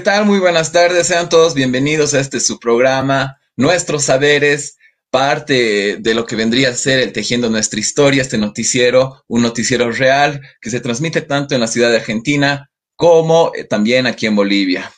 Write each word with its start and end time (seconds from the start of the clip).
¿Qué 0.00 0.04
tal? 0.04 0.24
Muy 0.24 0.38
buenas 0.38 0.72
tardes. 0.72 1.08
Sean 1.08 1.28
todos 1.28 1.52
bienvenidos 1.52 2.14
a 2.14 2.20
este 2.20 2.40
su 2.40 2.58
programa, 2.58 3.38
Nuestros 3.54 4.04
Saberes, 4.04 4.78
parte 5.10 5.98
de 6.00 6.14
lo 6.14 6.24
que 6.24 6.36
vendría 6.36 6.70
a 6.70 6.72
ser 6.72 7.00
el 7.00 7.12
Tejiendo 7.12 7.50
Nuestra 7.50 7.78
Historia, 7.78 8.22
este 8.22 8.38
noticiero, 8.38 9.22
un 9.28 9.42
noticiero 9.42 9.92
real 9.92 10.40
que 10.62 10.70
se 10.70 10.80
transmite 10.80 11.20
tanto 11.20 11.54
en 11.54 11.60
la 11.60 11.66
ciudad 11.66 11.90
de 11.90 11.98
Argentina 11.98 12.70
como 12.96 13.52
eh, 13.54 13.64
también 13.64 14.06
aquí 14.06 14.24
en 14.24 14.36
Bolivia. 14.36 14.90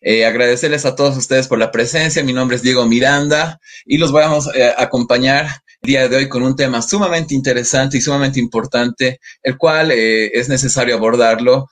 Eh, 0.00 0.24
agradecerles 0.24 0.86
a 0.86 0.96
todos 0.96 1.18
ustedes 1.18 1.46
por 1.46 1.58
la 1.58 1.70
presencia. 1.70 2.24
Mi 2.24 2.32
nombre 2.32 2.56
es 2.56 2.62
Diego 2.62 2.86
Miranda 2.86 3.60
y 3.84 3.98
los 3.98 4.12
vamos 4.12 4.48
eh, 4.54 4.64
a 4.64 4.82
acompañar 4.82 5.44
el 5.82 5.86
día 5.86 6.08
de 6.08 6.16
hoy 6.16 6.28
con 6.30 6.42
un 6.42 6.56
tema 6.56 6.80
sumamente 6.80 7.34
interesante 7.34 7.98
y 7.98 8.00
sumamente 8.00 8.40
importante, 8.40 9.20
el 9.42 9.58
cual 9.58 9.90
es 9.92 10.48
necesario 10.48 10.94
abordarlo. 10.94 11.68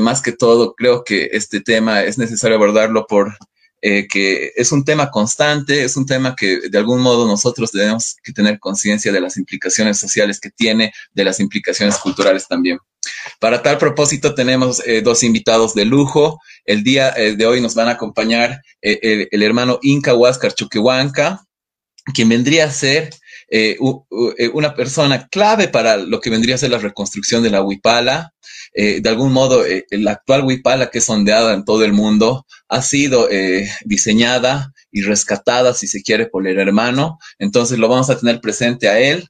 Más 0.00 0.22
que 0.22 0.32
todo, 0.32 0.74
creo 0.74 1.04
que 1.04 1.30
este 1.32 1.60
tema 1.60 2.02
es 2.02 2.18
necesario 2.18 2.56
abordarlo 2.56 3.06
por 3.06 3.36
eh, 3.86 4.08
que 4.08 4.50
es 4.56 4.72
un 4.72 4.82
tema 4.82 5.10
constante, 5.10 5.84
es 5.84 5.94
un 5.98 6.06
tema 6.06 6.34
que 6.34 6.70
de 6.70 6.78
algún 6.78 7.02
modo 7.02 7.26
nosotros 7.26 7.70
tenemos 7.70 8.16
que 8.24 8.32
tener 8.32 8.58
conciencia 8.58 9.12
de 9.12 9.20
las 9.20 9.36
implicaciones 9.36 9.98
sociales 9.98 10.40
que 10.40 10.48
tiene, 10.48 10.90
de 11.12 11.22
las 11.22 11.38
implicaciones 11.38 11.98
culturales 11.98 12.48
también. 12.48 12.78
Para 13.38 13.62
tal 13.62 13.76
propósito 13.76 14.34
tenemos 14.34 14.80
eh, 14.86 15.02
dos 15.02 15.22
invitados 15.22 15.74
de 15.74 15.84
lujo. 15.84 16.40
El 16.64 16.82
día 16.82 17.12
eh, 17.14 17.36
de 17.36 17.46
hoy 17.46 17.60
nos 17.60 17.74
van 17.74 17.88
a 17.88 17.90
acompañar 17.90 18.62
el, 18.80 19.42
hermano 19.42 19.78
Inca 19.82 20.14
Huáscar 20.14 20.54
Chuquehuanca, 20.54 21.44
quien 22.14 22.30
vendría 22.30 22.64
a 22.64 22.70
ser 22.70 23.10
eh, 23.50 23.76
eh, 24.38 24.50
una 24.52 24.74
persona 24.74 25.28
clave 25.28 25.68
para 25.68 25.96
lo 25.96 26.20
que 26.20 26.30
vendría 26.30 26.54
a 26.54 26.58
ser 26.58 26.70
la 26.70 26.78
reconstrucción 26.78 27.42
de 27.42 27.50
la 27.50 27.62
Huipala. 27.62 28.33
Eh, 28.74 29.00
de 29.00 29.08
algún 29.08 29.32
modo, 29.32 29.62
la 29.90 30.12
actual 30.12 30.42
Huipala, 30.42 30.90
que 30.90 30.98
es 30.98 31.04
sondeada 31.04 31.54
en 31.54 31.64
todo 31.64 31.84
el 31.84 31.92
mundo, 31.92 32.46
ha 32.68 32.82
sido 32.82 33.28
diseñada 33.84 34.72
y 34.90 35.02
rescatada, 35.02 35.74
si 35.74 35.86
se 35.86 36.02
quiere, 36.02 36.26
por 36.26 36.46
el 36.46 36.58
hermano. 36.58 37.18
Entonces 37.38 37.78
lo 37.78 37.88
vamos 37.88 38.10
a 38.10 38.18
tener 38.18 38.40
presente 38.40 38.88
a 38.88 38.98
él. 38.98 39.28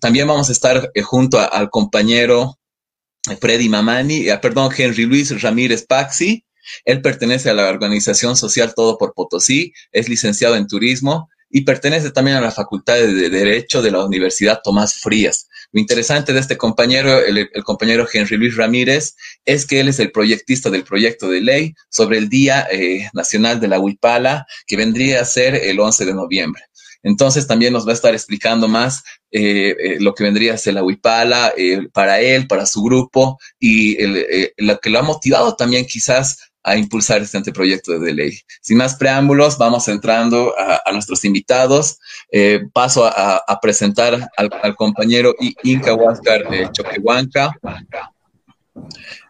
también 0.00 0.28
vamos 0.28 0.48
a 0.48 0.52
estar 0.52 0.90
junto 1.02 1.40
al 1.40 1.70
compañero 1.70 2.58
Freddy 3.40 3.68
Mamani, 3.68 4.26
perdón, 4.40 4.72
Henry 4.76 5.04
Luis 5.06 5.42
Ramírez 5.42 5.84
Paxi. 5.86 6.44
Él 6.84 7.02
pertenece 7.02 7.50
a 7.50 7.54
la 7.54 7.68
organización 7.68 8.36
social 8.36 8.74
Todo 8.74 8.98
por 8.98 9.14
Potosí, 9.14 9.72
es 9.92 10.08
licenciado 10.08 10.56
en 10.56 10.66
turismo 10.66 11.28
y 11.48 11.62
pertenece 11.62 12.10
también 12.10 12.36
a 12.36 12.40
la 12.40 12.50
Facultad 12.50 12.94
de 12.94 13.30
Derecho 13.30 13.82
de 13.82 13.90
la 13.90 14.04
Universidad 14.04 14.60
Tomás 14.62 14.94
Frías. 14.94 15.48
Lo 15.76 15.80
interesante 15.80 16.32
de 16.32 16.40
este 16.40 16.56
compañero, 16.56 17.22
el, 17.22 17.50
compañero 17.62 18.08
Henry 18.10 18.38
Luis 18.38 18.56
Ramírez, 18.56 19.14
es 19.44 19.66
que 19.66 19.78
él 19.78 19.88
es 19.88 19.98
el 19.98 20.10
proyectista 20.10 20.70
del 20.70 20.84
proyecto 20.84 21.28
de 21.28 21.42
ley 21.42 21.74
sobre 21.90 22.16
el 22.16 22.30
Día 22.30 22.66
eh, 22.72 23.10
Nacional 23.12 23.60
de 23.60 23.68
la 23.68 23.78
Huipala, 23.78 24.46
que 24.66 24.78
vendría 24.78 25.20
a 25.20 25.26
ser 25.26 25.54
el 25.54 25.78
11 25.78 26.06
de 26.06 26.14
noviembre. 26.14 26.62
Entonces 27.02 27.46
también 27.46 27.74
nos 27.74 27.86
va 27.86 27.90
a 27.90 27.94
estar 27.94 28.14
explicando 28.14 28.68
más 28.68 29.04
eh, 29.30 29.76
eh, 29.78 29.96
lo 30.00 30.14
que 30.14 30.24
vendría 30.24 30.54
a 30.54 30.56
ser 30.56 30.72
la 30.72 30.82
Huipala 30.82 31.52
para 31.92 32.20
él, 32.22 32.46
para 32.46 32.64
su 32.64 32.82
grupo 32.82 33.38
y 33.60 33.98
lo 34.56 34.80
que 34.80 34.88
lo 34.88 34.98
ha 34.98 35.02
motivado 35.02 35.56
también 35.56 35.84
quizás 35.84 36.38
a 36.66 36.76
impulsar 36.76 37.22
este 37.22 37.36
anteproyecto 37.36 37.98
de 38.00 38.12
ley. 38.12 38.40
Sin 38.60 38.76
más 38.76 38.96
preámbulos, 38.96 39.56
vamos 39.56 39.86
entrando 39.86 40.52
a, 40.58 40.90
nuestros 40.92 41.24
invitados. 41.24 41.98
Eh, 42.32 42.60
paso 42.72 43.06
a, 43.06 43.60
presentar 43.62 44.28
al, 44.36 44.74
compañero 44.74 45.32
Inca 45.62 45.94
Huáscar 45.94 46.52
eh, 46.52 46.68
Choquehuanca. 46.72 47.52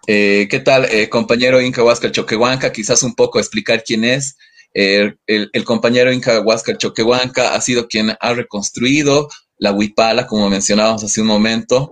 Eh, 0.07 0.49
¿Qué 0.51 0.61
tal, 0.61 0.89
compañero 1.11 1.61
Inca 1.61 1.85
Huáscar 1.85 2.11
Choquehuanca? 2.11 2.73
Quizás 2.73 3.03
un 3.03 3.15
poco 3.15 3.39
explicar 3.39 3.85
quién 3.85 4.05
es. 4.05 4.39
El, 4.73 5.19
el, 5.27 5.65
compañero 5.65 6.11
Inca 6.11 6.41
Huáscar 6.41 6.79
Choquehuanca 6.79 7.55
ha 7.55 7.61
sido 7.61 7.87
quien 7.87 8.17
ha 8.19 8.33
reconstruido 8.33 9.29
la 9.59 9.73
Huipala, 9.73 10.27
como 10.27 10.49
mencionábamos 10.49 11.05
hace 11.05 11.21
un 11.21 11.27
momento, 11.27 11.91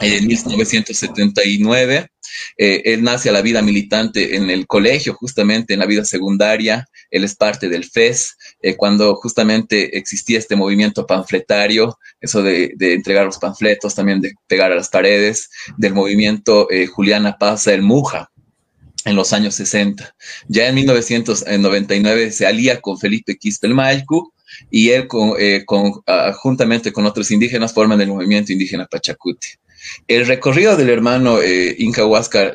en 0.00 0.24
1979. 0.28 2.10
Eh, 2.56 2.82
él 2.84 3.02
nace 3.02 3.28
a 3.28 3.32
la 3.32 3.42
vida 3.42 3.62
militante 3.62 4.36
en 4.36 4.50
el 4.50 4.66
colegio, 4.66 5.14
justamente 5.14 5.74
en 5.74 5.80
la 5.80 5.86
vida 5.86 6.04
secundaria. 6.04 6.86
Él 7.10 7.24
es 7.24 7.34
parte 7.34 7.68
del 7.68 7.84
FES, 7.84 8.36
eh, 8.62 8.76
cuando 8.76 9.16
justamente 9.16 9.96
existía 9.96 10.38
este 10.38 10.56
movimiento 10.56 11.06
panfletario, 11.06 11.98
eso 12.20 12.42
de, 12.42 12.74
entregar 12.78 13.24
los 13.24 13.38
panfletos, 13.38 13.94
también 13.94 14.20
de 14.20 14.34
pegar 14.46 14.72
a 14.72 14.76
las 14.76 14.88
paredes, 14.88 15.50
del 15.76 15.94
movimiento 15.94 16.70
eh, 16.70 16.86
Juliana 16.86 17.36
Paz, 17.38 17.66
el 17.66 17.82
Muja 17.82 18.30
en 19.04 19.16
los 19.16 19.32
años 19.32 19.54
60. 19.54 20.14
Ya 20.48 20.68
en 20.68 20.74
1999 20.74 22.32
se 22.32 22.46
alía 22.46 22.80
con 22.80 22.98
Felipe 22.98 23.36
Quispelmaycu 23.36 24.32
y 24.70 24.90
él 24.90 25.06
con, 25.06 25.34
ah, 26.06 26.32
juntamente 26.36 26.92
con 26.92 27.06
otros 27.06 27.30
indígenas 27.30 27.72
forman 27.72 28.00
el 28.00 28.08
movimiento 28.08 28.52
indígena 28.52 28.86
Pachacuti. 28.86 29.48
El 30.06 30.26
recorrido 30.26 30.76
del 30.76 30.90
hermano 30.90 31.40
eh, 31.40 31.74
Inca 31.78 32.02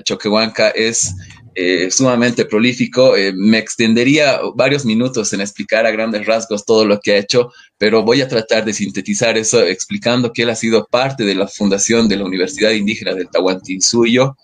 Choquehuanca 0.03 0.69
es 0.69 1.15
eh, 1.55 1.91
sumamente 1.91 2.45
prolífico. 2.45 3.15
Eh, 3.15 3.31
me 3.35 3.59
extendería 3.59 4.39
varios 4.55 4.85
minutos 4.85 5.33
en 5.33 5.41
explicar 5.41 5.85
a 5.85 5.91
grandes 5.91 6.25
rasgos 6.25 6.65
todo 6.65 6.85
lo 6.85 6.99
que 6.99 7.13
ha 7.13 7.17
hecho, 7.17 7.51
pero 7.77 8.03
voy 8.03 8.21
a 8.21 8.27
tratar 8.27 8.65
de 8.65 8.73
sintetizar 8.73 9.37
eso 9.37 9.61
explicando 9.61 10.33
que 10.33 10.43
él 10.43 10.49
ha 10.49 10.55
sido 10.55 10.87
parte 10.89 11.23
de 11.23 11.35
la 11.35 11.47
fundación 11.47 12.07
de 12.07 12.17
la 12.17 12.25
Universidad 12.25 12.71
Indígena 12.71 13.13
del 13.13 13.29
Tahuantinsuyo, 13.29 14.35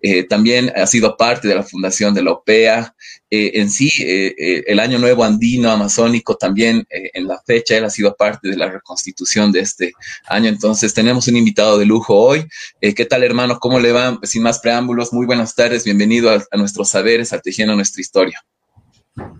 eh, 0.00 0.24
también 0.24 0.72
ha 0.74 0.86
sido 0.86 1.16
parte 1.16 1.48
de 1.48 1.54
la 1.54 1.62
fundación 1.62 2.14
de 2.14 2.22
la 2.22 2.32
OPEA. 2.32 2.94
Eh, 3.30 3.52
en 3.54 3.70
sí, 3.70 3.90
eh, 4.00 4.64
el 4.66 4.78
Año 4.78 4.98
Nuevo 4.98 5.24
Andino 5.24 5.70
Amazónico 5.70 6.36
también 6.36 6.86
en 6.90 7.26
la 7.26 7.40
fecha, 7.44 7.76
él 7.76 7.84
ha 7.84 7.90
sido 7.90 8.14
parte 8.14 8.48
de 8.48 8.56
la 8.56 8.70
reconstitución 8.70 9.52
de 9.52 9.60
este 9.60 9.92
año. 10.28 10.48
Entonces, 10.48 10.94
tenemos 10.94 11.26
un 11.28 11.36
invitado 11.36 11.78
de 11.78 11.86
lujo 11.86 12.14
hoy. 12.14 12.46
¿Qué 12.80 13.04
tal, 13.04 13.24
hermano? 13.24 13.58
¿Cómo 13.58 13.80
le 13.80 13.92
va? 13.92 14.18
Sin 14.22 14.42
más 14.42 14.60
preámbulos, 14.60 15.12
muy 15.12 15.26
buenas 15.26 15.54
tardes. 15.54 15.84
Bienvenido 15.84 16.30
a, 16.30 16.56
nuestros 16.56 16.88
saberes, 16.88 17.32
a 17.32 17.40
tejiendo 17.40 17.74
nuestra 17.74 18.00
historia. 18.00 18.40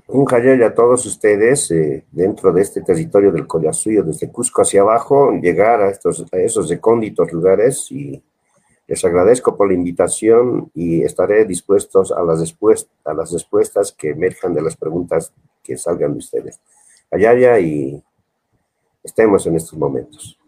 Un 0.09 0.25
jayay 0.25 0.63
a 0.63 0.75
todos 0.75 1.05
ustedes 1.07 1.73
dentro 2.11 2.53
de 2.53 2.63
este 2.63 2.81
territorio 2.81 3.31
del 3.31 3.47
Collasuyo, 3.47 4.03
desde 4.03 4.31
Cusco 4.31 4.63
hacia 4.63 4.81
abajo, 4.81 5.33
llegar 5.33 5.83
a, 5.83 5.91
estos, 5.91 6.25
a 6.33 6.39
esos 6.39 6.69
recónditos 6.69 7.31
lugares 7.31 7.87
y 7.91 8.23
les 8.87 9.05
agradezco 9.05 9.57
por 9.57 9.69
la 9.69 9.75
invitación 9.75 10.71
y 10.75 11.03
estaré 11.03 11.45
dispuesto 11.45 12.03
a 12.17 12.23
las, 12.23 13.33
respuestas 13.33 13.93
que 13.93 14.11
emerjan 14.11 14.55
de 14.55 14.63
las 14.63 14.77
preguntas 14.77 15.33
que 15.63 15.77
salgan 15.77 16.13
de 16.13 16.19
ustedes. 16.19 16.61
Allá, 17.11 17.59
y 17.59 18.03
estemos 19.03 19.47
en 19.47 19.57
estos 19.57 19.79
momentos. 19.79 20.39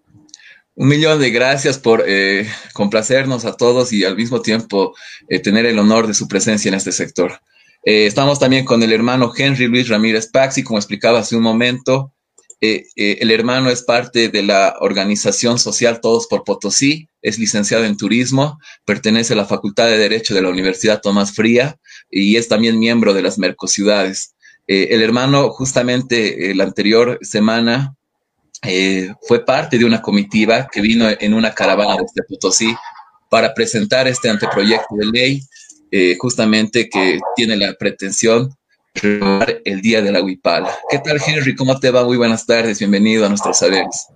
Un 0.75 0.88
millón 0.88 1.19
de 1.19 1.31
gracias 1.31 1.79
por 1.79 2.05
eh, 2.06 2.46
complacernos 2.73 3.44
a 3.44 3.56
todos 3.56 3.93
y 3.93 4.05
al 4.05 4.14
mismo 4.14 4.43
tiempo 4.43 4.94
eh, 5.29 5.41
tener 5.41 5.67
el 5.67 5.79
honor 5.79 6.06
de 6.06 6.14
su 6.14 6.29
presencia 6.29 6.69
en 6.69 6.75
este 6.75 6.93
sector. 6.93 7.32
Eh, 7.84 8.06
estamos 8.06 8.38
también 8.38 8.64
con 8.64 8.82
el 8.82 8.93
hermano 8.93 9.32
Henry 9.37 9.67
Luis 9.67 9.88
Ramírez 9.88 10.29
Paxi, 10.29 10.62
como 10.62 10.79
explicaba 10.79 11.19
hace 11.19 11.34
un 11.34 11.43
momento. 11.43 12.12
El 12.60 13.31
hermano 13.31 13.70
es 13.70 13.82
parte 13.82 14.28
de 14.28 14.43
la 14.43 14.75
organización 14.81 15.58
social 15.58 16.00
Todos 16.00 16.26
por 16.26 16.44
Potosí, 16.44 17.08
es 17.22 17.38
licenciado 17.38 17.84
en 17.84 17.96
turismo, 17.96 18.58
pertenece 18.84 19.32
a 19.32 19.37
la 19.37 19.44
Facultad 19.44 19.87
de 19.87 19.99
Derecho 19.99 20.34
de 20.34 20.43
la 20.43 20.49
Universidad 20.49 21.00
Tomás 21.00 21.32
Fría 21.32 21.78
y 22.10 22.37
es 22.37 22.49
también 22.49 22.78
miembro 22.78 23.14
de 23.14 23.22
las 23.22 23.38
Mercociudades. 23.38 24.34
Eh, 24.66 24.88
el 24.90 25.02
hermano, 25.02 25.50
justamente 25.50 26.50
eh, 26.50 26.55
la 26.55 26.64
anterior 26.64 27.19
semana, 27.22 27.94
eh, 28.62 29.12
fue 29.22 29.44
parte 29.44 29.78
de 29.78 29.84
una 29.84 30.02
comitiva 30.02 30.69
que 30.70 30.81
vino 30.81 31.08
en 31.08 31.32
una 31.32 31.55
caravana 31.55 31.96
desde 32.00 32.26
Potosí 32.28 32.75
para 33.31 33.55
presentar 33.55 34.08
este 34.08 34.28
anteproyecto 34.28 34.96
de 34.96 35.06
ley, 35.06 35.43
justamente 36.19 36.88
que 36.90 37.19
tiene 37.34 37.56
la 37.56 37.72
pretensión 37.72 38.50
el 39.02 39.81
Día 39.81 40.02
de 40.02 40.12
la 40.12 40.23
Huipala. 40.23 40.70
¿Qué 40.88 40.99
tal, 40.99 41.19
Henry? 41.25 41.55
¿Cómo 41.55 41.79
te 41.79 41.90
va? 41.90 42.05
Muy 42.05 42.17
buenas 42.17 42.46
tardes. 42.46 42.79
Bienvenido 42.79 43.26
a 43.26 43.29
nuestros 43.29 43.58
saberes. 43.58 44.08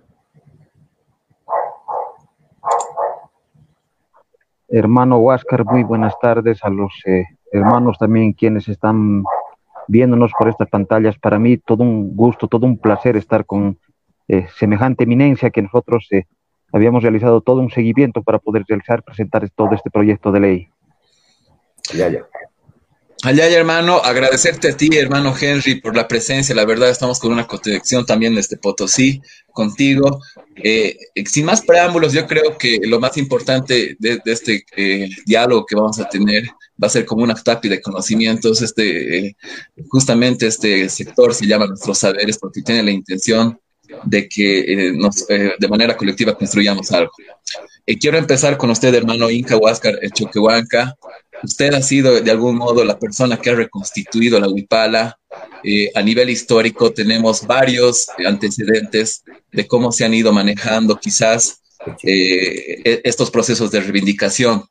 Hermano 4.68 5.18
Huáscar, 5.18 5.66
muy 5.66 5.82
buenas 5.82 6.18
tardes 6.18 6.64
a 6.64 6.70
los 6.70 6.94
eh, 7.04 7.24
hermanos 7.52 7.98
también 7.98 8.32
quienes 8.32 8.68
están 8.68 9.22
viéndonos 9.86 10.32
por 10.38 10.48
estas 10.48 10.68
pantallas. 10.70 11.18
Para 11.18 11.38
mí 11.38 11.58
todo 11.58 11.82
un 11.82 12.16
gusto, 12.16 12.48
todo 12.48 12.64
un 12.64 12.78
placer 12.78 13.16
estar 13.16 13.44
con 13.44 13.78
eh, 14.28 14.46
semejante 14.56 15.04
eminencia 15.04 15.50
que 15.50 15.60
nosotros 15.60 16.08
eh, 16.10 16.24
habíamos 16.72 17.02
realizado 17.02 17.42
todo 17.42 17.60
un 17.60 17.70
seguimiento 17.70 18.22
para 18.22 18.38
poder 18.38 18.64
realizar, 18.66 19.02
presentar 19.02 19.48
todo 19.50 19.74
este 19.74 19.90
proyecto 19.90 20.32
de 20.32 20.40
ley. 20.40 20.68
Ya, 21.94 22.08
ya. 22.08 22.26
Allá, 23.24 23.48
hermano, 23.48 23.98
agradecerte 23.98 24.70
a 24.70 24.76
ti, 24.76 24.88
hermano 24.96 25.32
Henry, 25.40 25.80
por 25.80 25.94
la 25.94 26.08
presencia. 26.08 26.56
La 26.56 26.64
verdad, 26.64 26.90
estamos 26.90 27.20
con 27.20 27.30
una 27.30 27.46
conexión 27.46 28.04
también 28.04 28.34
desde 28.34 28.56
Potosí. 28.56 29.22
contigo. 29.52 30.20
Eh, 30.56 30.96
sin 31.26 31.44
más 31.44 31.60
preámbulos, 31.62 32.12
yo 32.12 32.26
creo 32.26 32.58
que 32.58 32.80
lo 32.84 32.98
más 32.98 33.16
importante 33.18 33.96
de, 33.98 34.20
este 34.24 34.64
eh, 34.76 35.08
diálogo 35.24 35.66
que 35.66 35.76
vamos 35.76 36.00
a 36.00 36.08
tener 36.08 36.44
va 36.82 36.88
a 36.88 36.90
ser 36.90 37.04
como 37.06 37.22
una 37.22 37.34
tapia 37.34 37.70
de 37.70 37.80
conocimientos. 37.80 38.60
Este, 38.60 39.36
justamente 39.88 40.48
este 40.48 40.88
sector 40.88 41.32
se 41.32 41.46
llama 41.46 41.66
Nuestros 41.66 41.98
Saberes 41.98 42.38
porque 42.38 42.62
tiene 42.62 42.82
la 42.82 42.90
intención 42.90 43.56
de 44.04 44.28
que 44.28 44.92
nos, 44.94 45.26
de 45.26 45.68
manera 45.68 45.96
colectiva 45.96 46.36
construyamos 46.36 46.90
algo. 46.92 47.12
quiero 48.00 48.16
empezar 48.16 48.56
con 48.56 48.70
usted, 48.70 48.94
hermano 48.94 49.30
Inca 49.30 49.56
Huáscar 49.56 49.98
Choquehuanca. 50.14 50.96
Usted 51.42 51.74
ha 51.74 51.82
sido 51.82 52.20
de 52.20 52.30
algún 52.30 52.56
modo 52.56 52.84
la 52.84 52.98
persona 52.98 53.36
que 53.36 53.50
ha 53.50 53.54
reconstituido 53.54 54.38
la 54.38 54.48
Huipala. 54.48 55.18
Eh, 55.64 55.90
a 55.94 56.02
nivel 56.02 56.30
histórico 56.30 56.92
tenemos 56.92 57.46
varios 57.46 58.06
antecedentes 58.24 59.22
de 59.50 59.66
cómo 59.66 59.90
se 59.90 60.04
han 60.04 60.14
ido 60.14 60.32
manejando 60.32 60.96
quizás 60.96 61.62
eh, 62.04 62.80
e-, 62.84 63.00
estos 63.04 63.30
procesos 63.30 63.70
de 63.70 63.80
reivindicación. 63.80 64.64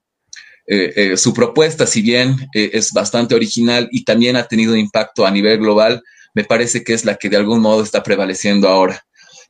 Eh, 0.67 1.17
su 1.17 1.33
propuesta, 1.33 1.85
si 1.85 2.01
bien 2.01 2.47
es 2.53 2.93
bastante 2.93 3.35
original 3.35 3.89
y 3.91 4.05
también 4.05 4.37
ha 4.37 4.47
tenido 4.47 4.75
impacto 4.75 5.25
a 5.25 5.31
nivel 5.31 5.57
global, 5.57 6.01
me 6.33 6.43
parece 6.43 6.83
que 6.83 6.93
es 6.93 7.05
la 7.05 7.15
que 7.15 7.29
de 7.29 7.37
algún 7.37 7.61
modo 7.61 7.83
está 7.83 8.03
prevaleciendo 8.03 8.67
ahora. 8.67 9.03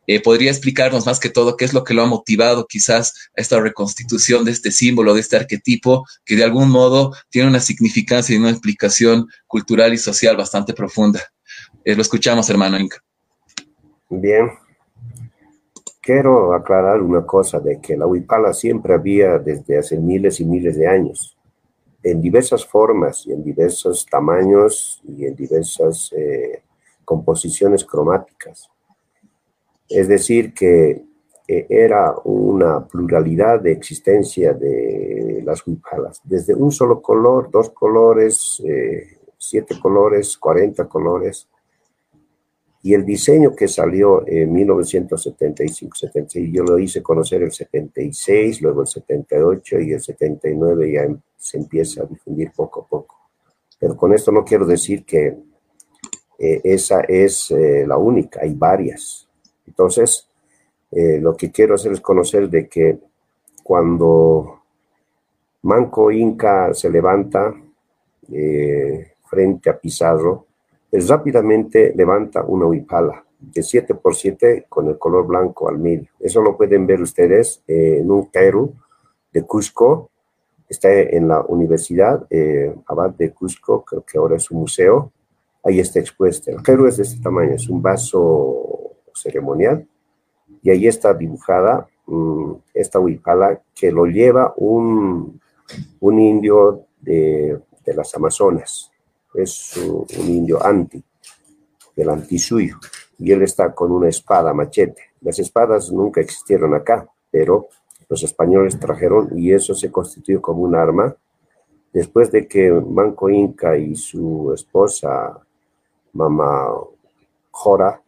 Eh, 0.08 0.20
¿Podría 0.22 0.50
explicarnos 0.50 1.06
más 1.06 1.20
que 1.20 1.30
todo 1.30 1.56
qué 1.56 1.66
es 1.66 1.74
lo 1.74 1.84
que 1.84 1.94
lo 1.94 2.02
ha 2.02 2.08
motivado 2.08 2.66
quizás 2.68 3.30
a 3.38 3.42
esta 3.42 3.60
reconstitución 3.60 4.44
de 4.44 4.52
este 4.52 4.72
símbolo, 4.72 5.14
de 5.14 5.22
este 5.22 5.38
arquetipo, 5.38 6.06
que 6.26 6.36
de 6.36 6.44
algún 6.44 6.72
modo 6.72 7.14
tiene 7.30 7.48
una 7.48 7.60
significancia 7.60 8.36
y 8.36 8.40
una 8.40 8.50
explicación 8.50 9.28
cultural 9.46 9.94
y 9.94 9.98
social 9.98 10.36
bastante 10.36 10.74
profunda? 10.74 11.22
Eh, 11.86 11.96
lo 11.96 12.02
escuchamos, 12.02 12.50
hermano 12.50 12.80
Inca. 12.80 12.98
Bien. 14.10 14.52
Quiero 16.02 16.56
aclarar 16.56 17.02
una 17.02 17.24
cosa 17.24 17.60
de 17.60 17.80
que 17.80 17.96
la 17.96 18.08
huipala 18.08 18.54
siempre 18.54 18.96
había 18.96 19.38
desde 19.38 19.78
hace 19.78 19.98
miles 19.98 20.40
y 20.40 20.46
miles 20.46 20.76
de 20.76 20.88
años, 20.88 21.38
en 22.02 22.20
diversas 22.20 22.66
formas 22.66 23.26
y 23.28 23.34
en 23.34 23.44
diversos 23.44 24.08
tamaños 24.08 25.00
y 25.08 25.26
en 25.26 25.36
diversas 25.36 26.12
eh, 26.18 26.64
composiciones 27.06 27.86
cromáticas. 27.86 28.70
Es 29.90 30.08
decir, 30.08 30.54
que 30.54 31.04
era 31.48 32.16
una 32.24 32.88
pluralidad 32.88 33.60
de 33.60 33.74
existencia 33.74 34.54
de 34.54 35.42
las 35.44 35.66
huipalas, 35.66 36.22
desde 36.24 36.54
un 36.54 36.72
solo 36.72 37.02
color, 37.02 37.50
dos 37.52 37.72
colores, 37.72 38.62
eh, 38.66 39.18
siete 39.38 39.80
colores, 39.80 40.38
cuarenta 40.38 40.88
colores. 40.88 41.48
Y 42.84 42.94
el 42.94 43.06
diseño 43.06 43.56
que 43.56 43.68
salió 43.68 44.28
en 44.28 44.52
1975, 44.54 45.96
76, 45.96 46.50
yo 46.52 46.64
lo 46.64 46.80
hice 46.80 47.04
conocer 47.04 47.44
el 47.44 47.52
76, 47.52 48.62
luego 48.62 48.82
el 48.82 48.88
78 48.88 49.80
y 49.82 49.92
el 49.94 50.02
79 50.02 50.92
ya 50.92 51.04
em, 51.04 51.20
se 51.38 51.58
empieza 51.58 52.04
a 52.04 52.06
difundir 52.06 52.52
poco 52.56 52.82
a 52.82 52.88
poco. 52.88 53.18
Pero 53.80 53.96
con 53.96 54.14
esto 54.14 54.32
no 54.32 54.44
quiero 54.44 54.66
decir 54.66 55.06
que 55.06 55.38
eh, 56.44 56.60
esa 56.64 57.02
es 57.02 57.52
eh, 57.52 57.86
la 57.86 57.98
única, 57.98 58.40
hay 58.42 58.56
varias. 58.56 59.30
Entonces, 59.68 60.28
eh, 60.90 61.20
lo 61.22 61.38
que 61.38 61.52
quiero 61.52 61.76
hacer 61.76 61.92
es 61.92 62.02
conocer 62.02 62.50
de 62.50 62.68
que 62.68 62.98
cuando 63.62 64.64
Manco 65.62 66.10
Inca 66.10 66.74
se 66.74 66.90
levanta 66.90 67.54
frente 69.30 69.70
a 69.70 69.78
Pizarro, 69.78 70.48
él 70.92 71.08
rápidamente 71.08 71.94
levanta 71.96 72.44
una 72.44 72.66
huipala 72.66 73.24
de 73.40 73.62
7 73.62 73.94
por 73.96 74.16
7 74.16 74.66
con 74.68 74.88
el 74.88 74.98
color 74.98 75.28
blanco 75.28 75.70
al 75.70 75.78
medio. 75.78 76.10
Eso 76.20 76.42
lo 76.42 76.58
pueden 76.58 76.88
ver 76.88 77.02
ustedes 77.02 77.62
en 77.68 78.10
un 78.10 78.26
Cairo 78.28 78.74
de 79.32 79.44
Cusco. 79.44 80.10
Está 80.68 80.92
en 80.92 81.28
la 81.28 81.42
Universidad 81.42 82.26
Abad 82.88 83.12
de 83.12 83.32
Cusco, 83.32 83.84
creo 83.84 84.04
que 84.04 84.18
ahora 84.18 84.38
es 84.38 84.50
un 84.50 84.62
museo. 84.62 85.12
Ahí 85.64 85.80
está 85.80 86.00
expuesta. 86.00 86.52
El 86.52 86.62
Cairo 86.62 86.88
es 86.88 86.98
de 86.98 87.04
este 87.04 87.22
tamaño, 87.22 87.54
es 87.54 87.70
un 87.70 87.82
vaso 87.82 88.96
ceremonial, 89.14 89.88
y 90.64 90.70
ahí 90.70 90.88
está 90.88 91.14
dibujada 91.14 91.88
mm, 92.06 92.54
esta 92.74 93.00
huipala 93.00 93.62
que 93.76 93.92
lo 93.92 94.06
lleva 94.06 94.54
un, 94.58 95.40
un 96.00 96.20
indio 96.20 96.86
de, 97.00 97.60
de, 97.86 97.94
las 97.94 98.14
Amazonas, 98.16 98.92
es 99.34 99.78
un, 99.78 100.06
indio 100.28 100.64
anti, 100.64 101.04
del 101.96 102.10
antisuyo, 102.10 102.78
y 103.18 103.32
él 103.32 103.44
está 103.44 103.74
con 103.74 103.92
una 103.92 104.10
espada, 104.10 104.54
machete. 104.54 105.12
Las 105.22 105.38
espadas 105.40 105.92
nunca 105.92 106.22
existieron 106.22 106.74
acá, 106.74 107.08
pero 107.30 107.68
los 108.10 108.24
españoles 108.24 108.80
trajeron 108.80 109.38
y 109.38 109.54
eso 109.54 109.74
se 109.74 109.92
constituyó 109.92 110.42
como 110.42 110.64
un 110.64 110.76
arma. 110.76 111.16
Después 111.94 112.32
de 112.32 112.48
que 112.48 112.72
Manco 112.72 113.30
Inca 113.30 113.78
y 113.78 113.96
su 113.96 114.52
esposa, 114.54 115.40
Mama 116.14 116.70
Jora, 117.52 118.02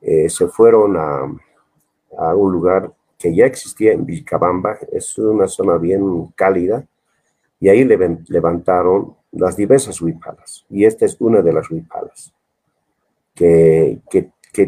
eh, 0.00 0.28
se 0.28 0.46
fueron 0.48 0.96
a, 0.96 2.34
un 2.34 2.52
lugar 2.52 2.92
que 3.18 3.34
ya 3.34 3.46
existía 3.46 3.92
en 3.92 4.06
Vilcabamba, 4.06 4.78
es 4.92 5.18
una 5.18 5.48
zona 5.48 5.76
bien 5.76 6.26
cálida, 6.34 6.86
y 7.58 7.68
ahí 7.68 7.84
levantaron 7.84 9.16
las 9.32 9.56
diversas 9.56 10.00
huipalas, 10.00 10.64
y 10.70 10.84
esta 10.84 11.04
es 11.04 11.16
una 11.20 11.42
de 11.42 11.52
las 11.52 11.70
huipalas, 11.70 12.32
que, 13.34 14.00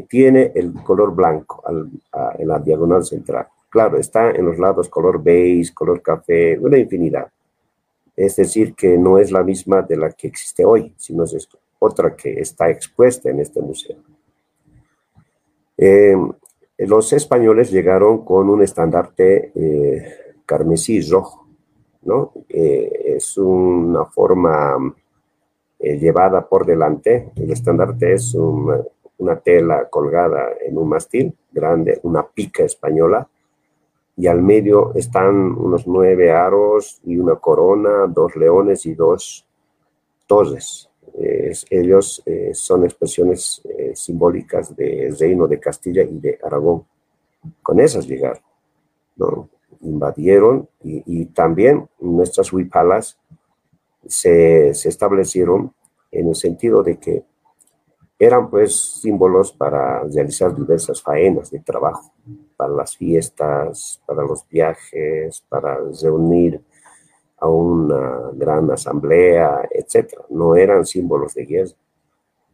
tiene 0.07 0.53
el 0.55 0.75
color 0.83 1.15
blanco 1.15 1.63
en 1.67 2.49
la 2.49 2.59
diagonal 2.59 3.05
central. 3.05 3.49
Claro, 3.71 3.99
está 3.99 4.31
en 4.31 4.45
los 4.45 4.59
lados 4.59 4.89
color 4.91 5.23
beige, 5.23 5.73
color 5.73 6.03
café, 6.03 6.59
una 6.59 6.77
infinidad. 6.77 7.29
Es 8.15 8.37
decir, 8.37 8.75
que 8.75 8.99
no 8.99 9.19
es 9.19 9.31
la 9.31 9.43
misma 9.43 9.81
de 9.81 9.97
la 9.97 10.11
que 10.11 10.27
existe 10.27 10.63
hoy, 10.63 10.93
sino 10.99 11.25
es 11.25 11.49
otra 11.79 12.17
que 12.17 12.41
está 12.41 12.71
expuesta 12.71 13.31
en 13.31 13.41
este 13.41 13.61
museo. 13.61 13.97
Eh, 15.77 16.17
los 16.79 17.13
españoles 17.13 17.71
llegaron 17.71 18.25
con 18.25 18.51
un 18.51 18.63
estandarte 18.63 19.53
eh, 19.55 20.35
carmesí 20.45 21.01
rojo, 21.03 21.47
¿no? 22.03 22.33
Eh, 22.49 23.15
es 23.17 23.37
una 23.37 24.05
forma 24.07 24.95
llevada 25.79 26.49
por 26.49 26.67
delante. 26.67 27.31
El 27.37 27.53
estandarte 27.53 28.15
es 28.15 28.35
una, 28.35 29.37
tela 29.41 29.89
colgada 29.89 30.49
en 30.61 30.77
un 30.79 30.89
mastil 30.89 31.35
grande, 31.53 32.01
una 32.03 32.27
pica 32.27 32.65
española, 32.65 33.29
y 34.17 34.27
al 34.27 34.43
medio 34.43 34.93
están 34.95 35.53
unos 35.53 35.87
nueve 35.87 36.33
aros 36.33 37.01
y 37.05 37.19
una 37.19 37.37
corona, 37.37 38.07
dos 38.09 38.35
leones 38.35 38.85
y 38.87 38.95
dos 38.95 39.47
torres 40.27 40.88
ellos 41.71 42.23
eh, 42.27 42.51
son 42.55 42.85
expresiones 42.85 43.63
eh, 43.65 43.93
simbólicas 43.95 44.75
del 44.75 45.19
reino 45.19 45.47
de 45.47 45.59
Castilla 45.59 46.03
y 46.03 46.19
de 46.19 46.39
Aragón. 46.43 46.85
Con 47.63 47.81
esas 47.81 48.07
llegaron, 48.07 48.43
¿no? 49.17 49.49
invadieron 49.81 50.69
y, 50.83 51.27
también 51.27 51.89
nuestras 52.01 52.53
huipalas 52.53 53.17
se, 54.07 54.75
se, 54.75 54.89
establecieron 54.89 55.73
en 56.11 56.29
el 56.29 56.35
sentido 56.35 56.83
de 56.83 56.99
que 56.99 57.25
eran 58.19 58.51
pues 58.51 59.01
símbolos 59.01 59.53
para 59.53 60.03
realizar 60.03 60.55
diversas 60.55 61.01
faenas 61.01 61.51
de 61.51 61.61
trabajo, 61.61 62.13
para 62.57 62.73
las 62.73 62.97
fiestas, 62.97 64.01
para 64.05 64.23
los 64.23 64.49
viajes, 64.49 65.45
para 65.49 65.79
reunir 66.03 66.61
a 67.41 67.49
una 67.49 68.31
gran 68.33 68.71
asamblea, 68.71 69.69
etc. 69.71 70.15
No 70.31 70.57
eran 70.57 70.85
símbolos 70.85 71.35
de 71.35 71.45
guerra. 71.45 71.73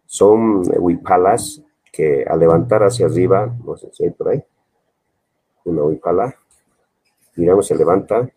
Son 0.06 0.62
huipalas 0.78 1.62
que 1.94 2.24
al 2.28 2.40
levantar 2.40 2.82
hacia 2.82 3.06
arriba, 3.06 3.54
no 3.64 3.76
sé 3.76 3.88
si 3.92 4.04
hay 4.04 4.10
por 4.10 4.28
ahí, 4.28 4.42
una 5.64 5.84
huipala, 5.84 6.34
digamos, 7.36 7.66
se 7.66 7.76
levanta, 7.76 8.28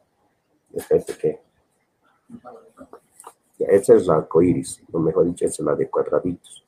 espérate 0.74 1.18
que... 1.18 1.42
Esta 3.60 3.96
es 3.96 4.06
la 4.06 4.18
arcoíris, 4.18 4.84
o 4.92 5.00
mejor 5.00 5.26
dicho, 5.26 5.46
esta 5.46 5.64
es 5.64 5.66
la 5.66 5.76
de 5.76 5.90
cuadraditos, 5.90 6.64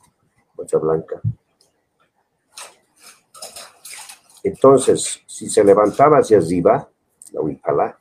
mocha 0.57 0.79
blanca. 0.79 1.21
Entonces, 4.43 5.21
si 5.27 5.47
se 5.47 5.63
levantaba 5.63 6.17
hacia 6.17 6.39
arriba, 6.39 6.89
la 7.31 7.41
huipala, 7.41 7.99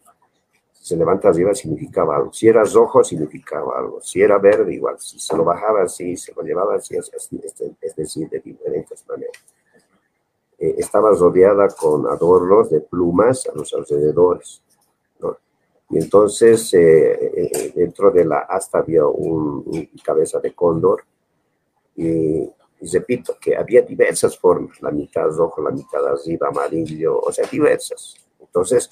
se 0.89 0.97
levanta 0.97 1.29
arriba 1.29 1.55
significaba 1.55 2.17
algo. 2.17 2.33
Si 2.33 2.49
era 2.49 2.65
rojo, 2.65 3.05
significaba 3.05 3.79
algo. 3.79 4.01
Si 4.01 4.23
era 4.23 4.39
verde, 4.39 4.75
igual. 4.75 4.99
Si 4.99 5.19
se 5.19 5.37
lo 5.37 5.45
bajaba 5.45 5.83
así, 5.83 6.17
se 6.17 6.33
lo 6.35 6.43
llevaba 6.43 6.77
así, 6.77 6.97
es, 6.97 7.97
decir, 7.97 8.29
de 8.29 8.41
diferentes 8.41 9.05
maneras. 9.07 9.37
Eh, 10.59 10.77
estaba 10.79 11.11
rodeada 11.11 11.69
con 11.69 12.07
adornos 12.07 12.71
de 12.71 12.81
plumas 12.81 13.47
a 13.47 13.55
los 13.55 13.73
alrededores. 13.75 14.63
Y 15.91 15.99
entonces, 15.99 16.75
eh, 16.75 17.33
eh, 17.35 17.73
dentro 17.75 18.11
de 18.11 18.25
la 18.25 18.41
asta 18.41 18.79
había 18.79 19.07
un, 19.07 19.91
cabeza 20.05 20.39
de 20.41 20.55
cóndor. 20.55 21.05
Y 21.97 22.51
y 22.81 22.89
repito, 22.89 23.37
que 23.41 23.57
había 23.57 23.83
diversas 23.83 24.39
formas, 24.39 24.81
la 24.81 24.91
mitad 24.91 25.29
rojo, 25.31 25.61
la 25.63 25.71
mitad 25.71 26.07
arriba 26.07 26.49
amarillo, 26.49 27.19
o 27.19 27.33
sea, 27.33 27.45
diversas. 27.51 28.15
Entonces, 28.39 28.89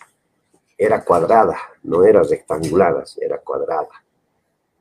era 0.77 1.05
cuadrada, 1.05 1.57
no 1.85 2.05
era 2.05 2.23
rectangular, 2.23 3.05
era 3.21 3.39
cuadrada. 3.39 4.05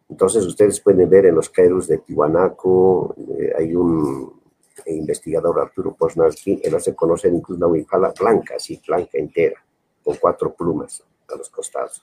Entonces, 0.09 0.45
ustedes 0.45 0.79
pueden 0.79 1.09
ver 1.09 1.25
en 1.25 1.35
los 1.35 1.49
Kairos 1.49 1.87
de 1.87 1.99
Tiwanaku, 1.99 3.13
eh, 3.39 3.53
hay 3.57 3.75
un 3.75 4.41
investigador, 4.87 5.59
Arturo 5.59 5.95
Posnanski, 5.95 6.61
él 6.63 6.75
hace 6.75 6.93
conocer 6.93 7.33
incluso 7.33 7.59
la 7.61 7.67
huipala 7.67 8.13
blanca, 8.17 8.55
así, 8.55 8.81
blanca 8.85 9.17
entera, 9.17 9.63
con 10.03 10.15
cuatro 10.17 10.53
plumas 10.53 11.03
a 11.27 11.35
los 11.35 11.49
costados. 11.49 12.01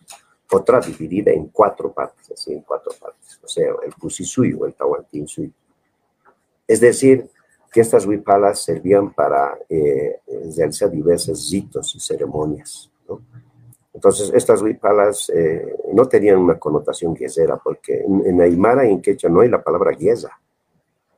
Otra 0.50 0.80
dividida 0.80 1.30
en 1.30 1.48
cuatro 1.48 1.92
partes, 1.92 2.30
así, 2.30 2.52
en 2.52 2.62
cuatro 2.62 2.92
partes, 3.00 3.38
o 3.42 3.48
sea, 3.48 3.72
el 3.84 3.92
Pusisuy 3.92 4.58
el 4.66 4.74
Tahuantinsui. 4.74 5.52
Es 6.66 6.80
decir, 6.80 7.28
que 7.72 7.80
estas 7.80 8.04
huipalas 8.04 8.62
servían 8.62 9.14
para 9.14 9.58
eh, 9.68 10.20
realizar 10.56 10.90
diversos 10.90 11.50
ritos 11.50 11.94
y 11.94 12.00
ceremonias. 12.00 12.91
Entonces, 14.02 14.32
estas 14.34 14.60
huipalas 14.60 15.30
eh, 15.30 15.76
no 15.92 16.06
tenían 16.06 16.38
una 16.38 16.58
connotación 16.58 17.14
guesera, 17.14 17.56
porque 17.56 18.04
en, 18.04 18.40
Aymara 18.40 18.84
y 18.84 18.90
en 18.90 19.00
Quechua 19.00 19.30
no 19.30 19.42
hay 19.42 19.48
la 19.48 19.62
palabra 19.62 19.92
guesa, 19.92 20.40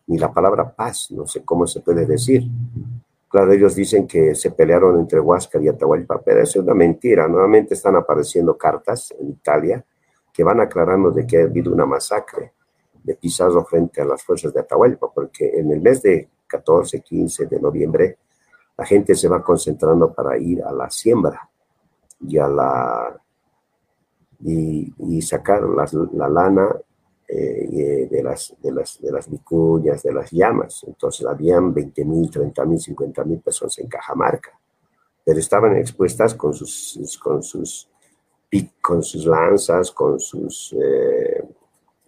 ni 0.06 0.18
la 0.18 0.30
palabra 0.30 0.70
paz, 0.70 1.10
no 1.10 1.26
sé 1.26 1.42
cómo 1.46 1.66
se 1.66 1.80
puede 1.80 2.04
decir. 2.04 2.42
Claro, 3.26 3.50
ellos 3.52 3.74
dicen 3.74 4.06
que 4.06 4.34
se 4.34 4.50
pelearon 4.50 5.00
entre 5.00 5.18
Huáscar 5.18 5.62
y 5.62 5.68
Atahualpa, 5.68 6.20
pero 6.22 6.42
es 6.42 6.54
una 6.56 6.74
mentira. 6.74 7.26
Nuevamente 7.26 7.72
están 7.72 7.96
apareciendo 7.96 8.54
cartas 8.58 9.14
en 9.18 9.30
Italia 9.30 9.82
que 10.30 10.44
van 10.44 10.60
aclarando 10.60 11.10
de 11.10 11.26
que 11.26 11.40
ha 11.40 11.44
habido 11.44 11.72
una 11.72 11.86
masacre 11.86 12.52
de 13.02 13.14
Pizarro 13.14 13.64
frente 13.64 14.02
a 14.02 14.04
las 14.04 14.22
fuerzas 14.22 14.52
de 14.52 14.60
Atahualpa, 14.60 15.10
porque 15.10 15.58
en 15.58 15.72
el 15.72 15.80
mes 15.80 16.02
de 16.02 16.28
14, 16.46 17.00
15 17.00 17.46
de 17.46 17.60
noviembre, 17.60 18.18
la 18.76 18.84
gente 18.84 19.14
se 19.14 19.26
va 19.26 19.42
concentrando 19.42 20.12
para 20.12 20.36
ir 20.36 20.62
a 20.62 20.70
la 20.70 20.90
siembra 20.90 21.48
y 22.20 22.38
a 22.38 22.48
la 22.48 23.20
y, 24.44 25.22
sacar 25.22 25.62
la, 25.62 26.28
lana 26.28 26.68
eh, 27.26 28.08
de, 28.10 28.22
las, 28.22 28.54
de, 28.60 28.72
las, 28.72 29.00
de 29.00 29.10
las 29.10 29.30
vicuñas, 29.30 30.02
de 30.02 30.12
las 30.12 30.30
llamas. 30.30 30.84
Entonces 30.86 31.26
habían 31.26 31.72
20 31.72 32.04
mil, 32.04 32.30
30 32.30 32.64
mil, 32.66 32.78
50 32.78 33.24
mil 33.24 33.40
personas 33.40 33.78
en 33.78 33.88
Cajamarca, 33.88 34.50
pero 35.24 35.38
estaban 35.38 35.76
expuestas 35.76 36.34
con 36.34 36.52
sus, 36.52 37.18
con 37.22 37.42
sus, 37.42 37.88
con 38.80 39.02
sus 39.02 39.24
lanzas, 39.24 39.90
con 39.90 40.20
sus 40.20 40.74
eh, 40.74 41.42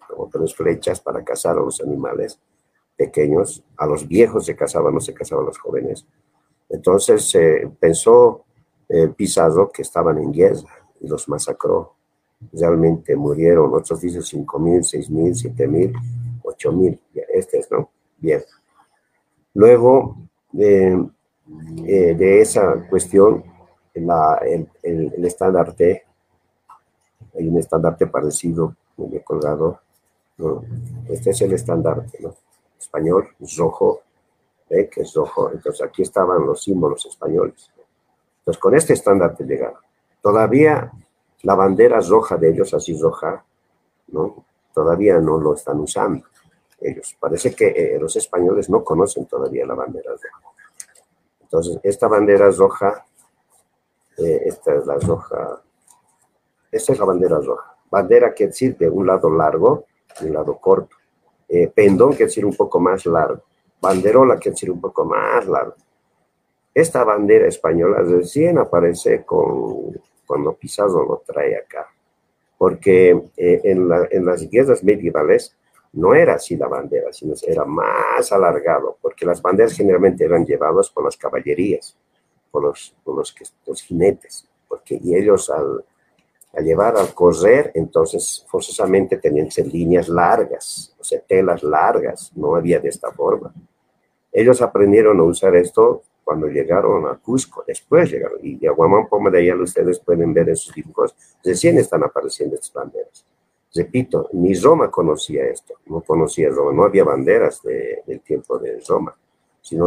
como 0.07 0.31
flechas 0.49 1.01
para 1.01 1.25
cazar 1.25 1.57
a 1.57 1.61
los 1.61 1.81
animales 1.81 2.39
pequeños. 2.97 3.63
A 3.77 3.87
los 3.87 4.07
viejos 4.07 4.47
se 4.47 4.55
cazaban, 4.55 4.95
no 4.95 5.01
se 5.01 5.15
cazaban 5.15 5.47
los 5.47 5.59
jóvenes. 5.59 6.07
Entonces 6.69 7.29
se 7.29 7.71
pensó 7.79 8.46
eh, 8.89 9.13
que 9.73 9.83
estaban 9.83 10.19
en 10.19 10.33
guerra 10.33 10.87
y 11.01 11.09
los 11.09 11.29
masacró. 11.29 11.95
Realmente 12.53 13.17
murieron, 13.17 13.75
otros 13.75 14.01
dicen 14.01 14.23
5 14.23 14.59
mil, 14.59 14.85
6 14.85 15.11
mil, 15.11 15.35
7 15.35 15.67
mil, 15.67 15.93
8 16.43 16.73
mil. 16.73 17.01
Este 17.33 17.59
es, 17.59 17.71
¿no? 17.71 17.91
Bien. 18.19 18.43
Luego 19.55 20.17
eh, 20.59 20.97
eh, 21.87 22.15
de 22.15 22.41
esa 22.41 22.87
cuestión, 22.89 23.45
el 23.95 25.25
estandarte, 25.25 26.05
hay 27.35 27.49
un 27.49 27.59
estandarte 27.59 28.07
parecido, 28.07 28.77
muy 28.97 29.21
colgado, 29.21 29.81
¿no? 30.39 30.63
Este 31.09 31.31
es 31.31 31.41
el 31.43 31.53
estandarte, 31.53 32.19
¿no? 32.21 32.35
Español, 32.79 33.29
rojo, 33.57 34.01
¿eh? 34.71 34.89
que 34.89 35.03
es 35.03 35.15
rojo. 35.15 35.51
Entonces 35.53 35.87
aquí 35.87 36.03
estaban 36.03 36.45
los 36.45 36.63
símbolos 36.63 37.07
españoles. 37.07 37.71
Entonces, 38.47 38.63
con 38.63 38.77
este 38.77 38.93
estándar 38.93 39.35
te 39.35 39.43
llegaron. 39.43 39.81
Todavía 40.23 40.93
la 41.43 41.55
bandera 41.57 41.99
roja 41.99 42.37
de 42.37 42.51
ellos, 42.51 42.73
así 42.75 42.97
roja, 42.97 43.45
¿no? 44.09 44.45
Todavía 44.73 45.19
no 45.19 45.41
lo 45.41 45.55
están 45.55 45.81
usando 45.81 46.25
ellos. 46.81 47.17
Parece 47.19 47.55
que 47.57 47.67
eh, 47.67 47.99
los 47.99 48.15
españoles 48.15 48.71
no 48.71 48.85
conocen 48.85 49.27
todavía 49.27 49.67
la 49.67 49.75
bandera 49.75 50.13
roja. 50.13 50.55
Entonces, 51.41 51.81
esta 51.83 52.07
bandera 52.07 52.49
roja, 52.51 53.05
eh, 54.19 54.43
esta 54.45 54.75
es 54.75 54.87
la 54.87 54.95
roja, 54.97 55.63
esta 56.71 56.93
es 56.93 56.99
la 57.01 57.05
bandera 57.05 57.41
roja. 57.41 57.77
Bandera 57.91 58.33
quiere 58.33 58.51
decir 58.51 58.77
de 58.77 58.89
un 58.89 59.09
lado 59.09 59.29
largo 59.29 59.87
y 60.21 60.27
un 60.27 60.35
lado 60.35 60.57
corto. 60.59 60.95
Eh, 61.49 61.67
pendón 61.75 62.11
quiere 62.11 62.27
decir 62.27 62.47
un 62.47 62.55
poco 62.55 62.79
más 62.79 63.07
largo. 63.07 63.43
Banderola 63.81 64.37
quiere 64.37 64.53
decir 64.53 64.71
un 64.71 64.81
poco 64.81 65.05
más 65.05 65.47
largo. 65.47 65.75
Esta 66.77 67.05
bandera 67.05 67.49
española 67.49 68.03
recién 68.03 68.59
aparece 68.59 69.25
con, 69.25 69.99
cuando 70.27 70.53
Pizarro 70.53 71.07
lo 71.07 71.23
trae 71.27 71.57
acá, 71.57 71.89
porque 72.59 73.19
eh, 73.35 73.61
en, 73.65 73.89
las 73.89 74.47
guerras 74.51 74.85
medievales 74.85 75.57
no 75.95 76.15
era 76.15 76.35
así 76.35 76.55
la 76.55 76.69
bandera, 76.69 77.15
sino 77.15 77.33
era 77.47 77.65
más 77.65 78.31
alargado, 78.31 78.99
porque 79.01 79.25
las 79.25 79.41
banderas 79.41 79.73
generalmente 79.73 80.27
eran 80.27 80.45
llevadas 80.45 80.91
por 80.91 81.03
las 81.03 81.17
caballerías, 81.17 81.97
por 82.51 82.65
los, 82.65 82.95
los, 83.07 83.83
jinetes, 83.83 84.47
porque 84.69 85.01
y 85.03 85.17
ellos 85.17 85.49
al, 85.49 85.83
al 86.53 86.63
llevar 86.63 86.99
al 86.99 87.15
correr, 87.15 87.71
entonces 87.75 88.45
forzosamente 88.51 89.17
tenían 89.17 89.51
ser 89.51 89.67
líneas 89.67 90.11
largas, 90.11 90.95
o 91.01 91.05
sea, 91.05 91.21
telas 91.21 91.63
largas, 91.63 92.33
no 92.37 92.55
había 92.55 92.81
de 92.81 92.91
esta 92.91 93.11
forma. 93.13 93.55
Ellos 94.31 94.61
aprendieron 94.61 95.19
a 95.21 95.23
usar 95.23 95.57
esto 95.57 96.03
cuando 96.27 96.49
llegaron 96.49 97.07
a 97.07 97.15
Cusco, 97.15 97.63
después 97.65 98.11
llegaron, 98.11 98.41
y 98.43 98.67
a 98.67 98.75
Poma 98.75 99.31
de 99.31 99.39
allá 99.39 99.63
ustedes 99.63 100.01
pueden 100.01 100.35
ver 100.35 100.49
esos 100.49 100.75
dibujos, 100.75 101.15
recién 101.45 101.79
están 101.79 102.03
apareciendo 102.03 102.57
estas 102.57 102.73
banderas. 102.73 103.25
Repito, 103.73 104.29
ni 104.33 104.53
Roma 104.55 104.91
conocía 104.91 105.45
esto, 105.45 105.75
no 105.87 106.01
conocía 106.01 106.49
Roma, 106.51 106.73
no 106.73 106.83
había 106.83 107.05
banderas 107.05 107.63
del 107.63 108.21
tiempo 108.23 108.59
de 108.59 108.83
Roma, 108.89 109.17
sino 109.63 109.87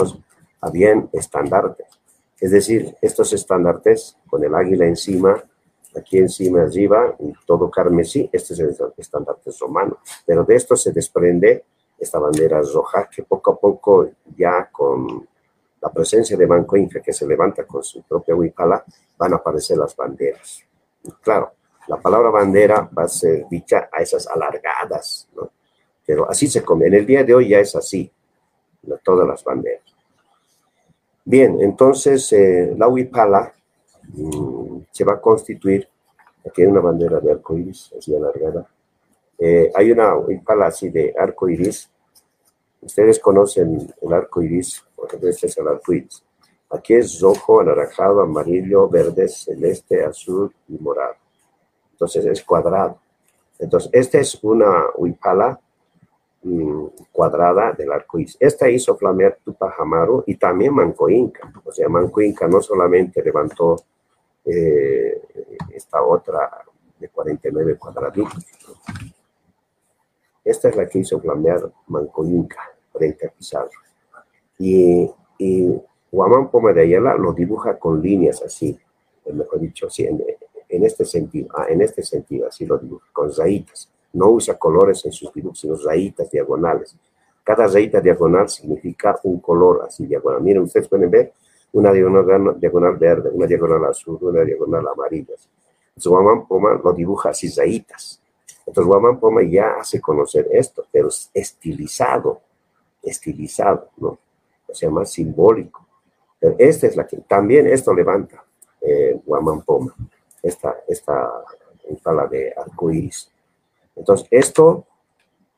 habían 0.62 1.10
estandartes. 1.12 1.88
Es 2.40 2.52
decir, 2.52 2.96
estos 3.02 3.34
estandartes 3.34 4.16
con 4.30 4.42
el 4.42 4.56
águila 4.56 4.86
encima, 4.86 5.44
aquí 5.94 6.20
encima, 6.20 6.62
arriba, 6.62 7.18
y 7.20 7.34
todo 7.46 7.70
carmesí, 7.70 8.30
este 8.32 8.54
es 8.54 8.60
el 8.62 8.78
estandarte 8.96 9.52
romano. 9.60 9.98
Pero 10.26 10.46
de 10.46 10.56
esto 10.56 10.78
se 10.78 10.94
desprende 10.94 11.66
esta 12.00 12.18
bandera 12.18 12.62
roja 12.62 13.10
que 13.14 13.24
poco 13.24 13.52
a 13.52 13.60
poco 13.60 14.10
ya 14.38 14.70
con 14.72 15.28
la 15.82 15.90
presencia 15.90 16.36
de 16.36 16.46
Banco 16.46 16.76
Inca 16.78 17.02
que 17.02 17.14
se 17.14 17.26
levanta 17.26 17.66
con 17.66 17.84
su 17.84 18.04
propia 18.04 18.36
huipala, 18.36 18.84
van 19.18 19.34
a 19.34 19.38
aparecer 19.38 19.78
las 19.78 19.96
banderas. 19.96 20.64
claro, 21.22 21.54
la 21.88 21.98
palabra 21.98 22.30
bandera 22.30 22.90
va 22.96 23.04
a 23.04 23.08
ser 23.08 23.46
dicha 23.50 23.90
a 23.92 24.02
esas 24.02 24.28
alargadas, 24.28 25.28
¿no? 25.36 25.52
Pero 26.06 26.30
así 26.30 26.48
se 26.48 26.64
come. 26.64 26.88
En 26.88 26.94
el 26.96 27.06
día 27.06 27.24
de 27.24 27.34
hoy 27.34 27.50
ya 27.50 27.60
es 27.60 27.76
así, 27.76 28.12
todas 29.04 29.28
las 29.28 29.44
banderas. 29.44 29.84
Bien, 31.26 31.58
entonces 31.62 32.32
eh, 32.34 32.74
la 32.78 32.88
huipala 32.88 33.54
mm, 34.14 34.80
se 34.92 35.04
va 35.04 35.14
a 35.14 35.22
constituir, 35.22 35.88
aquí 36.46 36.62
hay 36.62 36.68
una 36.68 36.82
bandera 36.82 37.20
de 37.20 37.32
arco 37.32 37.58
iris, 37.58 37.94
así 37.98 38.16
alargada. 38.16 38.68
Eh, 39.38 39.72
hay 39.74 39.92
una 39.92 40.16
huipala 40.16 40.68
así 40.68 40.90
de 40.90 41.14
arco 41.18 41.48
iris. 41.50 41.90
Ustedes 42.82 43.20
conocen 43.20 43.94
el 44.02 44.14
arco 44.14 44.42
iris 44.42 44.84
este 45.06 45.48
es 45.48 45.58
el 45.58 45.68
arco 45.68 45.94
Aquí 46.72 46.94
es 46.94 47.20
rojo, 47.20 47.62
anaranjado, 47.62 48.22
amarillo, 48.22 48.88
verde, 48.88 49.28
celeste, 49.28 50.04
azul 50.04 50.54
y 50.68 50.78
morado. 50.78 51.16
Entonces 51.92 52.26
es 52.26 52.44
cuadrado. 52.44 53.00
Entonces, 53.58 53.90
esta 53.92 54.20
es 54.20 54.42
una 54.44 54.86
huipala 54.96 55.60
mm, 56.44 56.86
cuadrada 57.12 57.74
del 57.74 57.92
arco 57.92 58.20
iris. 58.20 58.38
Esta 58.40 58.70
hizo 58.70 58.96
flamear 58.96 59.40
Tupac 59.44 59.80
Amaru 59.80 60.24
y 60.28 60.36
también 60.36 60.74
Manco 60.74 61.10
Inca. 61.10 61.52
O 61.66 61.72
sea, 61.72 61.90
Manco 61.90 62.22
Inca 62.22 62.48
no 62.48 62.62
solamente 62.62 63.22
levantó 63.24 63.76
eh, 64.46 65.22
esta 65.74 66.04
otra 66.04 66.64
de 67.00 67.10
49 67.10 67.78
cuadraditos. 67.78 68.46
Esta 70.44 70.70
es 70.70 70.76
la 70.76 70.88
que 70.88 71.00
hizo 71.00 71.20
flamear 71.20 71.70
Manco 71.88 72.24
Inca 72.24 72.62
frente 72.94 73.26
a. 73.26 73.89
Y, 74.60 75.10
y 75.40 75.82
Guamán 76.12 76.52
Poma 76.52 76.74
de 76.74 76.82
Ayala 76.82 77.16
lo 77.16 77.34
dibuja 77.34 77.80
con 77.80 78.02
líneas 78.02 78.44
así, 78.44 78.78
mejor 79.26 79.60
dicho, 79.60 79.88
así, 79.88 80.06
en, 80.06 80.84
este 80.84 81.06
sentido, 81.06 81.48
ah, 81.56 81.66
en 81.70 81.82
este 81.82 82.04
sentido, 82.04 82.48
así 82.48 82.66
lo 82.66 82.78
dibuja, 82.78 83.08
con 83.12 83.32
rayitas. 83.36 83.90
No 84.14 84.30
usa 84.30 84.58
colores 84.58 85.06
en 85.06 85.12
sus 85.12 85.34
dibujos, 85.34 85.60
sino 85.60 85.76
rayitas 85.76 86.30
diagonales. 86.30 86.96
Cada 87.44 87.68
rayita 87.68 88.02
diagonal 88.02 88.50
significa 88.50 89.20
un 89.24 89.40
color 89.40 89.84
así 89.88 90.06
diagonal. 90.06 90.42
Miren, 90.42 90.64
ustedes 90.64 90.88
pueden 90.88 91.10
ver 91.10 91.34
una 91.72 91.92
diagonal, 91.92 92.60
diagonal 92.60 92.98
verde, 92.98 93.30
una 93.32 93.48
diagonal 93.48 93.86
azul, 93.86 94.18
una 94.22 94.44
diagonal 94.44 94.88
amarilla. 94.88 95.34
Entonces, 95.90 96.08
Guamán 96.08 96.48
Poma 96.48 96.80
lo 96.84 96.94
dibuja 96.94 97.30
así 97.30 97.50
rayitas. 97.56 98.22
Entonces, 98.66 98.88
Guamán 98.88 99.20
Poma 99.20 99.42
ya 99.44 99.76
hace 99.80 100.02
conocer 100.02 100.48
esto, 100.52 100.86
pero 100.92 101.08
es 101.08 101.30
estilizado 101.34 102.42
estilizado, 103.02 103.90
¿no? 103.98 104.18
Sea, 104.72 104.90
más 104.90 105.12
simbólico. 105.12 105.86
Esta 106.40 106.88
es 106.88 106.96
la 106.96 107.06
que 107.06 107.18
también 107.18 107.68
esto 107.68 107.94
levanta 107.94 108.44
eh, 108.82 109.20
Guamampoma, 109.26 109.94
esta, 110.42 110.78
esta 110.88 111.30
pala 112.02 112.28
de 112.28 112.54
arcoíris. 112.56 113.32
Entonces, 113.96 114.28
esto, 114.32 114.86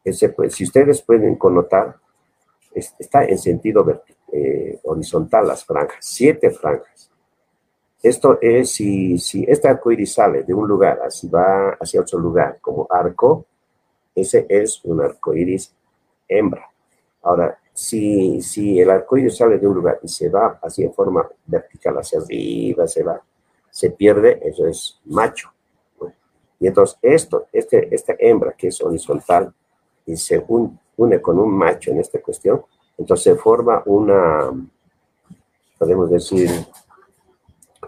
ese, 0.03 0.29
pues, 0.29 0.55
si 0.55 0.63
ustedes 0.63 1.01
pueden 1.03 1.35
connotar, 1.35 1.97
está 2.73 3.25
en 3.25 3.37
sentido 3.37 3.85
eh, 4.31 4.79
horizontal 4.83 5.47
las 5.47 5.65
franjas, 5.65 5.97
siete 5.99 6.49
franjas. 6.49 7.11
Esto 8.01 8.39
es, 8.41 8.71
si, 8.71 9.19
si 9.19 9.45
este 9.47 9.67
arcoíris 9.67 10.13
sale 10.13 10.43
de 10.43 10.53
un 10.53 10.67
lugar, 10.67 11.01
así 11.05 11.29
va 11.29 11.77
hacia 11.79 12.01
otro 12.01 12.17
lugar, 12.17 12.57
como 12.59 12.87
arco, 12.89 13.45
ese 14.15 14.45
es 14.49 14.83
un 14.85 15.01
arcoíris 15.01 15.75
hembra. 16.27 16.67
Ahora, 17.21 17.59
si, 17.73 18.41
si 18.41 18.79
el 18.79 18.89
arcoíris 18.89 19.37
sale 19.37 19.57
de 19.57 19.67
un 19.67 19.75
lugar 19.75 19.99
y 20.03 20.07
se 20.07 20.29
va 20.29 20.59
así 20.61 20.83
en 20.83 20.93
forma 20.93 21.27
vertical 21.45 21.97
hacia 21.97 22.19
arriba, 22.19 22.87
se 22.87 23.03
va, 23.03 23.21
se 23.69 23.91
pierde, 23.91 24.39
eso 24.43 24.67
es 24.67 24.99
macho. 25.05 25.51
Y 26.59 26.67
entonces 26.67 26.97
esto, 27.01 27.47
este, 27.51 27.93
esta 27.93 28.13
hembra 28.19 28.53
que 28.53 28.67
es 28.67 28.81
horizontal 28.81 29.51
y 30.05 30.15
se 30.15 30.45
une 30.97 31.21
con 31.21 31.39
un 31.39 31.51
macho 31.51 31.91
en 31.91 31.99
esta 31.99 32.21
cuestión, 32.21 32.63
entonces 32.97 33.23
se 33.23 33.35
forma 33.35 33.81
una, 33.85 34.51
podemos 35.79 36.09
decir, 36.11 36.49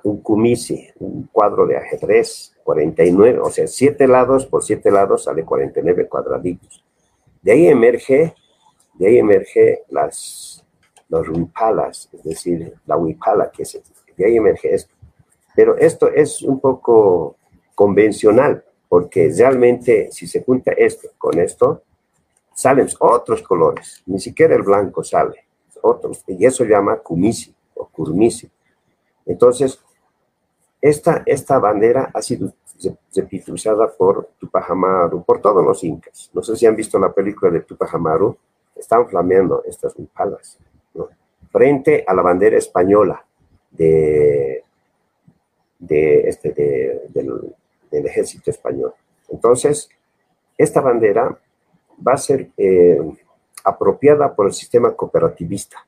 un 0.03 0.21
cumisi, 0.21 0.87
un 0.99 1.29
cuadro 1.31 1.67
de 1.67 1.77
ajedrez, 1.77 2.55
49, 2.63 3.39
o 3.39 3.49
sea, 3.51 3.67
7 3.67 4.07
lados 4.07 4.45
por 4.45 4.63
7 4.63 4.89
lados 4.89 5.25
sale 5.25 5.43
49 5.43 6.07
cuadraditos. 6.07 6.83
De 7.41 7.51
ahí 7.51 7.67
emerge, 7.67 8.33
de 8.93 9.07
ahí 9.07 9.17
emerge 9.17 9.83
las, 9.89 10.65
los 11.09 11.27
huipalas, 11.29 12.09
es 12.13 12.23
decir, 12.23 12.73
la 12.85 12.97
huipala, 12.97 13.51
que 13.51 13.63
es, 13.63 13.81
de 14.15 14.25
ahí 14.25 14.37
emerge 14.37 14.73
esto. 14.73 14.93
Pero 15.55 15.77
esto 15.77 16.09
es 16.09 16.41
un 16.41 16.59
poco 16.59 17.37
convencional, 17.75 18.63
porque 18.87 19.31
realmente 19.35 20.11
si 20.11 20.27
se 20.27 20.43
junta 20.43 20.71
esto 20.71 21.09
con 21.17 21.39
esto, 21.39 21.83
salen 22.53 22.87
otros 22.99 23.41
colores, 23.41 24.03
ni 24.05 24.19
siquiera 24.19 24.55
el 24.55 24.63
blanco 24.63 25.03
sale, 25.03 25.45
otros, 25.81 26.23
y 26.27 26.45
eso 26.45 26.63
llama 26.63 26.97
kumisi 26.97 27.53
o 27.75 27.87
kurmisi. 27.87 28.49
Entonces, 29.25 29.79
esta, 30.81 31.23
esta 31.25 31.59
bandera 31.59 32.11
ha 32.13 32.21
sido 32.21 32.53
usada 33.47 33.91
por 33.91 34.29
Tupac 34.37 34.69
Amaru, 34.69 35.23
por 35.23 35.41
todos 35.41 35.63
los 35.63 35.83
incas. 35.83 36.29
No 36.33 36.43
sé 36.43 36.55
si 36.55 36.65
han 36.65 36.75
visto 36.75 36.99
la 36.99 37.11
película 37.13 37.51
de 37.51 37.61
Tupac 37.61 37.93
Amaru, 37.93 38.37
están 38.83 39.07
flameando 39.07 39.63
estas 39.65 39.93
palas, 40.13 40.57
frente 41.51 42.03
a 42.05 42.13
la 42.13 42.21
bandera 42.21 42.57
española 42.57 43.23
de, 43.71 44.63
de 45.79 46.29
este, 46.29 46.51
del, 47.09 47.55
ejército 48.05 48.49
español. 48.49 48.93
Entonces, 49.29 49.89
esta 50.57 50.81
bandera 50.81 51.37
va 52.05 52.13
a 52.13 52.17
ser 52.17 52.49
eh, 52.57 52.99
apropiada 53.63 54.35
por 54.35 54.47
el 54.47 54.53
sistema 54.53 54.93
cooperativista 54.95 55.85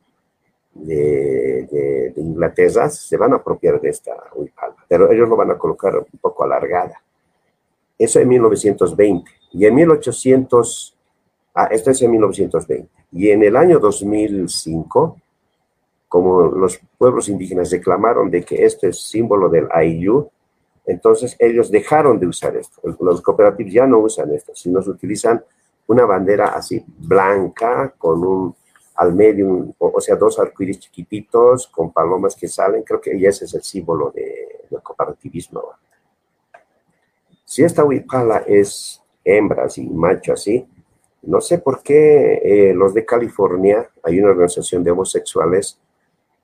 de, 0.73 2.13
Inglaterra, 2.17 2.89
se 2.89 3.17
van 3.17 3.33
a 3.33 3.37
apropiar 3.37 3.79
de 3.79 3.89
esta 3.89 4.11
huipala, 4.35 4.75
pero 4.87 5.11
ellos 5.11 5.27
lo 5.27 5.35
van 5.35 5.51
a 5.51 5.57
colocar 5.57 5.97
un 5.97 6.19
poco 6.19 6.43
alargada. 6.43 7.01
Eso 7.97 8.19
en 8.19 8.27
1920. 8.27 9.31
Y 9.53 9.65
en 9.65 9.75
1800, 9.75 10.94
ah, 11.55 11.67
esto 11.71 11.91
es 11.91 12.01
en 12.01 12.11
1920. 12.11 12.89
Y 13.13 13.29
en 13.29 13.43
el 13.43 13.55
año 13.55 13.79
2005, 13.79 15.21
como 16.07 16.43
los 16.43 16.79
pueblos 16.97 17.29
indígenas 17.29 17.71
reclamaron 17.71 18.29
de 18.29 18.43
que 18.43 18.63
este 18.63 18.89
es 18.89 19.01
símbolo 19.01 19.49
del 19.49 19.67
AIU, 19.71 20.29
entonces 20.85 21.35
ellos 21.39 21.71
dejaron 21.71 22.19
de 22.19 22.27
usar 22.27 22.55
esto. 22.55 22.81
Los 22.99 23.21
cooperativos 23.21 23.73
ya 23.73 23.87
no 23.87 23.99
usan 23.99 24.31
esto, 24.33 24.53
sino 24.55 24.79
utilizan 24.79 25.43
una 25.87 26.05
bandera 26.05 26.49
así 26.49 26.83
blanca 26.99 27.93
con 27.97 28.23
un 28.23 28.55
al 28.95 29.13
medio, 29.13 29.73
o, 29.77 29.99
sea, 29.99 30.15
dos 30.15 30.39
arcoíris 30.39 30.79
chiquititos 30.79 31.67
con 31.67 31.91
palomas 31.91 32.35
que 32.35 32.47
salen, 32.47 32.83
creo 32.83 33.01
que 33.01 33.11
ese 33.11 33.43
es 33.43 33.53
el 33.53 33.61
símbolo 33.61 34.09
de, 34.11 34.67
del 34.69 34.81
cooperativismo. 34.81 35.61
Si 37.43 37.63
esta 37.63 37.83
huipala 37.83 38.43
es 38.47 39.01
hembra 39.23 39.67
y 39.75 39.89
macho 39.89 40.31
así, 40.31 40.65
no 41.25 41.41
sé 41.41 41.59
por 41.59 41.83
qué 41.83 42.41
eh, 42.43 42.73
los 42.73 42.93
de 42.93 43.05
California, 43.05 43.89
hay 44.03 44.19
una 44.19 44.31
organización 44.31 44.83
de 44.83 44.91
homosexuales, 44.91 45.79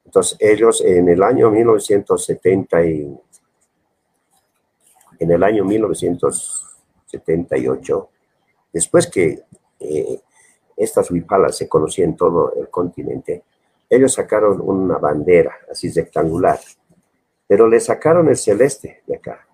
entonces 0.05 0.37
ellos 0.39 0.81
en 0.81 1.09
el 1.09 1.21
año 1.23 1.51
1970 1.51 2.85
y, 2.85 3.19
en 5.19 5.31
el 5.31 5.43
año 5.43 5.65
1978, 5.65 8.09
después 8.73 9.07
que 9.07 9.43
eh, 9.79 10.21
estas 10.75 11.11
huipalas 11.11 11.57
se 11.57 11.69
conocían 11.69 12.09
en 12.09 12.15
todo 12.15 12.55
el 12.55 12.69
continente, 12.69 13.43
ellos 13.87 14.13
sacaron 14.13 14.59
una 14.61 14.97
bandera 14.97 15.55
así 15.69 15.91
rectangular, 15.91 16.59
pero 17.45 17.67
le 17.67 17.79
sacaron 17.79 18.27
el 18.29 18.37
celeste 18.37 19.03
de 19.05 19.17
acá. 19.17 19.47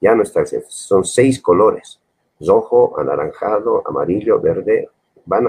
Ya 0.00 0.14
no 0.14 0.22
está 0.22 0.40
el 0.40 0.46
celeste, 0.48 0.72
son 0.72 1.04
seis 1.04 1.40
colores, 1.40 2.00
rojo, 2.40 2.98
anaranjado, 2.98 3.82
amarillo, 3.86 4.40
verde, 4.40 4.88
van 5.24 5.46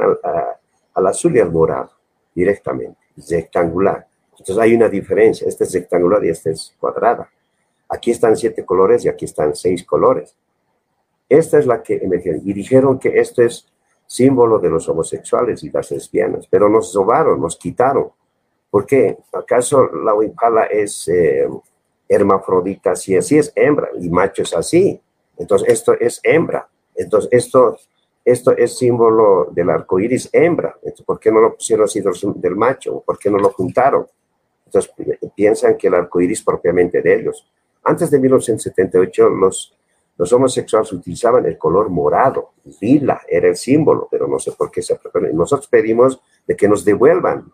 al 0.93 1.07
azul 1.07 1.35
y 1.35 1.39
al 1.39 1.51
morado 1.51 1.91
directamente, 2.33 2.99
rectangular. 3.29 4.07
Entonces 4.31 4.57
hay 4.57 4.75
una 4.75 4.89
diferencia, 4.89 5.47
este 5.47 5.63
es 5.63 5.73
rectangular 5.73 6.23
y 6.25 6.29
este 6.29 6.51
es 6.51 6.75
cuadrada. 6.79 7.29
Aquí 7.89 8.11
están 8.11 8.35
siete 8.35 8.65
colores 8.65 9.05
y 9.05 9.09
aquí 9.09 9.25
están 9.25 9.55
seis 9.55 9.83
colores. 9.83 10.35
Esta 11.29 11.57
es 11.57 11.65
la 11.65 11.81
que 11.81 11.95
emergieron 11.95 12.41
y 12.43 12.53
dijeron 12.53 12.99
que 12.99 13.19
esto 13.19 13.41
es 13.41 13.67
símbolo 14.05 14.59
de 14.59 14.69
los 14.69 14.87
homosexuales 14.87 15.63
y 15.63 15.71
las 15.71 15.91
lesbianas, 15.91 16.47
pero 16.47 16.69
nos 16.69 16.93
robaron, 16.93 17.41
nos 17.41 17.57
quitaron. 17.57 18.11
¿Por 18.69 18.85
qué? 18.85 19.17
¿Acaso 19.33 19.87
la 19.87 20.13
huipala 20.13 20.65
es 20.65 21.07
eh, 21.07 21.47
hermafrodita? 22.07 22.95
Si 22.95 23.15
así 23.15 23.37
es 23.37 23.51
hembra 23.55 23.89
y 23.99 24.09
macho 24.09 24.43
es 24.43 24.53
así. 24.53 24.99
Entonces 25.37 25.69
esto 25.69 25.93
es 25.93 26.19
hembra. 26.23 26.67
Entonces 26.95 27.29
esto, 27.31 27.77
esto 28.23 28.55
es 28.55 28.77
símbolo 28.77 29.49
del 29.51 29.69
arco 29.69 29.99
iris 29.99 30.29
hembra. 30.31 30.75
Entonces, 30.77 31.05
¿por 31.05 31.19
qué 31.19 31.31
no 31.31 31.39
lo 31.39 31.55
pusieron 31.55 31.85
así 31.85 32.01
del 32.35 32.55
macho? 32.55 33.03
¿Por 33.05 33.17
qué 33.19 33.29
no 33.29 33.37
lo 33.37 33.49
juntaron? 33.51 34.07
Entonces 34.65 34.91
piensan 35.35 35.77
que 35.77 35.87
el 35.87 35.93
arco 35.93 36.21
iris 36.21 36.43
propiamente 36.43 37.01
de 37.01 37.15
ellos. 37.15 37.47
Antes 37.83 38.09
de 38.09 38.19
1978 38.19 39.29
los 39.29 39.75
los 40.17 40.31
homosexuales 40.31 40.91
utilizaban 40.93 41.45
el 41.45 41.57
color 41.57 41.89
morado, 41.89 42.51
lila, 42.79 43.21
era 43.27 43.49
el 43.49 43.57
símbolo, 43.57 44.07
pero 44.09 44.27
no 44.27 44.39
sé 44.39 44.53
por 44.53 44.71
qué 44.71 44.81
se 44.81 44.97
Nosotros 45.33 45.67
pedimos 45.67 46.21
de 46.47 46.55
que 46.55 46.69
nos 46.69 46.85
devuelvan, 46.85 47.51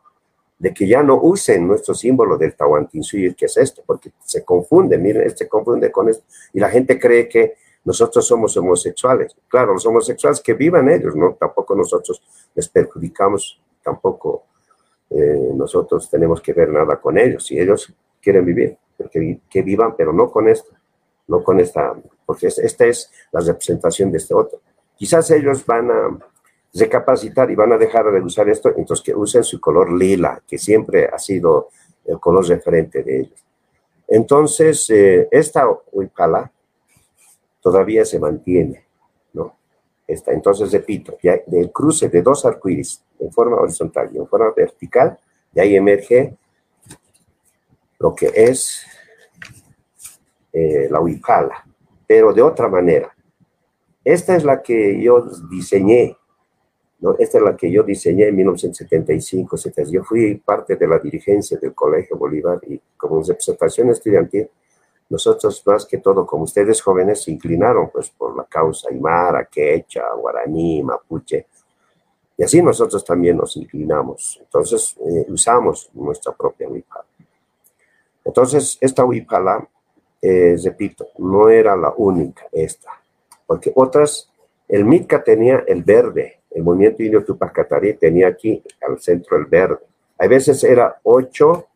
de 0.59 0.73
que 0.73 0.87
ya 0.87 1.01
no 1.01 1.19
usen 1.19 1.67
nuestro 1.67 1.95
símbolo 1.95 2.37
del 2.37 2.55
Tahuantinsuyo, 2.55 3.33
que 3.35 3.45
es 3.45 3.57
esto, 3.57 3.81
porque 3.85 4.11
se 4.23 4.45
confunde, 4.45 4.99
miren, 4.99 5.35
se 5.35 5.47
confunde 5.47 5.91
con 5.91 6.09
esto, 6.09 6.23
y 6.53 6.59
la 6.59 6.69
gente 6.69 6.99
cree 6.99 7.27
que 7.27 7.55
nosotros 7.83 8.25
somos 8.25 8.55
homosexuales. 8.57 9.35
Claro, 9.47 9.73
los 9.73 9.85
homosexuales 9.85 10.39
que 10.41 10.53
vivan 10.53 10.89
ellos, 10.89 11.15
¿no? 11.15 11.35
Tampoco 11.39 11.75
nosotros 11.75 12.21
les 12.53 12.69
perjudicamos, 12.69 13.59
tampoco 13.83 14.43
eh, 15.09 15.51
nosotros 15.55 16.09
tenemos 16.09 16.41
que 16.41 16.53
ver 16.53 16.69
nada 16.69 16.97
con 16.97 17.17
ellos. 17.17 17.45
Si 17.45 17.59
ellos 17.59 17.93
quieren 18.21 18.45
vivir, 18.45 18.77
que, 19.49 19.61
vivan, 19.61 19.95
pero 19.95 20.13
no 20.13 20.29
con 20.29 20.47
esto 20.47 20.71
no 21.31 21.43
con 21.43 21.59
esta, 21.61 21.93
porque 22.25 22.47
esta 22.47 22.85
es 22.85 23.09
la 23.31 23.39
representación 23.39 24.11
de 24.11 24.17
este 24.17 24.33
otro. 24.33 24.59
Quizás 24.95 25.31
ellos 25.31 25.65
van 25.65 25.89
a 25.89 26.19
recapacitar 26.73 27.49
y 27.49 27.55
van 27.55 27.71
a 27.71 27.77
dejar 27.77 28.11
de 28.11 28.21
usar 28.21 28.49
esto, 28.49 28.69
entonces 28.75 29.03
que 29.03 29.15
usen 29.15 29.43
su 29.43 29.59
color 29.59 29.91
lila, 29.93 30.41
que 30.45 30.57
siempre 30.57 31.09
ha 31.11 31.17
sido 31.17 31.69
el 32.05 32.19
color 32.19 32.47
referente 32.47 33.01
de 33.01 33.21
ellos. 33.21 33.45
Entonces, 34.07 34.89
eh, 34.89 35.29
esta 35.31 35.67
huipala 35.91 36.51
todavía 37.61 38.03
se 38.05 38.19
mantiene, 38.19 38.85
¿no? 39.33 39.55
Esta, 40.07 40.33
entonces, 40.33 40.71
repito, 40.71 41.17
ya 41.21 41.39
del 41.45 41.71
cruce 41.71 42.09
de 42.09 42.21
dos 42.21 42.45
arcoíris 42.45 43.03
en 43.19 43.31
forma 43.31 43.57
horizontal 43.57 44.09
y 44.13 44.17
en 44.17 44.27
forma 44.27 44.51
vertical, 44.55 45.17
de 45.51 45.61
ahí 45.61 45.75
emerge 45.75 46.35
lo 47.99 48.15
que 48.15 48.31
es 48.33 48.83
eh, 50.51 50.87
la 50.89 50.99
huipala, 50.99 51.65
pero 52.07 52.33
de 52.33 52.41
otra 52.41 52.67
manera. 52.67 53.15
Esta 54.03 54.35
es 54.35 54.43
la 54.43 54.61
que 54.61 55.01
yo 55.01 55.23
diseñé, 55.49 56.17
¿no? 56.99 57.15
Esta 57.19 57.37
es 57.37 57.43
la 57.43 57.55
que 57.55 57.71
yo 57.71 57.83
diseñé 57.83 58.27
en 58.27 58.35
1975. 58.35 59.57
Yo 59.89 60.03
fui 60.03 60.35
parte 60.35 60.75
de 60.75 60.87
la 60.87 60.97
dirigencia 60.97 61.57
del 61.59 61.73
Colegio 61.73 62.17
Bolívar 62.17 62.59
y 62.67 62.81
como 62.97 63.21
representación 63.21 63.91
estudiantil, 63.91 64.49
nosotros 65.11 65.61
más 65.65 65.85
que 65.85 65.97
todo, 65.97 66.25
como 66.25 66.45
ustedes 66.45 66.81
jóvenes, 66.81 67.23
se 67.23 67.31
inclinaron 67.31 67.89
pues 67.91 68.09
por 68.11 68.33
la 68.33 68.45
causa 68.45 68.87
aymara, 68.89 69.43
quechua, 69.43 70.13
guaraní, 70.15 70.81
mapuche. 70.81 71.47
Y 72.37 72.43
así 72.43 72.61
nosotros 72.61 73.03
también 73.03 73.35
nos 73.35 73.57
inclinamos. 73.57 74.39
Entonces, 74.41 74.95
eh, 75.05 75.25
usamos 75.27 75.89
nuestra 75.93 76.31
propia 76.31 76.69
huipala. 76.69 77.03
Entonces, 78.23 78.77
esta 78.79 79.03
huipala, 79.03 79.67
eh, 80.21 80.55
repito, 80.63 81.07
no 81.17 81.49
era 81.49 81.75
la 81.75 81.93
única 81.97 82.45
esta, 82.49 82.91
porque 83.45 83.69
otras, 83.75 84.31
el 84.69 84.85
MITCA 84.85 85.25
tenía 85.25 85.65
el 85.67 85.83
verde, 85.83 86.39
el 86.51 86.63
movimiento 86.63 87.03
indio 87.03 87.25
Tupac 87.25 87.51
Katari 87.51 87.95
tenía 87.95 88.29
aquí 88.29 88.63
al 88.87 88.97
centro 89.01 89.35
el 89.35 89.45
verde. 89.45 89.79
A 90.17 90.27
veces 90.27 90.63
era 90.63 91.01
8 91.03 91.67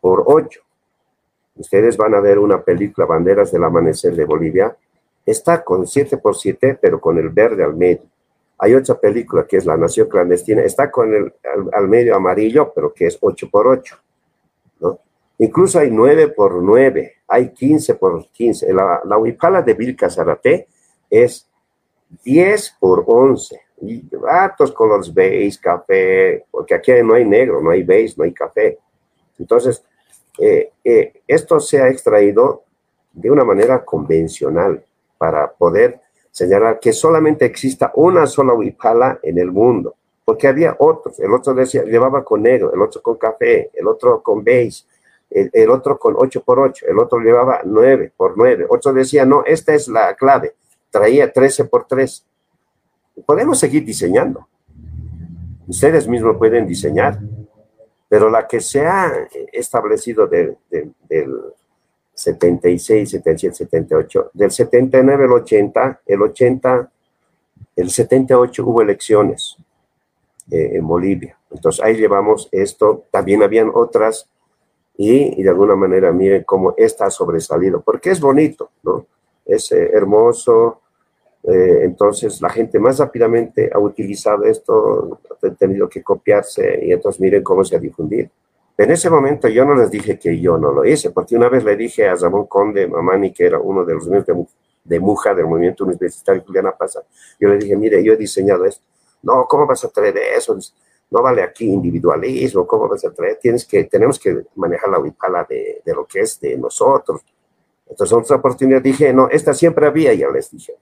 por 0.00 0.24
8. 0.26 0.60
Ustedes 1.56 1.96
van 1.96 2.14
a 2.14 2.20
ver 2.20 2.38
una 2.38 2.62
película, 2.62 3.06
Banderas 3.06 3.52
del 3.52 3.64
Amanecer 3.64 4.14
de 4.14 4.24
Bolivia, 4.24 4.76
está 5.24 5.62
con 5.62 5.86
7 5.86 6.16
por 6.18 6.36
7, 6.36 6.78
pero 6.80 7.00
con 7.00 7.18
el 7.18 7.28
verde 7.28 7.62
al 7.62 7.76
medio. 7.76 8.04
Hay 8.58 8.74
otra 8.74 8.98
película 8.98 9.46
que 9.46 9.56
es 9.56 9.66
La 9.66 9.76
Nación 9.76 10.08
Clandestina, 10.08 10.62
está 10.62 10.90
con 10.90 11.12
el 11.14 11.32
al, 11.72 11.88
medio 11.88 12.16
amarillo, 12.16 12.72
pero 12.74 12.92
que 12.92 13.06
es 13.06 13.18
8 13.20 13.48
por 13.50 13.66
8. 13.66 13.96
¿no? 14.80 14.98
Incluso 15.38 15.78
hay 15.78 15.90
9 15.90 16.28
por 16.28 16.62
9, 16.62 17.12
hay 17.28 17.48
15 17.50 17.94
por 17.96 18.26
15. 18.28 18.72
La, 18.72 19.00
la 19.04 19.18
huipala 19.18 19.62
de 19.62 19.74
Vilca 19.74 20.08
Zarate 20.08 20.68
es 21.10 21.48
10 22.24 22.76
por 22.78 23.04
11 23.06 23.60
y 23.82 24.04
ratos 24.16 24.70
colores 24.72 25.12
beige, 25.12 25.58
café, 25.60 26.44
porque 26.50 26.74
aquí 26.74 26.92
no 27.02 27.14
hay 27.14 27.24
negro, 27.24 27.60
no 27.60 27.70
hay 27.70 27.82
beige, 27.82 28.14
no 28.16 28.24
hay 28.24 28.32
café. 28.32 28.78
Entonces, 29.38 29.84
eh, 30.38 30.72
eh, 30.84 31.22
esto 31.26 31.60
se 31.60 31.80
ha 31.80 31.88
extraído 31.88 32.64
de 33.12 33.30
una 33.30 33.44
manera 33.44 33.84
convencional 33.84 34.84
para 35.18 35.52
poder 35.52 36.00
señalar 36.30 36.80
que 36.80 36.92
solamente 36.92 37.44
exista 37.44 37.92
una 37.94 38.26
sola 38.26 38.54
huipala 38.54 39.20
en 39.22 39.38
el 39.38 39.50
mundo, 39.52 39.94
porque 40.24 40.48
había 40.48 40.76
otros. 40.78 41.20
El 41.20 41.32
otro 41.32 41.54
decía, 41.54 41.84
llevaba 41.84 42.24
con 42.24 42.42
negro, 42.42 42.72
el 42.72 42.80
otro 42.80 43.02
con 43.02 43.16
café, 43.16 43.70
el 43.74 43.86
otro 43.86 44.22
con 44.22 44.42
beige, 44.42 44.84
el, 45.30 45.50
el 45.52 45.70
otro 45.70 45.98
con 45.98 46.14
8 46.16 46.42
por 46.42 46.60
8, 46.60 46.86
el 46.88 46.98
otro 46.98 47.18
llevaba 47.18 47.60
9 47.64 48.12
por 48.16 48.34
9. 48.36 48.66
Otro 48.68 48.92
decía, 48.92 49.24
no, 49.24 49.44
esta 49.44 49.74
es 49.74 49.88
la 49.88 50.14
clave, 50.14 50.54
traía 50.90 51.32
13 51.32 51.66
por 51.66 51.86
3 51.86 52.26
podemos 53.26 53.58
seguir 53.58 53.84
diseñando. 53.84 54.48
Ustedes 55.66 56.08
mismos 56.08 56.36
pueden 56.36 56.66
diseñar, 56.66 57.20
pero 58.12 58.28
la 58.28 58.46
que 58.46 58.60
se 58.60 58.86
ha 58.86 59.26
establecido 59.54 60.26
del 60.26 60.58
76, 62.12 63.08
77, 63.08 63.54
78, 63.54 64.30
del 64.34 64.50
79 64.50 65.24
al 65.24 65.32
80, 65.32 66.00
el 66.04 66.20
80, 66.20 66.92
el 67.74 67.88
78 67.88 68.66
hubo 68.66 68.82
elecciones 68.82 69.56
eh, 70.50 70.72
en 70.74 70.86
Bolivia. 70.86 71.38
Entonces 71.50 71.82
ahí 71.82 71.96
llevamos 71.96 72.50
esto, 72.52 73.06
también 73.10 73.42
habían 73.42 73.70
otras 73.72 74.28
y, 74.98 75.42
de 75.42 75.48
alguna 75.48 75.74
manera 75.74 76.12
miren 76.12 76.44
cómo 76.44 76.74
está 76.76 77.08
sobresalido, 77.08 77.80
porque 77.80 78.10
es 78.10 78.20
bonito, 78.20 78.72
¿no? 78.82 79.06
Es 79.46 79.72
eh, 79.72 79.88
hermoso, 79.90 80.82
eh, 81.44 81.80
entonces 81.82 82.40
la 82.40 82.48
gente 82.50 82.78
más 82.78 82.98
rápidamente 82.98 83.68
ha 83.72 83.78
utilizado 83.78 84.44
esto, 84.44 85.20
ha 85.42 85.50
tenido 85.50 85.88
que 85.88 86.02
copiarse 86.02 86.78
y 86.84 86.92
entonces 86.92 87.20
miren 87.20 87.42
cómo 87.42 87.64
se 87.64 87.76
ha 87.76 87.80
difundido. 87.80 88.28
En 88.78 88.90
ese 88.90 89.10
momento 89.10 89.48
yo 89.48 89.64
no 89.64 89.74
les 89.74 89.90
dije 89.90 90.18
que 90.18 90.40
yo 90.40 90.56
no 90.56 90.72
lo 90.72 90.84
hice, 90.84 91.10
porque 91.10 91.36
una 91.36 91.48
vez 91.48 91.64
le 91.64 91.76
dije 91.76 92.08
a 92.08 92.14
Ramón 92.14 92.46
Conde 92.46 92.86
Mamani, 92.86 93.32
que 93.32 93.46
era 93.46 93.58
uno 93.58 93.84
de 93.84 93.94
los 93.94 94.08
miembros 94.08 94.46
de, 94.84 95.00
Muja, 95.00 95.34
del 95.34 95.46
movimiento 95.46 95.84
universitario 95.84 96.42
Juliana 96.46 96.72
Pasa, 96.72 97.02
yo 97.38 97.48
le 97.48 97.58
dije, 97.58 97.76
mire, 97.76 98.02
yo 98.02 98.12
he 98.12 98.16
diseñado 98.16 98.64
esto. 98.64 98.84
No, 99.22 99.46
¿cómo 99.48 99.66
vas 99.66 99.84
a 99.84 99.88
traer 99.88 100.16
eso? 100.16 100.56
No 101.10 101.22
vale 101.22 101.42
aquí 101.42 101.66
individualismo, 101.66 102.66
¿cómo 102.66 102.88
vas 102.88 103.04
a 103.04 103.12
traer? 103.12 103.36
Tienes 103.36 103.66
que, 103.66 103.84
tenemos 103.84 104.18
que 104.18 104.44
manejar 104.54 104.88
la 104.90 104.98
huipala 104.98 105.44
de, 105.48 105.82
de 105.84 105.94
lo 105.94 106.06
que 106.06 106.20
es 106.20 106.40
de 106.40 106.56
nosotros. 106.56 107.20
Entonces, 107.88 108.16
otra 108.16 108.36
oportunidad 108.36 108.80
dije, 108.80 109.12
no, 109.12 109.28
esta 109.28 109.52
siempre 109.52 109.86
había, 109.86 110.14
ya 110.14 110.28
les 110.30 110.50
dije. 110.50 110.74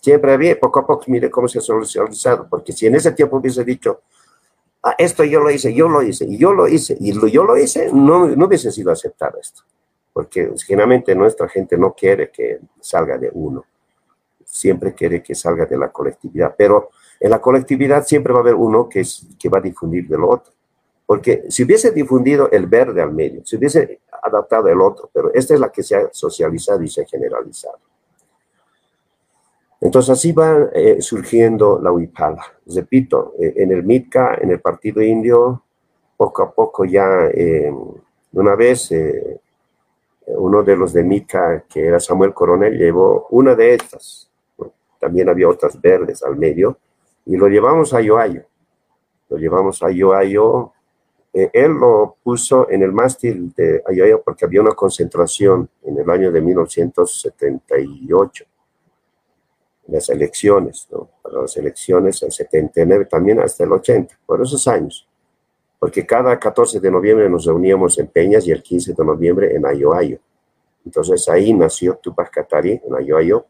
Siempre 0.00 0.32
había, 0.32 0.58
poco 0.58 0.80
a 0.80 0.86
poco, 0.86 1.04
mire 1.08 1.30
cómo 1.30 1.48
se 1.48 1.58
ha 1.58 1.62
solucionado, 1.62 2.46
porque 2.48 2.72
si 2.72 2.86
en 2.86 2.94
ese 2.94 3.12
tiempo 3.12 3.36
hubiese 3.36 3.64
dicho, 3.64 4.02
ah, 4.82 4.94
esto 4.96 5.24
yo 5.24 5.40
lo 5.40 5.50
hice, 5.50 5.74
yo 5.74 5.88
lo 5.88 6.02
hice, 6.02 6.24
y 6.24 6.38
yo 6.38 6.52
lo 6.52 6.68
hice, 6.68 6.96
y 7.00 7.12
yo 7.30 7.44
lo 7.44 7.56
hice, 7.56 7.90
no, 7.92 8.26
no 8.26 8.46
hubiese 8.46 8.70
sido 8.70 8.92
aceptado 8.92 9.38
esto, 9.40 9.62
porque 10.12 10.52
generalmente 10.66 11.14
nuestra 11.14 11.48
gente 11.48 11.76
no 11.76 11.94
quiere 11.94 12.30
que 12.30 12.60
salga 12.80 13.18
de 13.18 13.30
uno, 13.32 13.64
siempre 14.44 14.94
quiere 14.94 15.22
que 15.22 15.34
salga 15.34 15.66
de 15.66 15.76
la 15.76 15.90
colectividad, 15.90 16.54
pero 16.56 16.90
en 17.18 17.30
la 17.30 17.40
colectividad 17.40 18.06
siempre 18.06 18.32
va 18.32 18.38
a 18.38 18.42
haber 18.42 18.54
uno 18.54 18.88
que, 18.88 19.00
es, 19.00 19.26
que 19.38 19.48
va 19.48 19.58
a 19.58 19.62
difundir 19.62 20.06
del 20.06 20.22
otro, 20.22 20.52
porque 21.06 21.46
si 21.48 21.64
hubiese 21.64 21.90
difundido 21.90 22.50
el 22.50 22.66
verde 22.66 23.02
al 23.02 23.12
medio, 23.12 23.44
si 23.44 23.56
hubiese 23.56 24.00
adaptado 24.22 24.68
el 24.68 24.80
otro, 24.80 25.10
pero 25.12 25.32
esta 25.34 25.54
es 25.54 25.60
la 25.60 25.72
que 25.72 25.82
se 25.82 25.96
ha 25.96 26.08
socializado 26.12 26.82
y 26.82 26.88
se 26.88 27.02
ha 27.02 27.06
generalizado. 27.06 27.87
Entonces 29.80 30.10
así 30.10 30.32
va 30.32 30.68
eh, 30.74 31.00
surgiendo 31.00 31.80
la 31.80 31.92
huipala. 31.92 32.42
Repito, 32.66 33.34
eh, 33.38 33.54
en 33.56 33.72
el 33.72 33.84
MITCA, 33.84 34.38
en 34.40 34.50
el 34.50 34.60
Partido 34.60 35.02
Indio, 35.02 35.62
poco 36.16 36.42
a 36.42 36.52
poco 36.52 36.84
ya, 36.84 37.28
eh, 37.32 37.72
una 38.32 38.56
vez 38.56 38.90
uno 40.26 40.62
de 40.62 40.76
los 40.76 40.92
de 40.92 41.04
MITCA, 41.04 41.64
que 41.68 41.86
era 41.86 42.00
Samuel 42.00 42.34
Coronel, 42.34 42.76
llevó 42.76 43.28
una 43.30 43.54
de 43.54 43.74
estas. 43.74 44.30
También 44.98 45.28
había 45.28 45.48
otras 45.48 45.80
verdes 45.80 46.22
al 46.22 46.36
medio, 46.36 46.78
y 47.24 47.36
lo 47.36 47.48
llevamos 47.48 47.94
a 47.94 48.00
Yoayo. 48.00 48.42
Lo 49.30 49.38
llevamos 49.38 49.82
a 49.82 49.90
Yoayo. 49.90 50.72
él 51.32 51.72
lo 51.72 52.16
puso 52.22 52.68
en 52.68 52.82
el 52.82 52.92
mástil 52.92 53.52
de 53.56 53.82
Yoayo 53.94 54.22
porque 54.22 54.44
había 54.44 54.60
una 54.60 54.74
concentración 54.74 55.68
en 55.84 55.98
el 55.98 56.10
año 56.10 56.32
de 56.32 56.40
1978 56.40 58.44
las 59.88 60.08
elecciones, 60.10 60.86
¿no? 60.90 61.08
Para 61.22 61.42
las 61.42 61.56
elecciones 61.56 62.22
el 62.22 62.30
79, 62.30 63.06
también 63.06 63.40
hasta 63.40 63.64
el 63.64 63.72
80, 63.72 64.18
por 64.26 64.42
esos 64.42 64.66
años. 64.68 65.08
Porque 65.78 66.04
cada 66.06 66.38
14 66.38 66.80
de 66.80 66.90
noviembre 66.90 67.28
nos 67.28 67.46
reuníamos 67.46 67.98
en 67.98 68.08
Peñas 68.08 68.46
y 68.46 68.50
el 68.50 68.62
15 68.62 68.92
de 68.92 69.04
noviembre 69.04 69.54
en 69.54 69.64
Ayoayo. 69.64 70.18
Entonces 70.84 71.28
ahí 71.28 71.52
nació 71.54 71.96
Tupac 71.96 72.30
Katari, 72.30 72.80
en 72.84 72.94
Ayoayo, 72.94 73.46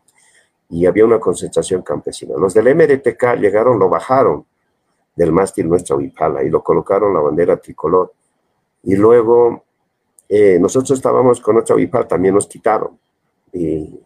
y 0.70 0.86
había 0.86 1.04
una 1.04 1.18
concentración 1.18 1.82
campesina. 1.82 2.36
Los 2.36 2.54
del 2.54 2.74
MRTK 2.74 3.36
llegaron, 3.40 3.78
lo 3.78 3.88
bajaron 3.88 4.44
del 5.16 5.32
mástil 5.32 5.68
nuestra 5.68 5.96
Huipala 5.96 6.44
y 6.44 6.50
lo 6.50 6.62
colocaron 6.62 7.12
la 7.12 7.20
bandera 7.20 7.56
tricolor. 7.56 8.12
Y 8.84 8.94
luego 8.94 9.64
eh, 10.28 10.58
nosotros 10.60 10.92
estábamos 10.92 11.40
con 11.40 11.54
nuestra 11.54 11.74
Huipala, 11.74 12.06
también 12.06 12.34
nos 12.34 12.46
quitaron. 12.46 12.98
Y 13.52 13.98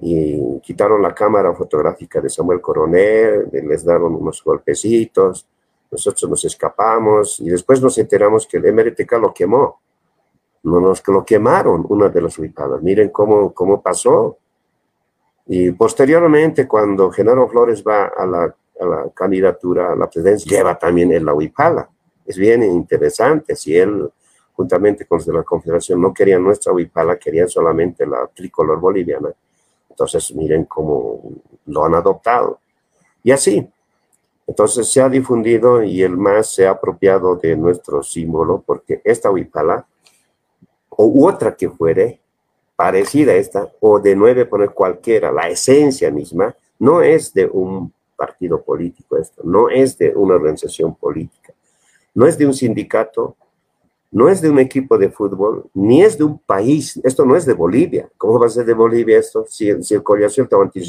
y 0.00 0.60
quitaron 0.60 1.02
la 1.02 1.14
cámara 1.14 1.52
fotográfica 1.54 2.20
de 2.20 2.28
Samuel 2.28 2.60
Coronel, 2.60 3.48
les 3.52 3.84
dieron 3.84 4.14
unos 4.14 4.42
golpecitos, 4.44 5.46
nosotros 5.90 6.30
nos 6.30 6.44
escapamos 6.44 7.40
y 7.40 7.48
después 7.48 7.80
nos 7.82 7.98
enteramos 7.98 8.46
que 8.46 8.58
el 8.58 8.72
MRTK 8.72 9.12
lo 9.12 9.32
quemó. 9.32 9.80
No 10.62 10.80
nos 10.80 11.06
lo 11.06 11.24
quemaron, 11.24 11.86
una 11.88 12.08
de 12.08 12.20
las 12.20 12.38
ubicadas. 12.38 12.82
Miren 12.82 13.08
cómo, 13.08 13.52
cómo 13.54 13.80
pasó. 13.80 14.38
Y 15.46 15.70
posteriormente, 15.70 16.68
cuando 16.68 17.10
Genaro 17.10 17.48
Flores 17.48 17.82
va 17.82 18.12
a 18.16 18.26
la, 18.26 18.54
a 18.80 18.84
la 18.84 19.10
candidatura 19.14 19.92
a 19.92 19.96
la 19.96 20.10
presidencia, 20.10 20.58
lleva 20.58 20.78
también 20.78 21.12
el 21.12 21.24
la 21.24 21.32
huipala. 21.32 21.88
Es 22.26 22.36
bien 22.36 22.62
interesante. 22.62 23.56
Si 23.56 23.74
él, 23.76 24.10
juntamente 24.52 25.06
con 25.06 25.18
los 25.18 25.26
de 25.26 25.32
la 25.32 25.42
Confederación, 25.42 26.02
no 26.02 26.12
querían 26.12 26.44
nuestra 26.44 26.72
huipala, 26.72 27.18
querían 27.18 27.48
solamente 27.48 28.04
la 28.04 28.26
tricolor 28.26 28.78
boliviana, 28.78 29.30
entonces, 29.98 30.32
miren 30.32 30.64
cómo 30.64 31.20
lo 31.66 31.84
han 31.84 31.96
adoptado. 31.96 32.60
Y 33.24 33.32
así. 33.32 33.68
Entonces 34.46 34.88
se 34.88 35.02
ha 35.02 35.08
difundido 35.08 35.82
y 35.82 36.02
el 36.02 36.16
más 36.16 36.54
se 36.54 36.68
ha 36.68 36.70
apropiado 36.70 37.34
de 37.34 37.56
nuestro 37.56 38.02
símbolo, 38.02 38.62
porque 38.64 39.02
esta 39.04 39.28
huipala, 39.28 39.84
o 40.88 41.26
otra 41.26 41.54
que 41.56 41.68
fuere, 41.68 42.20
parecida 42.76 43.32
a 43.32 43.34
esta, 43.34 43.68
o 43.80 43.98
de 43.98 44.14
nueve 44.14 44.46
poner 44.46 44.70
cualquiera, 44.70 45.32
la 45.32 45.48
esencia 45.48 46.12
misma, 46.12 46.54
no 46.78 47.02
es 47.02 47.34
de 47.34 47.46
un 47.46 47.92
partido 48.16 48.62
político 48.62 49.18
esto, 49.18 49.42
no 49.44 49.68
es 49.68 49.98
de 49.98 50.14
una 50.14 50.36
organización 50.36 50.94
política, 50.94 51.52
no 52.14 52.24
es 52.24 52.38
de 52.38 52.46
un 52.46 52.54
sindicato, 52.54 53.36
no 54.10 54.28
es 54.28 54.40
de 54.40 54.48
un 54.50 54.58
equipo 54.58 54.96
de 54.96 55.10
fútbol, 55.10 55.68
ni 55.74 56.02
es 56.02 56.16
de 56.16 56.24
un 56.24 56.38
país. 56.38 56.98
Esto 57.04 57.26
no 57.26 57.36
es 57.36 57.44
de 57.44 57.52
Bolivia. 57.52 58.08
¿Cómo 58.16 58.38
va 58.38 58.46
a 58.46 58.50
ser 58.50 58.64
de 58.64 58.74
Bolivia 58.74 59.18
esto 59.18 59.44
si, 59.48 59.82
si 59.82 59.94
el 59.94 60.02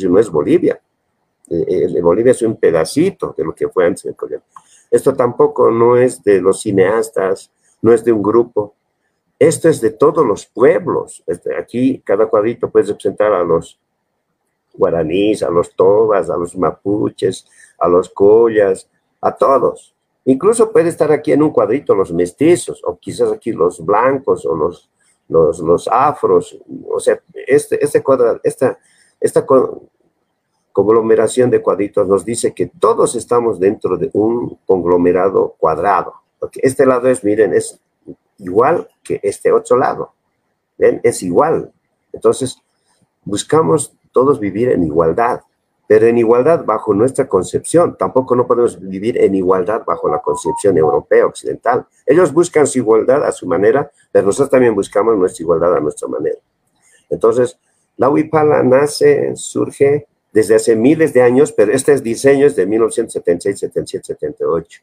no 0.10 0.20
es 0.20 0.30
Bolivia? 0.30 0.80
Eh, 1.50 1.90
eh, 1.96 2.02
Bolivia 2.02 2.32
es 2.32 2.42
un 2.44 2.56
pedacito 2.56 3.34
de 3.38 3.44
lo 3.44 3.54
que 3.54 3.68
fue 3.68 3.86
antes 3.86 4.04
del 4.04 4.16
Collazo. 4.16 4.46
Esto 4.90 5.14
tampoco 5.14 5.70
no 5.70 5.98
es 5.98 6.24
de 6.24 6.42
los 6.42 6.62
cineastas, 6.62 7.52
no 7.82 7.92
es 7.92 8.04
de 8.04 8.12
un 8.12 8.24
grupo. 8.24 8.76
Esto 9.38 9.70
es 9.70 9.82
de 9.82 9.92
todos 9.92 10.26
los 10.26 10.46
pueblos. 10.46 11.24
Este, 11.28 11.56
aquí 11.56 12.02
cada 12.06 12.28
cuadrito 12.28 12.70
puede 12.70 12.88
representar 12.88 13.34
a 13.34 13.44
los 13.44 13.80
guaraníes, 14.74 15.44
a 15.44 15.50
los 15.50 15.76
tobas, 15.76 16.30
a 16.30 16.38
los 16.38 16.56
mapuches, 16.56 17.46
a 17.80 17.88
los 17.88 18.10
collas, 18.10 18.90
a 19.22 19.36
todos. 19.36 19.94
Incluso 20.30 20.72
puede 20.72 20.90
estar 20.90 21.12
aquí 21.12 21.32
en 21.32 21.42
un 21.42 21.50
cuadrito 21.50 21.96
los 21.96 22.14
mestizos, 22.14 22.84
o 22.86 23.00
quizás 23.00 23.32
aquí 23.32 23.52
los 23.52 23.84
blancos, 23.84 24.46
o 24.46 24.54
los, 24.56 24.88
los, 25.28 25.58
los 25.58 25.88
afros. 25.88 26.56
O 26.88 27.00
sea, 27.00 27.20
este, 27.48 27.84
este 27.84 28.04
cuadro, 28.04 28.40
esta, 28.44 28.78
esta 29.20 29.44
conglomeración 30.72 31.50
de 31.50 31.64
cuadritos 31.64 32.08
nos 32.08 32.24
dice 32.24 32.54
que 32.54 32.68
todos 32.68 33.16
estamos 33.16 33.60
dentro 33.60 33.98
de 33.98 34.12
un 34.14 34.60
conglomerado 34.68 35.56
cuadrado. 35.58 36.14
Porque 36.40 36.60
este 36.62 36.86
lado 36.86 37.10
es, 37.10 37.24
miren, 37.24 37.56
es 37.56 37.82
igual 38.38 38.88
que 39.02 39.20
este 39.24 39.52
otro 39.52 39.78
lado. 39.78 40.14
¿Ven? 40.78 41.02
Es 41.04 41.24
igual. 41.24 41.74
Entonces, 42.14 42.62
buscamos 43.26 43.96
todos 44.12 44.40
vivir 44.40 44.70
en 44.70 44.84
igualdad, 44.84 45.42
pero 45.90 46.06
en 46.06 46.20
igualdad 46.20 46.66
bajo 46.66 46.94
nuestra 46.94 47.28
concepción. 47.28 47.98
Tampoco 47.98 48.36
no 48.36 48.46
podemos 48.46 48.80
vivir 48.80 49.20
en 49.20 49.34
igualdad 49.34 49.82
bajo 49.84 50.08
la 50.08 50.20
concepción 50.20 50.78
europea, 50.78 51.26
occidental. 51.26 51.84
Ellos 52.06 52.32
buscan 52.32 52.68
su 52.68 52.78
igualdad 52.78 53.24
a 53.24 53.32
su 53.32 53.48
manera, 53.48 53.90
pero 54.12 54.28
nosotros 54.28 54.52
también 54.52 54.76
buscamos 54.76 55.18
nuestra 55.18 55.42
igualdad 55.42 55.76
a 55.76 55.80
nuestra 55.80 56.08
manera. 56.08 56.38
Entonces, 57.10 57.58
la 57.98 58.08
Huipala 58.08 58.62
nace, 58.62 59.36
surge 59.36 60.06
desde 60.32 60.54
hace 60.54 60.76
miles 60.76 61.12
de 61.12 61.24
años, 61.24 61.52
pero 61.52 61.72
este 61.72 61.94
es 61.94 62.04
diseño 62.04 62.46
es 62.46 62.56
de 62.56 62.68
1976, 62.68 63.60
77, 63.60 64.06
78. 64.06 64.82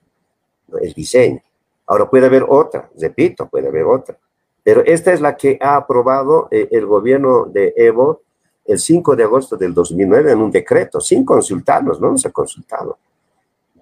El 0.83 0.93
diseño. 0.93 1.41
Ahora 1.87 2.11
puede 2.11 2.27
haber 2.27 2.45
otra, 2.49 2.91
repito, 2.99 3.47
puede 3.47 3.69
haber 3.69 3.85
otra. 3.85 4.19
Pero 4.65 4.83
esta 4.85 5.13
es 5.13 5.21
la 5.21 5.37
que 5.37 5.57
ha 5.61 5.77
aprobado 5.77 6.49
eh, 6.51 6.67
el 6.73 6.85
gobierno 6.85 7.45
de 7.45 7.73
Evo 7.77 8.23
el 8.67 8.79
5 8.79 9.17
de 9.17 9.25
agosto 9.25 9.57
del 9.57 9.73
2009 9.73 10.33
en 10.33 10.39
un 10.39 10.51
decreto, 10.51 11.01
sin 11.01 11.25
consultarnos, 11.25 12.01
no 12.01 12.11
nos 12.11 12.27
ha 12.27 12.31
consultado. 12.31 12.99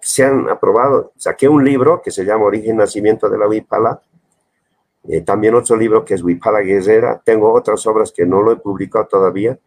Se 0.01 0.25
han 0.25 0.49
aprobado, 0.49 1.12
saqué 1.16 1.49
un 1.49 1.64
libro 1.64 2.03
que 2.03 2.11
se 2.11 2.25
llama 2.25 2.44
Origen 2.44 2.75
y 2.75 2.79
Nacimiento 2.79 3.29
de 3.29 3.38
la 3.38 3.49
Huipala, 3.49 4.01
eh, 5.07 5.20
también 5.20 5.55
otro 5.55 5.77
libro 5.77 6.05
que 6.05 6.14
es 6.14 6.23
Huipala 6.23 6.61
Guerrera, 6.61 7.20
tengo 7.23 7.53
otras 7.53 7.87
obras 7.87 8.12
que 8.12 8.25
no 8.25 8.42
lo 8.42 8.53
he 8.53 8.57
publicado 8.57 9.07
todavía, 9.07 9.59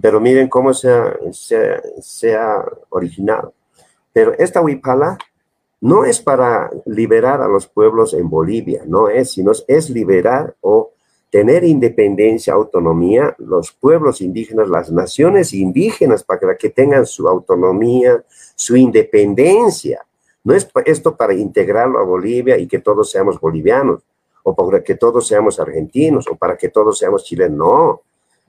pero 0.00 0.20
miren 0.20 0.48
cómo 0.48 0.72
se 0.72 0.90
ha, 0.90 1.16
se, 1.32 2.34
ha 2.34 2.64
originado. 2.90 3.52
Pero 4.12 4.32
esta 4.38 4.60
huipala 4.60 5.18
no 5.80 6.04
es 6.04 6.20
para 6.20 6.70
liberar 6.86 7.42
a 7.42 7.48
los 7.48 7.66
pueblos 7.66 8.14
en 8.14 8.28
Bolivia, 8.28 8.82
no 8.86 9.08
es, 9.08 9.32
sino 9.32 9.52
es 9.66 9.90
liberar 9.90 10.54
o 10.60 10.92
tener 11.30 11.64
independencia, 11.64 12.54
autonomía, 12.54 13.34
los 13.38 13.72
pueblos 13.72 14.20
indígenas, 14.20 14.68
las 14.68 14.90
naciones 14.90 15.52
indígenas, 15.52 16.24
para 16.24 16.56
que 16.56 16.70
tengan 16.70 17.06
su 17.06 17.28
autonomía, 17.28 18.24
su 18.54 18.76
independencia. 18.76 20.06
No 20.44 20.54
es 20.54 20.68
esto 20.86 21.16
para 21.16 21.34
integrarlo 21.34 21.98
a 21.98 22.04
Bolivia 22.04 22.56
y 22.58 22.66
que 22.66 22.78
todos 22.78 23.10
seamos 23.10 23.38
bolivianos, 23.40 24.02
o 24.42 24.54
para 24.54 24.82
que 24.82 24.94
todos 24.94 25.26
seamos 25.26 25.60
argentinos, 25.60 26.26
o 26.28 26.36
para 26.36 26.56
que 26.56 26.70
todos 26.70 26.98
seamos 26.98 27.24
chilenos. 27.24 27.58
No, 27.58 28.02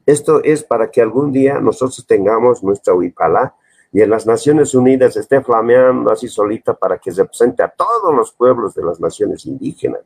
esto 0.06 0.42
es 0.44 0.64
para 0.64 0.90
que 0.90 1.02
algún 1.02 1.32
día 1.32 1.60
nosotros 1.60 2.06
tengamos 2.08 2.64
nuestra 2.64 2.94
huipala 2.94 3.56
y 3.92 4.02
en 4.02 4.10
las 4.10 4.26
Naciones 4.26 4.74
Unidas 4.74 5.18
esté 5.18 5.42
flameando 5.42 6.12
así 6.12 6.28
solita 6.28 6.74
para 6.74 6.98
que 6.98 7.12
represente 7.12 7.64
a 7.64 7.70
todos 7.70 8.16
los 8.16 8.32
pueblos 8.32 8.74
de 8.76 8.84
las 8.84 9.00
naciones 9.00 9.46
indígenas, 9.46 10.02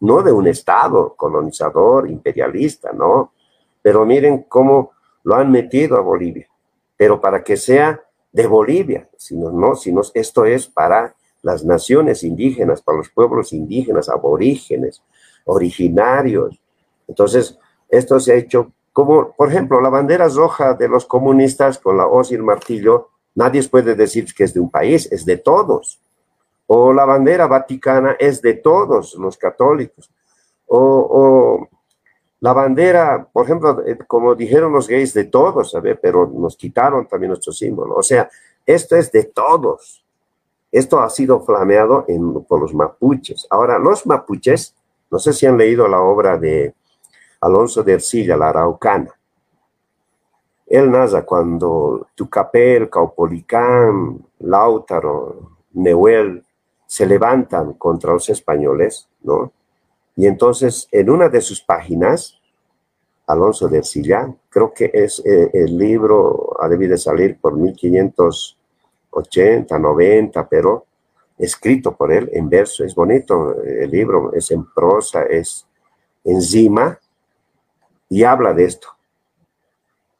no 0.00 0.22
de 0.22 0.32
un 0.32 0.46
Estado 0.46 1.14
colonizador, 1.14 2.08
imperialista, 2.08 2.92
no. 2.92 3.32
Pero 3.82 4.04
miren 4.04 4.44
cómo 4.48 4.92
lo 5.24 5.36
han 5.36 5.50
metido 5.50 5.96
a 5.96 6.00
Bolivia, 6.00 6.48
pero 6.96 7.20
para 7.20 7.42
que 7.42 7.56
sea 7.56 8.00
de 8.32 8.46
Bolivia, 8.46 9.08
sino 9.16 9.50
no, 9.50 9.74
sino 9.74 10.02
esto 10.14 10.44
es 10.44 10.66
para 10.66 11.14
las 11.42 11.64
naciones 11.64 12.22
indígenas, 12.22 12.82
para 12.82 12.98
los 12.98 13.10
pueblos 13.10 13.52
indígenas, 13.52 14.08
aborígenes, 14.08 15.02
originarios. 15.44 16.60
Entonces, 17.08 17.58
esto 17.88 18.20
se 18.20 18.32
ha 18.32 18.36
hecho 18.36 18.72
como, 18.92 19.32
por 19.32 19.48
ejemplo, 19.48 19.80
la 19.80 19.88
bandera 19.88 20.28
roja 20.28 20.74
de 20.74 20.88
los 20.88 21.06
comunistas 21.06 21.78
con 21.78 21.96
la 21.96 22.06
hoz 22.06 22.32
y 22.32 22.34
el 22.34 22.42
martillo, 22.42 23.10
nadie 23.34 23.62
puede 23.68 23.94
decir 23.94 24.26
que 24.34 24.44
es 24.44 24.52
de 24.52 24.60
un 24.60 24.70
país, 24.70 25.10
es 25.12 25.24
de 25.24 25.36
todos. 25.36 26.00
O 26.72 26.92
la 26.92 27.04
bandera 27.04 27.48
vaticana 27.48 28.14
es 28.16 28.40
de 28.40 28.54
todos 28.54 29.16
los 29.16 29.36
católicos. 29.36 30.08
O, 30.68 31.66
la 32.38 32.52
bandera, 32.52 33.28
por 33.32 33.44
ejemplo, 33.44 33.84
eh, 33.84 33.98
como 34.06 34.36
dijeron 34.36 34.72
los 34.72 34.86
gays, 34.86 35.12
de 35.12 35.24
todos, 35.24 35.72
¿sabe? 35.72 35.96
Pero 35.96 36.30
nos 36.32 36.56
quitaron 36.56 37.08
también 37.08 37.30
nuestro 37.30 37.52
símbolo. 37.52 37.96
O 37.96 38.04
sea, 38.04 38.30
esto 38.64 38.94
es 38.94 39.10
de 39.10 39.24
todos. 39.24 40.04
Esto 40.70 41.00
ha 41.00 41.10
sido 41.10 41.40
flameado 41.40 42.06
por 42.46 42.60
los 42.60 42.72
mapuches. 42.72 43.48
Ahora, 43.50 43.76
los 43.76 44.06
mapuches, 44.06 44.76
no 45.10 45.18
sé 45.18 45.32
si 45.32 45.46
han 45.46 45.58
leído 45.58 45.88
la 45.88 46.00
obra 46.00 46.38
de 46.38 46.72
Alonso 47.40 47.82
de 47.82 47.94
Ercilla, 47.94 48.36
la 48.36 48.50
araucana. 48.50 49.12
Él 50.68 50.88
nace 50.88 51.24
cuando 51.24 52.06
Tucapel, 52.14 52.88
Caupolicán, 52.88 54.24
Lautaro, 54.38 55.56
Neuel 55.72 56.44
se 56.90 57.06
levantan 57.06 57.74
contra 57.74 58.12
los 58.12 58.28
españoles, 58.30 59.08
¿no? 59.22 59.52
Y 60.16 60.26
entonces, 60.26 60.88
en 60.90 61.08
una 61.08 61.28
de 61.28 61.40
sus 61.40 61.60
páginas, 61.60 62.40
Alonso 63.28 63.68
de 63.68 63.78
Ercilla, 63.78 64.34
creo 64.48 64.74
que 64.74 64.90
es 64.92 65.22
eh, 65.24 65.50
el 65.52 65.78
libro, 65.78 66.56
ha 66.60 66.68
debido 66.68 66.96
salir 66.96 67.38
por 67.38 67.56
1580, 67.56 69.78
90, 69.78 70.48
pero 70.48 70.86
escrito 71.38 71.94
por 71.94 72.12
él 72.12 72.28
en 72.32 72.48
verso, 72.48 72.82
es 72.82 72.92
bonito 72.92 73.62
el 73.62 73.88
libro, 73.88 74.32
es 74.32 74.50
en 74.50 74.64
prosa, 74.64 75.22
es 75.22 75.64
encima, 76.24 76.98
y 78.08 78.24
habla 78.24 78.52
de 78.52 78.64
esto. 78.64 78.88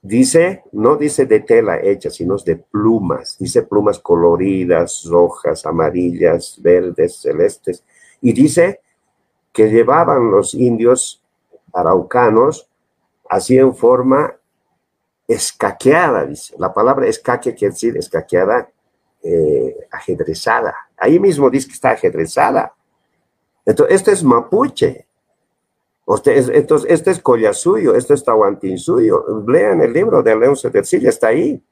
Dice, 0.02 0.64
no 0.72 0.96
dice 0.96 1.26
de 1.26 1.40
tela 1.40 1.78
hecha, 1.82 2.08
sino 2.08 2.36
de 2.38 2.56
plumas. 2.56 3.36
Dice 3.38 3.62
plumas 3.62 3.98
coloridas, 3.98 5.04
rojas, 5.04 5.66
amarillas, 5.66 6.58
verdes, 6.62 7.16
celestes. 7.16 7.84
Y 8.22 8.32
dice 8.32 8.80
que 9.52 9.68
llevaban 9.68 10.30
los 10.30 10.54
indios 10.54 11.22
araucanos 11.72 12.68
así 13.28 13.58
en 13.58 13.74
forma 13.74 14.34
escaqueada, 15.28 16.24
dice. 16.24 16.54
La 16.58 16.72
palabra 16.72 17.06
escaque 17.06 17.54
quiere 17.54 17.72
decir 17.72 17.96
escaqueada, 17.96 18.70
eh, 19.22 19.76
ajedrezada. 19.90 20.74
Ahí 20.96 21.20
mismo 21.20 21.50
dice 21.50 21.68
que 21.68 21.74
está 21.74 21.90
ajedrezada. 21.90 22.74
Entonces, 23.66 23.96
esto 23.96 24.10
es 24.10 24.24
mapuche 24.24 25.06
entonces, 26.16 26.90
este 26.90 27.11
es 27.11 27.20
suyo, 27.57 27.94
este 27.94 28.14
es 28.14 28.25
suyo. 28.79 29.44
Lean 29.46 29.81
el 29.81 29.92
libro 29.92 30.23
de 30.23 30.37
León 30.37 30.57
Silla, 30.57 31.09
está 31.09 31.29
ahí. 31.29 31.62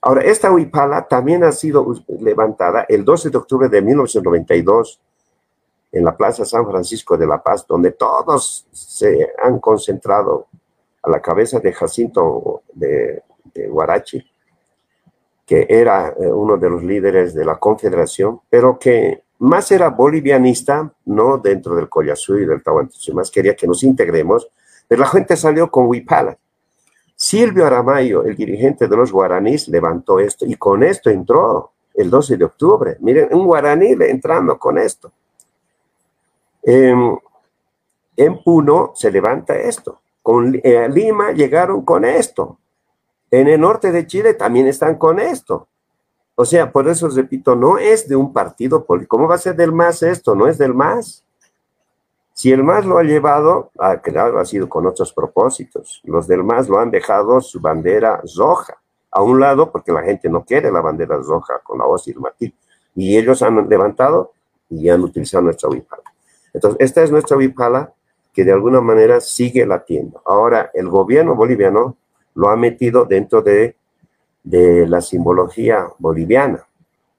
Ahora, 0.00 0.22
esta 0.22 0.52
huipala 0.52 1.06
también 1.06 1.44
ha 1.44 1.52
sido 1.52 1.86
levantada 2.20 2.86
el 2.88 3.04
12 3.04 3.30
de 3.30 3.38
octubre 3.38 3.68
de 3.68 3.82
1992 3.82 5.00
en 5.92 6.04
la 6.04 6.16
Plaza 6.16 6.44
San 6.44 6.66
Francisco 6.66 7.16
de 7.16 7.26
La 7.26 7.42
Paz, 7.42 7.66
donde 7.66 7.92
todos 7.92 8.66
se 8.72 9.32
han 9.42 9.58
concentrado 9.60 10.46
a 11.02 11.10
la 11.10 11.20
cabeza 11.20 11.60
de 11.60 11.72
Jacinto 11.72 12.62
de, 12.72 13.22
de 13.54 13.68
Guarachi, 13.68 14.22
que 15.46 15.66
era 15.68 16.08
eh, 16.08 16.26
uno 16.26 16.56
de 16.56 16.70
los 16.70 16.82
líderes 16.82 17.34
de 17.34 17.44
la 17.44 17.56
Confederación, 17.56 18.40
pero 18.48 18.78
que 18.78 19.23
más 19.38 19.70
era 19.70 19.90
bolivianista, 19.90 20.92
no 21.06 21.38
dentro 21.38 21.74
del 21.74 21.88
Collazú 21.88 22.36
y 22.36 22.46
del 22.46 22.62
Tahuantinsuyo, 22.62 23.16
más 23.16 23.30
quería 23.30 23.56
que 23.56 23.66
nos 23.66 23.82
integremos, 23.82 24.48
pero 24.86 25.00
la 25.00 25.08
gente 25.08 25.36
salió 25.36 25.70
con 25.70 25.86
Huipala. 25.86 26.38
Silvio 27.16 27.66
Aramayo, 27.66 28.24
el 28.24 28.36
dirigente 28.36 28.88
de 28.88 28.96
los 28.96 29.12
guaraníes, 29.12 29.68
levantó 29.68 30.18
esto 30.18 30.44
y 30.46 30.56
con 30.56 30.82
esto 30.82 31.10
entró 31.10 31.72
el 31.94 32.10
12 32.10 32.36
de 32.36 32.44
octubre. 32.44 32.96
Miren, 33.00 33.28
un 33.32 33.46
guaraní 33.46 33.96
entrando 34.00 34.58
con 34.58 34.78
esto. 34.78 35.12
en 36.62 37.18
Puno 38.44 38.92
se 38.94 39.10
levanta 39.10 39.56
esto. 39.56 40.00
Con 40.22 40.58
eh, 40.62 40.88
Lima 40.88 41.32
llegaron 41.32 41.84
con 41.84 42.04
esto. 42.04 42.58
En 43.30 43.48
el 43.48 43.60
norte 43.60 43.92
de 43.92 44.06
Chile 44.06 44.34
también 44.34 44.66
están 44.66 44.96
con 44.96 45.18
esto. 45.20 45.68
O 46.36 46.44
sea, 46.44 46.72
por 46.72 46.88
eso 46.88 47.08
repito, 47.08 47.54
no 47.54 47.78
es 47.78 48.08
de 48.08 48.16
un 48.16 48.32
partido 48.32 48.84
político. 48.84 49.16
¿Cómo 49.16 49.28
va 49.28 49.36
a 49.36 49.38
ser 49.38 49.54
del 49.54 49.72
MAS 49.72 50.02
esto? 50.02 50.34
No 50.34 50.48
es 50.48 50.58
del 50.58 50.74
MAS. 50.74 51.24
Si 52.32 52.50
el 52.50 52.64
MAS 52.64 52.84
lo 52.84 52.98
ha 52.98 53.04
llevado, 53.04 53.70
ah, 53.78 53.98
claro, 53.98 54.40
ha 54.40 54.44
sido 54.44 54.68
con 54.68 54.86
otros 54.86 55.12
propósitos. 55.12 56.00
Los 56.04 56.26
del 56.26 56.42
MAS 56.42 56.68
lo 56.68 56.80
han 56.80 56.90
dejado 56.90 57.40
su 57.40 57.60
bandera 57.60 58.20
roja 58.36 58.76
a 59.12 59.22
un 59.22 59.38
lado 59.38 59.70
porque 59.70 59.92
la 59.92 60.02
gente 60.02 60.28
no 60.28 60.44
quiere 60.44 60.72
la 60.72 60.80
bandera 60.80 61.16
roja 61.16 61.60
con 61.62 61.78
la 61.78 61.84
hoz 61.84 62.08
y 62.08 62.10
el 62.10 62.18
martillo. 62.18 62.54
Y 62.96 63.16
ellos 63.16 63.40
han 63.42 63.68
levantado 63.68 64.32
y 64.68 64.88
han 64.88 65.02
utilizado 65.02 65.44
nuestra 65.44 65.68
huipala. 65.68 66.02
Entonces, 66.52 66.80
esta 66.80 67.02
es 67.02 67.12
nuestra 67.12 67.36
huipala 67.36 67.92
que 68.32 68.44
de 68.44 68.52
alguna 68.52 68.80
manera 68.80 69.20
sigue 69.20 69.64
latiendo. 69.64 70.20
Ahora, 70.26 70.70
el 70.74 70.88
gobierno 70.88 71.36
boliviano 71.36 71.96
lo 72.34 72.48
ha 72.48 72.56
metido 72.56 73.04
dentro 73.04 73.42
de 73.42 73.76
de 74.44 74.86
la 74.86 75.00
simbología 75.00 75.88
boliviana. 75.98 76.64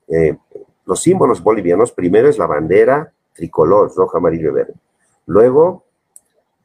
Eh, 0.08 0.38
los 0.86 1.02
símbolos 1.02 1.44
bolivianos, 1.44 1.92
primero 1.92 2.30
es 2.30 2.38
la 2.38 2.46
bandera 2.46 3.12
tricolor, 3.34 3.92
roja, 3.94 4.20
amarillo 4.20 4.50
y 4.50 4.54
verde. 4.54 4.74
Luego 5.26 5.84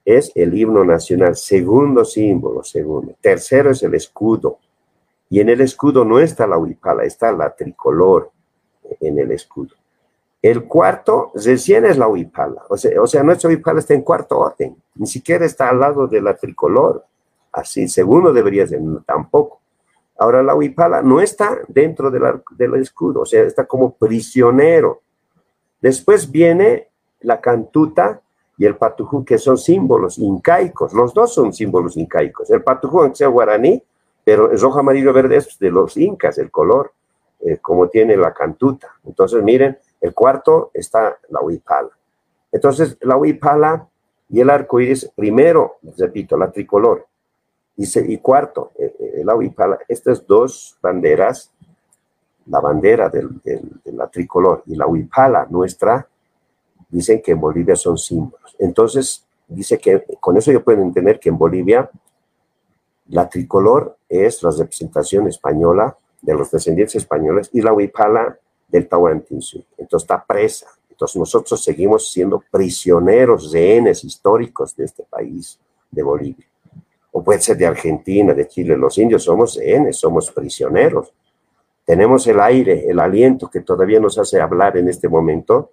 es 0.04 0.30
el 0.34 0.56
himno 0.56 0.84
nacional, 0.84 1.34
segundo 1.34 2.04
símbolo, 2.04 2.62
segundo. 2.62 3.14
Tercero 3.20 3.70
es 3.70 3.82
el 3.82 3.94
escudo. 3.94 4.58
Y 5.28 5.40
en 5.40 5.48
el 5.48 5.60
escudo 5.60 6.04
no 6.04 6.20
está 6.20 6.46
la 6.46 6.58
huipala, 6.58 7.04
está 7.04 7.32
la 7.32 7.54
tricolor 7.54 8.30
en 9.00 9.18
el 9.18 9.32
escudo. 9.32 9.74
El 10.42 10.64
cuarto 10.64 11.32
recién 11.34 11.84
es 11.84 11.98
la 11.98 12.08
huipala. 12.08 12.62
O 12.68 12.76
sea, 12.76 13.00
o 13.00 13.06
sea, 13.06 13.22
nuestra 13.22 13.48
huipala 13.48 13.80
está 13.80 13.94
en 13.94 14.02
cuarto 14.02 14.38
orden. 14.38 14.76
Ni 14.94 15.06
siquiera 15.06 15.44
está 15.44 15.68
al 15.68 15.80
lado 15.80 16.06
de 16.06 16.20
la 16.20 16.34
tricolor. 16.34 17.04
Así, 17.52 17.88
segundo 17.88 18.32
debería 18.32 18.66
ser, 18.66 18.80
tampoco. 19.06 19.59
Ahora, 20.20 20.42
la 20.42 20.54
huipala 20.54 21.00
no 21.00 21.18
está 21.22 21.60
dentro 21.66 22.10
del 22.10 22.74
escudo, 22.74 23.22
o 23.22 23.24
sea, 23.24 23.42
está 23.42 23.64
como 23.64 23.94
prisionero. 23.94 25.00
Después 25.80 26.30
viene 26.30 26.88
la 27.20 27.40
cantuta 27.40 28.20
y 28.58 28.66
el 28.66 28.76
patujú, 28.76 29.24
que 29.24 29.38
son 29.38 29.56
símbolos 29.56 30.18
incaicos. 30.18 30.92
Los 30.92 31.14
dos 31.14 31.32
son 31.32 31.54
símbolos 31.54 31.96
incaicos. 31.96 32.50
El 32.50 32.62
patujú, 32.62 33.00
aunque 33.00 33.16
sea 33.16 33.28
guaraní, 33.28 33.82
pero 34.22 34.50
el 34.50 34.60
rojo, 34.60 34.80
amarillo, 34.80 35.14
verde 35.14 35.36
es 35.36 35.58
de 35.58 35.70
los 35.70 35.96
incas, 35.96 36.36
el 36.36 36.50
color, 36.50 36.92
eh, 37.40 37.56
como 37.56 37.88
tiene 37.88 38.14
la 38.14 38.34
cantuta. 38.34 38.88
Entonces, 39.06 39.42
miren, 39.42 39.78
el 40.02 40.12
cuarto 40.12 40.70
está 40.74 41.16
la 41.30 41.40
huipala. 41.40 41.88
Entonces, 42.52 42.98
la 43.00 43.16
huipala 43.16 43.88
y 44.28 44.42
el 44.42 44.50
arco 44.50 44.80
iris, 44.80 45.10
primero, 45.16 45.78
repito, 45.96 46.36
la 46.36 46.50
tricolor. 46.50 47.06
Y, 47.80 48.12
y 48.12 48.18
cuarto, 48.18 48.72
eh, 48.78 48.94
eh, 48.98 49.22
la 49.24 49.34
huipala. 49.34 49.78
Estas 49.88 50.26
dos 50.26 50.76
banderas, 50.82 51.50
la 52.44 52.60
bandera 52.60 53.08
de 53.08 53.26
la 53.86 54.06
tricolor 54.08 54.62
y 54.66 54.76
la 54.76 54.86
huipala 54.86 55.46
nuestra, 55.48 56.06
dicen 56.90 57.22
que 57.22 57.32
en 57.32 57.40
Bolivia 57.40 57.76
son 57.76 57.96
símbolos. 57.96 58.54
Entonces, 58.58 59.24
dice 59.48 59.78
que 59.78 60.04
con 60.20 60.36
eso 60.36 60.52
yo 60.52 60.62
puedo 60.62 60.82
entender 60.82 61.18
que 61.18 61.30
en 61.30 61.38
Bolivia 61.38 61.90
la 63.08 63.30
tricolor 63.30 63.96
es 64.10 64.42
la 64.42 64.50
representación 64.50 65.26
española 65.28 65.96
de 66.20 66.34
los 66.34 66.50
descendientes 66.50 66.96
españoles 66.96 67.48
y 67.54 67.62
la 67.62 67.72
huipala 67.72 68.38
del 68.68 68.88
Tahuantinsuyo. 68.88 69.64
Entonces 69.78 70.04
está 70.04 70.22
presa. 70.22 70.66
Entonces 70.90 71.16
nosotros 71.16 71.64
seguimos 71.64 72.12
siendo 72.12 72.44
prisioneros, 72.50 73.50
rehenes 73.50 74.04
históricos 74.04 74.76
de 74.76 74.84
este 74.84 75.02
país, 75.04 75.58
de 75.90 76.02
Bolivia. 76.02 76.49
O 77.12 77.22
puede 77.22 77.40
ser 77.40 77.56
de 77.56 77.66
Argentina, 77.66 78.34
de 78.34 78.46
Chile. 78.46 78.76
Los 78.76 78.98
indios 78.98 79.24
somos 79.24 79.56
rehenes, 79.56 79.98
somos 79.98 80.30
prisioneros. 80.30 81.12
Tenemos 81.84 82.26
el 82.26 82.40
aire, 82.40 82.88
el 82.88 83.00
aliento 83.00 83.50
que 83.50 83.60
todavía 83.60 83.98
nos 83.98 84.18
hace 84.18 84.40
hablar 84.40 84.76
en 84.76 84.88
este 84.88 85.08
momento 85.08 85.72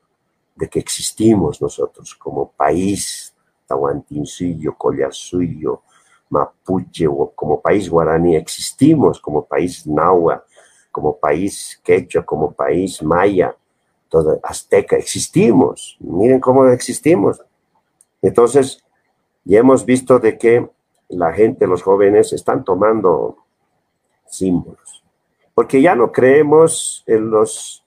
de 0.55 0.67
que 0.67 0.79
existimos 0.79 1.61
nosotros 1.61 2.15
como 2.15 2.51
país, 2.51 3.35
Tahuantinsuyo, 3.67 4.75
Collasuyo, 4.75 5.83
Mapuche 6.29 7.07
o 7.07 7.31
como 7.35 7.61
país 7.61 7.89
guaraní, 7.89 8.35
existimos 8.35 9.19
como 9.19 9.45
país 9.45 9.85
náhuatl, 9.85 10.43
como 10.91 11.15
país 11.17 11.79
quechua, 11.83 12.23
como 12.23 12.51
país 12.51 13.01
maya, 13.03 13.55
todo 14.09 14.39
azteca, 14.43 14.97
existimos. 14.97 15.97
Miren 15.99 16.39
cómo 16.39 16.67
existimos. 16.67 17.41
Entonces, 18.21 18.83
ya 19.43 19.59
hemos 19.59 19.85
visto 19.85 20.19
de 20.19 20.37
que 20.37 20.67
la 21.09 21.33
gente, 21.33 21.67
los 21.67 21.83
jóvenes, 21.83 22.33
están 22.33 22.63
tomando 22.63 23.37
símbolos, 24.27 25.03
porque 25.53 25.81
ya 25.81 25.95
no 25.95 26.11
creemos 26.11 27.03
en 27.07 27.29
los 27.29 27.83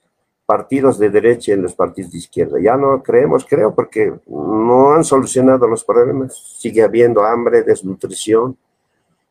partidos 0.51 0.99
de 0.99 1.11
derecha 1.11 1.53
y 1.53 1.55
en 1.55 1.63
los 1.63 1.75
partidos 1.75 2.11
de 2.11 2.19
izquierda. 2.19 2.59
Ya 2.61 2.77
no 2.77 3.01
creemos, 3.05 3.45
creo, 3.45 3.73
porque 3.73 4.13
no 4.27 4.95
han 4.95 5.05
solucionado 5.05 5.69
los 5.69 5.85
problemas. 5.85 6.37
Sigue 6.59 6.83
habiendo 6.83 7.23
hambre, 7.23 7.63
desnutrición. 7.63 8.57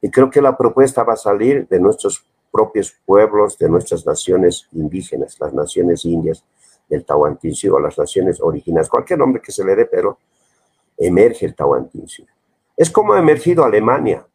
Y 0.01 0.09
creo 0.09 0.29
que 0.29 0.41
la 0.41 0.55
propuesta 0.55 1.03
va 1.03 1.13
a 1.13 1.17
salir 1.17 1.67
de 1.67 1.77
nuestros 1.77 2.25
propios 2.49 2.95
pueblos, 3.05 3.57
de 3.57 3.67
nuestras 3.67 4.05
naciones 4.05 4.69
indígenas, 4.71 5.37
las 5.41 5.53
naciones 5.53 6.05
indias 6.05 6.45
del 6.87 7.03
Tahuantinsuyo, 7.03 7.79
las 7.79 7.97
naciones 7.97 8.39
originales, 8.41 8.87
cualquier 8.87 9.19
nombre 9.19 9.41
que 9.41 9.51
se 9.51 9.65
le 9.65 9.75
dé, 9.75 9.87
pero 9.87 10.19
emerge 10.97 11.45
el 11.45 11.53
Tahuantinsuyo. 11.53 12.31
Es 12.79 12.89
como 12.89 13.11
ha 13.11 13.19
emergido 13.19 13.65
Alemania, 13.65 14.25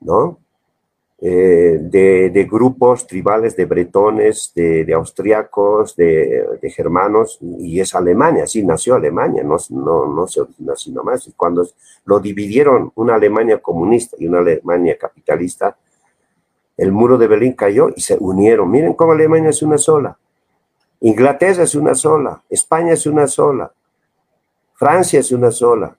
¿no? 0.00 0.38
Eh, 1.20 1.78
de, 1.78 2.48
grupos 2.50 3.06
tribales 3.06 3.54
de 3.54 3.66
bretones, 3.66 4.50
de, 4.54 4.90
austriacos, 4.94 5.94
de, 5.94 6.58
germanos, 6.74 7.38
y 7.42 7.80
es 7.80 7.94
Alemania, 7.94 8.44
así 8.44 8.62
nació 8.62 8.94
Alemania, 8.94 9.42
no 9.42 9.58
se 9.58 10.40
originó 10.40 10.72
así 10.72 10.90
nomás. 10.90 11.28
Y 11.28 11.32
cuando 11.32 11.68
lo 12.06 12.18
dividieron 12.18 12.92
una 12.94 13.16
Alemania 13.16 13.60
comunista 13.60 14.16
y 14.18 14.26
una 14.26 14.38
Alemania 14.38 14.96
capitalista, 14.96 15.76
el 16.78 16.92
muro 16.92 17.18
de 17.18 17.26
Berlín 17.26 17.52
cayó 17.52 17.90
y 17.94 18.00
se 18.00 18.16
unieron. 18.18 18.70
Miren 18.70 18.94
cómo 18.94 19.12
Alemania 19.12 19.50
es 19.50 19.60
una 19.60 19.76
sola, 19.76 20.16
Inglaterra 21.00 21.64
es 21.64 21.74
una 21.74 21.94
sola, 21.94 22.42
España 22.48 22.94
es 22.94 23.04
una 23.04 23.26
sola, 23.26 23.70
Francia 24.72 25.20
es 25.20 25.30
una 25.30 25.50
sola, 25.50 25.94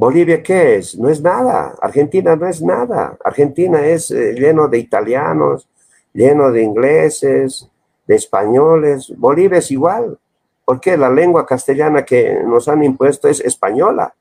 Bolivia, 0.00 0.42
¿qué 0.42 0.76
es? 0.76 0.96
No 0.96 1.10
es 1.10 1.20
nada. 1.20 1.74
Argentina 1.78 2.34
no 2.34 2.46
es 2.46 2.62
nada. 2.62 3.18
Argentina 3.22 3.84
es 3.84 4.10
eh, 4.10 4.32
lleno 4.32 4.66
de 4.66 4.78
italianos, 4.78 5.68
lleno 6.14 6.50
de 6.50 6.62
ingleses, 6.62 7.68
de 8.06 8.14
españoles. 8.14 9.12
Bolivia 9.18 9.58
es 9.58 9.70
igual. 9.70 10.18
Porque 10.64 10.96
la 10.96 11.10
lengua 11.10 11.44
castellana 11.44 12.02
que 12.02 12.42
nos 12.42 12.66
han 12.68 12.82
impuesto 12.82 13.28
es 13.28 13.40
española. 13.40 14.14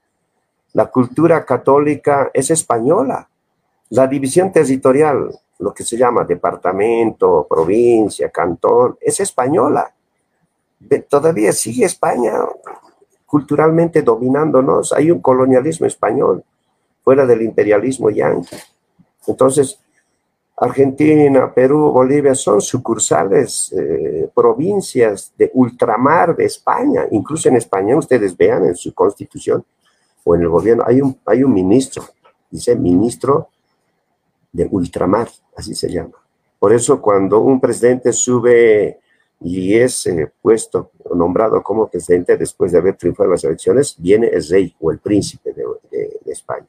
La 0.74 0.88
cultura 0.88 1.46
católica 1.46 2.30
es 2.34 2.52
española. 2.52 3.30
La 3.92 4.06
división 4.06 4.52
territorial, 4.52 5.30
lo 5.60 5.74
que 5.74 5.86
se 5.86 5.96
llama 5.96 6.26
departamento, 6.26 7.48
provincia, 7.50 8.30
cantón, 8.30 8.98
es 9.00 9.22
española. 9.22 9.94
Todavía 11.08 11.54
sigue 11.54 11.86
España 11.86 12.34
culturalmente 13.30 14.02
dominándonos. 14.02 14.92
Hay 14.94 15.12
un 15.12 15.22
colonialismo 15.22 15.86
español 15.86 16.44
fuera 17.04 17.28
del 17.28 17.44
imperialismo 17.44 18.10
yanqui. 18.10 18.58
Entonces, 19.28 19.80
Argentina, 20.58 21.54
Perú, 21.54 21.92
Bolivia 21.92 22.34
son 22.34 22.60
sucursales, 22.60 23.72
eh, 23.72 24.30
provincias 24.34 25.32
de 25.38 25.52
ultramar 25.54 26.36
de 26.36 26.46
España. 26.46 27.06
Incluso 27.12 27.50
en 27.50 27.58
España, 27.58 27.96
ustedes 27.96 28.36
vean 28.36 28.66
en 28.66 28.76
su 28.76 28.94
constitución 28.94 29.64
o 30.24 30.36
en 30.36 30.42
el 30.42 30.50
gobierno, 30.50 30.84
hay 30.86 31.00
un, 31.00 31.18
hay 31.26 31.44
un 31.44 31.54
ministro, 31.54 32.04
dice 32.50 32.76
ministro 32.76 33.50
de 34.52 34.68
ultramar, 34.70 35.30
así 35.56 35.76
se 35.76 35.90
llama. 35.90 36.16
Por 36.58 36.74
eso 36.74 37.00
cuando 37.00 37.40
un 37.40 37.62
presidente 37.62 38.12
sube 38.12 39.00
y 39.42 39.76
es 39.76 40.06
eh, 40.08 40.32
puesto, 40.42 40.92
nombrado 41.14 41.64
como 41.64 41.88
presidente 41.90 42.38
después 42.38 42.72
de 42.72 42.80
haber 42.80 42.98
triunfado 42.98 43.30
las 43.30 43.44
elecciones, 43.44 43.96
viene 43.98 44.28
el 44.28 44.46
rey 44.48 44.76
o 44.80 44.92
el 44.92 45.00
príncipe 45.00 45.54
de, 45.54 45.66
España. 46.26 46.68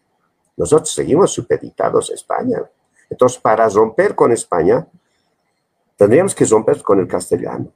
Nosotros 0.56 0.90
seguimos 0.90 1.32
supeditados 1.32 2.10
a 2.10 2.14
España. 2.14 2.62
Entonces, 3.10 3.38
para 3.38 3.68
romper 3.68 4.14
con 4.14 4.32
España, 4.32 4.86
tendríamos 5.96 6.34
que 6.34 6.46
romper 6.46 6.82
con 6.82 6.98
el 6.98 7.06
castellano, 7.06 7.70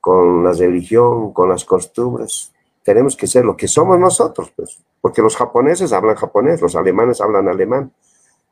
con 0.00 0.44
la 0.44 0.52
religión, 0.52 1.32
con 1.32 1.48
las 1.48 1.64
costumbres. 1.64 2.52
Tenemos 2.84 3.16
que 3.16 3.26
ser 3.26 3.44
lo 3.44 3.56
que 3.56 3.66
somos 3.66 3.98
nosotros, 3.98 4.52
pues, 4.54 4.78
porque 5.00 5.20
los 5.20 5.34
japoneses 5.34 5.92
hablan 5.92 6.14
japonés, 6.14 6.62
los 6.62 6.76
alemanes 6.76 7.20
hablan 7.20 7.48
alemán, 7.48 7.92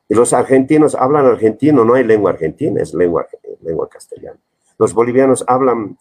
y 0.09 0.13
los 0.13 0.33
argentinos 0.33 0.93
hablan 0.93 1.25
argentino, 1.25 1.85
no 1.85 1.93
hay 1.93 2.03
lengua 2.03 2.31
argentina, 2.31 2.81
es 2.81 2.93
lengua, 2.93 3.25
lengua 3.61 3.87
castellana 3.87 4.39
los 4.77 4.93
bolivianos 4.93 5.43
hablan 5.47 5.97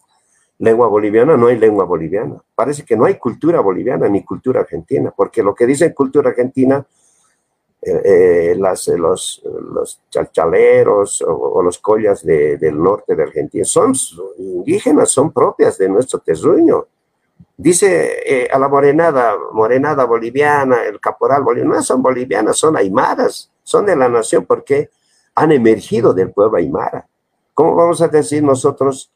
lengua 0.59 0.89
boliviana, 0.89 1.37
no 1.37 1.49
hay 1.49 1.59
lengua 1.59 1.85
boliviana. 1.85 2.43
Parece 2.55 2.85
que 2.85 2.97
no 2.97 3.05
hay 3.05 3.17
cultura 3.17 3.61
boliviana 3.61 4.09
ni 4.09 4.25
cultura 4.25 4.61
argentina, 4.61 5.13
porque 5.15 5.43
lo 5.43 5.55
que 5.55 5.67
dice 5.67 5.95
cultura 5.95 6.31
argentina, 6.31 6.85
eh, 7.83 8.03
eh, 8.05 8.57
las, 8.59 8.89
eh, 8.89 8.97
los, 8.97 9.43
los 9.45 10.01
chalchaleros 10.11 11.23
o, 11.23 11.63
los 11.63 11.79
collas 11.79 12.25
del 12.25 12.83
norte 12.83 13.15
de 13.15 13.23
Argentina 13.23 13.65
son 13.65 13.93
indígenas, 14.39 15.11
son 15.11 15.31
propias 15.31 15.77
de 15.79 15.89
nuestro 15.89 16.21
terruño. 16.21 16.87
Dice 17.59 18.49
a 18.53 18.59
la 18.59 18.69
morenada, 18.69 19.35
morenada 19.53 20.05
boliviana, 20.05 20.85
el 20.85 21.01
caporal 21.01 21.43
boliviano, 21.43 21.75
no 21.75 21.83
son 21.83 22.03
bolivianas, 22.03 22.57
son 22.57 22.77
aymaras, 22.77 23.51
son 23.63 23.87
de 23.87 23.97
la 23.97 24.09
nación 24.09 24.45
porque 24.45 24.91
han 25.35 25.53
emergido 25.53 26.13
del 26.13 26.33
pueblo 26.33 26.59
aymara. 26.59 27.07
¿Cómo 27.57 27.75
vamos 27.75 28.03
a 28.03 28.09
decir 28.09 28.43
nosotros 28.43 29.11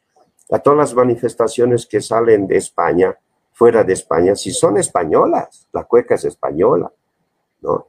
a 0.50 0.58
todas 0.60 0.78
las 0.78 0.94
manifestaciones 0.94 1.86
que 1.86 2.00
salen 2.00 2.46
de 2.46 2.56
España, 2.56 3.14
fuera 3.52 3.84
de 3.84 3.92
España, 3.92 4.34
si 4.34 4.50
son 4.50 4.78
españolas? 4.78 5.68
La 5.74 5.84
cueca 5.84 6.14
es 6.14 6.24
española, 6.24 6.90
¿no? 7.60 7.88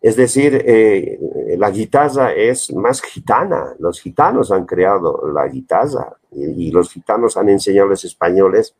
Es 0.00 0.16
decir, 0.16 0.60
eh, 0.66 1.56
la 1.58 1.70
guitarra 1.70 2.32
es 2.32 2.72
más 2.72 3.00
gitana. 3.02 3.76
Los 3.78 4.00
gitanos 4.00 4.50
han 4.50 4.66
creado 4.66 5.30
la 5.32 5.46
guitarra 5.46 6.16
y, 6.32 6.72
los 6.72 6.90
gitanos 6.90 7.36
han 7.36 7.50
enseñado 7.50 7.86
a 7.86 7.90
los 7.90 8.04
españoles 8.04 8.74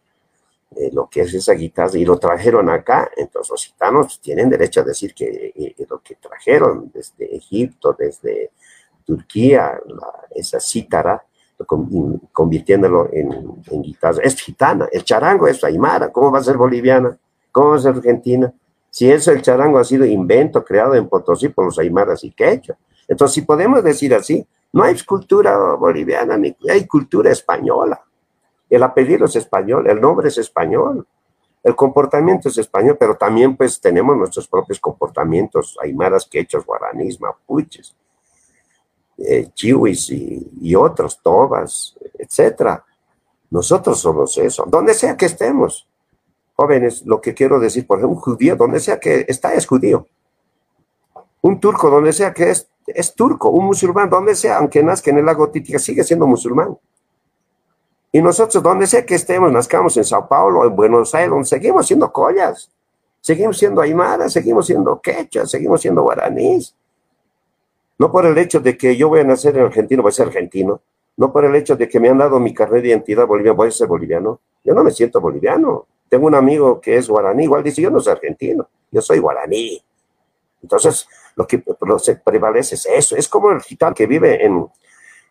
eh, 0.74 0.90
lo 0.92 1.08
que 1.08 1.20
es 1.20 1.32
esa 1.32 1.52
guitarra 1.52 1.96
y 1.96 2.04
lo 2.04 2.18
trajeron 2.18 2.68
acá. 2.70 3.08
Entonces 3.16 3.52
los 3.52 3.64
gitanos 3.66 4.20
tienen 4.20 4.50
derecho 4.50 4.80
a 4.80 4.84
decir 4.84 5.14
que 5.14 5.52
eh, 5.54 5.76
lo 5.88 6.00
que 6.00 6.16
trajeron 6.16 6.90
desde 6.92 7.36
Egipto, 7.36 7.94
desde 7.96 8.50
Turquía, 9.04 9.78
esa 10.34 10.60
cítara, 10.60 11.24
convirtiéndolo 12.32 13.08
en, 13.12 13.82
guitarra. 13.82 14.18
Es 14.22 14.40
gitana. 14.40 14.88
El 14.90 15.04
charango 15.04 15.46
es 15.46 15.62
aymara. 15.62 16.10
¿Cómo 16.10 16.32
va 16.32 16.40
a 16.40 16.44
ser 16.44 16.56
boliviana? 16.56 17.16
¿Cómo 17.52 17.70
va 17.70 17.76
a 17.76 17.80
ser 17.80 17.94
argentina? 17.94 18.52
Si 18.90 19.10
eso, 19.10 19.32
el 19.32 19.42
charango 19.42 19.78
ha 19.78 19.84
sido 19.84 20.04
invento 20.04 20.64
creado 20.64 20.94
en 20.94 21.08
Potosí 21.08 21.48
por 21.48 21.64
los 21.64 21.78
aymaras 21.78 22.22
y 22.24 22.30
quechua. 22.30 22.76
Entonces, 23.08 23.34
si 23.34 23.42
podemos 23.42 23.82
decir 23.82 24.14
así, 24.14 24.46
no 24.72 24.82
hay 24.82 24.98
cultura 25.00 25.74
boliviana, 25.74 26.36
ni 26.36 26.56
hay 26.68 26.86
cultura 26.86 27.30
española. 27.30 28.02
El 28.68 28.82
apellido 28.82 29.26
es 29.26 29.36
español, 29.36 29.88
el 29.88 30.00
nombre 30.00 30.28
es 30.28 30.38
español, 30.38 31.06
el 31.62 31.76
comportamiento 31.76 32.48
es 32.48 32.58
español, 32.58 32.96
pero 32.98 33.16
también 33.16 33.56
pues 33.56 33.80
tenemos 33.80 34.16
nuestros 34.16 34.48
propios 34.48 34.80
comportamientos, 34.80 35.78
aymaras, 35.82 36.26
quechos, 36.26 36.66
guaraníes, 36.66 37.20
mapuches, 37.20 37.94
eh, 39.18 39.48
chihuis 39.54 40.10
y, 40.10 40.74
otros, 40.74 41.20
tobas, 41.22 41.94
etcétera. 42.18 42.84
Nosotros 43.50 44.00
somos 44.00 44.36
eso, 44.38 44.64
donde 44.66 44.94
sea 44.94 45.16
que 45.16 45.26
estemos. 45.26 45.86
Jóvenes, 46.56 47.02
lo 47.04 47.20
que 47.20 47.34
quiero 47.34 47.58
decir, 47.58 47.86
por 47.86 47.98
ejemplo, 47.98 48.16
un 48.16 48.22
judío, 48.22 48.56
donde 48.56 48.80
sea 48.80 48.98
que 48.98 49.24
está, 49.28 49.54
es 49.54 49.66
judío. 49.66 50.06
Un 51.42 51.60
turco, 51.60 51.90
donde 51.90 52.12
sea 52.12 52.32
que 52.32 52.50
es, 52.50 52.68
es 52.86 53.14
turco. 53.14 53.50
Un 53.50 53.66
musulmán, 53.66 54.08
donde 54.08 54.34
sea, 54.34 54.58
aunque 54.58 54.82
nazca 54.82 55.10
en 55.10 55.18
el 55.18 55.26
lago 55.26 55.50
Titicaca, 55.50 55.78
sigue 55.78 56.04
siendo 56.04 56.26
musulmán. 56.26 56.76
Y 58.12 58.22
nosotros, 58.22 58.62
donde 58.62 58.86
sea 58.86 59.04
que 59.04 59.16
estemos, 59.16 59.50
nazcamos 59.50 59.96
en 59.96 60.04
Sao 60.04 60.28
Paulo, 60.28 60.64
en 60.64 60.76
Buenos 60.76 61.14
Aires, 61.14 61.48
seguimos 61.48 61.86
siendo 61.86 62.12
collas. 62.12 62.70
Seguimos 63.20 63.56
siendo 63.56 63.80
aymaras, 63.80 64.34
seguimos 64.34 64.66
siendo 64.66 65.00
quechas, 65.00 65.50
seguimos 65.50 65.80
siendo 65.80 66.02
guaraníes. 66.02 66.76
No 67.98 68.10
por 68.10 68.26
el 68.26 68.36
hecho 68.38 68.60
de 68.60 68.76
que 68.76 68.96
yo 68.96 69.08
voy 69.08 69.20
a 69.20 69.24
nacer 69.24 69.56
en 69.56 69.64
Argentina, 69.64 70.02
voy 70.02 70.10
a 70.10 70.12
ser 70.12 70.26
argentino. 70.28 70.80
No 71.16 71.32
por 71.32 71.44
el 71.44 71.54
hecho 71.54 71.76
de 71.76 71.88
que 71.88 72.00
me 72.00 72.08
han 72.08 72.18
dado 72.18 72.40
mi 72.40 72.52
carnet 72.52 72.82
de 72.82 72.88
identidad 72.88 73.26
boliviana, 73.26 73.56
voy 73.56 73.68
a 73.68 73.70
ser 73.70 73.86
boliviano. 73.86 74.40
Yo 74.64 74.74
no 74.74 74.82
me 74.82 74.90
siento 74.90 75.20
boliviano. 75.20 75.86
Tengo 76.08 76.26
un 76.26 76.34
amigo 76.34 76.80
que 76.80 76.96
es 76.96 77.08
guaraní, 77.08 77.44
igual 77.44 77.62
dice, 77.62 77.82
yo 77.82 77.90
no 77.90 78.00
soy 78.00 78.12
argentino, 78.12 78.68
yo 78.90 79.00
soy 79.00 79.18
guaraní. 79.18 79.82
Entonces, 80.62 81.06
lo 81.36 81.46
que 81.46 81.62
prevalece 82.24 82.74
es 82.74 82.86
eso. 82.86 83.16
Es 83.16 83.28
como 83.28 83.50
el 83.50 83.60
gitano 83.60 83.94
que 83.94 84.06
vive 84.06 84.44
en, 84.44 84.66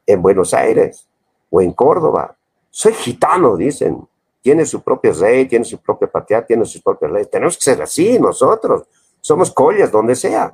en 0.05 0.21
Buenos 0.21 0.53
Aires 0.53 1.07
o 1.49 1.61
en 1.61 1.73
Córdoba. 1.73 2.35
Soy 2.69 2.93
gitano, 2.93 3.55
dicen. 3.57 4.07
Tiene 4.41 4.65
su 4.65 4.81
propio 4.81 5.13
rey, 5.13 5.45
tiene 5.45 5.63
su 5.63 5.77
propia 5.77 6.09
patria, 6.09 6.45
tiene 6.45 6.65
sus 6.65 6.81
propias 6.81 7.11
leyes. 7.11 7.29
Tenemos 7.29 7.57
que 7.57 7.63
ser 7.63 7.81
así 7.81 8.19
nosotros. 8.19 8.83
Somos 9.21 9.51
collas 9.51 9.89
donde 9.89 10.15
sea. 10.15 10.53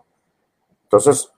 Entonces, 0.84 1.32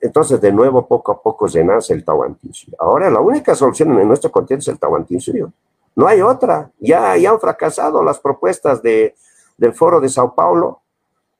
entonces 0.00 0.40
de 0.40 0.52
nuevo, 0.52 0.86
poco 0.86 1.12
a 1.12 1.22
poco 1.22 1.48
se 1.48 1.64
nace 1.64 1.94
el 1.94 2.04
Tahuantinsuyo. 2.04 2.76
Ahora, 2.78 3.10
la 3.10 3.20
única 3.20 3.54
solución 3.54 3.98
en 3.98 4.08
nuestro 4.08 4.30
continente 4.30 4.62
es 4.62 4.68
el 4.68 4.78
Tahuantinsuyo. 4.78 5.52
No 5.96 6.06
hay 6.06 6.20
otra. 6.20 6.70
Ya, 6.78 7.12
han 7.12 7.40
fracasado 7.40 8.02
las 8.02 8.20
propuestas 8.20 8.82
de, 8.82 9.16
del 9.56 9.72
Foro 9.74 10.00
de 10.00 10.08
Sao 10.08 10.34
Paulo, 10.34 10.82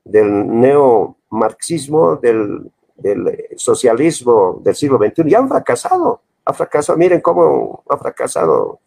del 0.05 0.49
neomarxismo, 0.61 2.17
del, 2.17 2.71
del 2.97 3.47
socialismo 3.57 4.61
del 4.63 4.75
siglo 4.75 4.99
XXI. 4.99 5.31
Ya 5.31 5.39
han 5.39 5.49
fracasado. 5.49 6.23
Ha 6.45 6.53
fracasado. 6.53 6.99
Miren 6.99 7.21
cómo 7.21 7.85
ha 7.89 7.97
fracasado 7.97 8.81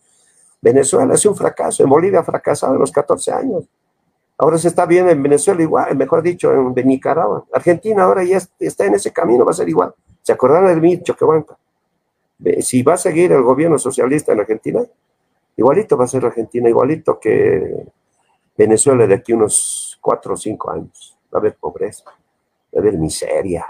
Venezuela. 0.62 1.14
Es 1.14 1.26
un 1.26 1.36
fracaso. 1.36 1.84
En 1.84 1.90
Bolivia 1.90 2.20
ha 2.20 2.24
fracasado 2.24 2.74
en 2.74 2.80
los 2.80 2.92
14 2.92 3.32
años. 3.32 3.64
Ahora 4.42 4.58
se 4.58 4.70
está 4.70 4.88
bien 4.88 5.08
en 5.08 5.22
Venezuela 5.22 5.62
igual, 5.62 5.96
mejor 5.96 6.24
dicho, 6.24 6.52
en 6.52 6.74
Nicaragua. 6.88 7.46
Argentina 7.54 8.04
ahora 8.04 8.24
ya 8.24 8.42
está 8.60 8.86
en 8.88 8.96
ese 8.96 9.14
camino, 9.14 9.46
va 9.46 9.52
a 9.52 9.54
ser 9.54 9.70
igual. 9.70 9.94
¿Se 10.24 10.34
acordaron 10.34 10.68
del 10.68 10.82
Mircho 10.82 11.16
que 11.16 11.24
banca? 11.24 11.56
Si 12.60 12.82
va 12.82 12.96
a 12.96 12.98
seguir 12.98 13.32
el 13.32 13.44
gobierno 13.44 13.78
socialista 13.78 14.32
en 14.34 14.40
Argentina, 14.40 14.82
Igualito 15.56 15.96
va 15.96 16.06
a 16.06 16.08
ser 16.08 16.26
Argentina, 16.26 16.68
igualito 16.68 17.20
que 17.20 17.86
Venezuela 18.58 19.06
de 19.06 19.14
aquí 19.14 19.34
unos 19.34 20.00
cuatro 20.02 20.34
o 20.34 20.38
cinco 20.38 20.72
años. 20.72 21.16
Va 21.32 21.38
a 21.38 21.40
haber 21.40 21.56
pobreza, 21.56 22.06
va 22.06 22.78
a 22.78 22.80
haber 22.80 22.98
miseria. 22.98 23.68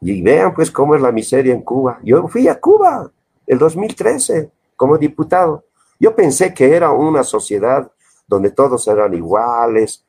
Y 0.00 0.22
vean 0.22 0.54
pues 0.54 0.70
cómo 0.70 0.94
es 0.94 1.02
la 1.02 1.10
miseria 1.10 1.52
en 1.52 1.62
Cuba. 1.62 1.98
Yo 2.04 2.28
fui 2.28 2.46
a 2.46 2.60
Cuba 2.60 3.10
el 3.46 3.58
2013 3.58 4.50
como 4.76 4.96
diputado. 4.96 5.64
Yo 5.98 6.14
pensé 6.14 6.54
que 6.54 6.76
era 6.76 6.90
una 6.92 7.24
sociedad 7.24 7.90
donde 8.26 8.50
todos 8.50 8.86
eran 8.88 9.14
iguales. 9.14 10.04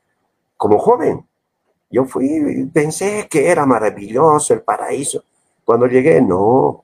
Como 0.55 0.80
joven, 0.80 1.26
yo 1.89 2.05
fui, 2.05 2.70
pensé 2.74 3.28
que 3.30 3.47
era 3.49 3.65
maravilloso 3.65 4.53
el 4.53 4.61
paraíso. 4.61 5.24
Cuando 5.63 5.88
llegué, 5.88 6.22
no, 6.22 6.84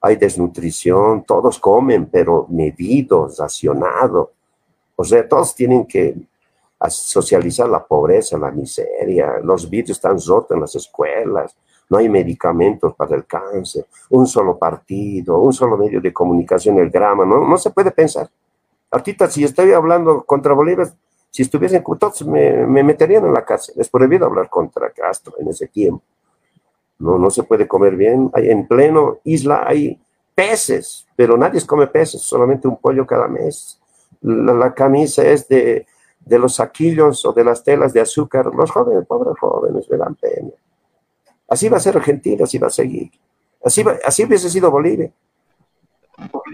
hay 0.00 0.16
desnutrición, 0.16 1.24
todos 1.24 1.58
comen, 1.58 2.06
pero 2.06 2.46
medidos, 2.48 3.38
racionado. 3.38 4.32
O 4.96 5.04
sea, 5.04 5.28
todos 5.28 5.54
tienen 5.54 5.86
que 5.86 6.14
socializar 6.88 7.68
la 7.68 7.84
pobreza, 7.84 8.38
la 8.38 8.50
miseria, 8.50 9.38
los 9.42 9.68
vidrios 9.68 9.98
están 9.98 10.18
rotos 10.24 10.52
en 10.52 10.60
las 10.60 10.74
escuelas, 10.76 11.56
no 11.90 11.98
hay 11.98 12.08
medicamentos 12.08 12.94
para 12.94 13.16
el 13.16 13.24
cáncer, 13.24 13.86
un 14.10 14.26
solo 14.26 14.56
partido, 14.56 15.38
un 15.38 15.52
solo 15.52 15.76
medio 15.76 16.00
de 16.00 16.12
comunicación, 16.12 16.78
el 16.78 16.90
grama, 16.90 17.24
no, 17.24 17.46
no 17.46 17.56
se 17.56 17.70
puede 17.70 17.90
pensar. 17.90 18.28
Ahorita, 18.90 19.28
si 19.28 19.44
estoy 19.44 19.72
hablando 19.72 20.24
contra 20.24 20.54
Bolívar, 20.54 20.88
si 21.30 21.42
estuviesen 21.42 21.84
todos 21.98 22.26
me, 22.26 22.66
me 22.66 22.82
meterían 22.82 23.26
en 23.26 23.34
la 23.34 23.44
cárcel. 23.44 23.74
Es 23.78 23.88
prohibido 23.88 24.26
hablar 24.26 24.48
contra 24.48 24.90
Castro 24.90 25.34
en 25.38 25.48
ese 25.48 25.68
tiempo. 25.68 26.02
No, 26.98 27.18
no 27.18 27.30
se 27.30 27.42
puede 27.42 27.68
comer 27.68 27.96
bien. 27.96 28.30
Hay, 28.32 28.50
en 28.50 28.66
pleno 28.66 29.18
isla 29.24 29.62
hay 29.66 30.00
peces, 30.34 31.06
pero 31.14 31.36
nadie 31.36 31.64
come 31.66 31.86
peces, 31.86 32.22
solamente 32.22 32.66
un 32.66 32.76
pollo 32.76 33.06
cada 33.06 33.28
mes. 33.28 33.78
La, 34.20 34.74
camisa 34.74 35.22
es 35.22 35.46
de, 35.48 35.86
de, 36.20 36.38
los 36.38 36.56
saquillos 36.56 37.24
o 37.24 37.32
de 37.32 37.44
las 37.44 37.62
telas 37.62 37.92
de 37.92 38.00
azúcar. 38.00 38.46
Los 38.54 38.70
jóvenes, 38.70 39.06
pobres 39.06 39.38
jóvenes, 39.38 39.88
me 39.88 39.96
dan 39.96 40.14
pena. 40.14 40.50
Así 41.48 41.68
va 41.68 41.76
a 41.76 41.80
ser 41.80 41.96
Argentina, 41.96 42.44
así 42.44 42.58
va 42.58 42.66
a 42.66 42.70
seguir. 42.70 43.10
Así, 43.64 43.84
así 44.04 44.24
hubiese 44.24 44.50
sido 44.50 44.70
Bolivia. 44.70 45.12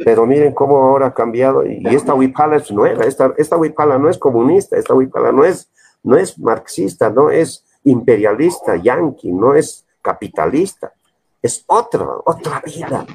Pero 0.04 0.26
miren 0.26 0.52
cómo 0.52 0.76
ahora 0.78 1.08
ha 1.08 1.14
cambiado. 1.14 1.64
Y 1.64 1.86
esta 1.86 2.14
huipala 2.14 2.56
es 2.56 2.70
nueva. 2.70 3.04
Esta, 3.04 3.32
esta 3.36 3.56
huipala 3.56 3.98
no 3.98 4.08
es 4.08 4.18
comunista, 4.18 4.76
esta 4.76 4.94
huipala 4.94 5.32
no 5.32 5.44
es, 5.44 5.70
no 6.02 6.16
es 6.16 6.38
marxista, 6.38 7.10
no 7.10 7.30
es 7.30 7.64
imperialista, 7.84 8.76
yanqui, 8.76 9.32
no 9.32 9.54
es 9.54 9.84
capitalista. 10.02 10.92
Es 11.40 11.64
otra, 11.66 12.06
otra 12.24 12.62
vida. 12.64 13.06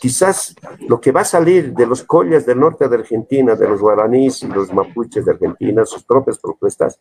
Quizás 0.00 0.54
lo 0.88 1.00
que 1.00 1.12
va 1.12 1.20
a 1.20 1.24
salir 1.24 1.72
de 1.72 1.86
los 1.86 2.02
collas 2.02 2.44
del 2.44 2.60
norte 2.60 2.88
de 2.88 2.96
Argentina, 2.96 3.54
de 3.54 3.68
los 3.68 3.80
guaraníes 3.80 4.42
y 4.42 4.48
los 4.48 4.72
mapuches 4.72 5.24
de 5.24 5.32
Argentina, 5.32 5.84
sus 5.84 6.02
propias 6.02 6.38
propuestas, 6.38 6.98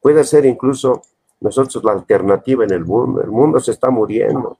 puede 0.00 0.24
ser 0.24 0.46
incluso 0.46 1.02
nosotros 1.40 1.82
la 1.84 1.92
alternativa 1.92 2.64
en 2.64 2.72
el 2.72 2.84
mundo. 2.84 3.20
El 3.20 3.30
mundo 3.30 3.60
se 3.60 3.72
está 3.72 3.90
muriendo. 3.90 4.58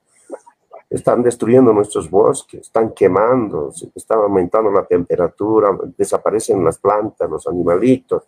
Están 0.93 1.23
destruyendo 1.23 1.73
nuestros 1.73 2.11
bosques, 2.11 2.61
están 2.61 2.93
quemando, 2.93 3.73
está 3.95 4.17
aumentando 4.17 4.71
la 4.71 4.85
temperatura, 4.85 5.71
desaparecen 5.97 6.63
las 6.63 6.77
plantas, 6.77 7.31
los 7.31 7.47
animalitos, 7.47 8.25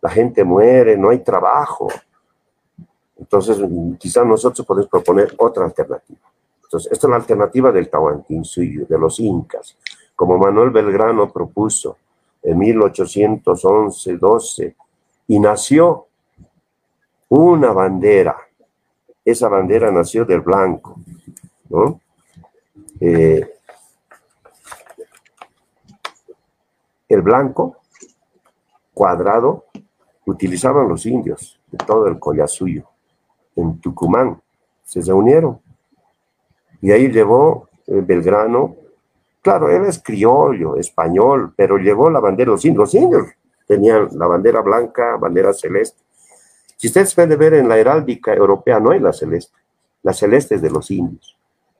la 0.00 0.10
gente 0.10 0.44
muere, 0.44 0.96
no 0.96 1.10
hay 1.10 1.18
trabajo. 1.18 1.88
Entonces, 3.18 3.58
quizás 3.98 4.24
nosotros 4.24 4.64
podemos 4.64 4.88
proponer 4.88 5.34
otra 5.38 5.64
alternativa. 5.64 6.20
Entonces, 6.62 6.92
esta 6.92 7.08
es 7.08 7.10
la 7.10 7.16
alternativa 7.16 7.72
del 7.72 7.90
Tahuantinsuyo, 7.90 8.86
de 8.86 8.98
los 8.98 9.18
incas, 9.18 9.76
como 10.14 10.38
Manuel 10.38 10.70
Belgrano 10.70 11.32
propuso 11.32 11.96
en 12.44 12.60
1811-12, 12.60 14.72
y 15.26 15.40
nació 15.40 16.06
una 17.28 17.72
bandera. 17.72 18.36
Esa 19.24 19.48
bandera 19.48 19.90
nació 19.90 20.24
del 20.24 20.42
blanco, 20.42 20.94
¿no? 21.70 22.03
Eh, 23.06 23.46
el 27.06 27.20
blanco 27.20 27.76
cuadrado 28.94 29.66
utilizaban 30.24 30.88
los 30.88 31.04
indios 31.04 31.60
de 31.70 31.76
todo 31.84 32.06
el 32.06 32.18
collasuyo 32.18 32.88
en 33.56 33.78
Tucumán. 33.78 34.40
Se 34.84 35.02
reunieron. 35.02 35.60
Y 36.80 36.92
ahí 36.92 37.10
llevó 37.10 37.68
eh, 37.86 38.00
Belgrano. 38.02 38.74
Claro, 39.42 39.68
él 39.68 39.84
es 39.84 40.02
criollo, 40.02 40.76
español, 40.76 41.52
pero 41.54 41.76
llevó 41.76 42.08
la 42.08 42.20
bandera 42.20 42.52
los 42.52 42.64
indios. 42.64 42.84
Los 42.84 42.94
indios 42.94 43.26
tenían 43.66 44.08
la 44.12 44.26
bandera 44.26 44.62
blanca, 44.62 45.18
bandera 45.18 45.52
celeste. 45.52 46.02
Si 46.78 46.86
ustedes 46.86 47.14
pueden 47.14 47.38
ver 47.38 47.52
en 47.52 47.68
la 47.68 47.76
heráldica 47.76 48.32
europea, 48.32 48.80
no 48.80 48.92
hay 48.92 49.00
la 49.00 49.12
celeste. 49.12 49.58
La 50.02 50.14
celeste 50.14 50.54
es 50.54 50.62
de 50.62 50.70
los 50.70 50.90
indios. 50.90 51.33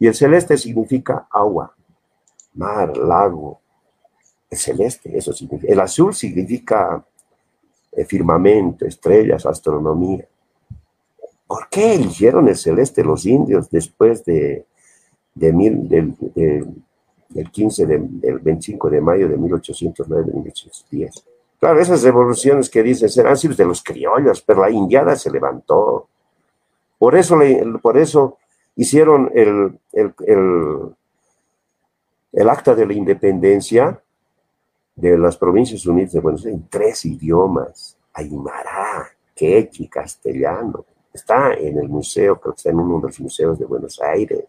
Y 0.04 0.06
el 0.06 0.14
celeste 0.14 0.58
significa 0.58 1.26
agua, 1.30 1.74
mar, 2.56 2.94
lago. 2.94 3.58
El 4.50 4.58
celeste, 4.58 5.16
eso 5.16 5.32
significa. 5.32 5.72
El 5.72 5.80
azul 5.80 6.12
significa 6.12 7.02
eh, 7.90 8.04
firmamento, 8.04 8.84
estrellas, 8.84 9.46
astronomía. 9.46 10.28
¿Por 11.46 11.70
qué 11.70 11.94
eligieron 11.94 12.46
el 12.48 12.56
celeste 12.56 13.02
los 13.02 13.24
indios 13.24 13.70
después 13.70 14.22
de, 14.26 14.66
de 15.34 15.52
del, 15.52 16.14
del 17.30 17.50
15, 17.50 17.86
del 17.86 18.38
25 18.40 18.90
de 18.90 19.00
mayo 19.00 19.26
de 19.26 19.38
1809, 19.38 20.32
1810? 20.34 21.24
Claro, 21.58 21.80
esas 21.80 22.02
revoluciones 22.02 22.68
que 22.68 22.82
dicen 22.82 23.08
serán 23.08 23.38
sido 23.38 23.54
de 23.54 23.64
los 23.64 23.82
criollos, 23.82 24.42
pero 24.42 24.60
la 24.60 24.70
indiada 24.70 25.16
se 25.16 25.30
levantó. 25.30 26.08
Por 26.98 27.16
eso, 27.16 27.38
por 27.80 27.96
eso 27.96 28.36
hicieron 28.76 29.30
el, 29.34 29.78
el, 29.92 30.94
acta 32.48 32.74
de 32.74 32.86
la 32.86 32.92
independencia 32.92 34.00
de 34.96 35.18
las 35.18 35.36
provincias 35.36 35.86
unidas 35.86 36.12
de 36.12 36.20
Buenos 36.20 36.44
Aires 36.44 36.60
en 36.60 36.68
tres 36.68 37.04
idiomas, 37.04 37.96
Aymara, 38.12 39.08
quechi, 39.34 39.88
castellano. 39.88 40.84
Está 41.12 41.54
en 41.54 41.78
el 41.78 41.88
museo, 41.88 42.40
creo 42.40 42.54
que 42.54 42.58
está 42.58 42.70
en 42.70 42.78
uno 42.80 43.00
de 43.00 43.08
los 43.08 43.20
museos 43.20 43.58
de 43.58 43.64
Buenos 43.64 44.00
Aires. 44.00 44.44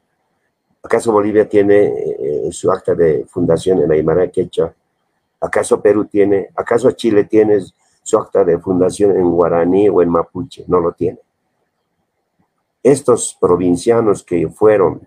¿Acaso 0.84 1.12
Bolivia 1.12 1.50
tiene 1.50 1.86
eh, 1.86 2.50
su 2.52 2.72
acta 2.72 2.94
de 2.94 3.26
fundación 3.26 3.80
en 3.80 3.92
Aymara, 3.92 4.30
quechua? 4.30 4.74
¿Acaso 5.42 5.82
Perú 5.82 6.06
tiene? 6.06 6.50
¿Acaso 6.56 6.92
Chile 6.92 7.26
tiene 7.26 7.60
su 8.04 8.18
acta 8.18 8.44
de 8.44 8.60
fundación 8.60 9.16
en 9.16 9.32
guaraní 9.32 9.90
o 9.90 10.02
en 10.02 10.10
mapuche? 10.10 10.64
No 10.68 10.80
lo 10.80 10.92
tiene 10.94 11.20
estos 12.86 13.38
provincianos 13.42 14.24
que 14.24 14.48
fueron 14.48 15.06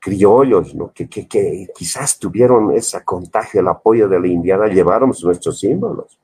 criollos, 0.00 0.74
¿no? 0.74 0.92
que, 0.92 1.08
quizás 1.08 2.18
tuvieron 2.18 2.72
ese 2.72 3.04
contagio, 3.04 3.60
el 3.60 3.68
apoyo 3.68 4.08
de 4.08 4.18
la 4.18 4.26
indiana, 4.26 4.66
llevaron 4.66 5.12
nuestros 5.22 5.60
símbolos 5.60 6.18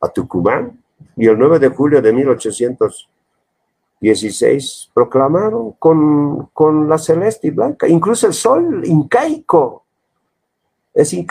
a 0.00 0.08
Tucumán. 0.08 0.82
Y 1.16 1.28
el 1.28 1.38
9 1.38 1.60
de 1.60 1.68
julio 1.68 2.02
de 2.02 2.12
1816 2.12 4.90
proclamaron 4.92 5.70
con, 5.78 6.48
con 6.52 6.88
la 6.88 6.98
celeste 6.98 7.46
y 7.46 7.50
blanca, 7.50 7.86
incluso 7.86 8.26
el 8.26 8.34
sol 8.34 8.82
incaico. 8.84 9.84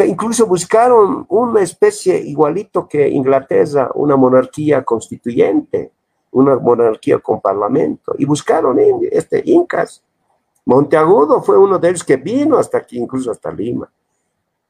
Incluso 0.08 0.46
buscaron 0.46 1.26
una 1.28 1.62
especie 1.62 2.18
igualito 2.18 2.88
que 2.88 3.10
Inglaterra, 3.10 3.92
una 3.96 4.16
monarquía 4.16 4.86
constituyente 4.86 5.92
una 6.32 6.58
monarquía 6.58 7.20
con 7.20 7.42
parlamento, 7.42 8.14
y 8.18 8.26
buscaron 8.26 8.78
este, 9.12 9.42
incas. 9.46 10.04
Monteagudo 10.66 11.42
fue 11.42 11.58
uno 11.58 11.80
de 11.80 11.90
ellos 11.90 12.04
que 12.04 12.18
vino 12.18 12.58
hasta 12.58 12.78
aquí, 12.78 12.98
incluso 12.98 13.32
hasta 13.32 13.52
Lima, 13.52 13.92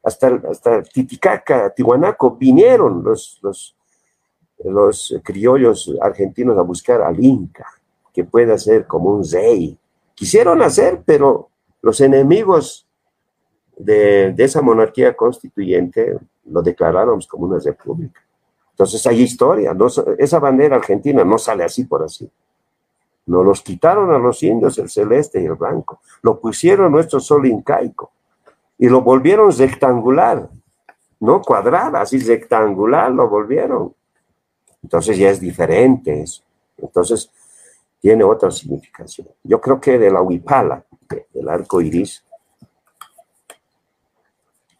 hasta, 0.02 0.28
hasta 0.50 0.82
Titicaca, 0.82 1.70
Tihuanaco, 1.70 2.36
vinieron 2.36 3.02
los, 3.02 3.38
los, 3.42 3.76
los 4.64 5.20
criollos 5.22 5.94
argentinos 6.00 6.56
a 6.56 6.62
buscar 6.62 7.02
al 7.02 7.22
Inca, 7.22 7.66
que 8.12 8.24
pueda 8.24 8.56
ser 8.56 8.86
como 8.86 9.10
un 9.10 9.24
rey. 9.30 9.76
Quisieron 10.14 10.62
hacer, 10.62 11.02
pero 11.04 11.50
los 11.82 12.00
enemigos 12.00 12.86
de, 13.76 14.32
de 14.32 14.44
esa 14.44 14.62
monarquía 14.62 15.14
constituyente 15.14 16.18
lo 16.44 16.62
declararon 16.62 17.20
como 17.28 17.46
una 17.46 17.58
república. 17.58 18.20
Entonces 18.80 19.06
hay 19.06 19.20
historia, 19.20 19.76
esa 20.16 20.38
bandera 20.38 20.76
argentina 20.76 21.22
no 21.22 21.36
sale 21.36 21.64
así 21.64 21.84
por 21.84 22.02
así. 22.02 22.26
Nos 23.26 23.44
los 23.44 23.60
quitaron 23.60 24.10
a 24.10 24.16
los 24.16 24.42
indios 24.42 24.78
el 24.78 24.88
celeste 24.88 25.42
y 25.42 25.44
el 25.44 25.52
blanco, 25.52 26.00
lo 26.22 26.40
pusieron 26.40 26.90
nuestro 26.90 27.20
sol 27.20 27.44
incaico 27.44 28.10
y 28.78 28.88
lo 28.88 29.02
volvieron 29.02 29.54
rectangular, 29.54 30.48
no 31.20 31.42
cuadrado, 31.42 31.98
así 31.98 32.20
rectangular 32.20 33.10
lo 33.10 33.28
volvieron. 33.28 33.94
Entonces 34.82 35.18
ya 35.18 35.28
es 35.28 35.40
diferente 35.40 36.22
eso. 36.22 36.42
Entonces 36.78 37.30
tiene 38.00 38.24
otra 38.24 38.50
significación. 38.50 39.28
Yo 39.44 39.60
creo 39.60 39.78
que 39.78 39.98
de 39.98 40.10
la 40.10 40.22
huipala, 40.22 40.86
del 41.34 41.50
arco 41.50 41.82
iris, 41.82 42.24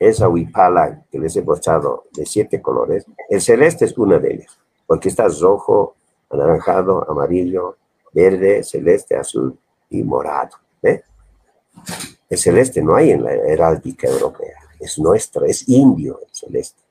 esa 0.00 0.28
huipala 0.28 1.04
que 1.10 1.18
les 1.18 1.36
he 1.36 1.42
mostrado 1.42 2.04
de 2.12 2.24
siete 2.24 2.62
colores, 2.62 3.04
el 3.28 3.40
celeste 3.40 3.84
es 3.84 3.96
una 3.98 4.18
de 4.18 4.32
ellas, 4.32 4.58
porque 4.86 5.10
está 5.10 5.28
rojo, 5.28 5.94
anaranjado, 6.30 7.08
amarillo, 7.08 7.76
verde, 8.12 8.64
celeste, 8.64 9.14
azul 9.14 9.56
y 9.90 10.02
morado. 10.02 10.56
El 10.82 12.38
celeste 12.38 12.82
no 12.82 12.96
hay 12.96 13.10
en 13.10 13.24
la 13.24 13.32
heráldica 13.32 14.08
europea, 14.08 14.56
es 14.78 14.98
nuestro, 14.98 15.44
es 15.44 15.68
indio 15.68 16.18
el 16.20 16.32
celeste, 16.32 16.82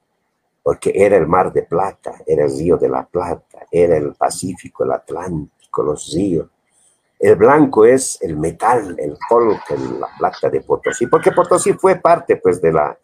porque 0.61 0.91
era 0.93 1.17
el 1.17 1.25
mar 1.25 1.51
de 1.51 1.63
plata, 1.63 2.21
era 2.27 2.45
el 2.45 2.55
río 2.55 2.77
de 2.77 2.89
la 2.89 3.05
plata, 3.05 3.65
era 3.71 3.97
el 3.97 4.13
Pacífico, 4.13 4.83
el 4.83 4.91
Atlántico, 4.91 5.81
los 5.81 6.13
ríos. 6.13 6.47
El 7.19 7.35
blanco 7.35 7.85
es 7.85 8.17
el 8.21 8.37
metal, 8.37 8.95
el 8.97 9.17
folk, 9.27 9.69
la 9.99 10.07
plata 10.17 10.49
de 10.49 10.61
Potosí, 10.61 11.07
porque 11.07 11.31
Potosí 11.31 11.73
fue 11.73 11.97
parte 11.97 12.37
pues 12.37 12.61
de 12.61 12.71
la, 12.71 12.97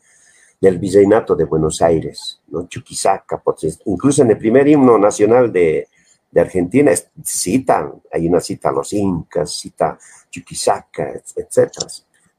del 0.62 0.80
virreinato 0.80 1.36
de 1.36 1.44
Buenos 1.44 1.82
Aires, 1.82 2.42
¿no? 2.48 2.66
Chuquisaca, 2.68 3.44
incluso 3.86 4.22
en 4.22 4.32
el 4.32 4.38
primer 4.38 4.68
himno 4.68 4.98
nacional 4.98 5.52
de, 5.52 5.90
de 6.32 6.42
Argentina 6.42 6.92
citan, 7.24 7.94
hay 8.12 8.28
una 8.28 8.40
cita 8.40 8.70
a 8.70 8.72
los 8.72 8.92
incas, 8.94 9.52
cita 9.52 9.98
Chuquisaca, 10.30 11.14
etc. 11.36 11.72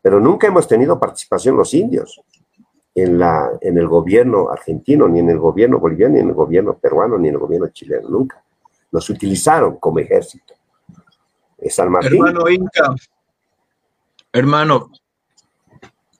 Pero 0.03 0.18
nunca 0.18 0.47
hemos 0.47 0.68
tenido 0.68 0.99
participación 0.99 1.57
los 1.57 1.72
indios 1.72 2.20
en, 2.95 3.18
la, 3.18 3.51
en 3.61 3.79
el 3.79 3.87
gobierno 3.87 4.51
argentino, 4.51 5.09
ni 5.09 5.20
en 5.20 5.31
el 5.31 5.39
gobierno 5.39 5.79
boliviano, 5.79 6.14
ni 6.14 6.20
en 6.20 6.29
el 6.29 6.35
gobierno 6.35 6.77
peruano, 6.77 7.16
ni 7.18 7.29
en 7.29 7.35
el 7.35 7.41
gobierno 7.41 7.68
chileno, 7.68 8.09
nunca. 8.09 8.43
Nos 8.93 9.09
utilizaron 9.09 9.77
como 9.77 9.99
ejército. 9.99 10.55
San 11.70 11.90
Martín. 11.90 12.14
Hermano 12.14 12.48
Inca, 12.48 12.94
hermano, 14.32 14.90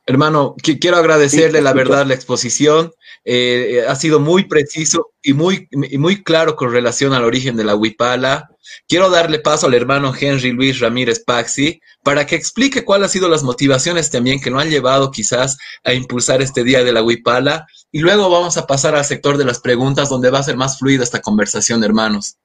hermano, 0.07 0.55
quiero 0.62 0.97
agradecerle 0.97 1.61
la 1.61 1.72
verdad 1.72 2.07
la 2.07 2.14
exposición. 2.14 2.92
Eh, 3.24 3.84
ha 3.88 3.97
sido 3.97 4.20
muy 4.20 4.44
preciso 4.44 5.11
y 5.20 5.32
muy, 5.32 5.68
muy 5.99 6.22
claro 6.22 6.55
con 6.55 6.70
relación 6.70 7.12
al 7.12 7.24
origen 7.24 7.57
de 7.57 7.64
la 7.64 7.74
huipala. 7.74 8.49
Quiero 8.88 9.11
darle 9.11 9.40
paso 9.40 9.66
al 9.66 9.74
hermano 9.74 10.12
Henry 10.18 10.53
Luis 10.53 10.78
Ramírez 10.78 11.24
Paxi 11.24 11.80
para 12.05 12.24
que 12.24 12.36
explique 12.36 12.84
cuáles 12.84 13.07
han 13.07 13.12
sido 13.12 13.28
las 13.28 13.42
motivaciones 13.42 14.11
también 14.11 14.40
que 14.40 14.51
lo 14.51 14.61
han 14.61 14.70
llevado 14.70 15.11
quizás 15.11 15.59
a 15.82 15.92
impulsar 15.92 16.40
este 16.40 16.62
día 16.62 16.84
de 16.84 16.92
la 16.92 17.03
huipala. 17.03 17.66
Y 17.90 17.99
luego 17.99 18.30
vamos 18.30 18.57
a 18.57 18.66
pasar 18.66 18.94
al 18.94 19.05
sector 19.05 19.36
de 19.36 19.44
las 19.44 19.61
preguntas 19.61 20.09
donde 20.09 20.30
va 20.30 20.38
a 20.38 20.44
ser 20.44 20.57
más 20.57 20.78
fluida 20.78 21.03
esta 21.03 21.20
conversación, 21.20 21.82
hermanos. 21.82 22.36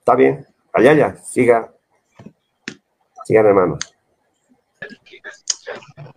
Está 0.00 0.16
bien. 0.16 0.46
Allá, 0.72 0.94
ya, 0.94 1.16
siga 1.16 1.72
Sigan, 3.24 3.46
hermano. 3.46 3.78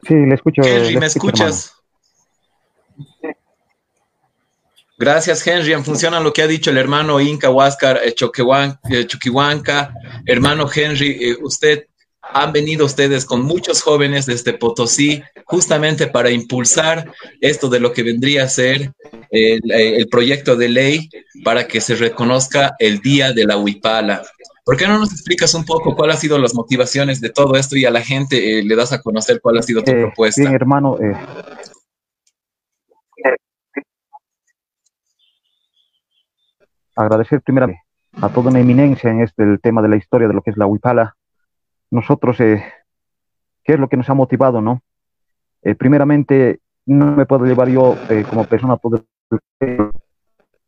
Sí, 0.07 0.13
le 0.13 0.35
escucho. 0.35 0.61
Henry, 0.63 0.97
¿me 0.97 1.05
escuchas? 1.05 1.75
Gracias, 4.97 5.45
Henry. 5.45 5.73
En 5.73 5.83
función 5.83 6.13
a 6.13 6.19
lo 6.19 6.31
que 6.31 6.41
ha 6.41 6.47
dicho 6.47 6.71
el 6.71 6.77
hermano 6.77 7.19
Inca 7.19 7.49
Huáscar 7.49 7.97
eh, 7.97 8.15
eh, 8.15 9.05
Chuquihuanca, 9.05 9.93
hermano 10.25 10.69
Henry, 10.73 11.17
eh, 11.19 11.37
usted 11.41 11.87
han 12.21 12.53
venido 12.53 12.85
ustedes 12.85 13.25
con 13.25 13.41
muchos 13.41 13.81
jóvenes 13.81 14.25
desde 14.25 14.53
Potosí 14.53 15.21
justamente 15.45 16.07
para 16.07 16.31
impulsar 16.31 17.11
esto 17.39 17.69
de 17.69 17.79
lo 17.79 17.93
que 17.93 18.01
vendría 18.01 18.43
a 18.43 18.49
ser 18.49 18.93
el, 19.29 19.61
el 19.71 20.07
proyecto 20.07 20.55
de 20.55 20.69
ley 20.69 21.09
para 21.43 21.67
que 21.67 21.81
se 21.81 21.93
reconozca 21.93 22.75
el 22.79 22.99
Día 22.99 23.31
de 23.31 23.45
la 23.45 23.57
Huipala. 23.57 24.23
¿Por 24.65 24.77
qué 24.77 24.87
no 24.87 24.97
nos 24.97 25.11
explicas 25.11 25.53
un 25.53 25.63
poco 25.63 25.95
cuáles 25.95 26.15
han 26.15 26.21
sido 26.21 26.39
las 26.39 26.55
motivaciones 26.55 27.21
de 27.21 27.29
todo 27.29 27.55
esto 27.55 27.77
y 27.77 27.85
a 27.85 27.91
la 27.91 28.01
gente 28.01 28.57
eh, 28.57 28.63
le 28.63 28.75
das 28.75 28.91
a 28.93 28.99
conocer 28.99 29.39
cuál 29.39 29.59
ha 29.59 29.61
sido 29.61 29.83
tu 29.83 29.91
eh, 29.91 30.01
propuesta? 30.01 30.41
Bien, 30.41 30.55
hermano. 30.55 30.97
Eh, 30.99 31.15
agradecer 36.95 37.41
primero 37.41 37.75
a 38.19 38.29
toda 38.29 38.49
una 38.49 38.59
eminencia 38.59 39.11
en 39.11 39.21
este 39.21 39.43
el 39.43 39.61
tema 39.61 39.83
de 39.83 39.89
la 39.89 39.97
historia 39.97 40.27
de 40.27 40.33
lo 40.33 40.41
que 40.41 40.49
es 40.49 40.57
la 40.57 40.65
Huipala. 40.65 41.15
Nosotros, 41.91 42.37
¿qué 42.37 42.63
es 43.65 43.79
lo 43.79 43.87
que 43.87 43.97
nos 43.97 44.09
ha 44.09 44.15
motivado, 44.15 44.61
no? 44.61 44.81
primeramente, 45.77 46.59
no 46.85 47.15
me 47.15 47.25
puedo 47.25 47.45
llevar 47.45 47.69
yo 47.69 47.95
como 48.29 48.45
persona 48.45 48.77
todo 48.77 49.03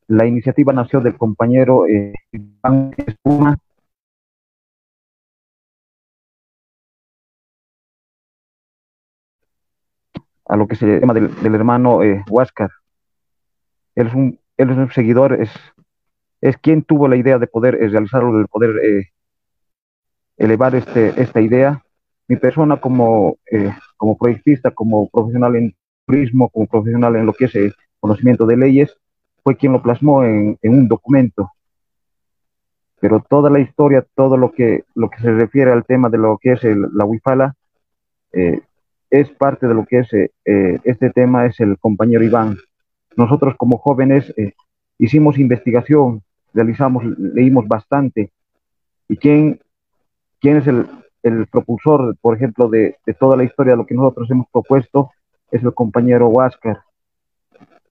la 0.08 0.26
iniciativa 0.26 0.74
nació 0.74 1.02
del 1.02 1.18
compañero 1.18 1.86
Iván 2.32 2.96
Espuma, 2.98 3.58
a 10.48 10.56
lo 10.56 10.68
que 10.68 10.76
se 10.76 11.00
llama 11.00 11.14
del, 11.14 11.56
hermano 11.56 12.04
eh, 12.04 12.24
Huáscar. 12.30 12.70
Él 13.96 14.08
es, 14.08 14.14
un, 14.14 14.40
él 14.58 14.70
es 14.70 14.78
un 14.78 14.92
seguidor, 14.92 15.34
es 15.34 15.50
es 16.40 16.56
quien 16.58 16.84
tuvo 16.84 17.08
la 17.08 17.16
idea 17.16 17.40
de 17.40 17.48
poder 17.48 17.76
realizarlo, 17.76 18.38
de 18.38 18.46
poder 18.46 19.10
elevar 20.38 20.76
este, 20.76 21.20
esta 21.20 21.42
idea. 21.42 21.84
Mi 22.28 22.36
persona 22.36 22.80
como, 22.80 23.38
como 23.98 24.18
proyectista, 24.18 24.70
como 24.70 25.10
profesional 25.10 25.56
en 25.56 25.76
turismo, 26.06 26.50
como 26.50 26.68
profesional 26.68 27.16
en 27.16 27.26
lo 27.26 27.34
que 27.34 27.46
es 27.46 27.56
el 27.56 27.74
conocimiento 28.00 28.46
de 28.46 28.58
leyes, 28.58 28.96
fue 29.44 29.58
quien 29.58 29.72
lo 29.74 29.82
plasmó 29.82 30.24
en, 30.26 30.60
en 30.62 30.74
un 30.74 30.88
documento 30.88 31.52
pero 33.00 33.24
toda 33.28 33.50
la 33.50 33.60
historia, 33.60 34.06
todo 34.16 34.38
lo 34.38 34.52
que, 34.52 34.86
lo 34.96 35.10
que 35.10 35.20
se 35.20 35.32
refiere 35.32 35.72
al 35.72 35.86
tema 35.86 36.10
de 36.10 36.18
lo 36.18 36.38
que 36.38 36.54
es 36.54 36.64
la 36.64 37.06
Huipala, 37.06 37.56
eh, 38.34 38.62
es 39.10 39.30
parte 39.32 39.68
de 39.68 39.74
lo 39.74 39.86
que 39.86 40.00
es 40.00 40.14
eh, 40.14 40.32
eh, 40.46 40.80
este 40.84 41.10
tema, 41.10 41.46
es 41.46 41.60
el 41.60 41.78
compañero 41.78 42.24
Iván. 42.24 42.58
Nosotros 43.16 43.56
como 43.58 43.78
jóvenes 43.78 44.34
hicimos 45.00 45.40
investigación, 45.40 46.22
realizamos, 46.54 47.04
leímos 47.18 47.68
bastante. 47.68 48.32
¿Y 49.08 49.18
quién, 49.18 49.60
quién 50.40 50.58
es 50.58 50.68
el, 50.68 50.86
el 51.24 51.48
propulsor, 51.48 52.16
por 52.22 52.36
ejemplo, 52.36 52.70
de, 52.70 52.98
de, 53.06 53.14
toda 53.14 53.36
la 53.36 53.44
historia 53.44 53.74
de 53.74 53.78
lo 53.78 53.86
que 53.86 53.96
nosotros 53.96 54.30
hemos 54.30 54.48
propuesto? 54.52 55.12
Es 55.50 55.64
el 55.64 55.74
compañero 55.74 56.28
Huáscar. 56.28 56.82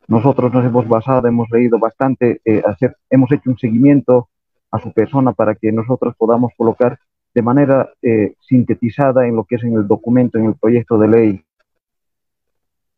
Nosotros 0.07 0.53
nos 0.53 0.64
hemos 0.64 0.87
basado, 0.87 1.27
hemos 1.27 1.51
leído 1.51 1.81
bastante, 1.81 2.41
hacer, 2.64 2.97
hemos 3.11 3.33
hecho 3.33 3.51
un 3.51 3.59
seguimiento 3.59 4.29
a 4.71 4.79
su 4.79 4.93
persona 4.93 5.33
para 5.33 5.57
que 5.57 5.73
nosotros 5.73 6.14
podamos 6.17 6.53
colocar 6.57 7.01
de 7.37 7.43
manera 7.43 7.91
eh, 8.01 8.34
sintetizada 8.41 9.26
en 9.26 9.37
lo 9.37 9.45
que 9.45 9.57
es 9.57 9.62
en 9.62 9.74
el 9.74 9.87
documento, 9.87 10.39
en 10.39 10.47
el 10.47 10.55
proyecto 10.55 10.97
de 10.97 11.07
ley. 11.07 11.45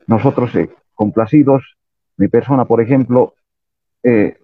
Nosotros, 0.06 0.54
eh, 0.54 0.70
complacidos, 0.94 1.64
mi 2.16 2.28
persona, 2.28 2.64
por 2.64 2.80
ejemplo, 2.80 3.34
eh, 4.04 4.38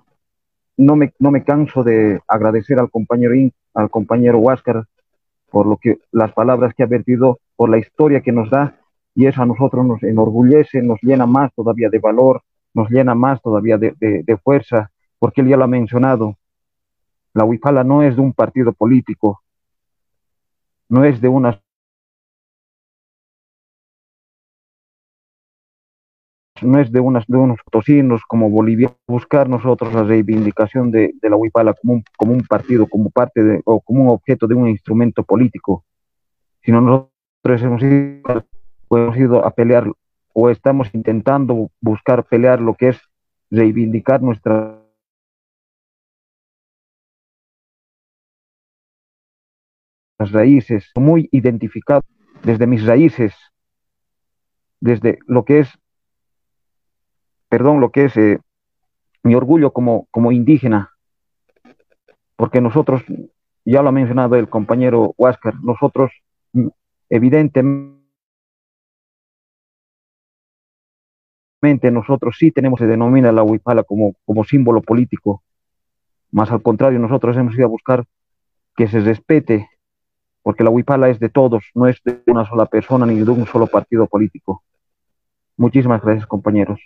no, 0.77 0.97
me, 0.97 1.13
no 1.21 1.31
me 1.31 1.45
canso 1.45 1.85
de 1.85 2.21
agradecer 2.27 2.81
al 2.81 2.91
compañero, 2.91 3.35
al 3.73 3.89
compañero 3.89 4.39
Huáscar 4.39 4.85
por 5.49 5.67
lo 5.67 5.77
que, 5.77 5.99
las 6.11 6.33
palabras 6.33 6.75
que 6.75 6.83
ha 6.83 6.87
vertido, 6.87 7.39
por 7.55 7.71
la 7.71 7.79
historia 7.79 8.21
que 8.21 8.33
nos 8.33 8.51
da, 8.51 8.75
y 9.15 9.27
eso 9.27 9.43
a 9.43 9.47
nosotros 9.47 9.87
nos 9.87 10.03
enorgullece, 10.03 10.83
nos 10.83 11.01
llena 11.03 11.27
más 11.27 11.55
todavía 11.55 11.89
de 11.89 12.01
valor, 12.01 12.43
nos 12.75 12.91
llena 12.91 13.15
más 13.15 13.41
todavía 13.41 13.79
de, 13.79 13.95
de 14.01 14.37
fuerza, 14.39 14.91
porque 15.21 15.43
él 15.43 15.51
ya 15.51 15.57
lo 15.57 15.63
ha 15.63 15.69
mencionado, 15.69 16.37
la 17.33 17.45
Huipala 17.45 17.85
no 17.85 18.03
es 18.03 18.17
de 18.17 18.23
un 18.23 18.33
partido 18.33 18.73
político, 18.73 19.44
no 20.89 21.05
es 21.05 21.21
de 21.21 21.29
unas 21.29 21.61
no 26.63 26.79
es 26.79 26.91
de, 26.91 27.01
unas, 27.01 27.27
de 27.27 27.37
unos 27.37 27.59
tocinos 27.71 28.23
como 28.27 28.49
Bolivia, 28.49 28.95
buscar 29.07 29.49
nosotros 29.49 29.93
la 29.93 30.05
reivindicación 30.05 30.91
de, 30.91 31.13
la 31.23 31.37
Huipala 31.37 31.75
como 31.75 31.95
un, 31.95 32.05
como 32.17 32.33
un 32.33 32.43
partido, 32.43 32.87
como 32.87 33.11
parte 33.11 33.43
de, 33.43 33.61
o 33.65 33.81
como 33.81 34.05
un 34.05 34.09
objeto 34.11 34.47
de 34.47 34.55
un 34.55 34.69
instrumento 34.69 35.25
político, 35.25 35.85
sino 36.63 36.81
nosotros 36.81 37.63
hemos 37.63 37.83
ido, 37.83 38.45
hemos 38.91 39.17
ido 39.17 39.45
a 39.45 39.51
pelear 39.51 39.91
o 40.33 40.51
estamos 40.51 40.89
intentando 40.95 41.71
buscar 41.81 42.25
pelear 42.25 42.61
lo 42.61 42.75
que 42.75 42.89
es 42.89 43.01
reivindicar 43.51 44.23
nuestra 44.23 44.84
las 50.19 50.33
raíces, 50.33 50.91
muy 50.95 51.29
identificado 51.33 52.03
desde 52.43 52.67
mis 52.67 52.85
raíces, 52.87 53.35
desde 54.81 55.19
lo 55.27 55.45
que 55.45 55.61
es, 55.61 55.69
perdón, 57.49 57.81
lo 57.81 57.91
que 57.91 58.05
es 58.05 58.17
eh, 58.17 58.39
mi 59.23 59.35
orgullo 59.35 59.73
como, 59.73 60.07
como 60.11 60.31
indígena, 60.31 60.91
porque 62.37 62.61
nosotros, 62.61 63.03
ya 63.65 63.83
lo 63.83 63.89
ha 63.89 63.93
mencionado 63.93 64.37
el 64.37 64.49
compañero 64.49 65.15
Huáscar, 65.17 65.55
nosotros 65.63 66.13
mm, 66.53 66.69
evidentemente 67.09 68.05
nosotros 71.91 72.37
sí 72.39 72.51
tenemos, 72.51 72.79
se 72.79 72.87
denomina 72.87 73.33
la 73.33 73.43
huipala 73.43 73.85
como, 73.85 74.15
como 74.27 74.45
símbolo 74.45 74.83
político, 74.83 75.43
más 76.31 76.51
al 76.51 76.63
contrario, 76.63 76.99
nosotros 76.99 77.37
hemos 77.37 77.55
ido 77.55 77.65
a 77.65 77.69
buscar 77.69 78.05
que 78.77 78.89
se 78.89 79.01
respete 79.01 79.71
porque 80.45 80.63
la 80.63 80.69
Huipala 80.69 81.09
es 81.09 81.19
de 81.19 81.31
todos, 81.31 81.65
no 81.75 81.89
es 81.89 81.97
de 82.05 82.21
una 82.27 82.47
sola 82.47 82.67
persona 82.67 83.07
ni 83.07 83.17
de 83.17 83.31
un 83.31 83.47
solo 83.47 83.67
partido 83.67 84.07
político. 84.07 84.63
Muchísimas 85.57 86.03
gracias, 86.03 86.27
compañeros. 86.27 86.79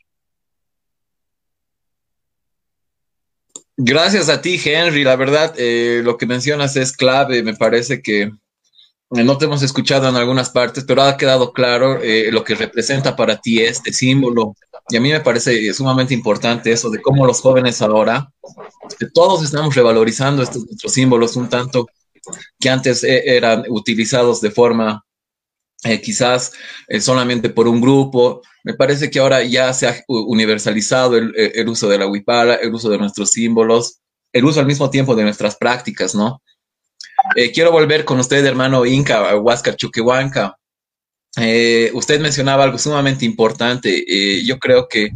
Gracias 3.76 4.28
a 4.28 4.40
ti, 4.40 4.60
Henry. 4.64 5.02
La 5.02 5.16
verdad, 5.16 5.54
eh, 5.58 6.02
lo 6.04 6.16
que 6.16 6.26
mencionas 6.26 6.76
es 6.76 6.96
clave. 6.96 7.42
Me 7.42 7.54
parece 7.54 8.00
que 8.00 8.22
eh, 8.22 9.24
no 9.24 9.36
te 9.38 9.46
hemos 9.46 9.62
escuchado 9.64 10.08
en 10.08 10.14
algunas 10.14 10.50
partes, 10.50 10.84
pero 10.84 11.02
ha 11.02 11.16
quedado 11.16 11.52
claro 11.52 12.00
eh, 12.00 12.30
lo 12.30 12.44
que 12.44 12.54
representa 12.54 13.16
para 13.16 13.40
ti 13.40 13.60
este 13.60 13.92
símbolo. 13.92 14.54
Y 14.88 14.96
a 14.96 15.00
mí 15.00 15.10
me 15.10 15.20
parece 15.20 15.72
sumamente 15.74 16.14
importante 16.14 16.70
eso 16.70 16.90
de 16.90 17.02
cómo 17.02 17.26
los 17.26 17.40
jóvenes 17.40 17.82
ahora, 17.82 18.30
todos 19.12 19.42
estamos 19.42 19.74
revalorizando 19.74 20.44
estos 20.44 20.64
nuestros 20.64 20.92
símbolos 20.92 21.34
un 21.34 21.48
tanto 21.48 21.88
que 22.60 22.70
antes 22.70 23.04
eh, 23.04 23.36
eran 23.36 23.64
utilizados 23.68 24.40
de 24.40 24.50
forma 24.50 25.04
eh, 25.84 26.00
quizás 26.00 26.52
eh, 26.88 27.00
solamente 27.00 27.50
por 27.50 27.68
un 27.68 27.80
grupo. 27.80 28.42
Me 28.64 28.74
parece 28.74 29.10
que 29.10 29.18
ahora 29.18 29.42
ya 29.42 29.72
se 29.72 29.86
ha 29.86 30.04
universalizado 30.08 31.16
el, 31.16 31.68
uso 31.68 31.88
de 31.88 31.98
la 31.98 32.06
huipala, 32.06 32.56
el 32.56 32.74
uso 32.74 32.90
de 32.90 32.98
nuestros 32.98 33.30
símbolos, 33.30 34.00
el 34.32 34.44
uso 34.44 34.60
al 34.60 34.66
mismo 34.66 34.90
tiempo 34.90 35.14
de 35.14 35.22
nuestras 35.22 35.56
prácticas, 35.56 36.14
¿no? 36.14 36.42
quiero 37.52 37.72
volver 37.72 38.04
con 38.04 38.18
usted, 38.20 38.44
hermano 38.44 38.86
Inca, 38.86 39.36
Huáscar 39.36 39.76
Chuquehuanca. 39.76 40.56
usted 41.94 42.20
mencionaba 42.20 42.64
algo 42.64 42.78
sumamente 42.78 43.24
importante. 43.24 44.04
yo 44.44 44.58
creo 44.58 44.86
que 44.88 45.10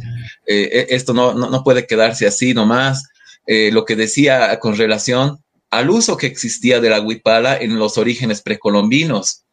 e, 0.46 0.86
esto 0.90 1.12
no, 1.12 1.34
no, 1.34 1.50
no, 1.50 1.62
puede 1.62 1.86
quedarse 1.86 2.26
así 2.26 2.54
nomás. 2.54 3.08
lo 3.46 3.84
que 3.84 3.96
decía 3.96 4.58
con 4.60 4.76
relación 4.76 5.41
al 5.72 5.88
uso 5.88 6.18
que 6.18 6.26
existía 6.26 6.80
de 6.80 6.90
la 6.90 7.00
huipala 7.00 7.56
en 7.56 7.78
los 7.78 7.96
orígenes 7.96 8.42
precolombinos. 8.42 9.44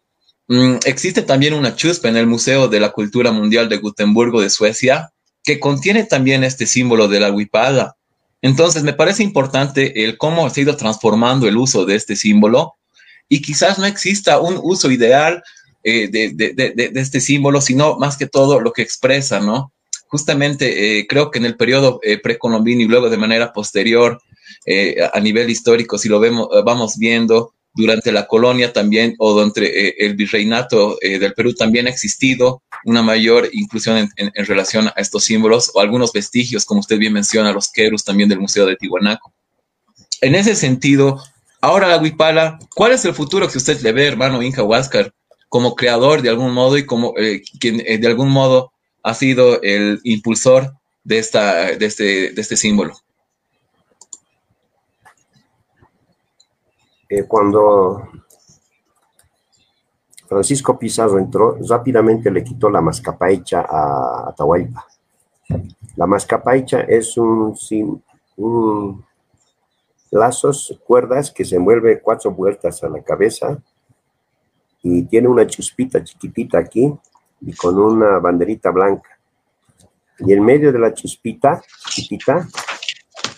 Mm, 0.49 0.75
existe 0.85 1.21
también 1.21 1.53
una 1.53 1.75
chuspa 1.75 2.09
en 2.09 2.17
el 2.17 2.27
Museo 2.27 2.67
de 2.67 2.81
la 2.81 2.91
Cultura 2.91 3.31
Mundial 3.31 3.69
de 3.69 3.77
Gutenbergo 3.77 4.41
de 4.41 4.49
Suecia 4.49 5.11
que 5.43 5.61
contiene 5.61 6.03
también 6.03 6.43
este 6.43 6.65
símbolo 6.65 7.07
de 7.07 7.21
la 7.21 7.31
huipala. 7.31 7.95
Entonces, 8.41 8.83
me 8.83 8.93
parece 8.93 9.23
importante 9.23 10.03
el 10.03 10.17
cómo 10.17 10.49
se 10.49 10.59
ha 10.59 10.63
ido 10.63 10.75
transformando 10.75 11.47
el 11.47 11.55
uso 11.55 11.85
de 11.85 11.95
este 11.95 12.17
símbolo 12.17 12.75
y 13.29 13.41
quizás 13.41 13.79
no 13.79 13.85
exista 13.85 14.39
un 14.39 14.59
uso 14.61 14.91
ideal 14.91 15.41
eh, 15.83 16.09
de, 16.09 16.91
este 16.95 17.21
símbolo, 17.21 17.61
sino 17.61 17.97
más 17.97 18.17
que 18.17 18.27
todo 18.27 18.59
lo 18.59 18.73
que 18.73 18.81
expresa, 18.81 19.39
¿no? 19.39 19.71
Justamente 20.07 20.99
eh, 20.99 21.07
creo 21.07 21.31
que 21.31 21.39
en 21.39 21.45
el 21.45 21.55
periodo 21.55 22.01
eh, 22.03 22.17
precolombino 22.17 22.81
y 22.81 22.87
luego 22.87 23.09
de 23.09 23.17
manera 23.17 23.53
posterior, 23.53 24.21
eh, 24.65 24.97
a 25.11 25.19
nivel 25.19 25.49
histórico, 25.49 25.97
si 25.97 26.09
lo 26.09 26.19
vemos, 26.19 26.47
eh, 26.53 26.61
vamos 26.63 26.97
viendo 26.97 27.53
durante 27.73 28.11
la 28.11 28.27
colonia 28.27 28.73
también 28.73 29.15
o 29.19 29.33
durante 29.33 29.87
eh, 29.87 29.95
el 29.99 30.15
virreinato 30.15 30.97
del 31.01 31.33
Perú 31.33 31.53
también 31.53 31.87
ha 31.87 31.89
existido 31.89 32.61
una 32.83 33.01
mayor 33.01 33.47
inclusión 33.53 34.09
en, 34.17 34.45
relación 34.45 34.87
a 34.87 34.93
estos 34.97 35.23
símbolos 35.23 35.71
o 35.73 35.79
algunos 35.79 36.11
vestigios, 36.11 36.65
como 36.65 36.81
usted 36.81 36.97
bien 36.97 37.13
menciona, 37.13 37.53
los 37.53 37.71
querus 37.71 38.03
también 38.03 38.27
del 38.27 38.39
Museo 38.39 38.65
de 38.65 38.75
Tihuanaco. 38.75 39.31
En 40.21 40.35
ese 40.35 40.55
sentido, 40.55 41.23
ahora 41.61 41.87
la 41.87 41.99
Huipala, 41.99 42.59
¿cuál 42.75 42.91
es 42.91 43.05
el 43.05 43.13
futuro 43.13 43.47
que 43.47 43.57
usted 43.57 43.79
le 43.81 43.91
ve, 43.91 44.07
hermano 44.07 44.41
Inca 44.41 44.63
Huáscar, 44.63 45.13
como 45.47 45.75
creador 45.75 46.21
de 46.21 46.29
algún 46.29 46.51
modo 46.51 46.77
y 46.77 46.85
como 46.85 47.13
quien 47.59 47.77
de 47.77 48.07
algún 48.07 48.29
modo 48.29 48.71
ha 49.03 49.13
sido 49.13 49.61
el 49.61 49.99
impulsor 50.03 50.73
de, 51.03 51.19
esta, 51.19 51.75
de, 51.75 51.85
este, 51.85 52.31
de 52.31 52.41
este 52.41 52.57
símbolo? 52.57 52.99
Eh, 57.09 57.23
cuando 57.23 58.07
Francisco 60.27 60.77
Pizarro 60.77 61.17
entró, 61.17 61.57
rápidamente 61.67 62.29
le 62.29 62.43
quitó 62.43 62.69
la 62.69 62.81
mascapaicha 62.81 63.65
a 63.67 64.29
Atahualpa. 64.29 64.85
La 65.95 66.05
mascapaicha 66.05 66.81
es 66.81 67.17
un, 67.17 67.57
un 68.37 69.03
lazos, 70.11 70.79
cuerdas 70.85 71.31
que 71.31 71.43
se 71.43 71.55
envuelve 71.55 71.99
cuatro 71.99 72.31
vueltas 72.31 72.83
a 72.83 72.89
la 72.89 73.01
cabeza 73.01 73.59
y 74.83 75.03
tiene 75.03 75.27
una 75.27 75.47
chuspita 75.47 76.03
chiquitita 76.03 76.59
aquí 76.59 76.93
y 77.41 77.53
con 77.53 77.79
una 77.79 78.19
banderita 78.19 78.69
blanca. 78.69 79.09
Y 80.19 80.33
en 80.33 80.43
medio 80.43 80.71
de 80.71 80.77
la 80.77 80.93
chuspita 80.93 81.61
chiquitita 81.89 82.47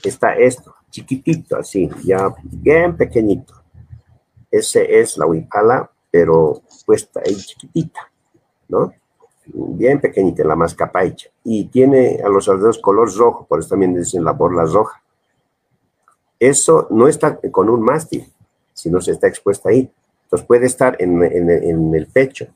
está 0.04 0.36
esto, 0.36 0.76
chiquitito 0.90 1.56
así, 1.56 1.90
ya 2.04 2.34
bien 2.44 2.98
pequeñito. 2.98 3.61
Ese 4.52 4.99
es 4.99 5.18
la 5.18 5.26
huipala, 5.26 5.89
pero 6.12 6.62
puesta 6.86 7.22
ahí 7.26 7.36
chiquitita, 7.36 8.12
¿no? 8.68 8.93
Bien 9.45 9.99
pequeñita, 9.99 10.43
la 10.43 10.56
mascapaicha. 10.56 11.30
Y 11.43 11.66
tiene 11.66 12.20
a 12.24 12.30
los 12.30 12.47
alrededores 12.47 12.80
color 12.80 13.16
rojo, 13.16 13.45
por 13.47 13.60
eso 13.60 13.70
también 13.70 13.95
dicen 13.95 14.24
la 14.24 14.34
borla 14.34 14.66
roja. 14.66 15.02
eso 16.39 16.88
no 16.89 17.08
está 17.08 17.39
con 17.52 17.70
un 17.70 17.82
mástil, 17.82 18.32
sino 18.74 18.99
se 18.99 19.12
está 19.12 19.28
expuesto 19.28 19.70
ahí. 19.70 19.91
Entonces 20.24 20.47
puede 20.47 20.66
estar 20.66 20.95
en, 20.99 21.22
el 21.93 22.08
pecho, 22.08 22.47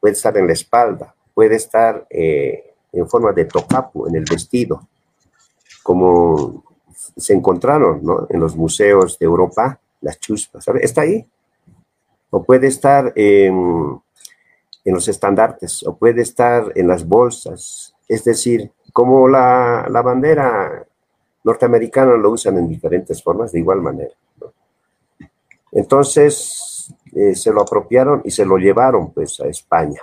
puede 0.00 0.14
estar 0.14 0.36
en 0.36 0.46
la 0.46 0.52
espalda, 0.52 1.14
puede 1.34 1.56
estar 1.56 2.06
eh, 2.10 2.74
en 2.92 3.08
forma 3.08 3.32
de 3.32 3.44
tocapu 3.44 4.06
en 4.08 4.16
el 4.16 4.24
vestido, 4.24 4.88
como 5.82 6.64
se 7.16 7.32
encontraron 7.32 8.02
en 8.28 8.40
los 8.40 8.56
museos 8.56 9.18
de 9.18 9.26
Europa, 9.26 9.78
las 10.00 10.18
chuspas, 10.20 10.64
¿sabe? 10.64 10.80
Está 10.82 11.02
ahí. 11.02 11.26
O 12.30 12.42
puede 12.42 12.68
estar 12.68 13.12
en, 13.16 14.00
en, 14.84 14.94
los 14.94 15.08
estandartes, 15.08 15.84
o 15.86 15.96
puede 15.96 16.22
estar 16.22 16.72
en 16.74 16.88
las 16.88 17.06
bolsas. 17.06 17.94
Es 18.08 18.24
decir, 18.24 18.70
como 18.92 19.28
la, 19.28 19.86
la 19.90 20.02
bandera 20.02 20.86
norteamericana 21.44 22.16
lo 22.16 22.30
usan 22.30 22.58
en 22.58 22.68
diferentes 22.68 23.22
formas, 23.22 23.52
de 23.52 23.60
igual 23.60 23.80
manera. 23.80 24.14
Entonces, 25.72 26.94
eh, 27.14 27.34
se 27.34 27.52
lo 27.52 27.62
apropiaron 27.62 28.22
y 28.24 28.30
se 28.30 28.44
lo 28.44 28.56
llevaron 28.56 29.12
pues 29.12 29.40
a 29.40 29.46
España, 29.46 30.00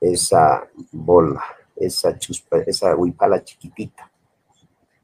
esa 0.00 0.66
bola, 0.92 1.44
esa 1.76 2.18
chuspa, 2.18 2.58
esa 2.58 2.94
huipala 2.94 3.42
chiquitita. 3.42 4.10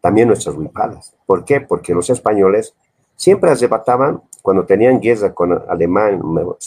También 0.01 0.29
nuestras 0.29 0.55
huipalas. 0.57 1.15
¿Por 1.27 1.45
qué? 1.45 1.61
Porque 1.61 1.95
los 1.95 2.09
españoles 2.11 2.75
siempre 3.17 3.51
arrebataban 3.51 4.23
cuando 4.43 4.65
tenían 4.65 5.01
guerra 5.01 5.35
con 5.35 5.53
Alemania, 5.69 6.21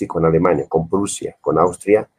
con 0.08 0.26
Alemania, 0.26 0.66
con 0.68 0.90
Prusia, 0.90 1.38
con 1.40 1.58
Austria, 1.58 2.10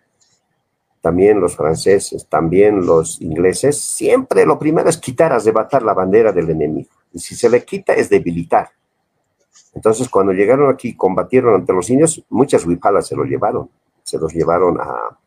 también 1.01 1.41
los 1.41 1.57
franceses, 1.57 2.27
también 2.29 2.85
los 2.85 3.21
ingleses, 3.21 3.79
siempre 3.79 4.45
lo 4.45 4.59
primero 4.59 4.89
es 4.89 4.99
quitar, 4.99 5.33
arrebatar 5.33 5.83
la 5.83 5.95
bandera 5.95 6.33
del 6.33 6.51
enemigo. 6.51 6.91
Y 7.13 7.19
si 7.19 7.35
se 7.35 7.49
le 7.49 7.65
quita 7.65 7.95
es 7.95 8.09
debilitar. 8.09 8.71
Entonces, 9.75 10.09
cuando 10.09 10.33
llegaron 10.33 10.71
aquí 10.71 10.95
combatieron 10.95 11.55
ante 11.55 11.73
los 11.73 11.89
indios, 11.91 12.23
muchas 12.29 12.67
huipalas 12.67 13.07
se 13.07 13.17
los 13.17 13.27
llevaron, 13.27 13.71
se 14.03 14.19
los 14.19 14.33
llevaron 14.33 14.81
a, 14.81 14.85
a, 14.85 15.19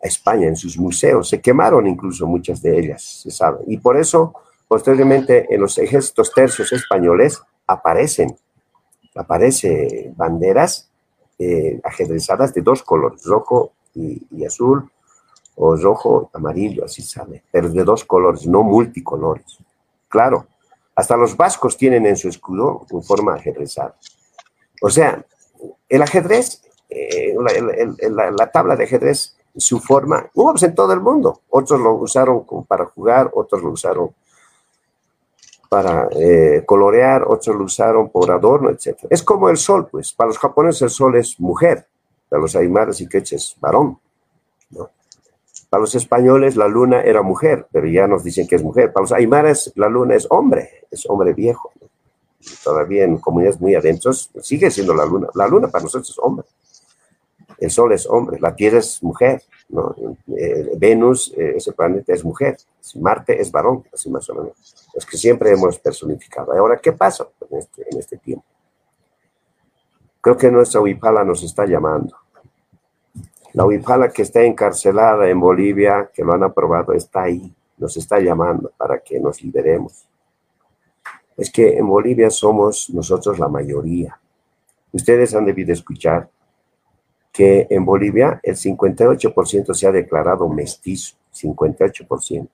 España 0.00 0.46
en 0.46 0.56
sus 0.56 0.78
museos, 0.78 1.28
se 1.28 1.40
quemaron 1.40 1.86
incluso 1.86 2.26
muchas 2.26 2.60
de 2.60 2.78
ellas, 2.78 3.02
se 3.22 3.30
sabe. 3.30 3.60
Y 3.66 3.78
por 3.78 3.96
eso, 3.96 4.34
posteriormente, 4.68 5.46
en 5.52 5.60
los 5.60 5.78
ejércitos 5.78 6.32
tercios 6.32 6.72
españoles 6.72 7.42
aparecen, 7.66 8.36
aparecen 9.14 10.14
banderas 10.16 10.90
eh, 11.38 11.80
ajedrezadas 11.82 12.54
de 12.54 12.62
dos 12.62 12.82
colores, 12.82 13.24
rojo 13.24 13.72
y, 13.94 14.44
azul, 14.44 14.90
o 15.56 15.76
rojo, 15.76 16.30
amarillo, 16.32 16.84
así 16.84 17.02
sale, 17.02 17.44
pero 17.50 17.68
de 17.68 17.84
dos 17.84 18.04
colores, 18.04 18.46
no 18.46 18.62
multicolores. 18.62 19.58
Claro, 20.08 20.46
hasta 20.94 21.16
los 21.16 21.36
vascos 21.36 21.76
tienen 21.76 22.06
en 22.06 22.16
su 22.16 22.28
escudo 22.28 22.86
en 22.90 23.02
forma 23.02 23.34
ajedrezada. 23.34 23.96
O 24.80 24.90
sea, 24.90 25.24
el 25.88 26.02
ajedrez, 26.02 26.62
eh, 26.88 27.34
la, 28.10 28.50
tabla 28.50 28.76
de 28.76 28.84
ajedrez, 28.84 29.36
su 29.56 29.78
forma, 29.78 30.28
hubo 30.34 30.52
pues, 30.52 30.64
en 30.64 30.74
todo 30.74 30.92
el 30.92 31.00
mundo. 31.00 31.42
Otros 31.48 31.80
lo 31.80 31.94
usaron 31.94 32.44
para 32.66 32.86
jugar, 32.86 33.30
otros 33.34 33.62
lo 33.62 33.70
usaron 33.70 34.10
para 35.74 36.06
eh, 36.12 36.62
colorear, 36.64 37.24
otros 37.26 37.56
lo 37.56 37.64
usaron 37.64 38.08
por 38.08 38.30
adorno, 38.30 38.70
etc. 38.70 38.96
Es 39.10 39.24
como 39.24 39.50
el 39.50 39.56
sol, 39.56 39.88
pues. 39.90 40.12
Para 40.12 40.28
los 40.28 40.38
japoneses 40.38 40.82
el 40.82 40.90
sol 40.90 41.16
es 41.16 41.40
mujer, 41.40 41.88
para 42.28 42.40
los 42.40 42.54
aymaras 42.54 43.00
y 43.00 43.08
queches 43.08 43.56
varón. 43.60 43.98
Para 45.68 45.80
los 45.80 45.92
españoles 45.96 46.54
la 46.54 46.68
luna 46.68 47.00
era 47.02 47.22
mujer, 47.22 47.66
pero 47.72 47.88
ya 47.88 48.06
nos 48.06 48.22
dicen 48.22 48.46
que 48.46 48.54
es 48.54 48.62
mujer. 48.62 48.92
Para 48.92 49.02
los 49.02 49.10
aymaras 49.10 49.72
la 49.74 49.88
luna 49.88 50.14
es 50.14 50.28
hombre, 50.30 50.86
es 50.92 51.06
hombre 51.10 51.32
viejo. 51.32 51.72
Todavía 52.62 53.02
en 53.02 53.18
comunidades 53.18 53.60
muy 53.60 53.74
adentros 53.74 54.30
sigue 54.42 54.70
siendo 54.70 54.94
la 54.94 55.04
luna. 55.04 55.26
La 55.34 55.48
luna 55.48 55.66
para 55.66 55.82
nosotros 55.82 56.10
es 56.10 56.18
hombre. 56.20 56.46
El 57.58 57.72
sol 57.72 57.92
es 57.92 58.06
hombre, 58.06 58.38
la 58.38 58.54
Tierra 58.54 58.78
es 58.78 59.02
mujer, 59.02 59.42
eh, 60.36 60.72
Venus, 60.76 61.32
eh, 61.36 61.54
ese 61.56 61.72
planeta 61.72 62.12
es 62.12 62.24
mujer, 62.24 62.56
Marte 62.96 63.40
es 63.40 63.50
varón, 63.50 63.84
así 63.92 64.10
más 64.10 64.28
o 64.30 64.34
menos. 64.34 64.86
Es 64.94 65.04
que 65.06 65.16
siempre 65.16 65.50
hemos 65.50 65.78
personificado. 65.78 66.52
Ahora, 66.52 66.78
¿qué 66.78 66.92
pasa 66.92 67.26
en 67.50 67.58
este, 67.58 67.82
en 67.90 67.98
este 67.98 68.16
tiempo? 68.18 68.44
Creo 70.20 70.36
que 70.36 70.50
nuestra 70.50 70.80
Huipala 70.80 71.24
nos 71.24 71.42
está 71.42 71.66
llamando. 71.66 72.16
La 73.52 73.66
Huipala 73.66 74.10
que 74.10 74.22
está 74.22 74.42
encarcelada 74.42 75.28
en 75.28 75.38
Bolivia, 75.38 76.10
que 76.12 76.24
lo 76.24 76.32
han 76.32 76.42
aprobado, 76.42 76.92
está 76.92 77.22
ahí, 77.22 77.54
nos 77.78 77.96
está 77.96 78.18
llamando 78.20 78.72
para 78.76 78.98
que 78.98 79.20
nos 79.20 79.42
liberemos. 79.42 80.08
Es 81.36 81.50
que 81.50 81.76
en 81.76 81.86
Bolivia 81.86 82.30
somos 82.30 82.90
nosotros 82.90 83.38
la 83.38 83.48
mayoría. 83.48 84.18
Ustedes 84.92 85.34
han 85.34 85.44
debido 85.44 85.72
escuchar 85.72 86.28
que 87.34 87.66
en 87.68 87.84
Bolivia 87.84 88.40
el 88.42 88.54
58% 88.54 89.74
se 89.74 89.86
ha 89.86 89.92
declarado 89.92 90.48
mestizo, 90.48 91.16
58%, 91.34 92.48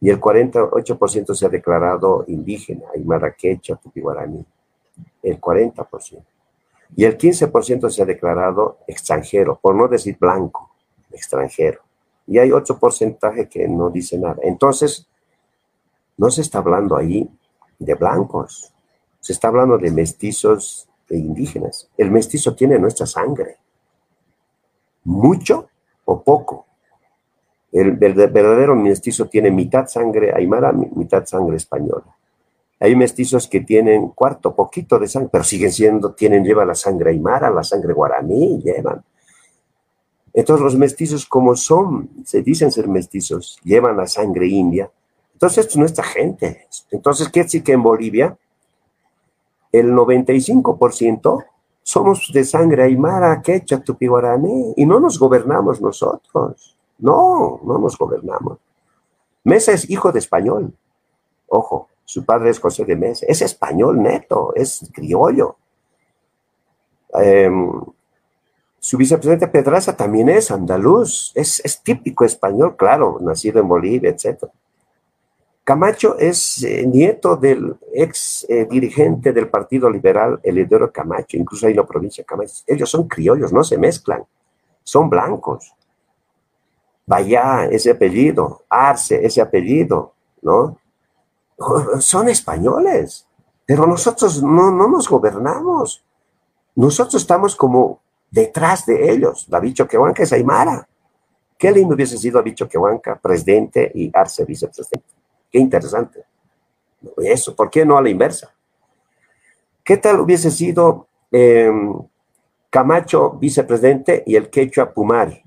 y 0.00 0.10
el 0.10 0.18
48% 0.18 1.34
se 1.34 1.46
ha 1.46 1.48
declarado 1.48 2.24
indígena, 2.26 2.86
aymara 2.94 3.34
quechua, 3.34 3.76
tupi 3.76 4.00
guaraní, 4.00 4.44
el 5.22 5.40
40% 5.40 6.22
y 6.96 7.04
el 7.04 7.18
15% 7.18 7.90
se 7.90 8.02
ha 8.02 8.06
declarado 8.06 8.78
extranjero, 8.86 9.58
por 9.60 9.74
no 9.74 9.88
decir 9.88 10.16
blanco, 10.18 10.70
extranjero. 11.12 11.80
Y 12.26 12.38
hay 12.38 12.52
otro 12.52 12.78
porcentaje 12.78 13.48
que 13.48 13.66
no 13.68 13.90
dice 13.90 14.18
nada. 14.18 14.36
Entonces, 14.42 15.06
no 16.16 16.30
se 16.30 16.42
está 16.42 16.58
hablando 16.58 16.96
ahí 16.96 17.28
de 17.78 17.94
blancos, 17.94 18.72
se 19.20 19.32
está 19.32 19.48
hablando 19.48 19.78
de 19.78 19.90
mestizos 19.90 20.88
e 21.08 21.16
indígenas. 21.16 21.88
El 21.96 22.10
mestizo 22.10 22.54
tiene 22.54 22.78
nuestra 22.78 23.06
sangre, 23.06 23.56
mucho 25.08 25.68
o 26.04 26.22
poco. 26.22 26.66
El, 27.72 27.92
verdadero 27.92 28.74
mestizo 28.76 29.26
tiene 29.26 29.50
mitad 29.50 29.86
sangre 29.86 30.32
aymara, 30.34 30.72
mitad 30.72 31.24
sangre 31.24 31.56
española. 31.56 32.16
Hay 32.80 32.94
mestizos 32.94 33.48
que 33.48 33.60
tienen 33.60 34.08
cuarto, 34.08 34.54
poquito 34.54 34.98
de 34.98 35.08
sangre, 35.08 35.30
pero 35.32 35.44
siguen 35.44 35.72
siendo, 35.72 36.12
tienen, 36.12 36.44
llevan 36.44 36.68
la 36.68 36.74
sangre 36.74 37.10
aymara, 37.10 37.50
la 37.50 37.64
sangre 37.64 37.92
guaraní, 37.92 38.60
llevan. 38.62 39.02
Entonces 40.32 40.62
los 40.62 40.76
mestizos 40.76 41.26
como 41.26 41.56
son, 41.56 42.10
se 42.24 42.42
dicen 42.42 42.70
ser 42.70 42.86
mestizos, 42.86 43.58
llevan 43.64 43.96
la 43.96 44.06
sangre 44.06 44.46
india. 44.46 44.90
Entonces 45.32 45.58
esto 45.58 45.72
es 45.72 45.76
nuestra 45.78 46.04
gente. 46.04 46.66
Entonces 46.90 47.28
quiere 47.30 47.46
decir 47.46 47.62
que 47.64 47.72
en 47.72 47.82
Bolivia 47.82 48.36
el 49.72 49.92
95% 49.92 51.44
somos 51.88 52.30
de 52.34 52.44
sangre 52.44 52.82
aymara, 52.82 53.40
quechua, 53.40 53.80
tupi 53.80 54.06
guaraní 54.06 54.74
y 54.76 54.84
no 54.84 55.00
nos 55.00 55.18
gobernamos 55.18 55.80
nosotros. 55.80 56.76
No, 56.98 57.60
no 57.64 57.78
nos 57.78 57.96
gobernamos. 57.96 58.58
Mesa 59.42 59.72
es 59.72 59.88
hijo 59.88 60.12
de 60.12 60.18
español. 60.18 60.74
Ojo, 61.46 61.88
su 62.04 62.26
padre 62.26 62.50
es 62.50 62.60
José 62.60 62.84
de 62.84 62.94
Mesa. 62.94 63.24
Es 63.26 63.40
español 63.40 64.02
neto, 64.02 64.52
es 64.54 64.86
criollo. 64.92 65.56
Em, 67.14 67.72
su 68.78 68.98
vicepresidente 68.98 69.48
Pedraza 69.48 69.96
también 69.96 70.28
es 70.28 70.50
andaluz, 70.50 71.32
es, 71.34 71.80
típico 71.82 72.26
español, 72.26 72.76
claro, 72.76 73.16
nacido 73.22 73.60
en 73.60 73.68
Bolivia, 73.68 74.10
etc. 74.10 74.44
Camacho 75.68 76.16
es 76.16 76.62
eh, 76.62 76.86
nieto 76.86 77.36
del 77.36 77.76
ex 77.92 78.46
eh, 78.48 78.66
dirigente 78.70 79.34
del 79.34 79.50
Partido 79.50 79.90
Liberal, 79.90 80.40
Elidoro 80.42 80.90
Camacho, 80.90 81.36
incluso 81.36 81.68
en 81.68 81.76
la 81.76 81.84
provincia 81.84 82.22
de 82.22 82.26
Camacho. 82.26 82.62
Ellos 82.66 82.88
son 82.88 83.06
criollos, 83.06 83.52
no 83.52 83.62
se 83.62 83.76
mezclan, 83.76 84.24
son 84.82 85.10
blancos. 85.10 85.74
Vaya, 87.04 87.66
ese 87.66 87.90
apellido, 87.90 88.62
Arce, 88.66 89.22
ese 89.22 89.42
apellido, 89.42 90.14
¿no? 90.40 90.78
son 92.00 92.30
españoles, 92.30 93.26
pero 93.66 93.86
nosotros 93.86 94.42
no, 94.42 94.70
nos 94.70 95.06
gobernamos. 95.06 96.02
Nosotros 96.76 97.20
estamos 97.20 97.54
como 97.54 98.00
detrás 98.30 98.86
de 98.86 99.12
ellos. 99.12 99.44
David 99.46 99.74
Choquehuanca 99.74 100.22
es 100.22 100.32
Aymara. 100.32 100.88
Qué 101.58 101.70
lindo 101.70 101.94
hubiese 101.94 102.16
sido 102.16 102.38
David 102.38 102.54
Choquehuanca, 102.54 103.16
presidente 103.16 103.92
y 103.94 104.10
Arce 104.14 104.46
vicepresidente. 104.46 105.17
Qué 105.50 105.58
interesante. 105.58 106.24
Eso, 107.18 107.54
¿por 107.54 107.70
qué 107.70 107.84
no 107.84 107.96
a 107.96 108.02
la 108.02 108.10
inversa? 108.10 108.54
¿Qué 109.84 109.96
tal 109.96 110.20
hubiese 110.20 110.50
sido 110.50 111.08
em, 111.30 111.94
Camacho 112.70 113.30
vicepresidente 113.30 114.22
y 114.26 114.36
el 114.36 114.50
Quechua 114.50 114.92
Pumari? 114.92 115.42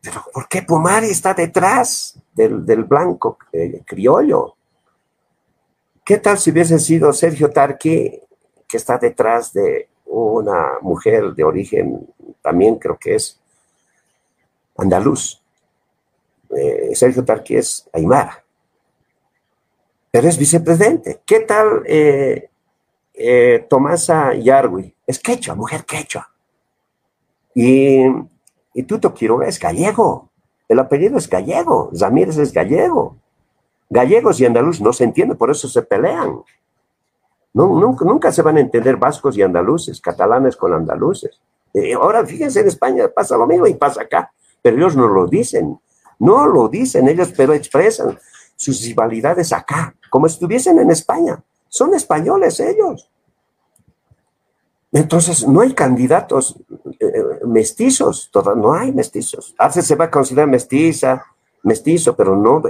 Pero 0.00 0.22
¿por 0.32 0.48
qué 0.48 0.62
Pumari 0.62 1.08
está 1.08 1.34
detrás 1.34 2.16
del, 2.34 2.84
blanco 2.84 3.38
eh, 3.52 3.82
criollo? 3.84 4.54
¿Qué 6.04 6.18
tal 6.18 6.38
si 6.38 6.50
hubiese 6.50 6.78
sido 6.78 7.12
Sergio 7.12 7.50
Tarqui, 7.50 8.20
que 8.68 8.76
está 8.76 8.98
detrás 8.98 9.52
de 9.54 9.88
una 10.04 10.78
mujer 10.82 11.34
de 11.34 11.42
origen, 11.42 12.06
también 12.42 12.76
creo 12.76 12.98
que 12.98 13.14
es 13.14 13.40
andaluz? 14.76 15.42
Eh, 16.54 16.94
Sergio 16.94 17.24
Tarqui 17.24 17.56
es 17.56 17.88
Aymara. 17.92 18.43
Pero 20.14 20.28
es 20.28 20.38
vicepresidente. 20.38 21.22
¿Qué 21.26 21.40
tal 21.40 21.82
eh, 21.86 22.48
eh, 23.14 23.66
Tomasa 23.68 24.32
Yargui? 24.32 24.94
Es 25.04 25.18
quechua, 25.18 25.56
mujer 25.56 25.84
quechua. 25.84 26.30
Y, 27.52 28.04
y 28.74 28.82
Tuto 28.84 29.12
Quiroga 29.12 29.48
es 29.48 29.58
gallego. 29.58 30.30
El 30.68 30.78
apellido 30.78 31.18
es 31.18 31.28
gallego. 31.28 31.90
Zamírez 31.96 32.38
es 32.38 32.52
gallego. 32.52 33.16
Gallegos 33.90 34.38
y 34.38 34.46
andaluz 34.46 34.80
no 34.80 34.92
se 34.92 35.02
entienden, 35.02 35.36
por 35.36 35.50
eso 35.50 35.66
se 35.66 35.82
pelean. 35.82 36.44
nunca, 37.52 38.04
nunca, 38.04 38.30
se 38.30 38.42
van 38.42 38.58
a 38.58 38.60
entender 38.60 38.96
vascos 38.96 39.36
y 39.36 39.42
andaluces, 39.42 40.00
catalanes 40.00 40.54
con 40.54 40.72
andaluces. 40.74 41.40
Eh, 41.72 41.92
ahora, 41.94 42.24
fíjense, 42.24 42.60
en 42.60 42.68
España 42.68 43.08
pasa 43.12 43.36
lo 43.36 43.48
mismo 43.48 43.66
y 43.66 43.74
pasa 43.74 44.02
acá, 44.02 44.32
pero 44.62 44.76
ellos 44.76 44.94
no 44.94 45.08
lo 45.08 45.26
dicen. 45.26 45.76
No 46.20 46.46
lo 46.46 46.68
dicen 46.68 47.08
ellos, 47.08 47.32
pero 47.36 47.52
expresan 47.52 48.16
sus 48.56 48.82
rivalidades 48.82 49.52
acá, 49.52 49.94
como 50.10 50.26
estuviesen 50.26 50.78
en 50.78 50.90
España. 50.90 51.42
Son 51.68 51.94
españoles 51.94 52.60
ellos. 52.60 53.10
Entonces, 54.92 55.46
no 55.46 55.60
hay 55.60 55.74
candidatos 55.74 56.56
eh, 57.00 57.12
mestizos, 57.46 58.30
no 58.56 58.74
hay 58.74 58.92
mestizos. 58.92 59.54
Hace 59.58 59.82
se 59.82 59.96
va 59.96 60.04
a 60.04 60.10
considerar 60.10 60.48
mestiza, 60.48 61.24
mestizo, 61.64 62.14
pero 62.14 62.36
no 62.36 62.62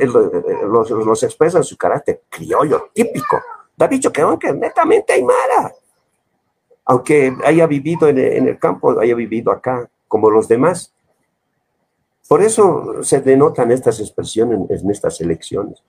los, 0.67 0.91
los 0.91 1.23
expresa 1.23 1.59
en 1.59 1.65
su 1.65 1.77
carácter 1.77 2.23
criollo, 2.31 2.89
típico. 2.95 3.41
Da 3.77 3.89
dicho 3.89 4.11
que 4.13 4.23
netamente 4.55 5.13
aymara, 5.13 5.73
aunque 6.85 7.37
haya 7.45 7.67
vivido 7.67 8.09
en 8.09 8.19
el, 8.19 8.59
campo, 8.59 8.99
haya 9.01 9.15
vivido 9.15 9.51
acá, 9.51 9.89
como 10.07 10.31
los 10.31 10.49
demás. 10.49 10.93
Por 12.29 12.43
eso 12.43 13.03
se 13.03 13.21
denotan 13.21 13.71
estas 13.71 14.01
expresiones 14.01 14.71
en 14.71 14.91
estas 14.91 15.21
elecciones. 15.21 15.83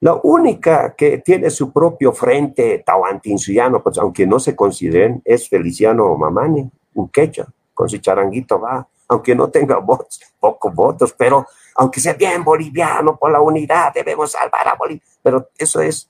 La 0.00 0.20
única 0.22 0.94
que 0.94 1.18
tiene 1.18 1.48
su 1.48 1.72
propio 1.72 2.12
frente 2.12 2.82
tahuantinsuyano, 2.84 3.82
pues 3.82 3.96
aunque 3.96 4.26
no 4.26 4.38
se 4.38 4.54
consideren, 4.54 5.22
es 5.24 5.48
Feliciano 5.48 6.14
Mamani, 6.16 6.70
un 6.94 7.08
quecha, 7.08 7.46
con 7.72 7.88
su 7.88 7.98
charanguito 7.98 8.60
va, 8.60 8.86
aunque 9.08 9.34
no 9.34 9.48
tenga 9.48 9.78
votos, 9.80 10.20
pocos 10.38 10.74
votos, 10.74 11.14
pero 11.16 11.46
aunque 11.76 12.00
sea 12.00 12.12
bien 12.12 12.44
boliviano 12.44 13.16
por 13.16 13.32
la 13.32 13.40
unidad, 13.40 13.92
debemos 13.94 14.32
salvar 14.32 14.68
a 14.68 14.74
Bolivia. 14.74 15.02
Pero 15.22 15.48
eso 15.56 15.80
es 15.80 16.08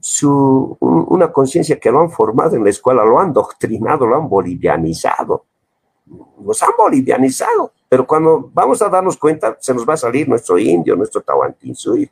su, 0.00 0.76
una 0.80 1.32
conciencia 1.32 1.78
que 1.78 1.90
lo 1.90 2.00
han 2.00 2.10
formado 2.10 2.56
en 2.56 2.64
la 2.64 2.70
escuela, 2.70 3.04
lo 3.04 3.18
han 3.18 3.32
doctrinado, 3.32 4.06
lo 4.06 4.16
han 4.16 4.28
bolivianizado. 4.28 5.44
Nos 6.40 6.62
han 6.62 6.70
bolivianizado, 6.76 7.72
pero 7.88 8.06
cuando 8.06 8.50
vamos 8.52 8.82
a 8.82 8.88
darnos 8.88 9.16
cuenta, 9.16 9.56
se 9.60 9.72
nos 9.72 9.88
va 9.88 9.94
a 9.94 9.98
salir 9.98 10.28
nuestro 10.28 10.58
indio, 10.58 10.94
nuestro 10.94 11.20
tahuantinsuyo. 11.22 12.08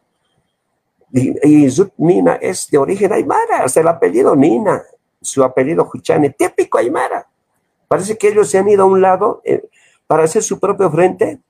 Y, 1.13 1.71
Zut 1.71 1.93
Nina 1.99 2.35
es 2.35 2.69
de 2.71 2.79
origen 2.79 3.13
aymara, 3.13 3.63
hasta 3.65 3.81
el 3.81 3.89
apellido 3.89 4.35
Nina, 4.35 4.83
su 5.21 5.45
apellido 5.45 5.89
Huchane, 5.93 6.31
típico 6.31 6.79
aymara. 6.79 7.27
Parece 7.89 8.19
que 8.19 8.29
ellos 8.29 8.49
se 8.49 8.59
han 8.59 8.69
ido 8.69 8.83
a 8.83 8.87
un 8.87 9.01
lado 9.01 9.41
eh, 9.45 9.69
para 10.07 10.25
hacer 10.25 10.43
su 10.43 10.59
propio 10.59 10.91
frente. 10.91 11.41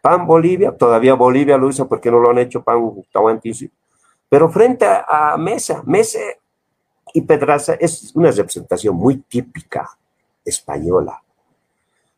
PAN 0.00 0.26
Bolivia, 0.26 0.76
todavía 0.76 1.14
Bolivia 1.14 1.56
lo 1.56 1.68
usa 1.68 1.86
porque 1.86 2.10
no 2.10 2.18
lo 2.18 2.30
han 2.30 2.38
hecho 2.38 2.62
PAN 2.62 3.02
Tahuantinsuyo. 3.12 3.70
Pero 4.28 4.50
frente 4.50 4.86
a, 4.86 5.36
Mesa, 5.38 5.82
Mesa 5.86 6.18
y 7.12 7.20
Pedraza 7.22 7.74
es 7.74 8.10
una 8.14 8.30
representación 8.30 8.96
muy 8.96 9.18
típica 9.18 9.88
española. 10.44 11.22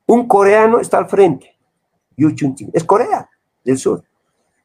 Un 0.06 0.26
coreano 0.26 0.80
está 0.80 0.98
al 0.98 1.08
frente, 1.08 1.55
Yu 2.16 2.32
Chun 2.32 2.54
es 2.72 2.84
Corea 2.84 3.28
del 3.64 3.78
Sur. 3.78 4.04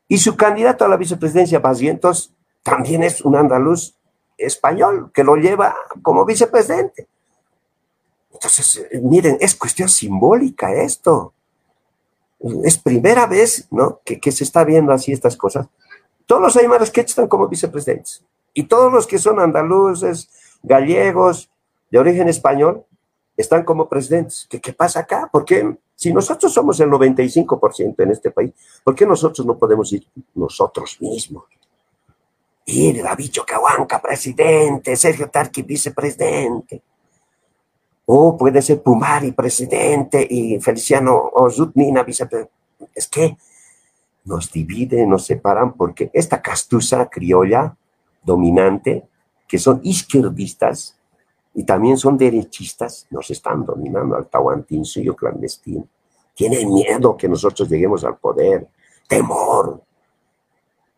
Y 0.08 0.18
su 0.18 0.36
candidato 0.36 0.86
a 0.86 0.90
la 0.90 0.98
vicepresidencia, 0.98 1.60
Basientos, 1.60 2.34
también 2.64 3.04
es 3.04 3.22
un 3.22 3.36
andaluz 3.36 3.96
español 4.38 5.12
que 5.14 5.24
lo 5.24 5.36
lleva 5.36 5.76
como 6.02 6.26
vicepresidente. 6.26 7.08
Entonces, 8.34 8.88
eh, 8.92 9.00
miren, 9.02 9.38
es 9.40 9.56
cuestión 9.56 9.90
simbólica 9.90 10.74
esto. 10.74 11.34
Es 12.64 12.78
primera 12.78 13.28
vez 13.28 13.68
¿no? 13.72 14.02
que, 14.04 14.32
se 14.32 14.44
está 14.44 14.64
viendo 14.64 14.92
así 14.92 15.12
estas 15.12 15.38
cosas. 15.38 15.68
Todos 16.26 16.42
los 16.42 16.58
aymaras 16.58 16.90
que 16.90 17.02
están 17.02 17.28
como 17.28 17.48
vicepresidentes. 17.48 18.24
Y 18.54 18.64
todos 18.64 18.92
los 18.92 19.06
que 19.06 19.20
son 19.20 19.40
andaluces, 19.40 20.30
gallegos, 20.64 21.50
de 21.92 22.00
origen 22.00 22.30
español, 22.30 22.84
están 23.38 23.64
como 23.64 23.88
presidentes. 23.88 24.48
¿Qué, 24.50 24.60
qué 24.60 24.74
pasa 24.74 25.02
acá? 25.02 25.30
¿Por 25.32 25.46
qué 25.46 25.78
si 26.02 26.12
nosotros 26.12 26.52
somos 26.52 26.80
el 26.80 26.90
95% 26.90 27.94
en 28.00 28.10
este 28.10 28.32
país, 28.32 28.52
¿por 28.84 28.96
qué 28.96 29.06
nosotros 29.06 29.46
no 29.46 29.56
podemos 29.56 29.94
ir 29.94 30.04
nosotros 30.34 30.98
mismos? 31.00 31.44
Ir 32.66 33.04
David 33.04 33.30
Cahuanca, 33.46 34.02
presidente, 34.02 34.96
Sergio 34.96 35.30
Tarqui, 35.30 35.62
vicepresidente. 35.62 36.82
O 38.08 38.36
puede 38.36 38.64
ser 38.64 38.82
Pumari, 38.82 39.32
presidente, 39.34 40.26
y 40.28 40.60
Feliciano 40.60 41.30
Ozutnina, 41.36 42.02
vicepresidente. 42.02 42.52
Es 42.96 43.08
que 43.08 43.38
nos 44.26 44.52
dividen, 44.52 45.08
nos 45.08 45.28
separan, 45.28 45.74
porque 45.74 46.10
esta 46.14 46.42
castuza 46.42 47.08
criolla 47.12 47.78
dominante, 48.24 49.04
que 49.48 49.60
son 49.60 49.80
izquierdistas, 49.84 50.98
y 51.54 51.64
también 51.64 51.98
son 51.98 52.18
derechistas, 52.18 53.08
nos 53.10 53.30
están 53.30 53.66
dominando 53.66 54.16
al 54.16 54.28
tahuantinsuyo 54.28 55.16
clandestino. 55.16 55.86
Tienen 56.34 56.74
miedo 56.74 57.18
que 57.18 57.28
nosotros 57.28 57.68
lleguemos 57.70 58.06
al 58.06 58.18
poder, 58.18 58.68
temor. 59.08 59.82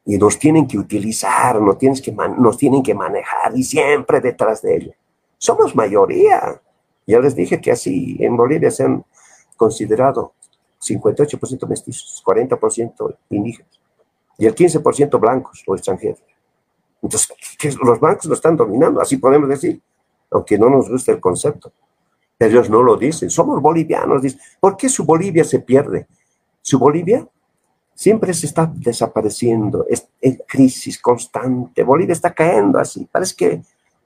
Y 0.05 0.17
nos 0.17 0.37
tienen 0.37 0.67
que 0.67 0.77
utilizar, 0.77 1.59
nos, 1.59 1.77
tienes 1.77 2.01
que 2.01 2.11
nos 2.11 2.57
tienen 2.57 2.83
que 2.83 2.93
manejar 2.93 3.57
y 3.57 3.63
siempre 3.63 4.21
detrás 4.21 4.61
de 4.61 4.75
ellos. 4.75 4.95
Somos 5.37 5.75
mayoría. 5.75 6.61
Ya 7.07 7.19
les 7.19 7.35
dije 7.35 7.59
que 7.59 7.71
así 7.71 8.17
en 8.19 8.37
Bolivia 8.37 8.69
se 8.69 8.83
han 8.83 9.03
considerado 9.57 10.33
58% 10.79 11.67
mestizos, 11.67 12.23
40% 12.25 13.17
indígenas 13.29 13.79
y 14.37 14.45
el 14.45 14.55
15% 14.55 15.19
blancos 15.19 15.63
o 15.65 15.75
extranjeros. 15.75 16.21
Entonces, 17.01 17.77
los 17.83 17.99
blancos 17.99 18.27
nos 18.27 18.37
están 18.37 18.55
dominando, 18.55 19.01
así 19.01 19.17
podemos 19.17 19.49
decir 19.49 19.81
aunque 20.33 20.57
no 20.57 20.69
nos 20.69 20.89
guste 20.89 21.11
el 21.11 21.19
concepto. 21.19 21.71
Ellos 22.39 22.69
no 22.69 22.83
lo 22.83 22.97
dicen, 22.97 23.29
somos 23.29 23.61
bolivianos. 23.61 24.21
Dicen. 24.21 24.39
¿Por 24.59 24.75
qué 24.75 24.89
su 24.89 25.05
Bolivia 25.05 25.43
se 25.43 25.59
pierde? 25.59 26.07
Su 26.61 26.79
Bolivia 26.79 27.27
siempre 27.93 28.33
se 28.33 28.47
está 28.47 28.71
desapareciendo, 28.73 29.85
es 29.87 30.07
en 30.19 30.41
crisis 30.47 30.99
constante. 30.99 31.83
Bolivia 31.83 32.13
está 32.13 32.33
cayendo 32.33 32.79
así, 32.79 33.07
parece 33.11 33.35
que 33.35 33.61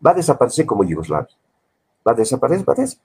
va 0.06 0.12
a 0.12 0.16
desaparecer 0.16 0.66
como 0.66 0.84
Yugoslavia. 0.84 1.36
Va 2.08 2.12
a 2.12 2.16
desaparecer, 2.16 2.60
desaparecer. 2.60 3.00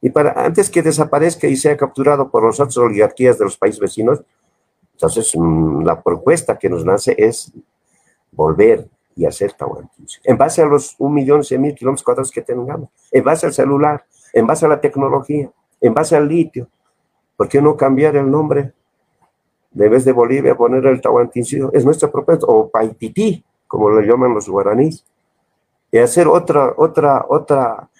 Y 0.00 0.10
para, 0.10 0.32
antes 0.44 0.70
que 0.70 0.82
desaparezca 0.82 1.48
y 1.48 1.56
sea 1.56 1.76
capturado 1.76 2.30
por 2.30 2.44
las 2.44 2.60
otras 2.60 2.76
oligarquías 2.76 3.38
de 3.38 3.44
los 3.44 3.56
países 3.56 3.80
vecinos, 3.80 4.22
entonces 4.92 5.32
mm, 5.34 5.82
la 5.84 6.00
propuesta 6.00 6.58
que 6.58 6.68
nos 6.68 6.84
nace 6.84 7.14
es 7.18 7.52
volver 8.30 8.88
y 9.18 9.26
hacer 9.26 9.52
Tahuantinsuyo. 9.52 10.22
En 10.24 10.38
base 10.38 10.62
a 10.62 10.66
los 10.66 10.96
1.100.000 10.96 11.74
kilómetros 11.74 12.04
cuadrados 12.04 12.30
que 12.30 12.40
tengamos, 12.40 12.88
en 13.10 13.24
base 13.24 13.46
al 13.46 13.52
celular, 13.52 14.04
en 14.32 14.46
base 14.46 14.64
a 14.64 14.68
la 14.68 14.80
tecnología, 14.80 15.50
en 15.80 15.92
base 15.92 16.14
al 16.14 16.28
litio. 16.28 16.68
¿Por 17.36 17.48
qué 17.48 17.60
no 17.60 17.76
cambiar 17.76 18.14
el 18.14 18.30
nombre? 18.30 18.72
De 19.72 19.88
vez 19.88 20.04
de 20.04 20.12
Bolivia 20.12 20.56
poner 20.56 20.86
el 20.86 21.00
Tahuantinsuyo. 21.00 21.72
Es 21.72 21.84
nuestra 21.84 22.10
propuesta, 22.10 22.46
o 22.46 22.68
Paitití, 22.68 23.44
como 23.66 23.90
lo 23.90 24.00
llaman 24.00 24.34
los 24.34 24.48
guaraníes. 24.48 25.04
Y 25.90 25.98
hacer 25.98 26.28
otra, 26.28 26.74
otra, 26.76 27.26
otra 27.28 27.90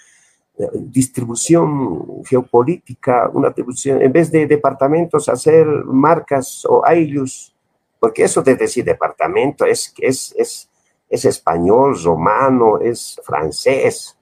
eh, 0.57 0.69
distribución 0.73 2.23
geopolítica, 2.25 3.29
una 3.33 3.49
distribución, 3.49 4.03
en 4.03 4.13
vez 4.13 4.31
de 4.31 4.47
departamentos, 4.47 5.29
hacer 5.29 5.67
marcas 5.67 6.65
o 6.65 6.87
aylus, 6.87 7.53
porque 7.99 8.23
eso 8.23 8.41
de 8.41 8.55
decir 8.55 8.85
departamento 8.85 9.65
es, 9.65 9.93
es, 9.99 10.33
es, 10.37 10.69
es 11.09 11.25
español, 11.25 11.97
romano, 12.03 12.79
es 12.81 13.21
francés, 13.25 14.17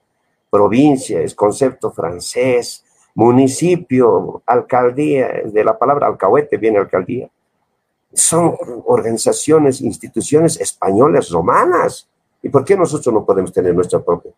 provincia, 0.49 1.21
es 1.21 1.35
concepto 1.35 1.91
francés, 1.91 2.83
municipio, 3.15 4.41
alcaldía, 4.45 5.41
de 5.45 5.63
la 5.63 5.77
palabra 5.77 6.07
alcahuete 6.07 6.57
viene 6.57 6.77
alcaldía. 6.77 7.29
Son 8.13 8.55
organizaciones, 8.85 9.81
instituciones 9.81 10.59
españolas, 10.61 11.29
romanas. 11.29 12.07
¿Y 12.41 12.49
por 12.49 12.63
qué 12.63 12.77
nosotros 12.77 13.13
no 13.13 13.25
podemos 13.25 13.51
tener 13.51 13.73
nuestra 13.75 13.99
propia? 13.99 14.31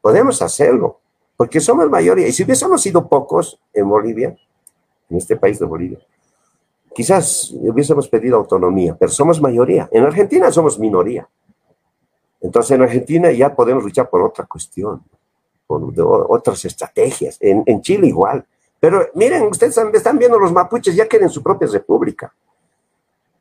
Podemos 0.00 0.40
hacerlo, 0.42 1.00
porque 1.36 1.60
somos 1.60 1.88
mayoría. 1.90 2.28
Y 2.28 2.32
si 2.32 2.44
hubiésemos 2.44 2.80
sido 2.82 3.08
pocos 3.08 3.58
en 3.72 3.88
Bolivia, 3.88 4.36
en 5.08 5.16
este 5.16 5.36
país 5.36 5.58
de 5.58 5.66
Bolivia, 5.66 5.98
quizás 6.94 7.50
hubiésemos 7.52 8.08
pedido 8.08 8.36
autonomía, 8.36 8.96
pero 8.98 9.10
somos 9.10 9.40
mayoría. 9.40 9.88
En 9.90 10.04
Argentina 10.04 10.52
somos 10.52 10.78
minoría. 10.78 11.28
Entonces 12.46 12.76
en 12.76 12.82
Argentina 12.82 13.32
ya 13.32 13.54
podemos 13.54 13.82
luchar 13.82 14.08
por 14.08 14.22
otra 14.22 14.46
cuestión, 14.46 15.02
por 15.66 15.92
otras 16.28 16.64
estrategias. 16.64 17.38
En, 17.40 17.82
Chile 17.82 18.06
igual. 18.06 18.46
Pero 18.78 19.08
miren, 19.14 19.42
ustedes 19.42 19.76
están 19.76 20.16
viendo 20.16 20.38
los 20.38 20.52
mapuches 20.52 20.94
ya 20.94 21.08
quieren 21.08 21.28
su 21.28 21.42
propia 21.42 21.66
república. 21.66 22.32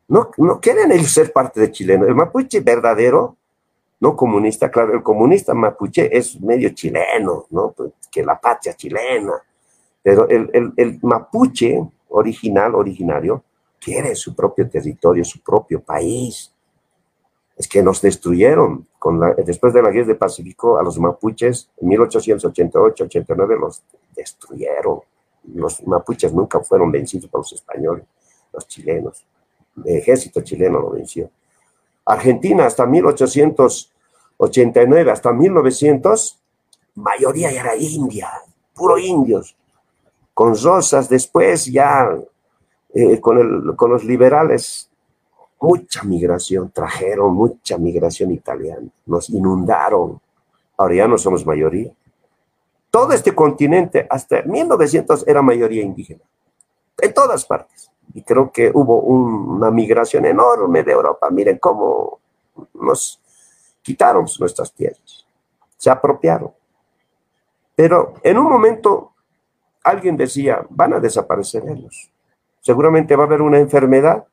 No, 0.07 0.31
no 0.37 0.59
quieren 0.59 0.91
ellos 0.91 1.11
ser 1.11 1.31
parte 1.31 1.59
de 1.59 1.71
Chile. 1.71 1.93
El 1.93 2.15
mapuche 2.15 2.61
verdadero 2.61 3.37
no 3.99 4.15
comunista, 4.15 4.71
claro, 4.71 4.93
el 4.93 5.03
comunista 5.03 5.53
mapuche 5.53 6.15
es 6.15 6.41
medio 6.41 6.69
chileno, 6.69 7.45
¿no? 7.51 7.71
Pues, 7.71 7.91
que 8.11 8.23
la 8.23 8.39
patria 8.39 8.73
chilena, 8.73 9.33
pero 10.01 10.27
el, 10.27 10.73
el 10.75 10.99
mapuche 11.03 11.79
original, 12.09 12.73
originario, 12.73 13.43
quiere 13.79 14.15
su 14.15 14.35
propio 14.35 14.67
territorio, 14.67 15.23
su 15.23 15.41
propio 15.41 15.79
país. 15.79 16.54
Es 17.55 17.67
que 17.67 17.81
nos 17.81 18.01
destruyeron. 18.01 18.87
Con 18.99 19.19
la, 19.19 19.33
después 19.33 19.73
de 19.73 19.81
la 19.81 19.89
guerra 19.91 20.07
del 20.07 20.17
Pacífico, 20.17 20.79
a 20.79 20.83
los 20.83 20.99
mapuches, 20.99 21.69
en 21.77 21.89
1888-89, 21.89 23.59
los 23.59 23.83
destruyeron. 24.15 25.01
Los 25.53 25.85
mapuches 25.85 26.33
nunca 26.33 26.59
fueron 26.61 26.91
vencidos 26.91 27.29
por 27.29 27.41
los 27.41 27.53
españoles, 27.53 28.05
los 28.51 28.67
chilenos. 28.67 29.23
El 29.83 29.97
ejército 29.97 30.41
chileno 30.41 30.79
lo 30.79 30.91
venció. 30.91 31.29
Argentina 32.05 32.65
hasta 32.65 32.85
1889, 32.85 35.11
hasta 35.11 35.33
1900, 35.33 36.39
mayoría 36.95 37.51
era 37.51 37.75
india, 37.75 38.31
puro 38.73 38.97
indios. 38.97 39.55
Con 40.33 40.55
Rosas 40.61 41.09
después 41.09 41.65
ya 41.65 42.09
eh, 42.93 43.19
con, 43.19 43.91
los 43.91 44.03
liberales, 44.03 44.89
mucha 45.65 46.03
migración, 46.03 46.71
trajeron 46.71 47.33
mucha 47.33 47.77
migración 47.77 48.31
italiana, 48.31 48.87
nos 49.05 49.29
inundaron, 49.29 50.21
ahora 50.77 50.95
ya 50.95 51.07
no 51.07 51.17
somos 51.17 51.45
mayoría. 51.45 51.91
Todo 52.91 53.11
este 53.13 53.33
continente, 53.33 54.05
hasta 54.09 54.43
1900, 54.43 55.27
era 55.27 55.41
mayoría 55.41 55.83
indígena, 55.83 56.21
en 56.97 57.13
todas 57.13 57.45
partes. 57.45 57.91
Y 58.13 58.21
creo 58.21 58.51
que 58.51 58.71
hubo 58.73 58.99
una 58.99 59.71
migración 59.71 60.25
enorme 60.25 60.83
de 60.83 60.91
Europa. 60.91 61.29
Miren 61.29 61.57
cómo 61.57 62.19
nos 62.73 63.19
quitaron 63.81 64.25
nuestras 64.39 64.71
tierras, 64.71 65.25
se 65.77 65.89
apropiaron. 65.89 66.51
Pero 67.75 68.13
en 68.23 68.37
un 68.37 68.45
momento 68.45 69.11
alguien 69.83 70.15
decía, 70.15 70.65
van 70.69 70.93
a 70.93 70.99
desaparecer 70.99 71.63
ellos 71.67 72.11
seguramente 72.65 73.15
va 73.15 73.25
a 73.25 73.27
haber 73.27 73.43
una 73.43 73.59
enfermedad 73.59 74.25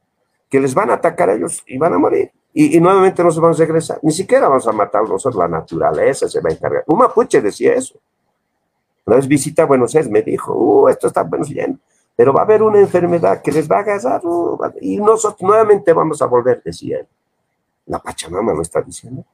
que 0.53 0.61
les 0.61 0.75
van 0.75 0.91
a 0.91 0.95
atacar 0.95 1.31
a 1.31 1.35
ellos 1.35 1.65
y 1.67 1.79
van 1.79 1.95
a 1.95 1.99
morir. 1.99 2.31
Y, 2.53 2.79
nuevamente 2.79 3.25
no 3.25 3.31
se 3.31 3.41
van 3.41 3.53
a 3.53 3.57
regresar. 3.57 3.99
Ni 4.03 4.13
siquiera 4.13 4.49
vamos 4.49 4.69
a 4.69 4.73
matar 4.73 5.01
nosotros, 5.09 5.35
la 5.37 5.49
naturaleza 5.49 6.29
se 6.29 6.43
va 6.43 6.51
a 6.51 6.53
encargar. 6.53 6.85
Un 6.89 6.99
mapuche 6.99 7.41
decía 7.41 7.73
eso. 7.73 7.99
Una 9.07 9.17
vez 9.17 9.27
visita 9.27 9.63
a 9.63 9.67
Buenos 9.67 9.95
Aires, 9.95 10.11
me 10.11 10.21
dijo, 10.21 10.53
uh, 10.53 10.89
esto 10.89 11.07
está 11.07 11.23
bueno, 11.23 11.47
lleno, 11.47 11.79
pero 12.15 12.35
va 12.35 12.43
a 12.43 12.45
haber 12.45 12.63
una 12.63 12.79
enfermedad 12.81 13.41
que 13.41 13.51
les 13.51 13.67
va 13.67 13.77
a 13.77 13.81
agarrar 13.81 14.21
uh, 14.27 14.59
y 14.83 14.99
nosotros 14.99 15.41
nuevamente 15.41 15.91
vamos 15.95 16.21
a 16.21 16.27
volver, 16.27 16.63
decía 16.63 16.99
él. 16.99 17.09
La 17.87 17.99
Pachamama 17.99 18.53
lo 18.53 18.61
está 18.61 18.83
diciendo. 18.83 19.25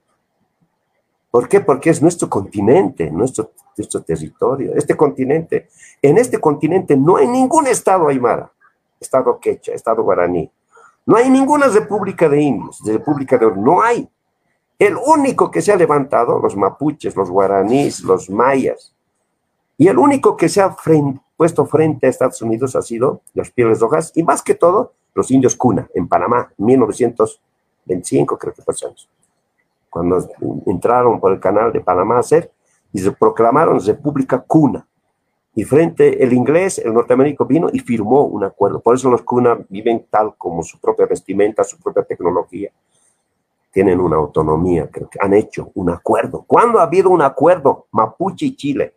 ¿Por 1.33 1.49
qué? 1.49 1.61
Porque 1.61 1.91
es 1.91 2.01
nuestro 2.01 2.31
continente, 2.31 3.11
nuestro, 3.11 3.51
nuestro 3.77 4.03
territorio. 4.03 4.73
Este 4.77 4.97
continente, 4.97 5.69
en 6.01 6.17
este 6.17 6.39
continente 6.39 6.97
no 6.97 7.17
hay 7.17 7.27
ningún 7.27 7.67
estado 7.67 8.07
aymara. 8.07 8.53
Estado 9.01 9.41
quecha, 9.41 9.73
Estado 9.73 10.05
guaraní. 10.05 10.49
No 11.09 11.17
hay 11.17 11.31
ninguna 11.31 11.69
república 11.69 12.29
de 12.29 12.39
indios, 12.39 12.83
república 12.85 13.39
de 13.39 13.51
no 13.57 13.81
hay. 13.81 14.07
El 14.79 14.95
único 14.95 15.51
que 15.51 15.63
se 15.63 15.73
ha 15.73 15.77
levantado, 15.77 16.39
los 16.39 16.55
mapuches, 16.55 17.17
los 17.17 17.31
guaraníes, 17.31 18.03
los 18.03 18.29
mayas, 18.29 18.95
y 19.79 19.89
el 19.89 19.97
único 19.97 20.37
que 20.37 20.51
se 20.51 20.61
ha 20.61 20.77
puesto 21.35 21.65
frente 21.65 22.07
a 22.07 22.11
Estados 22.11 22.43
Unidos 22.43 22.77
ha 22.77 22.83
sido 22.83 23.23
los 23.33 23.51
Pieles 23.51 23.81
Rojas, 23.81 24.13
y 24.17 24.23
más 24.23 24.43
que 24.43 24.55
todo, 24.55 24.93
los 25.15 25.31
indios 25.31 25.57
Cuna, 25.57 25.89
en 25.95 26.09
Panamá, 26.09 26.53
1925, 26.59 28.37
creo 28.37 28.53
que 28.53 28.61
fue 28.61 28.75
cuando 29.89 30.29
entraron 30.67 31.19
por 31.21 31.33
el 31.33 31.41
canal 31.41 31.73
de 31.73 31.81
Panamá 31.81 32.19
a 32.19 32.23
ser, 32.23 32.53
y 32.93 32.99
se 32.99 33.13
proclamaron 33.13 33.81
República 33.81 34.45
Cuna. 34.47 34.87
Y 35.55 35.65
frente 35.65 36.23
el 36.23 36.33
inglés, 36.33 36.79
el 36.79 36.95
norteamericano 36.95 37.49
vino 37.49 37.69
y 37.73 37.81
firmó 37.81 38.25
un 38.25 38.45
acuerdo. 38.45 38.81
Por 38.81 38.95
eso 38.95 39.11
los 39.11 39.23
Kuna 39.23 39.59
viven 39.69 40.07
tal 40.11 40.35
como 40.37 40.63
su 40.63 40.79
propia 40.79 41.07
vestimenta, 41.07 41.65
su 41.65 41.79
propia 41.79 42.05
tecnología. 42.05 42.71
Tienen 43.73 44.01
una 44.01 44.17
autonomía, 44.17 44.89
creo 44.91 45.09
que 45.09 45.19
han 45.21 45.35
hecho 45.35 45.71
un 45.75 45.91
acuerdo. 45.91 46.45
¿Cuándo 46.47 46.79
ha 46.79 46.85
habido 46.85 47.11
un 47.11 47.23
acuerdo 47.23 47.87
Mapuche 47.91 48.47
y 48.47 48.57
Chile? 48.57 48.95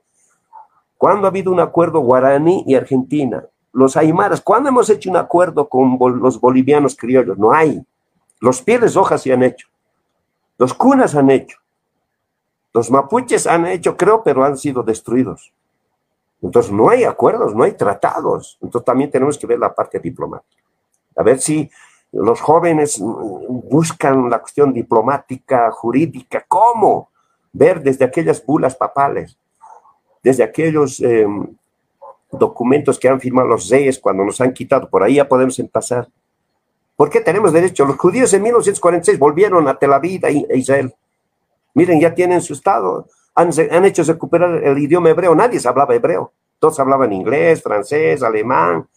¿Cuándo 0.98 1.26
ha 1.26 1.30
habido 1.30 1.52
un 1.52 1.60
acuerdo 1.60 2.00
Guaraní 2.02 2.64
y 2.68 2.76
Argentina? 2.76 3.44
Los 3.74 3.98
Aymaras, 3.98 4.42
¿cuándo 4.42 4.70
hemos 4.70 4.90
hecho 4.90 5.10
un 5.10 5.18
acuerdo 5.18 5.68
con 5.68 5.98
los 6.20 6.40
bolivianos 6.40 6.96
criollos? 6.96 7.38
No 7.38 7.52
hay. 7.52 7.82
Los 8.40 8.62
pieles 8.62 8.94
rojas 8.96 9.22
se 9.22 9.32
han 9.32 9.44
hecho. 9.44 9.68
Los 10.58 10.74
cunas 10.74 11.16
han 11.16 11.32
hecho. 11.32 11.58
Los 12.74 12.90
mapuches 12.92 13.48
han 13.48 13.66
hecho, 13.66 13.98
creo, 13.98 14.24
pero 14.24 14.44
han 14.44 14.58
sido 14.58 14.84
destruidos. 14.84 15.52
Entonces, 16.42 16.72
no 16.72 16.90
hay 16.90 17.04
acuerdos, 17.04 17.56
no 17.56 17.64
hay 17.64 17.74
tratados. 17.74 18.58
Entonces, 18.62 18.86
también 18.86 19.12
tenemos 19.12 19.38
que 19.38 19.48
ver 19.48 19.60
la 19.60 19.74
parte 19.74 20.00
diplomática. 20.00 20.62
A 21.16 21.24
ver 21.24 21.40
si 21.40 21.70
los 22.12 22.42
jóvenes 22.42 23.00
buscan 23.00 24.30
la 24.30 24.40
cuestión 24.40 24.74
diplomática, 24.74 25.72
jurídica, 25.72 26.44
¿cómo? 26.48 27.10
Ver 27.54 27.82
desde 27.82 28.06
aquellas 28.06 28.46
bulas 28.46 28.76
papales, 28.76 29.38
desde 30.24 30.44
aquellos 30.44 31.00
em, 31.00 31.48
documentos 32.32 33.00
que 33.00 33.08
han 33.08 33.20
firmado 33.20 33.48
los 33.48 33.70
reyes 33.70 34.00
cuando 34.00 34.24
nos 34.24 34.42
han 34.42 34.54
quitado, 34.54 34.90
por 34.90 35.04
ahí 35.04 35.16
ya 35.16 35.28
podemos 35.28 35.58
empezar. 35.60 36.08
¿Por 36.96 37.10
qué 37.10 37.22
tenemos 37.22 37.54
derecho? 37.54 37.86
Los 37.86 37.98
judíos 37.98 38.34
en 38.34 38.44
1946 38.44 39.18
volvieron 39.18 39.68
a 39.68 39.78
Tel 39.78 39.94
Aviv 39.94 40.26
e 40.26 40.58
Israel. 40.58 40.94
Miren, 41.74 42.00
ya 42.00 42.14
tienen 42.14 42.42
su 42.42 42.54
estado 42.54 43.08
han, 43.36 43.86
hecho 43.86 44.04
recuperar 44.04 44.64
el 44.64 44.78
idioma 44.78 45.10
hebreo. 45.10 45.36
Nadie 45.36 45.60
se 45.60 45.68
hablaba 45.68 45.96
hebreo. 45.96 46.34
Todos 46.60 46.80
hablaban 46.80 47.12
inglés, 47.14 47.62
francés, 47.62 48.22
alemán. 48.24 48.88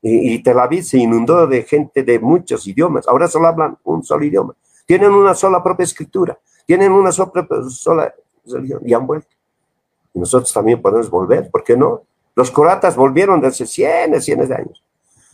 Y, 0.00 0.40
Tel 0.42 0.58
Aviv 0.58 0.84
se 0.84 0.98
inundó 0.98 1.46
de 1.46 1.62
gente 1.64 2.02
de 2.02 2.18
muchos 2.18 2.66
idiomas. 2.66 3.08
Ahora 3.08 3.26
solo 3.26 3.48
hablan 3.48 3.76
un 3.84 4.04
solo 4.04 4.24
idioma. 4.24 4.54
Tienen 4.86 5.10
una 5.10 5.34
sola 5.34 5.62
propia 5.62 5.84
escritura. 5.84 6.38
Tienen 6.66 6.92
una 6.92 7.10
sola, 7.10 7.32
sola 7.68 8.14
religión. 8.46 8.80
Y 8.84 8.94
han 8.94 9.06
vuelto. 9.06 9.28
Y 10.14 10.20
nosotros 10.20 10.52
también 10.52 10.80
podemos 10.80 11.10
volver. 11.10 11.50
¿Por 11.50 11.64
qué 11.64 11.76
no? 11.76 12.02
Los 12.36 12.50
croatas 12.50 12.94
volvieron 12.94 13.40
desde 13.40 13.66
cientos, 13.66 14.24
cientos 14.24 14.48
de 14.48 14.54
años. 14.54 14.84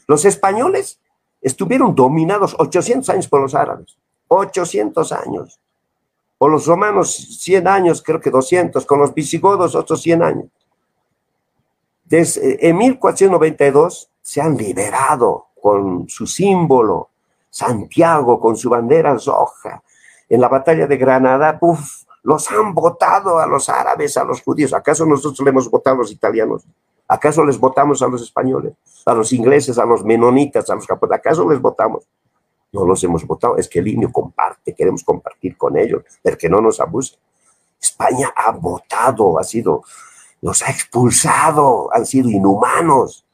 Los 0.06 0.24
españoles 0.24 1.00
estuvieron 1.42 1.94
dominados 1.94 2.56
800 2.58 3.10
años 3.10 3.28
por 3.28 3.42
los 3.42 3.54
árabes. 3.54 3.98
800 4.28 5.12
años. 5.12 5.60
Con 6.44 6.52
los 6.52 6.66
romanos 6.66 7.38
100 7.40 7.66
años, 7.66 8.02
creo 8.02 8.20
que 8.20 8.28
200, 8.28 8.84
con 8.84 8.98
los 8.98 9.14
visigodos 9.14 9.74
otros 9.74 10.02
100 10.02 10.22
años. 10.22 10.50
Desde, 12.04 12.50
eh, 12.50 12.58
en 12.68 12.76
1492 12.76 14.10
se 14.20 14.42
han 14.42 14.54
liberado 14.54 15.46
con 15.58 16.06
su 16.06 16.26
símbolo, 16.26 17.08
Santiago 17.48 18.38
con 18.38 18.58
su 18.58 18.68
bandera 18.68 19.16
roja. 19.16 19.82
En 20.28 20.38
la 20.38 20.48
batalla 20.48 20.86
de 20.86 20.98
Granada, 20.98 21.56
uf, 21.62 22.02
los 22.22 22.50
han 22.50 22.74
votado 22.74 23.38
a 23.38 23.46
los 23.46 23.70
árabes, 23.70 24.14
a 24.18 24.24
los 24.24 24.42
judíos. 24.42 24.74
¿Acaso 24.74 25.06
nosotros 25.06 25.40
le 25.40 25.48
hemos 25.48 25.70
votado 25.70 25.96
a 25.96 25.98
los 26.00 26.12
italianos? 26.12 26.66
¿Acaso 27.08 27.42
les 27.42 27.58
votamos 27.58 28.02
a 28.02 28.06
los 28.06 28.20
españoles, 28.20 28.74
a 29.06 29.14
los 29.14 29.32
ingleses, 29.32 29.78
a 29.78 29.86
los 29.86 30.04
menonitas, 30.04 30.68
a 30.68 30.74
los 30.74 30.86
japoneses? 30.86 31.20
¿Acaso 31.20 31.48
les 31.48 31.58
votamos? 31.58 32.06
No 32.74 32.84
los 32.84 33.02
hemos 33.04 33.24
votado, 33.26 33.56
es 33.56 33.68
que 33.68 33.78
el 33.78 33.88
INE 33.88 34.10
comparte, 34.12 34.74
queremos 34.74 35.04
compartir 35.04 35.56
con 35.56 35.78
ellos, 35.78 36.02
pero 36.22 36.36
que 36.36 36.48
no 36.48 36.60
nos 36.60 36.80
abusen. 36.80 37.18
España 37.80 38.32
ha 38.36 38.50
votado, 38.50 39.38
ha 39.38 39.44
sido, 39.44 39.82
nos 40.42 40.62
ha 40.62 40.70
expulsado, 40.70 41.88
han 41.94 42.04
sido 42.04 42.28
inhumanos. 42.28 43.24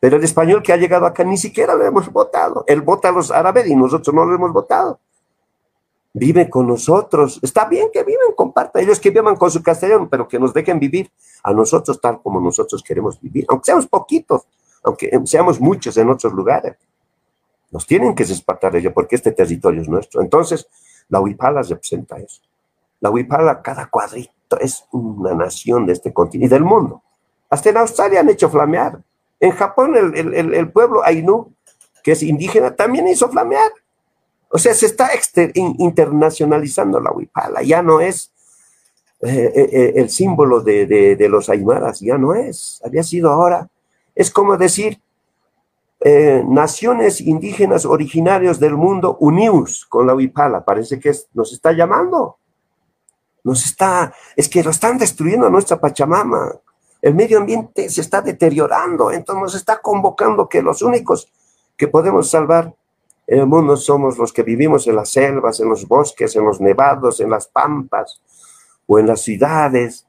Pero 0.00 0.16
el 0.16 0.24
español 0.24 0.62
que 0.62 0.72
ha 0.72 0.76
llegado 0.76 1.06
acá 1.06 1.22
ni 1.24 1.36
siquiera 1.36 1.74
lo 1.74 1.84
hemos 1.84 2.10
votado. 2.10 2.64
Él 2.66 2.80
vota 2.80 3.10
a 3.10 3.12
los 3.12 3.30
árabes 3.30 3.66
y 3.66 3.76
nosotros 3.76 4.14
no 4.14 4.24
lo 4.24 4.34
hemos 4.34 4.52
votado. 4.52 4.98
Vive 6.12 6.48
con 6.48 6.66
nosotros. 6.66 7.38
Está 7.42 7.66
bien 7.66 7.90
que 7.92 8.02
viven, 8.02 8.32
compartan. 8.34 8.82
Ellos 8.82 8.98
que 8.98 9.10
vivan 9.10 9.36
con 9.36 9.50
su 9.50 9.62
castellano, 9.62 10.08
pero 10.10 10.26
que 10.26 10.38
nos 10.38 10.54
dejen 10.54 10.80
vivir 10.80 11.12
a 11.42 11.52
nosotros 11.52 12.00
tal 12.00 12.20
como 12.22 12.40
nosotros 12.40 12.82
queremos 12.82 13.20
vivir. 13.20 13.44
Aunque 13.48 13.66
seamos 13.66 13.86
poquitos, 13.86 14.42
aunque 14.82 15.10
seamos 15.26 15.60
muchos 15.60 15.96
en 15.98 16.08
otros 16.08 16.32
lugares. 16.32 16.76
Nos 17.70 17.86
tienen 17.86 18.14
que 18.14 18.24
despertar 18.24 18.74
ello 18.76 18.92
porque 18.92 19.16
este 19.16 19.32
territorio 19.32 19.82
es 19.82 19.88
nuestro. 19.88 20.20
Entonces, 20.20 20.66
la 21.08 21.20
Huipala 21.20 21.62
representa 21.62 22.16
eso. 22.18 22.40
La 23.00 23.10
Huipala, 23.10 23.62
cada 23.62 23.86
cuadrito, 23.86 24.58
es 24.60 24.84
una 24.90 25.34
nación 25.34 25.86
de 25.86 25.92
este 25.92 26.12
continente 26.12 26.54
y 26.54 26.58
del 26.58 26.64
mundo. 26.64 27.02
Hasta 27.48 27.70
en 27.70 27.76
Australia 27.78 28.20
han 28.20 28.28
hecho 28.28 28.50
flamear. 28.50 29.00
En 29.38 29.52
Japón, 29.52 29.94
el, 29.96 30.70
pueblo 30.70 31.02
Ainu, 31.04 31.52
que 32.02 32.12
es 32.12 32.22
indígena, 32.22 32.74
también 32.74 33.08
hizo 33.08 33.28
flamear. 33.28 33.70
O 34.50 34.58
sea, 34.58 34.74
se 34.74 34.86
está 34.86 35.10
internacionalizando 35.54 37.00
la 37.00 37.12
Huipala. 37.12 37.62
Ya 37.62 37.82
no 37.82 38.00
es 38.00 38.32
eh, 39.22 39.52
eh, 39.54 39.68
eh, 39.72 39.92
el 39.96 40.10
símbolo 40.10 40.60
de, 40.60 40.86
de 40.86 41.28
los 41.28 41.48
aymaras, 41.48 42.00
ya 42.00 42.18
no 42.18 42.34
es. 42.34 42.80
Había 42.84 43.02
sido 43.02 43.30
ahora. 43.30 43.68
Es 44.14 44.30
como 44.30 44.56
decir, 44.56 45.00
eh, 46.02 46.42
naciones 46.46 47.20
indígenas 47.20 47.84
originarios 47.84 48.58
del 48.58 48.74
mundo 48.74 49.16
unidos 49.20 49.86
con 49.88 50.06
la 50.06 50.14
Huipala. 50.14 50.64
Parece 50.64 50.98
que 50.98 51.12
nos 51.34 51.52
está 51.52 51.72
llamando. 51.72 52.38
Nos 53.44 53.64
está, 53.64 54.12
es 54.36 54.48
que 54.48 54.62
lo 54.62 54.70
están 54.70 54.98
destruyendo 54.98 55.46
a 55.46 55.50
nuestra 55.50 55.78
Pachamama. 55.78 56.52
El 57.02 57.14
medio 57.14 57.38
ambiente 57.38 57.88
se 57.88 58.02
está 58.02 58.20
deteriorando, 58.20 59.10
entonces 59.10 59.42
nos 59.42 59.54
está 59.54 59.80
convocando 59.80 60.48
que 60.48 60.60
los 60.60 60.82
únicos 60.82 61.32
que 61.76 61.88
podemos 61.88 62.30
salvar 62.30 62.74
el 63.26 63.46
mundo 63.46 63.76
somos 63.76 64.18
los 64.18 64.32
que 64.32 64.42
vivimos 64.42 64.86
en 64.86 64.96
las 64.96 65.10
selvas, 65.10 65.60
en 65.60 65.68
los 65.68 65.86
bosques, 65.86 66.34
en 66.34 66.44
los 66.44 66.60
nevados, 66.60 67.20
en 67.20 67.30
las 67.30 67.46
pampas 67.46 68.20
o 68.86 68.98
en 68.98 69.06
las 69.06 69.20
ciudades, 69.20 70.06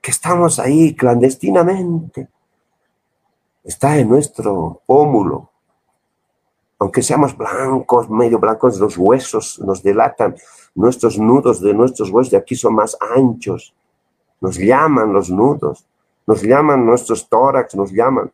que 0.00 0.10
estamos 0.10 0.58
ahí 0.58 0.94
clandestinamente. 0.94 2.28
Está 3.62 3.98
en 3.98 4.08
nuestro 4.08 4.80
pómulo. 4.86 5.50
Aunque 6.78 7.02
seamos 7.02 7.36
blancos, 7.36 8.08
medio 8.08 8.38
blancos, 8.38 8.78
los 8.78 8.96
huesos 8.96 9.60
nos 9.60 9.82
delatan. 9.82 10.34
Nuestros 10.74 11.18
nudos 11.18 11.60
de 11.60 11.74
nuestros 11.74 12.10
huesos 12.10 12.30
de 12.30 12.38
aquí 12.38 12.56
son 12.56 12.74
más 12.74 12.96
anchos. 13.00 13.74
Nos 14.40 14.56
llaman 14.56 15.12
los 15.12 15.30
nudos, 15.30 15.86
nos 16.26 16.42
llaman 16.42 16.86
nuestros 16.86 17.28
tórax, 17.28 17.74
nos 17.74 17.92
llaman 17.92 18.32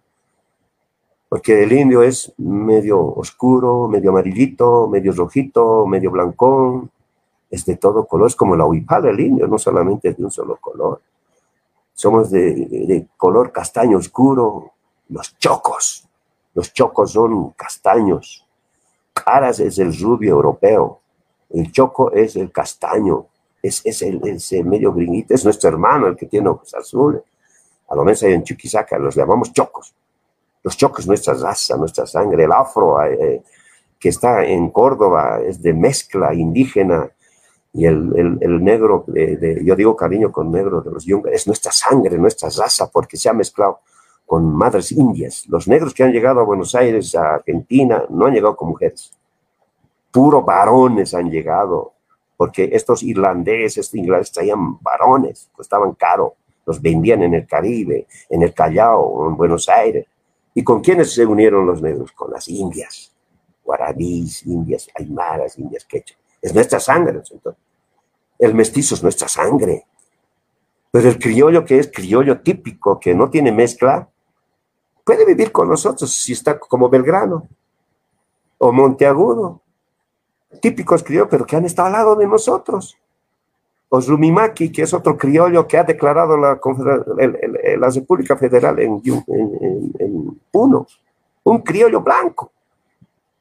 porque 1.28 1.62
el 1.62 1.72
indio 1.72 2.02
es 2.02 2.32
medio 2.38 3.00
oscuro, 3.00 3.88
medio 3.88 4.10
amarillito, 4.10 4.88
medio 4.88 5.12
rojito, 5.12 5.86
medio 5.86 6.10
blancón, 6.10 6.90
es 7.50 7.64
de 7.64 7.76
todo 7.76 8.06
color, 8.06 8.28
es 8.28 8.36
como 8.36 8.56
la 8.56 8.64
huipala 8.64 9.10
el 9.10 9.20
indio, 9.20 9.46
no 9.46 9.58
solamente 9.58 10.08
es 10.08 10.16
de 10.16 10.24
un 10.24 10.30
solo 10.30 10.56
color. 10.56 11.00
Somos 11.92 12.30
de, 12.30 13.06
color 13.16 13.52
castaño 13.52 13.98
oscuro, 13.98 14.72
los 15.08 15.38
chocos, 15.38 16.08
los 16.54 16.72
chocos 16.72 17.12
son 17.12 17.50
castaños, 17.50 18.46
Caras 19.24 19.60
es 19.60 19.78
el 19.78 19.98
rubio 19.98 20.34
europeo, 20.34 21.00
el 21.50 21.72
choco 21.72 22.12
es 22.12 22.36
el 22.36 22.52
castaño, 22.52 23.26
es, 23.62 23.80
es 23.84 24.02
el, 24.02 24.64
medio 24.64 24.92
gringuito, 24.92 25.34
es 25.34 25.44
nuestro 25.44 25.70
hermano 25.70 26.06
el 26.06 26.16
que 26.16 26.26
tiene 26.26 26.48
ojos 26.48 26.74
azules. 26.74 27.22
A 27.88 27.94
lo 27.94 28.04
menos 28.04 28.22
en 28.24 28.42
Chuquisaca 28.42 28.98
los 28.98 29.14
llamamos 29.14 29.52
chocos. 29.52 29.94
Los 30.62 30.76
choques, 30.76 31.06
nuestra 31.06 31.34
raza, 31.34 31.76
nuestra 31.76 32.06
sangre, 32.06 32.44
el 32.44 32.52
afro 32.52 33.02
eh, 33.04 33.16
eh, 33.20 33.42
que 33.98 34.08
está 34.08 34.44
en 34.44 34.70
Córdoba 34.70 35.40
es 35.40 35.62
de 35.62 35.72
mezcla 35.72 36.34
indígena. 36.34 37.08
Y 37.72 37.84
el, 37.86 38.38
el, 38.40 38.64
negro, 38.64 39.04
de, 39.06 39.60
yo 39.62 39.76
digo 39.76 39.94
cariño 39.94 40.32
con 40.32 40.50
negro 40.50 40.80
de 40.80 40.90
los 40.90 41.04
yungas, 41.04 41.34
es 41.34 41.46
nuestra 41.46 41.70
sangre, 41.70 42.16
nuestra 42.18 42.48
raza, 42.48 42.90
porque 42.90 43.16
se 43.16 43.28
ha 43.28 43.34
mezclado 43.34 43.80
con 44.26 44.54
madres 44.54 44.90
indias. 44.92 45.46
Los 45.48 45.68
negros 45.68 45.94
que 45.94 46.02
han 46.02 46.12
llegado 46.12 46.40
a 46.40 46.44
Buenos 46.44 46.74
Aires, 46.74 47.14
a 47.14 47.36
Argentina, 47.36 48.04
no 48.10 48.26
han 48.26 48.34
llegado 48.34 48.56
con 48.56 48.68
mujeres. 48.68 49.16
Puro 50.10 50.42
varones 50.42 51.14
han 51.14 51.30
llegado, 51.30 51.92
porque 52.36 52.68
estos 52.72 53.02
irlandeses, 53.04 53.78
estos 53.78 53.94
ingleses 53.94 54.32
traían 54.32 54.82
varones, 54.82 55.48
costaban 55.54 55.92
caro, 55.92 56.34
los 56.66 56.82
vendían 56.82 57.22
en 57.22 57.34
el 57.34 57.46
Caribe, 57.46 58.06
en 58.28 58.42
el 58.42 58.52
Callao, 58.52 59.28
en 59.28 59.36
Buenos 59.36 59.68
Aires. 59.68 60.06
¿Y 60.52 60.64
con 60.64 60.80
quiénes 60.80 61.14
se 61.14 61.24
unieron 61.24 61.66
los 61.66 61.80
negros? 61.80 62.10
Con 62.12 62.32
las 62.32 62.48
indias, 62.48 63.14
guaraníes, 63.64 64.44
indias, 64.44 64.88
aymaras, 64.98 65.58
indias 65.58 65.84
quechua. 65.84 66.16
Es 66.42 66.52
nuestra 66.52 66.80
sangre, 66.80 67.20
entonces. 67.30 67.62
El 68.38 68.54
mestizo 68.54 68.94
es 68.94 69.02
nuestra 69.02 69.28
sangre. 69.28 69.86
Pero 70.90 71.08
el 71.08 71.18
criollo 71.18 71.64
que 71.64 71.78
es 71.78 71.90
criollo 71.92 72.40
típico, 72.40 72.98
que 72.98 73.14
no 73.14 73.30
tiene 73.30 73.52
mezcla, 73.52 74.08
puede 75.06 75.24
vivir 75.24 75.52
con 75.52 75.68
nosotros 75.68 76.12
si 76.12 76.32
está 76.32 76.58
como 76.58 76.88
Belgrano 76.88 77.46
o 78.58 78.72
Monteagudo. 78.72 79.62
Típicos 80.60 81.04
criollos, 81.04 81.28
pero 81.30 81.46
que 81.46 81.54
han 81.54 81.64
estado 81.64 81.86
al 81.86 81.92
lado 81.92 82.16
de 82.16 82.26
nosotros. 82.26 82.98
Oslumimaki, 83.88 84.72
que 84.72 84.82
es 84.82 84.92
otro 84.92 85.16
criollo 85.16 85.68
que 85.68 85.78
ha 85.78 85.84
declarado 85.84 86.36
la, 86.36 86.58
la 87.78 87.90
República 87.90 88.36
Federal 88.36 88.80
en, 88.80 89.00
Puno, 90.50 90.88
un 91.44 91.58
criollo 91.58 92.00
blanco. 92.00 92.50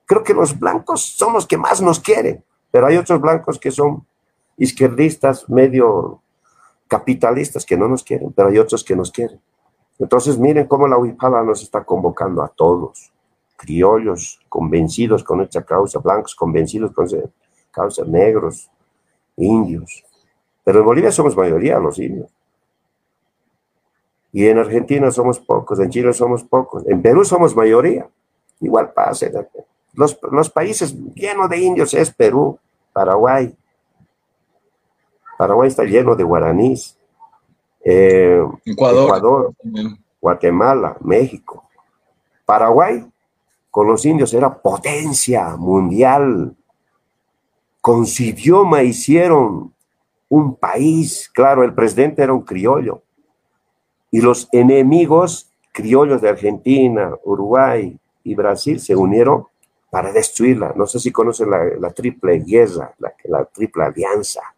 Creo 0.06 0.24
que 0.24 0.36
los 0.36 0.60
blancos 0.60 1.02
son 1.02 1.34
los 1.34 1.48
que 1.48 1.58
más 1.58 1.82
nos 1.82 2.00
quieren, 2.00 2.44
pero 2.70 2.86
hay 2.86 2.98
otros 2.98 3.20
blancos 3.20 3.58
que 3.58 3.72
son 3.72 4.06
izquierdistas, 4.58 5.50
medio 5.50 6.22
capitalistas 6.88 7.66
que 7.66 7.76
no 7.76 7.88
nos 7.88 8.04
quieren, 8.04 8.32
pero 8.34 8.50
hay 8.50 8.60
otros 8.60 8.84
que 8.84 8.96
nos 8.96 9.12
quieren. 9.12 9.40
Entonces 10.00 10.38
miren 10.38 10.68
cómo 10.68 10.88
la 10.88 10.98
Huipala 10.98 11.44
nos 11.44 11.62
está 11.64 11.84
convocando 11.84 12.44
a 12.44 12.50
todos, 12.50 13.12
criollos 13.56 14.40
convencidos 14.50 15.24
con 15.24 15.42
esta 15.42 15.64
causa, 15.64 16.00
blancos 16.00 16.36
convencidos 16.36 16.92
con 16.92 17.06
esta 17.06 17.30
causa, 17.72 18.04
negros, 18.06 18.70
indios, 19.38 20.04
pero 20.66 20.80
en 20.80 20.86
Bolivia 20.86 21.12
somos 21.12 21.38
mayoría 21.38 21.80
los 21.80 22.00
indios. 22.00 22.30
Y 24.34 24.48
en 24.48 24.58
Argentina 24.58 25.12
somos 25.12 25.40
pocos, 25.40 25.80
en 25.80 25.90
Chile 25.90 26.12
somos 26.12 26.44
pocos, 26.44 26.86
en 26.88 27.02
Perú 27.02 27.24
somos 27.24 27.56
mayoría. 27.56 28.10
Igual 28.60 28.92
pasa. 28.92 29.28
Los, 29.94 30.20
los 30.30 30.50
países 30.50 30.94
llenos 31.14 31.50
de 31.50 31.60
indios 31.60 31.94
es 31.94 32.12
Perú, 32.12 32.60
Paraguay. 32.92 33.56
Paraguay 35.38 35.70
está 35.70 35.84
lleno 35.84 36.16
de 36.16 36.24
guaraníes. 36.24 36.98
Eh, 37.88 38.44
Ecuador, 38.66 39.54
Guatemala, 40.20 40.98
México. 41.02 41.70
Paraguay 42.44 43.06
con 43.70 43.88
los 43.88 44.06
indios 44.06 44.34
era 44.34 44.62
potencia 44.62 45.56
mundial. 45.56 46.56
Con 47.80 48.08
su 48.08 48.24
idioma 48.24 48.82
hicieron 48.82 49.72
un 50.30 50.56
país, 50.56 51.30
claro, 51.32 51.64
el 51.64 51.76
presidente 51.76 52.24
era 52.24 52.34
un 52.34 52.42
criollo, 52.42 53.04
y 54.10 54.22
los 54.22 54.50
enemigos 54.52 55.52
criollos 55.72 56.22
de 56.22 56.30
Argentina, 56.30 57.14
Uruguay 57.24 58.00
y 58.24 58.34
Brasil 58.34 58.80
se 58.80 58.96
unieron 58.96 59.46
para 59.92 60.12
destruirla. 60.12 60.74
No 60.76 60.88
sé 60.88 61.00
si 61.00 61.12
conocen 61.12 61.50
la, 61.52 61.92
triple 61.92 62.40
guerra, 62.40 62.96
la, 62.98 63.14
la, 63.26 63.46
triple 63.46 63.84
alianza. 63.84 64.55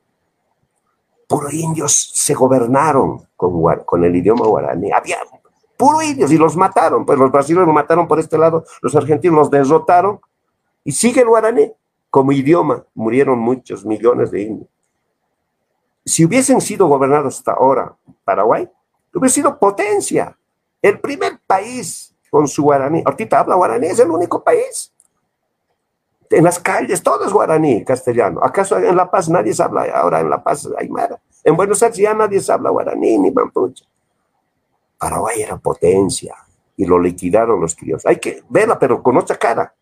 Puro 1.28 1.50
indios 1.52 2.12
se 2.14 2.34
gobernaron 2.34 3.28
con, 3.36 4.04
el 4.04 4.16
idioma 4.16 4.46
guaraní. 4.46 4.92
Había 4.92 5.18
puro 5.76 6.02
indios 6.02 6.32
y 6.32 6.38
los 6.38 6.56
mataron. 6.56 7.06
Pues 7.06 7.20
los 7.20 7.32
brasileños 7.32 7.68
lo 7.68 7.74
mataron 7.74 8.08
por 8.08 8.20
este 8.20 8.38
lado, 8.38 8.64
los 8.82 8.96
argentinos 8.96 9.38
los 9.38 9.52
derrotaron 9.52 10.20
y 10.84 10.92
sigue 10.92 11.22
el 11.22 11.28
guaraní 11.28 11.72
como 12.10 12.32
idioma. 12.32 12.86
Murieron 12.94 13.40
muchos 13.40 13.86
millones 13.86 14.32
de 14.32 14.42
indios 14.42 14.70
si 16.08 16.24
hubiesen 16.24 16.62
sido 16.62 16.88
gobernados 16.88 17.38
hasta 17.38 17.52
ahora 17.52 17.96
Paraguay, 18.24 18.68
hubiera 19.14 19.34
sido 19.34 19.60
potencia. 19.60 20.38
El 20.82 21.00
primer 21.00 21.40
país 21.46 22.16
con 22.30 22.48
su 22.48 22.64
guaraní. 22.64 23.04
Ahorita 23.06 23.40
habla 23.40 23.56
guaraní, 23.56 23.88
es 23.88 24.00
el 24.00 24.10
único 24.10 24.44
país. 24.44 24.94
En 26.30 26.44
las 26.44 26.60
calles 26.60 27.02
todo 27.02 27.26
es 27.26 27.32
guaraní, 27.32 27.84
castellano. 27.86 28.42
¿Acaso 28.44 28.78
en 28.78 28.96
La 28.96 29.10
Paz 29.10 29.30
nadie 29.30 29.54
se 29.54 29.64
habla 29.64 29.84
ahora 29.94 30.20
en 30.20 30.30
La 30.30 30.44
Paz 30.44 30.68
aymara? 30.78 31.20
En 31.44 31.56
Buenos 31.56 31.82
Aires 31.82 31.98
ya 31.98 32.14
nadie 32.14 32.40
se 32.40 32.52
habla 32.52 32.70
guaraní 32.70 33.18
ni 33.18 33.32
mampuche. 33.32 33.86
Paraguay 34.98 35.42
era 35.42 35.58
potencia 35.58 36.36
y 36.76 36.86
lo 36.86 37.00
liquidaron 37.00 37.62
los 37.62 37.76
críos. 37.76 38.06
Hay 38.06 38.18
que 38.18 38.44
verla, 38.50 38.78
pero 38.78 39.02
con 39.02 39.18
otra 39.18 39.38
cara. 39.38 39.74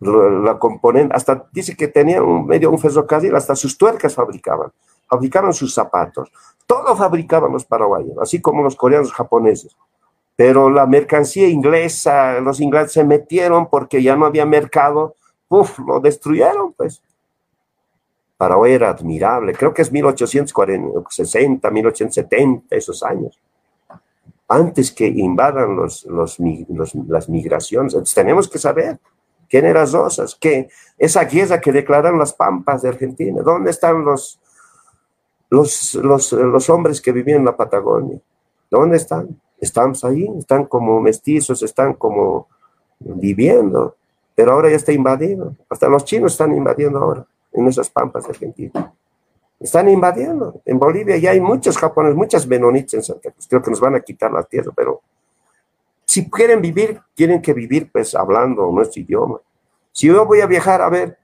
La, 0.00 0.58
componente, 0.58 1.14
hasta 1.14 1.48
dice 1.52 1.76
que 1.76 1.86
tenía 1.86 2.20
un 2.22 2.46
medio 2.46 2.70
un 2.70 2.78
ferrocarril, 2.78 3.36
hasta 3.36 3.54
sus 3.54 3.78
tuercas 3.78 4.14
fabricaban 4.14 4.72
fabricaban 5.12 5.52
sus 5.52 5.74
zapatos, 5.74 6.32
todo 6.66 6.96
fabricaban 6.96 7.52
los 7.52 7.66
paraguayos, 7.66 8.16
así 8.18 8.40
como 8.40 8.62
los 8.62 8.74
coreanos 8.74 9.12
japoneses. 9.12 9.76
Pero 10.36 10.70
la 10.70 10.86
mercancía 10.86 11.48
inglesa, 11.48 12.40
los 12.40 12.60
ingleses 12.60 12.92
se 12.92 13.04
metieron 13.04 13.68
porque 13.68 14.02
ya 14.02 14.16
no 14.16 14.26
había 14.26 14.46
mercado, 14.46 15.16
¡puf! 15.48 15.78
lo 15.78 16.00
destruyeron, 16.00 16.72
pues. 16.72 17.02
Paraguay 18.36 18.72
era 18.72 18.90
admirable, 18.90 19.52
creo 19.54 19.72
que 19.72 19.82
es 19.82 19.92
1860, 19.92 21.70
1870, 21.70 22.76
esos 22.76 23.02
años. 23.02 23.40
Antes 24.48 24.90
que 24.90 25.06
invadan 25.06 25.76
los, 25.76 26.04
los, 26.06 26.38
las 27.08 27.28
migraciones, 27.28 27.94
tenemos 28.14 28.48
que 28.48 28.58
saber 28.58 28.98
quién 29.48 29.66
era 29.66 29.84
Rosas, 29.84 30.34
que 30.34 30.68
esa 30.98 31.24
guerra 31.24 31.60
que 31.60 31.70
declararon 31.70 32.18
las 32.18 32.32
pampas 32.32 32.82
de 32.82 32.88
Argentina, 32.88 33.42
¿dónde 33.42 33.70
están 33.70 34.04
los, 34.04 34.40
los, 35.52 36.32
los, 36.32 36.70
hombres 36.70 37.00
que 37.00 37.12
vivían 37.12 37.40
en 37.40 37.44
la 37.44 37.56
Patagonia. 37.56 38.18
¿Dónde 38.70 38.96
están? 38.96 39.38
Estamos 39.62 40.04
ahí, 40.04 40.28
están 40.36 40.66
como 40.66 41.00
mestizos, 41.00 41.62
están 41.62 41.94
como 41.94 42.48
viviendo, 42.98 43.96
pero 44.34 44.52
ahora 44.52 44.68
ya 44.68 44.76
está 44.76 44.92
invadido. 44.92 45.54
Hasta 45.70 45.88
los 45.88 46.04
chinos 46.04 46.32
están 46.32 46.54
invadiendo 46.54 46.98
ahora 46.98 47.24
en 47.52 47.68
esas 47.68 47.88
pampas 47.88 48.24
de 48.24 48.30
Argentina. 48.30 48.92
Están 49.58 49.88
invadiendo. 49.88 50.60
En 50.64 50.78
Bolivia 50.78 51.16
ya 51.16 51.30
hay 51.30 51.40
muchos 51.40 51.78
japoneses, 51.78 52.16
muchas 52.16 52.46
menonitas 52.46 52.94
en 52.94 53.02
Santa 53.02 53.30
Cruz. 53.30 53.46
Creo 53.48 53.62
que 53.62 53.70
nos 53.70 53.80
van 53.80 53.94
a 53.94 54.00
quitar 54.00 54.32
la 54.32 54.42
tierra, 54.42 54.72
pero 54.76 55.00
si 56.04 56.28
quieren 56.28 56.60
vivir, 56.60 57.00
tienen 57.14 57.40
que 57.40 57.54
vivir 57.54 57.88
pues 57.90 58.14
hablando 58.14 58.70
nuestro 58.72 59.00
idioma. 59.00 59.38
Si 59.92 60.08
yo 60.08 60.26
voy 60.26 60.40
a 60.40 60.46
viajar 60.46 60.82
a 60.82 60.90
ver 60.90 61.16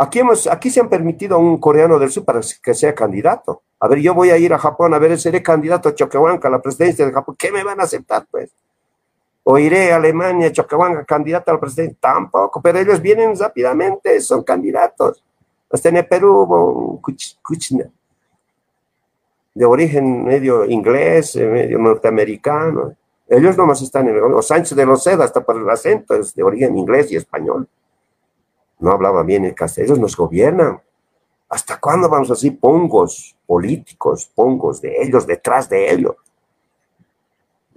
Aquí, 0.00 0.18
hemos, 0.18 0.46
aquí 0.46 0.70
se 0.70 0.80
han 0.80 0.88
permitido 0.88 1.36
a 1.36 1.38
un 1.38 1.58
coreano 1.58 1.98
del 1.98 2.10
sur 2.10 2.24
para 2.24 2.40
que 2.62 2.72
sea 2.72 2.94
candidato. 2.94 3.60
A 3.80 3.88
ver, 3.88 4.00
yo 4.00 4.14
voy 4.14 4.30
a 4.30 4.36
ir 4.36 4.52
a 4.52 4.58
Japón, 4.58 4.92
a 4.94 4.98
ver, 4.98 5.18
seré 5.18 5.42
candidato 5.42 5.88
a 5.88 5.94
Choquehuanca, 5.94 6.48
a 6.48 6.50
la 6.50 6.60
presidencia 6.60 7.06
de 7.06 7.12
Japón. 7.12 7.34
¿Qué 7.38 7.50
me 7.50 7.64
van 7.64 7.80
a 7.80 7.84
aceptar, 7.84 8.26
pues? 8.30 8.50
O 9.42 9.58
iré 9.58 9.92
a 9.92 9.96
Alemania, 9.96 10.52
Choquehuanca, 10.52 11.04
candidato 11.04 11.50
a 11.50 11.54
la 11.54 11.60
presidencia. 11.60 11.96
Tampoco, 12.00 12.60
pero 12.60 12.78
ellos 12.78 13.00
vienen 13.00 13.36
rápidamente, 13.38 14.20
son 14.20 14.42
candidatos. 14.42 15.24
Hasta 15.70 15.88
en 15.88 16.06
Perú, 16.06 17.00
de 19.54 19.64
origen 19.64 20.24
medio 20.24 20.64
inglés, 20.66 21.36
medio 21.36 21.78
norteamericano. 21.78 22.94
Ellos 23.28 23.56
nomás 23.56 23.80
están 23.80 24.08
en 24.08 24.16
el... 24.16 24.22
O 24.22 24.42
Sánchez 24.42 24.76
de 24.76 24.84
los 24.84 25.06
hasta 25.06 25.42
por 25.42 25.56
el 25.56 25.68
acento, 25.70 26.14
es 26.14 26.34
de 26.34 26.42
origen 26.42 26.76
inglés 26.76 27.10
y 27.12 27.16
español 27.16 27.68
no 28.80 28.92
hablaba 28.92 29.22
bien 29.22 29.44
el 29.44 29.54
castellano, 29.54 29.92
ellos 29.92 30.00
nos 30.00 30.16
gobiernan. 30.16 30.80
¿Hasta 31.48 31.78
cuándo 31.78 32.08
vamos 32.08 32.30
así, 32.30 32.50
pongos 32.50 33.36
políticos, 33.50 34.30
pongos 34.32 34.80
de 34.80 35.02
ellos, 35.02 35.26
detrás 35.26 35.68
de 35.68 35.92
ellos? 35.92 36.14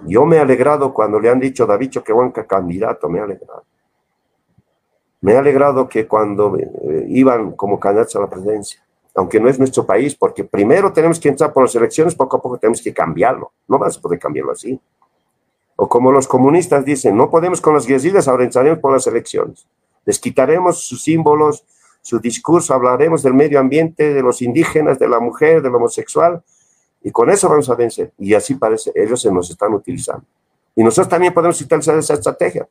Yo 0.05 0.23
me 0.23 0.35
he 0.35 0.39
alegrado 0.39 0.93
cuando 0.93 1.19
le 1.19 1.29
han 1.29 1.39
dicho 1.39 1.65
David 1.65 1.89
Choquehuanca 1.89 2.45
candidato, 2.45 3.09
me 3.09 3.17
he 3.17 3.21
alegrado. 3.23 3.63
Me 5.21 5.33
he 5.33 5.37
alegrado 5.37 5.89
que 5.89 6.07
cuando 6.07 6.55
eh, 6.57 7.05
iban 7.07 7.53
como 7.53 7.79
candidatos 7.79 8.15
a 8.17 8.19
la 8.19 8.29
presidencia, 8.29 8.85
aunque 9.15 9.39
no 9.39 9.49
es 9.49 9.57
nuestro 9.57 9.83
país, 9.83 10.13
porque 10.13 10.43
primero 10.43 10.93
tenemos 10.93 11.19
que 11.19 11.29
entrar 11.29 11.51
por 11.51 11.63
las 11.63 11.73
elecciones, 11.73 12.13
poco 12.13 12.37
a 12.37 12.41
poco 12.41 12.59
tenemos 12.59 12.79
que 12.79 12.93
cambiarlo. 12.93 13.51
No 13.67 13.79
vas 13.79 13.97
a 13.97 14.01
poder 14.01 14.19
cambiarlo 14.19 14.51
así. 14.51 14.79
O 15.75 15.89
como 15.89 16.11
los 16.11 16.27
comunistas 16.27 16.85
dicen, 16.85 17.17
no 17.17 17.31
podemos 17.31 17.61
con 17.61 17.73
las 17.73 17.87
guerrillas, 17.87 18.27
ahora 18.27 18.43
entraremos 18.43 18.77
por 18.77 18.93
las 18.93 19.07
elecciones. 19.07 19.65
Les 20.05 20.19
quitaremos 20.19 20.85
sus 20.85 21.01
símbolos, 21.01 21.65
su 22.03 22.19
discurso, 22.19 22.73
hablaremos 22.73 23.23
del 23.23 23.33
medio 23.33 23.59
ambiente, 23.59 24.13
de 24.13 24.21
los 24.21 24.41
indígenas, 24.41 24.99
de 24.99 25.07
la 25.07 25.21
mujer, 25.21 25.61
del 25.61 25.73
homosexual, 25.73 26.43
y 27.01 27.11
con 27.11 27.29
eso 27.29 27.47
vamos 27.47 27.69
a 27.69 27.75
vencer. 27.75 28.11
Y 28.17 28.33
así 28.33 28.55
parece, 28.55 28.91
ellos 28.93 29.21
se 29.21 29.31
nos 29.31 29.49
están 29.49 29.73
utilizando. 29.73 30.25
Y 30.75 30.83
nosotros 30.83 31.07
también 31.07 31.33
podemos 31.33 31.59
utilizar 31.61 31.97
esa 31.97 32.15
estrategia. 32.15 32.67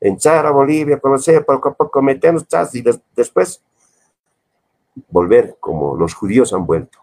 Pues. 0.00 0.26
A 0.26 0.50
Bolivia, 0.50 0.98
conocer, 0.98 1.44
poco 1.44 1.68
a 1.68 1.74
poco 1.74 2.02
meternos 2.02 2.46
y 2.72 2.84
después 3.14 3.62
volver 5.08 5.56
como 5.60 5.96
los 5.96 6.14
judíos 6.14 6.52
han 6.52 6.66
vuelto. 6.66 6.98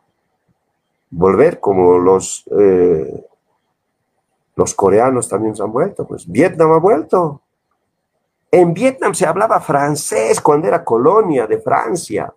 Volver 1.09 1.61
como 1.61 1.97
los, 1.99 2.43
eh, 2.57 3.25
los 4.55 4.73
coreanos 4.73 5.29
también 5.29 5.55
se 5.55 5.63
han 5.63 5.71
vuelto. 5.71 6.05
Pues 6.05 6.29
Vietnam 6.29 6.73
ha 6.73 6.79
vuelto. 6.79 7.41
En 8.55 8.73
Vietnam 8.73 9.13
se 9.13 9.25
hablaba 9.25 9.59
francés 9.59 10.39
cuando 10.39 10.69
era 10.69 10.81
colonia 10.81 11.45
de 11.45 11.59
Francia. 11.59 12.33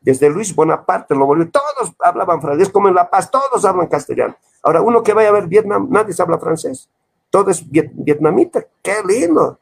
Desde 0.00 0.30
Luis 0.30 0.54
Bonaparte 0.54 1.14
lo 1.14 1.26
volvió, 1.26 1.50
todos 1.50 1.92
hablaban 1.98 2.40
francés, 2.40 2.70
como 2.70 2.88
en 2.88 2.94
La 2.94 3.10
Paz, 3.10 3.30
todos 3.30 3.62
hablan 3.66 3.86
castellano. 3.86 4.34
Ahora, 4.62 4.80
uno 4.80 5.02
que 5.02 5.12
vaya 5.12 5.28
a 5.28 5.32
ver 5.32 5.48
Vietnam, 5.48 5.88
nadie 5.90 6.14
habla 6.18 6.38
francés. 6.38 6.88
Todo 7.28 7.50
es 7.50 7.70
vietnamita, 7.70 8.64
qué 8.80 9.02
lindo. 9.06 9.58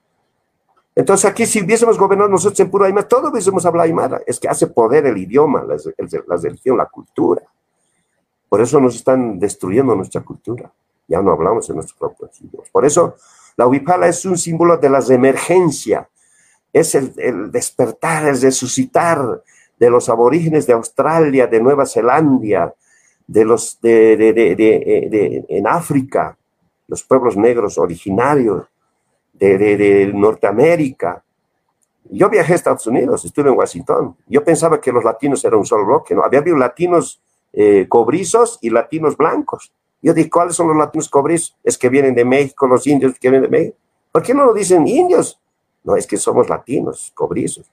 Entonces 0.95 1.29
aquí 1.29 1.45
si 1.45 1.61
hubiésemos 1.61 1.99
gobernado 1.99 2.31
nosotros 2.31 2.61
en 2.61 2.71
puro 2.71 2.85
Aymara, 2.85 3.09
todos 3.09 3.33
hubiésemos 3.33 3.67
hablado 3.67 3.89
Aymara. 3.89 4.23
Es 4.29 4.39
que 4.39 4.47
hace 4.47 4.69
poder 4.69 5.07
el 5.07 5.19
idioma, 5.19 5.65
la, 5.65 5.75
la 5.75 6.37
religión, 6.37 6.79
la 6.79 6.87
cultura. 6.87 7.43
Por 8.49 8.61
eso 8.61 8.79
nos 8.79 8.95
están 8.95 9.41
destruyendo 9.41 9.97
nuestra 9.97 10.21
cultura. 10.21 10.71
Ya 11.09 11.21
no 11.21 11.33
hablamos 11.33 11.69
en 11.69 11.75
nuestros 11.75 11.99
propios 11.99 12.41
idiomas. 12.41 12.71
Por 12.71 12.85
eso 12.85 13.17
la 13.57 13.67
huipala 13.67 14.09
es 14.09 14.25
un 14.25 14.39
símbolo 14.39 14.77
de 14.77 14.89
la 14.91 15.01
emergencia, 15.09 16.09
es 16.73 16.95
el, 16.95 17.51
despertar, 17.51 18.27
el 18.27 18.41
resucitar 18.41 19.43
de 19.79 19.91
los 19.91 20.09
aborígenes 20.09 20.67
de 20.67 20.73
Australia, 20.73 21.47
de 21.47 21.61
Nueva 21.61 21.87
Zelanda, 21.87 22.75
de 23.27 23.45
los 23.45 23.81
de, 23.81 25.45
en 25.49 25.67
África, 25.67 26.37
los 26.87 27.03
pueblos 27.05 27.37
negros 27.37 27.79
originarios 27.79 28.67
de, 29.33 30.11
Norteamérica. 30.15 31.23
Yo 32.11 32.29
viajé 32.29 32.53
a 32.53 32.57
Estados 32.57 32.87
Unidos, 32.87 33.25
estuve 33.25 33.51
en 33.51 33.57
Washington. 33.57 34.17
Yo 34.27 34.45
pensaba 34.45 34.81
que 34.81 34.93
los 34.93 35.05
latinos 35.05 35.45
eran 35.45 35.61
un 35.61 35.67
solo 35.67 35.87
bloque, 35.87 36.15
¿no? 36.15 36.25
Había 36.25 36.41
habido 36.41 36.57
latinos 36.57 37.21
eh, 37.53 37.87
cobrizos 37.89 38.59
y 38.61 38.71
latinos 38.71 39.17
blancos. 39.17 39.73
Yo 40.03 40.15
dije, 40.15 40.31
¿cuáles 40.31 40.57
son 40.57 40.69
los 40.69 40.77
latinos 40.77 41.09
cobrizos? 41.09 41.57
Es 41.63 41.77
que 41.77 41.89
vienen 41.89 42.15
de 42.15 42.25
México, 42.25 42.67
los 42.67 42.87
indios 42.87 43.19
que 43.19 43.31
vienen 43.31 43.51
de 43.51 43.59
México. 43.59 43.77
¿Por 44.11 44.23
qué 44.23 44.35
no 44.35 44.45
lo 44.45 44.55
dicen 44.55 44.87
indios? 44.87 45.39
No, 45.85 45.97
es 45.97 46.07
que 46.07 46.17
somos 46.17 46.49
latinos, 46.49 47.13
cobrizos. 47.15 47.71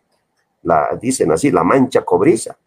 La, 0.64 0.98
dicen 1.02 1.32
así, 1.32 1.52
la 1.52 1.64
mancha 1.64 2.04
cobriza. 2.04 2.58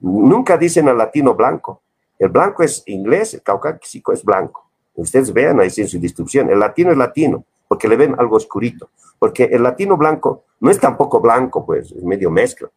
Nunca 0.00 0.56
dicen 0.56 0.88
al 0.88 0.98
latino 0.98 1.34
blanco. 1.34 1.82
El 2.18 2.28
blanco 2.28 2.62
es 2.62 2.82
inglés, 2.86 3.34
el 3.34 3.42
caucásico 3.42 4.12
es 4.12 4.24
blanco. 4.24 4.68
Ustedes 4.94 5.32
vean 5.32 5.60
ahí 5.60 5.70
en 5.76 5.88
su 5.88 5.98
distribución. 5.98 6.50
El 6.50 6.58
latino 6.58 6.90
es 6.90 6.96
latino, 6.96 7.44
porque 7.68 7.88
le 7.88 7.96
ven 7.96 8.14
algo 8.18 8.36
oscurito. 8.36 8.90
Porque 9.18 9.44
el 9.44 9.62
latino 9.62 9.96
blanco 9.96 10.44
no 10.60 10.70
es 10.70 10.78
tampoco 10.78 11.20
blanco, 11.20 11.64
pues, 11.64 11.92
es 11.92 12.02
medio 12.02 12.30
mezcla. 12.30 12.68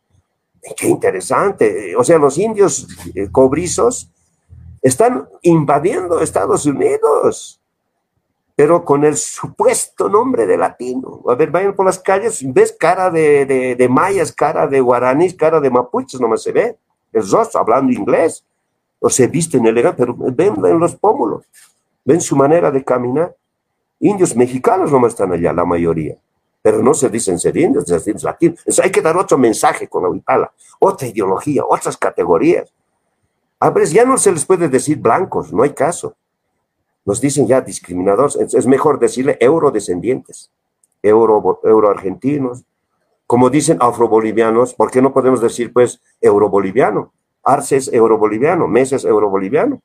Qué 0.75 0.87
interesante. 0.87 1.95
O 1.95 2.03
sea, 2.03 2.17
los 2.17 2.37
indios 2.37 2.87
eh, 3.13 3.29
cobrizos 3.31 4.09
están 4.85 5.27
invadiendo 5.41 6.21
Estados 6.21 6.67
Unidos, 6.67 7.59
pero 8.55 8.85
con 8.85 9.03
el 9.03 9.17
supuesto 9.17 10.07
nombre 10.07 10.45
de 10.45 10.59
latino. 10.59 11.21
A 11.27 11.33
ver, 11.33 11.49
vayan 11.49 11.75
por 11.75 11.87
las 11.87 11.97
calles, 11.97 12.43
ves 12.53 12.71
cara 12.71 13.09
de, 13.09 13.87
mayas, 13.89 14.31
cara 14.31 14.67
de 14.67 14.79
guaraníes, 14.79 15.33
cara 15.33 15.59
de 15.59 15.71
mapuches, 15.71 16.21
nomás 16.21 16.43
se 16.43 16.51
ve. 16.51 16.77
El 17.11 17.27
rostro 17.27 17.59
hablando 17.59 17.91
inglés, 17.91 18.45
o 18.99 19.09
se 19.09 19.25
visten 19.25 19.65
elegante, 19.65 20.05
pero 20.05 20.15
ven, 20.15 20.61
ven 20.61 20.77
los 20.77 20.95
pómulos, 20.95 21.45
ven 22.03 22.21
su 22.21 22.35
manera 22.35 22.69
de 22.69 22.83
caminar. 22.83 23.35
Indios 23.99 24.35
mexicanos 24.35 24.91
nomás 24.91 25.13
están 25.13 25.31
allá, 25.31 25.51
la 25.51 25.65
mayoría 25.65 26.15
pero 26.61 26.81
no 26.81 26.95
se 26.95 27.09
dicen 27.09 27.37
ser 27.37 27.55
indios, 27.57 27.85
se 27.85 27.93
dicen 27.93 28.17
latinos. 28.23 28.59
hay 28.83 28.89
que 28.89 28.99
dar 28.99 29.15
otro 29.15 29.37
mensaje 29.37 29.87
con 29.87 30.01
la 30.01 30.09
huipala, 30.09 30.51
otra 30.79 31.07
ideología, 31.07 31.63
otras 31.63 31.95
categorías. 31.95 32.73
A 33.59 33.69
ver, 33.69 33.87
ya 33.87 34.05
no 34.05 34.17
se 34.17 34.31
les 34.31 34.45
puede 34.45 34.69
decir 34.69 34.97
blancos, 34.97 35.53
no 35.53 35.63
hay 35.63 35.71
caso. 35.71 36.15
Nos 37.05 37.21
dicen 37.21 37.47
ya 37.47 37.61
discriminadores, 37.61 38.35
es 38.35 38.67
mejor 38.67 38.99
decirle 38.99 39.37
eurodescendientes, 39.39 40.51
euro, 41.03 41.59
euroargentinos, 41.63 42.65
como 43.27 43.49
dicen 43.49 43.77
afrobolivianos, 43.79 44.73
¿por 44.73 44.91
qué 44.91 45.01
no 45.01 45.13
podemos 45.13 45.41
decir 45.41 45.73
pues 45.73 46.01
euroboliviano? 46.21 47.11
Arce 47.43 47.77
es 47.77 47.91
euroboliviano, 47.91 48.67
Mesa 48.67 48.95
es 48.97 49.05
euroboliviano. 49.05 49.81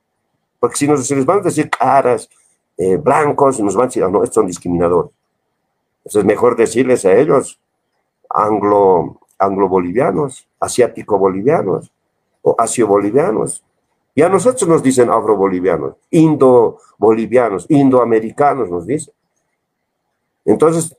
Porque 0.58 0.76
si, 0.76 0.88
nos, 0.88 1.10
les 1.10 1.24
van 1.24 1.38
a 1.38 1.42
decir 1.42 1.70
caras, 1.70 2.28
eh, 2.76 2.96
blancos, 2.96 3.60
nos 3.60 3.74
van 3.74 3.84
a 3.84 3.86
decir, 3.86 4.04
ah, 4.04 4.08
no, 4.08 4.22
estos 4.22 4.34
son 4.34 4.46
discriminadores. 4.46 5.12
Entonces 5.98 6.20
es 6.20 6.24
mejor 6.24 6.56
decirles 6.56 7.04
a 7.04 7.14
ellos 7.14 7.60
anglo, 8.28 9.20
anglo-bolivianos, 9.38 10.46
asiático-bolivianos, 10.60 11.92
o 12.42 12.54
asio-bolivianos. 12.58 13.64
Y 14.14 14.22
a 14.22 14.28
nosotros 14.28 14.68
nos 14.68 14.82
dicen 14.82 15.10
afro-bolivianos, 15.10 15.94
indo-bolivianos, 16.10 17.66
indoamericanos 17.68 18.68
nos 18.68 18.86
dicen. 18.86 19.14
Entonces, 20.44 20.96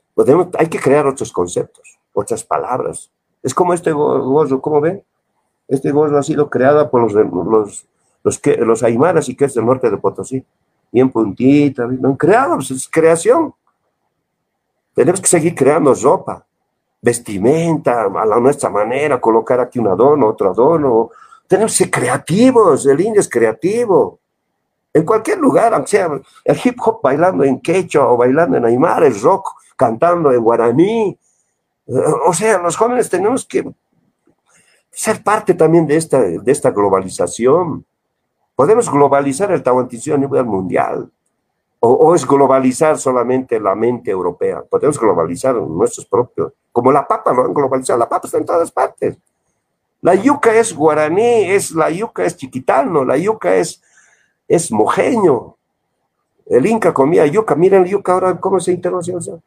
hay 0.58 0.68
que 0.68 0.78
crear 0.78 1.06
otros 1.06 1.32
conceptos, 1.32 1.98
otras 2.12 2.42
palabras. 2.44 3.10
Es 3.42 3.54
como 3.54 3.74
este 3.74 3.92
gozo, 3.92 4.60
¿cómo 4.60 4.80
ven? 4.80 5.04
Este 5.68 5.90
gozo 5.90 6.16
ha 6.16 6.22
sido 6.22 6.48
creado 6.48 6.90
por 6.90 7.02
los, 7.02 7.12
los, 7.12 7.86
los, 8.22 8.82
los 8.82 9.28
y 9.28 9.36
que 9.36 9.44
es 9.44 9.54
del 9.54 9.66
norte 9.66 9.90
de 9.90 9.96
Potosí. 9.96 10.44
Bien 10.90 11.10
puntita, 11.10 11.84
han 11.84 12.16
creado, 12.16 12.56
pues, 12.56 12.70
es 12.70 12.88
creación. 12.88 13.54
Tenemos 14.94 15.20
que 15.20 15.26
seguir 15.26 15.54
creando 15.54 15.94
ropa, 15.94 16.44
vestimenta 17.00 18.02
a 18.02 18.26
la 18.26 18.38
nuestra 18.38 18.68
manera, 18.68 19.20
colocar 19.20 19.58
aquí 19.58 19.78
un 19.78 19.88
adorno, 19.88 20.28
otro 20.28 20.50
adorno, 20.50 21.10
tenemos 21.52 21.72
que 21.72 21.84
ser 21.84 21.90
creativos, 21.90 22.86
el 22.86 22.98
indio 22.98 23.20
es 23.20 23.28
creativo. 23.28 24.20
En 24.90 25.04
cualquier 25.04 25.36
lugar, 25.36 25.74
aunque 25.74 25.90
sea 25.90 26.08
el 26.44 26.60
hip 26.64 26.78
hop 26.82 27.00
bailando 27.02 27.44
en 27.44 27.60
quechua 27.60 28.10
o 28.10 28.16
bailando 28.16 28.56
en 28.56 28.64
aymara, 28.64 29.06
el 29.06 29.20
rock 29.20 29.50
cantando 29.76 30.32
en 30.32 30.42
guaraní. 30.42 31.18
O 32.24 32.32
sea, 32.32 32.56
los 32.56 32.74
jóvenes 32.74 33.10
tenemos 33.10 33.44
que 33.44 33.70
ser 34.90 35.22
parte 35.22 35.52
también 35.52 35.86
de 35.86 35.96
esta, 35.96 36.22
de 36.22 36.52
esta 36.52 36.70
globalización. 36.70 37.84
Podemos 38.56 38.90
globalizar 38.90 39.52
el 39.52 39.62
tahuantinsuyo 39.62 40.14
a 40.14 40.20
nivel 40.20 40.46
mundial. 40.46 41.12
O, 41.80 41.90
o, 41.90 42.14
es 42.14 42.26
globalizar 42.26 42.96
solamente 42.96 43.60
la 43.60 43.74
mente 43.74 44.10
europea. 44.10 44.62
Podemos 44.62 44.98
globalizar 44.98 45.54
nuestros 45.56 46.06
propios. 46.06 46.54
Como 46.72 46.90
la 46.90 47.06
papa 47.06 47.34
lo 47.34 47.44
han 47.44 47.52
globalizado. 47.52 47.98
La 47.98 48.08
papa 48.08 48.26
está 48.26 48.38
en 48.38 48.46
todas 48.46 48.72
partes. 48.72 49.18
La 50.02 50.16
yuca 50.16 50.52
es 50.54 50.74
guaraní, 50.74 51.50
es, 51.52 51.70
la 51.70 51.88
yuca 51.88 52.24
es 52.24 52.36
chiquitano, 52.36 53.04
la 53.04 53.16
yuca 53.16 53.54
es, 53.54 53.80
es 54.48 54.70
mojeño. 54.72 55.56
El 56.46 56.66
Inca 56.66 56.92
comía 56.92 57.24
yuca, 57.26 57.54
miren 57.54 57.82
la 57.82 57.88
yuca 57.88 58.12
ahora 58.12 58.38
cómo 58.40 58.58
se 58.58 58.72
internacionalizó. 58.72 59.40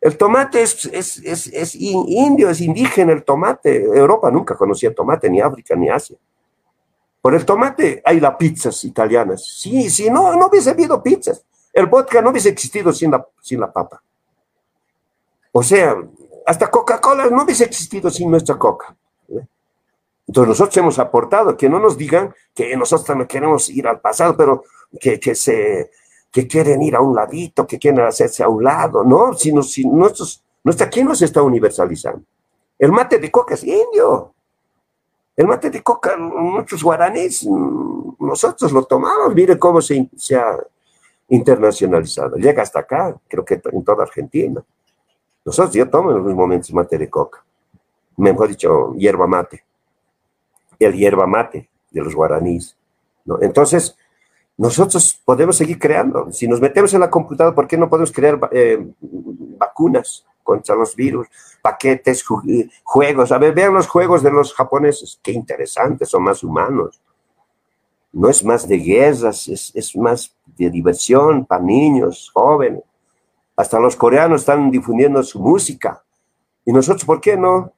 El 0.00 0.16
tomate 0.16 0.62
es, 0.62 0.86
es, 0.86 1.18
es, 1.18 1.46
es, 1.48 1.74
indio, 1.74 2.48
es 2.48 2.60
indígena 2.62 3.12
el 3.12 3.24
tomate. 3.24 3.82
Europa 3.82 4.30
nunca 4.30 4.56
conocía 4.56 4.94
tomate, 4.94 5.28
ni 5.28 5.40
África, 5.40 5.76
ni 5.76 5.90
Asia. 5.90 6.16
Por 7.20 7.34
el 7.34 7.44
tomate 7.44 8.00
hay 8.04 8.20
las 8.20 8.36
pizzas 8.36 8.84
italianas. 8.84 9.44
Sí, 9.44 9.90
sí, 9.90 10.08
no, 10.08 10.34
no 10.34 10.46
hubiese 10.46 10.70
habido 10.70 11.02
pizzas. 11.02 11.44
El 11.74 11.86
vodka 11.86 12.22
no 12.22 12.30
hubiese 12.30 12.48
existido 12.48 12.92
sin 12.92 13.10
la, 13.10 13.26
sin 13.42 13.60
la 13.60 13.70
papa. 13.70 14.02
O 15.52 15.62
sea, 15.62 15.94
hasta 16.46 16.70
Coca-Cola 16.70 17.26
no 17.26 17.42
hubiese 17.42 17.64
existido 17.64 18.08
sin 18.08 18.30
nuestra 18.30 18.56
coca. 18.56 18.96
Entonces 20.28 20.48
nosotros 20.48 20.76
hemos 20.76 20.98
aportado, 20.98 21.56
que 21.56 21.70
no 21.70 21.80
nos 21.80 21.96
digan 21.96 22.34
que 22.54 22.76
nosotros 22.76 23.16
no 23.16 23.26
queremos 23.26 23.70
ir 23.70 23.88
al 23.88 24.00
pasado, 24.00 24.36
pero 24.36 24.62
que, 25.00 25.18
que 25.18 25.34
se, 25.34 25.90
que 26.30 26.46
quieren 26.46 26.82
ir 26.82 26.94
a 26.94 27.00
un 27.00 27.14
ladito, 27.14 27.66
que 27.66 27.78
quieren 27.78 28.00
hacerse 28.00 28.42
a 28.42 28.48
un 28.48 28.62
lado, 28.62 29.02
no, 29.04 29.32
sino 29.32 29.62
si 29.62 29.86
nuestros, 29.86 30.44
nuestra, 30.62 30.90
¿quién 30.90 31.06
nos 31.06 31.22
está 31.22 31.42
universalizando? 31.42 32.22
El 32.78 32.92
mate 32.92 33.18
de 33.18 33.30
coca 33.30 33.54
es 33.54 33.64
indio. 33.64 34.34
El 35.34 35.46
mate 35.46 35.70
de 35.70 35.82
coca, 35.82 36.16
muchos 36.16 36.82
guaraníes, 36.82 37.46
nosotros 38.18 38.70
lo 38.72 38.84
tomamos, 38.84 39.34
mire 39.34 39.58
cómo 39.58 39.80
se, 39.80 40.10
se 40.16 40.36
ha 40.36 40.58
internacionalizado. 41.28 42.36
Llega 42.36 42.62
hasta 42.62 42.80
acá, 42.80 43.16
creo 43.26 43.44
que 43.44 43.60
en 43.64 43.84
toda 43.84 44.02
Argentina. 44.02 44.62
Nosotros 45.44 45.74
yo 45.74 45.88
tomo 45.88 46.10
en 46.10 46.16
algunos 46.16 46.36
momentos 46.36 46.72
mate 46.74 46.98
de 46.98 47.08
coca, 47.08 47.42
mejor 48.16 48.48
dicho, 48.48 48.92
hierba 48.94 49.26
mate. 49.26 49.67
El 50.78 50.94
hierba 50.94 51.26
mate 51.26 51.68
de 51.90 52.00
los 52.02 52.14
guaraníes. 52.14 52.76
Entonces, 53.40 53.96
nosotros 54.56 55.20
podemos 55.24 55.56
seguir 55.56 55.78
creando. 55.78 56.32
Si 56.32 56.48
nos 56.48 56.60
metemos 56.60 56.92
en 56.94 57.00
la 57.00 57.10
computadora, 57.10 57.54
¿por 57.54 57.68
qué 57.68 57.76
no 57.76 57.88
podemos 57.88 58.12
crear 58.12 58.38
eh, 58.50 58.84
vacunas 59.00 60.26
contra 60.42 60.74
los 60.74 60.96
virus, 60.96 61.28
paquetes, 61.62 62.24
juegos? 62.82 63.32
A 63.32 63.38
ver, 63.38 63.54
vean 63.54 63.74
los 63.74 63.86
juegos 63.86 64.22
de 64.22 64.30
los 64.30 64.52
japoneses, 64.54 65.20
qué 65.22 65.32
interesantes, 65.32 66.08
son 66.08 66.24
más 66.24 66.42
humanos. 66.42 67.00
No 68.12 68.28
es 68.28 68.42
más 68.44 68.66
de 68.66 68.78
guerras, 68.78 69.46
es, 69.48 69.70
es 69.74 69.94
más 69.94 70.34
de 70.56 70.70
diversión 70.70 71.46
para 71.46 71.62
niños, 71.62 72.30
jóvenes. 72.32 72.82
Hasta 73.54 73.78
los 73.78 73.94
coreanos 73.94 74.40
están 74.40 74.70
difundiendo 74.70 75.22
su 75.22 75.38
música. 75.40 76.02
Y 76.64 76.72
nosotros, 76.72 77.04
¿por 77.04 77.20
qué 77.20 77.36
no? 77.36 77.72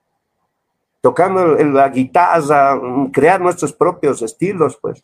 Tocando 1.00 1.54
la 1.56 1.88
guitarra, 1.88 2.78
crear 3.12 3.40
nuestros 3.40 3.72
propios 3.72 4.20
estilos, 4.22 4.78
pues 4.80 5.02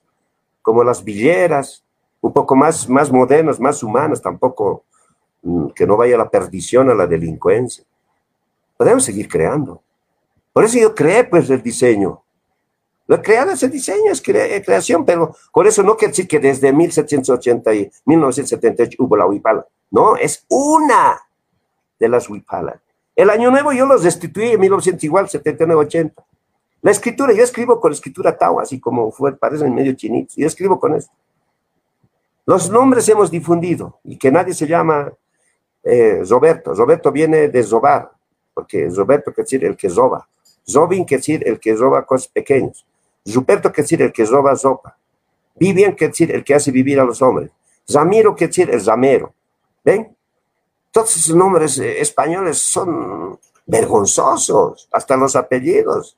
como 0.60 0.84
las 0.84 1.02
villeras, 1.02 1.84
un 2.20 2.32
poco 2.32 2.56
más, 2.56 2.88
más 2.88 3.10
modernas, 3.10 3.60
más 3.60 3.82
humanas, 3.82 4.20
tampoco 4.20 4.84
mm, 5.42 5.68
que 5.68 5.86
no 5.86 5.96
vaya 5.96 6.18
la 6.18 6.28
perdición 6.28 6.90
a 6.90 6.94
la 6.94 7.06
delincuencia. 7.06 7.84
Podemos 8.76 9.04
seguir 9.04 9.28
creando. 9.28 9.82
Por 10.52 10.64
eso 10.64 10.78
yo 10.78 10.94
creé 10.94 11.24
pues 11.24 11.48
el 11.50 11.62
diseño. 11.62 12.22
Lo 13.06 13.22
creado 13.22 13.52
ese 13.52 13.68
diseño, 13.68 14.10
es 14.10 14.20
creación, 14.20 15.04
pero 15.04 15.36
por 15.52 15.66
eso 15.66 15.82
no 15.82 15.96
quiere 15.96 16.10
decir 16.10 16.26
que 16.26 16.40
desde 16.40 16.72
1780 16.72 17.74
y 17.74 17.90
1978 18.04 18.96
hubo 18.98 19.16
la 19.16 19.26
huipala. 19.26 19.64
No, 19.90 20.16
es 20.16 20.44
una 20.48 21.20
de 21.98 22.08
las 22.08 22.28
huipalas. 22.28 22.80
El 23.16 23.30
año 23.30 23.50
nuevo 23.50 23.72
yo 23.72 23.86
los 23.86 24.02
destituí 24.02 24.50
en 24.50 24.60
1900 24.60 25.02
igual, 25.02 25.28
79, 25.28 25.80
80. 25.86 26.24
La 26.82 26.90
escritura, 26.90 27.32
yo 27.32 27.42
escribo 27.42 27.80
con 27.80 27.90
escritura 27.90 28.36
Tau, 28.36 28.60
así 28.60 28.78
como 28.78 29.10
fue, 29.10 29.36
parecen 29.36 29.74
medio 29.74 29.94
chinitos. 29.94 30.36
Yo 30.36 30.46
escribo 30.46 30.78
con 30.78 30.94
esto. 30.94 31.12
Los 32.44 32.70
nombres 32.70 33.08
hemos 33.08 33.30
difundido 33.30 33.98
y 34.04 34.16
que 34.16 34.30
nadie 34.30 34.54
se 34.54 34.68
llama 34.68 35.12
eh, 35.82 36.22
Roberto. 36.28 36.74
Roberto 36.74 37.10
viene 37.10 37.48
de 37.48 37.62
zobar, 37.64 38.12
porque 38.54 38.88
Roberto 38.88 39.32
quiere 39.32 39.44
decir 39.44 39.64
el 39.64 39.76
que 39.76 39.90
zoba. 39.90 40.28
Zobin 40.68 41.04
quiere 41.04 41.20
decir 41.20 41.42
el 41.46 41.60
que 41.60 41.74
roba 41.74 42.04
cosas 42.04 42.28
pequeñas. 42.28 42.84
Ruperto 43.24 43.72
quiere 43.72 43.84
decir 43.84 44.02
el 44.02 44.12
que 44.12 44.24
roba 44.24 44.54
sopa. 44.56 44.96
Vivian 45.54 45.92
quiere 45.92 46.10
decir 46.10 46.32
el 46.32 46.44
que 46.44 46.54
hace 46.54 46.70
vivir 46.70 47.00
a 47.00 47.04
los 47.04 47.22
hombres. 47.22 47.50
Zamiro 47.88 48.34
quiere 48.34 48.48
decir 48.48 48.70
el 48.70 48.80
zamero. 48.80 49.32
¿Ven? 49.84 50.15
Todos 50.96 51.14
esos 51.14 51.36
nombres 51.36 51.78
eh, 51.78 52.00
españoles 52.00 52.56
son 52.56 53.38
vergonzosos, 53.66 54.88
hasta 54.90 55.14
los 55.14 55.36
apellidos. 55.36 56.16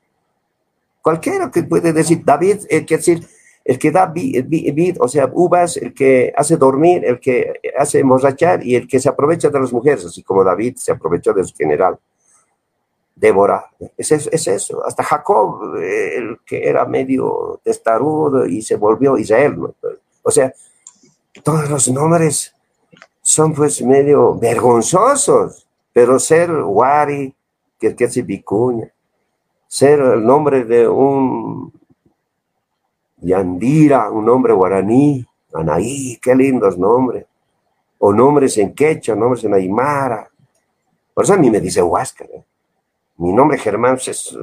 Cualquiera 1.01 1.51
que 1.51 1.63
puede 1.63 1.91
decir 1.91 2.21
David, 2.23 2.59
el 2.69 2.85
que 2.85 2.95
decir, 2.95 3.27
el 3.65 3.77
que 3.77 3.91
da 3.91 4.05
vid, 4.05 4.95
o 5.01 5.09
sea, 5.09 5.29
uvas, 5.33 5.75
el 5.75 5.93
que 5.93 6.31
hace 6.33 6.55
dormir, 6.55 7.03
el 7.03 7.19
que 7.19 7.59
hace 7.77 7.99
emborrachar 7.99 8.65
y 8.65 8.75
el 8.77 8.87
que 8.87 9.01
se 9.01 9.09
aprovecha 9.09 9.49
de 9.49 9.59
las 9.59 9.73
mujeres, 9.73 10.05
así 10.05 10.23
como 10.23 10.45
David 10.45 10.77
se 10.77 10.93
aprovechó 10.93 11.33
de 11.33 11.43
su 11.43 11.53
general. 11.57 11.99
Débora, 13.13 13.69
es 13.97 14.13
eso, 14.13 14.29
es 14.31 14.47
eso. 14.47 14.85
Hasta 14.85 15.03
Jacob, 15.03 15.75
el 15.75 16.37
que 16.45 16.69
era 16.69 16.85
medio 16.85 17.59
testarudo 17.65 18.45
y 18.45 18.61
se 18.61 18.77
volvió 18.77 19.17
Israel. 19.17 19.57
O 20.23 20.31
sea, 20.31 20.53
todos 21.43 21.69
los 21.69 21.89
nombres 21.89 22.55
son 23.21 23.53
pues 23.53 23.81
medio 23.81 24.35
vergonzosos, 24.35 25.67
pero 25.93 26.19
ser 26.19 26.51
Wari, 26.51 27.33
que, 27.79 27.95
que 27.95 28.05
hace 28.05 28.21
Vicuña, 28.21 28.91
ser 29.67 29.99
el 29.99 30.25
nombre 30.25 30.63
de 30.65 30.87
un 30.87 31.71
Yandira, 33.17 34.09
un 34.09 34.25
nombre 34.25 34.53
guaraní, 34.53 35.25
Anaí, 35.53 36.17
qué 36.21 36.35
lindos 36.35 36.77
nombres, 36.77 37.25
o 37.97 38.13
nombres 38.13 38.57
en 38.57 38.73
quechua, 38.73 39.15
nombres 39.15 39.43
en 39.43 39.53
aymara. 39.53 40.29
Por 41.13 41.23
eso 41.23 41.33
a 41.33 41.37
mí 41.37 41.49
me 41.49 41.59
dice 41.59 41.81
Huáscar. 41.81 42.29
¿eh? 42.31 42.43
Mi 43.17 43.33
nombre 43.33 43.57
Germán 43.57 43.95
es 43.95 44.37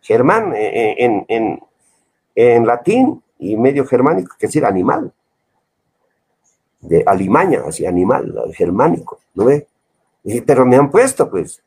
Germán 0.00 0.52
eh, 0.54 0.96
en, 0.98 1.24
en, 1.28 1.62
en, 2.34 2.66
latín 2.66 3.22
y 3.38 3.56
medio 3.56 3.86
germánico, 3.86 4.34
que 4.38 4.46
decir 4.46 4.64
animal. 4.64 5.12
De 6.82 7.02
alimaña, 7.06 7.62
así 7.66 7.86
animal, 7.86 8.34
germánico, 8.54 9.20
¿no 9.34 9.46
ve? 9.46 9.66
Pero 10.46 10.66
me 10.66 10.76
han 10.76 10.90
puesto, 10.90 11.30
pues. 11.30 11.62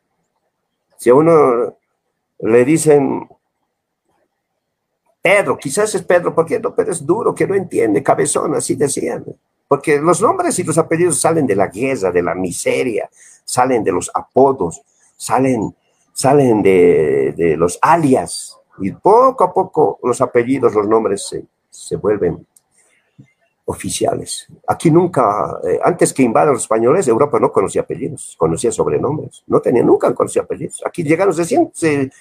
Si 0.98 1.10
a 1.10 1.16
uno 1.16 1.78
le 2.40 2.66
dicen 2.66 3.28
Pedro, 5.26 5.58
quizás 5.58 5.96
es 5.96 6.04
Pedro 6.04 6.36
porque 6.36 6.60
no, 6.60 6.76
pero 6.76 6.92
es 6.92 7.04
duro, 7.04 7.34
que 7.34 7.48
no 7.48 7.56
entiende, 7.56 8.04
cabezón, 8.04 8.54
así 8.54 8.76
decían. 8.76 9.26
Porque 9.68 10.00
los 10.00 10.22
nombres 10.22 10.60
y 10.60 10.64
los 10.64 10.78
apellidos 10.78 11.20
salen 11.20 11.48
de 11.48 11.56
la 11.56 11.68
guerra, 11.68 12.12
de 12.12 12.22
la 12.22 12.36
miseria, 12.36 13.10
salen 13.44 13.84
de 13.84 13.92
los 13.92 14.12
apodos, 14.14 14.84
salen, 15.18 15.76
salen 16.14 16.62
de, 16.62 17.34
de 17.36 17.58
los 17.58 17.80
alias. 17.82 18.60
Y 18.78 18.92
poco 18.92 19.46
a 19.46 19.52
poco 19.52 20.00
los 20.04 20.22
apellidos, 20.22 20.76
los 20.76 20.88
nombres 20.88 21.28
se, 21.28 21.46
se 21.72 21.96
vuelven 21.96 22.46
oficiales. 23.66 24.48
Aquí 24.68 24.92
nunca, 24.92 25.60
eh, 25.68 25.80
antes 25.84 26.14
que 26.14 26.24
invadan 26.24 26.54
los 26.54 26.64
españoles, 26.64 27.08
Europa 27.08 27.40
no 27.40 27.52
conocía 27.52 27.82
apellidos, 27.82 28.36
conocía 28.38 28.72
sobrenombres, 28.72 29.44
no 29.48 29.60
tenía, 29.60 29.84
nunca 29.84 30.14
conocía 30.14 30.44
apellidos. 30.44 30.84
Aquí 30.86 31.04
llegaron, 31.04 31.34
se, 31.34 31.46
se 31.46 32.02
eh, 32.04 32.12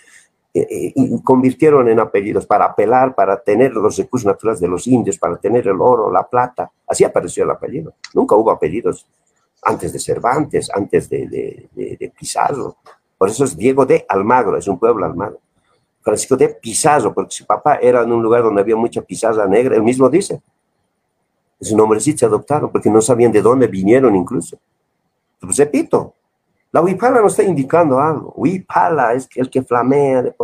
eh, 0.55 0.93
y 0.95 1.23
convirtieron 1.23 1.89
en 1.89 2.01
apellidos 2.01 2.47
para 2.47 2.65
apelar, 2.65 3.15
para 3.15 3.41
tener 3.41 3.73
los 3.73 3.97
recursos 3.97 4.27
naturales 4.27 4.61
de 4.61 4.69
los 4.69 4.87
indios, 4.87 5.19
para 5.19 5.37
tener 5.37 5.69
el 5.69 5.81
oro, 5.81 6.11
la 6.11 6.27
plata. 6.27 6.71
Así 6.87 7.05
apareció 7.05 7.45
el 7.45 7.51
apellido. 7.51 7.95
Nunca 8.15 8.35
hubo 8.37 8.51
apellidos 8.51 9.07
antes 9.63 9.93
de 9.93 9.99
Cervantes, 9.99 10.71
antes 10.75 11.09
de, 11.09 11.27
de, 11.75 11.97
de 11.99 12.13
Pizarro. 12.19 12.77
Por 13.19 13.29
eso 13.29 13.45
es 13.45 13.57
Diego 13.57 13.85
de 13.85 14.05
Almagro, 14.09 14.57
es 14.57 14.69
un 14.69 14.79
pueblo 14.79 15.05
Almagro. 15.05 15.41
Francisco 16.03 16.37
de 16.37 16.49
Pizarro, 16.51 17.15
porque 17.15 17.35
su 17.35 17.47
papá 17.47 17.77
era 17.77 18.03
en 18.03 18.13
un 18.13 18.23
lugar 18.23 18.43
donde 18.43 18.61
había 18.61 18.77
mucha 18.77 19.01
pizarra 19.01 19.47
negra, 19.47 19.75
él 19.75 19.83
mismo 19.83 20.11
dice, 20.11 20.43
ese 21.65 21.75
nombre 21.75 21.99
sí 21.99 22.17
se 22.17 22.27
adoptaron 22.27 22.71
porque 22.71 22.91
no 22.91 23.01
sabían 23.01 23.33
de 23.33 23.41
dónde 23.41 23.67
vinieron 23.67 24.15
incluso. 24.15 24.59
Pues 25.41 25.57
repito, 25.57 26.15
la 26.71 26.83
huipala 26.83 27.21
nos 27.21 27.33
está 27.33 27.43
indicando 27.43 27.99
algo. 27.99 28.33
Huipala 28.37 29.15
es 29.15 29.29
el 29.35 29.49
que 29.49 29.63
flamea 29.63 30.23
de. 30.23 30.35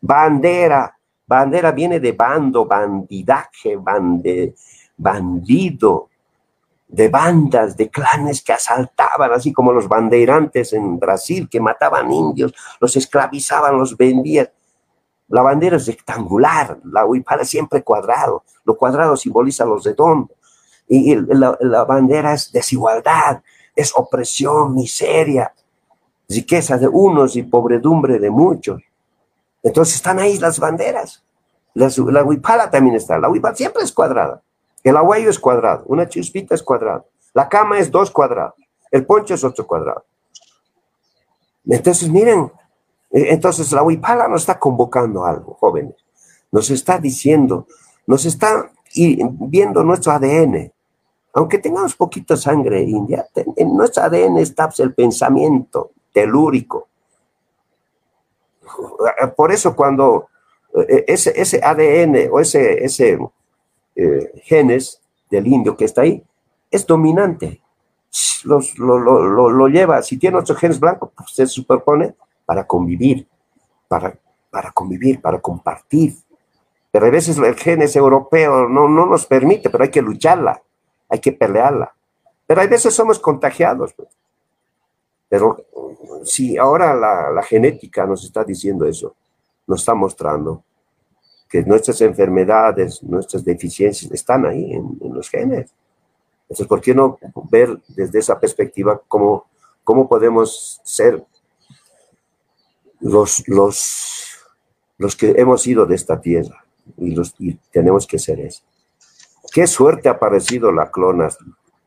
Bandera, 0.00 0.96
bandera 1.26 1.72
viene 1.72 1.98
de 1.98 2.12
bando, 2.12 2.64
bandidaje, 2.64 3.76
bande, 3.76 4.54
bandido, 4.96 6.08
de 6.86 7.08
bandas, 7.08 7.76
de 7.76 7.90
clanes 7.90 8.42
que 8.42 8.52
asaltaban, 8.52 9.32
así 9.32 9.52
como 9.52 9.72
los 9.72 9.88
bandeirantes 9.88 10.72
en 10.72 10.98
Brasil, 10.98 11.48
que 11.50 11.60
mataban 11.60 12.12
indios, 12.12 12.54
los 12.80 12.96
esclavizaban, 12.96 13.76
los 13.76 13.96
vendían. 13.96 14.48
La 15.28 15.42
bandera 15.42 15.76
es 15.76 15.86
rectangular, 15.86 16.78
la 16.84 17.04
huipala 17.04 17.44
siempre 17.44 17.82
cuadrado. 17.82 18.44
Lo 18.64 18.76
cuadrado 18.76 19.16
simboliza 19.16 19.64
los 19.64 19.84
redondos 19.84 20.37
y 20.88 21.14
la, 21.16 21.84
bandera 21.84 22.32
es 22.32 22.50
desigualdad, 22.50 23.42
es 23.76 23.92
opresión, 23.94 24.74
miseria, 24.74 25.52
riqueza 26.28 26.78
de 26.78 26.88
unos 26.88 27.36
y 27.36 27.42
pobredumbre 27.42 28.18
de 28.18 28.30
muchos. 28.30 28.82
Entonces 29.62 29.96
están 29.96 30.18
ahí 30.18 30.38
las 30.38 30.58
banderas. 30.58 31.22
La, 31.74 31.90
la 32.10 32.24
huipala 32.24 32.70
también 32.70 32.96
está. 32.96 33.18
La 33.18 33.28
huipala 33.28 33.54
siempre 33.54 33.82
es 33.82 33.92
cuadrada. 33.92 34.42
El 34.82 34.96
aguayo 34.96 35.28
es 35.30 35.38
cuadrado. 35.38 35.84
Una 35.86 36.08
chispita 36.08 36.54
es 36.54 36.62
cuadrada. 36.62 37.04
La 37.34 37.48
cama 37.48 37.78
es 37.78 37.90
dos 37.90 38.10
cuadrados. 38.10 38.54
El 38.90 39.04
poncho 39.04 39.34
es 39.34 39.44
otro 39.44 39.66
cuadrado. 39.66 40.04
Entonces, 41.66 42.08
miren, 42.08 42.50
eh, 43.10 43.26
entonces 43.30 43.70
la 43.72 43.82
huipala 43.82 44.28
nos 44.28 44.42
está 44.42 44.58
convocando 44.58 45.24
algo, 45.24 45.54
jóvenes. 45.54 45.96
Nos 46.50 46.70
está 46.70 46.98
diciendo, 46.98 47.66
nos 48.06 48.24
está 48.24 48.70
viendo 48.94 49.84
nuestro 49.84 50.12
ADN. 50.12 50.72
Aunque 51.38 51.58
tengamos 51.58 51.94
poquito 51.94 52.36
sangre 52.36 52.82
india, 52.82 53.24
en 53.54 53.76
nuestro 53.76 54.02
ADN 54.02 54.38
está 54.38 54.66
pues, 54.66 54.80
el 54.80 54.92
pensamiento 54.92 55.92
telúrico. 56.12 56.88
Por 59.36 59.52
eso 59.52 59.76
cuando 59.76 60.30
eh, 60.74 61.04
ese, 61.06 61.40
ese 61.40 61.60
ADN 61.62 62.28
o 62.32 62.40
ese, 62.40 62.84
ese 62.84 63.20
eh, 63.94 64.32
genes 64.42 65.00
del 65.30 65.46
indio 65.46 65.76
que 65.76 65.84
está 65.84 66.00
ahí 66.02 66.20
es 66.72 66.84
dominante. 66.84 67.60
Los, 68.42 68.76
lo, 68.76 68.98
lo, 68.98 69.48
lo, 69.48 69.68
lleva, 69.68 70.02
si 70.02 70.18
tiene 70.18 70.38
otros 70.38 70.58
genes 70.58 70.80
blancos, 70.80 71.10
pues 71.16 71.30
se 71.30 71.46
superpone 71.46 72.16
para 72.46 72.66
convivir, 72.66 73.28
para, 73.86 74.18
para 74.50 74.72
convivir, 74.72 75.20
para 75.20 75.38
compartir. 75.38 76.16
Pero 76.90 77.06
a 77.06 77.10
veces 77.10 77.38
el 77.38 77.54
genes 77.54 77.94
europeo 77.94 78.68
no, 78.68 78.88
no 78.88 79.06
nos 79.06 79.24
permite, 79.24 79.70
pero 79.70 79.84
hay 79.84 79.90
que 79.90 80.02
lucharla, 80.02 80.60
hay 81.08 81.18
que 81.20 81.32
pelearla. 81.32 81.94
Pero 82.46 82.60
a 82.60 82.66
veces 82.66 82.94
somos 82.94 83.18
contagiados. 83.18 83.92
Pues. 83.94 84.08
Pero 85.28 85.56
si 86.24 86.56
ahora 86.56 86.94
la, 86.94 87.30
la 87.30 87.42
genética 87.42 88.06
nos 88.06 88.24
está 88.24 88.44
diciendo 88.44 88.84
eso, 88.86 89.14
nos 89.66 89.80
está 89.80 89.94
mostrando 89.94 90.62
que 91.48 91.62
nuestras 91.62 92.00
enfermedades, 92.02 93.02
nuestras 93.02 93.44
deficiencias 93.44 94.12
están 94.12 94.44
ahí 94.46 94.72
en, 94.72 94.98
los 95.00 95.30
genes. 95.30 95.70
Entonces, 96.42 96.66
¿por 96.66 96.80
qué 96.80 96.94
no 96.94 97.18
ver 97.50 97.78
desde 97.88 98.18
esa 98.18 98.38
perspectiva 98.38 99.00
cómo, 99.08 99.46
cómo 99.82 100.08
podemos 100.08 100.80
ser 100.84 101.24
los, 103.00 103.46
los, 103.48 104.26
los 104.98 105.16
que 105.16 105.30
hemos 105.36 105.66
ido 105.66 105.86
de 105.86 105.94
esta 105.94 106.20
tierra 106.20 106.64
y, 106.96 107.14
los, 107.14 107.34
y 107.38 107.54
tenemos 107.72 108.06
que 108.06 108.18
ser 108.18 108.40
eso? 108.40 108.62
Qué 109.52 109.66
suerte 109.66 110.08
ha 110.08 110.18
parecido 110.18 110.72
la 110.72 110.90
clona, 110.90 111.28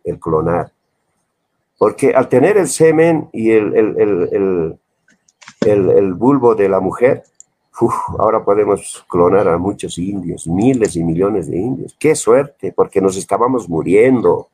el 0.04 0.20
clonar. 0.20 0.72
Porque 1.78 2.14
al 2.14 2.30
tener 2.30 2.58
el 2.58 2.68
semen 2.68 3.30
y 3.34 3.52
el, 3.52 3.76
el, 3.76 4.80
el, 5.62 5.90
el 5.90 6.14
bulbo 6.14 6.56
de 6.56 6.70
la 6.70 6.80
mujer, 6.80 7.24
ahora 8.20 8.44
podemos 8.44 9.04
clonar 9.10 9.48
a 9.48 9.58
muchos 9.58 9.98
indios, 9.98 10.48
miles 10.48 10.96
y 10.96 11.04
millones 11.04 11.50
de 11.50 11.58
indios. 11.58 11.96
Qué 11.98 12.16
suerte, 12.16 12.74
porque 12.74 13.02
nos 13.02 13.18
estábamos 13.18 13.68
muriendo. 13.68 14.50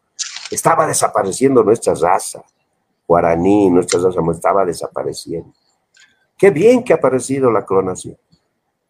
Estaba 0.49 0.88
desapareciendo 0.88 1.63
nuestra 1.63 1.93
raza. 1.93 2.43
Guaraní, 3.07 3.69
nuestra 3.69 3.99
raza 3.99 4.19
estaba 4.31 4.65
desapareciendo. 4.65 5.53
Qué 6.38 6.51
bien 6.51 6.84
que 6.84 6.93
ha 6.93 6.97
aparecido 6.97 7.51
la 7.51 7.65
clonación. 7.65 8.17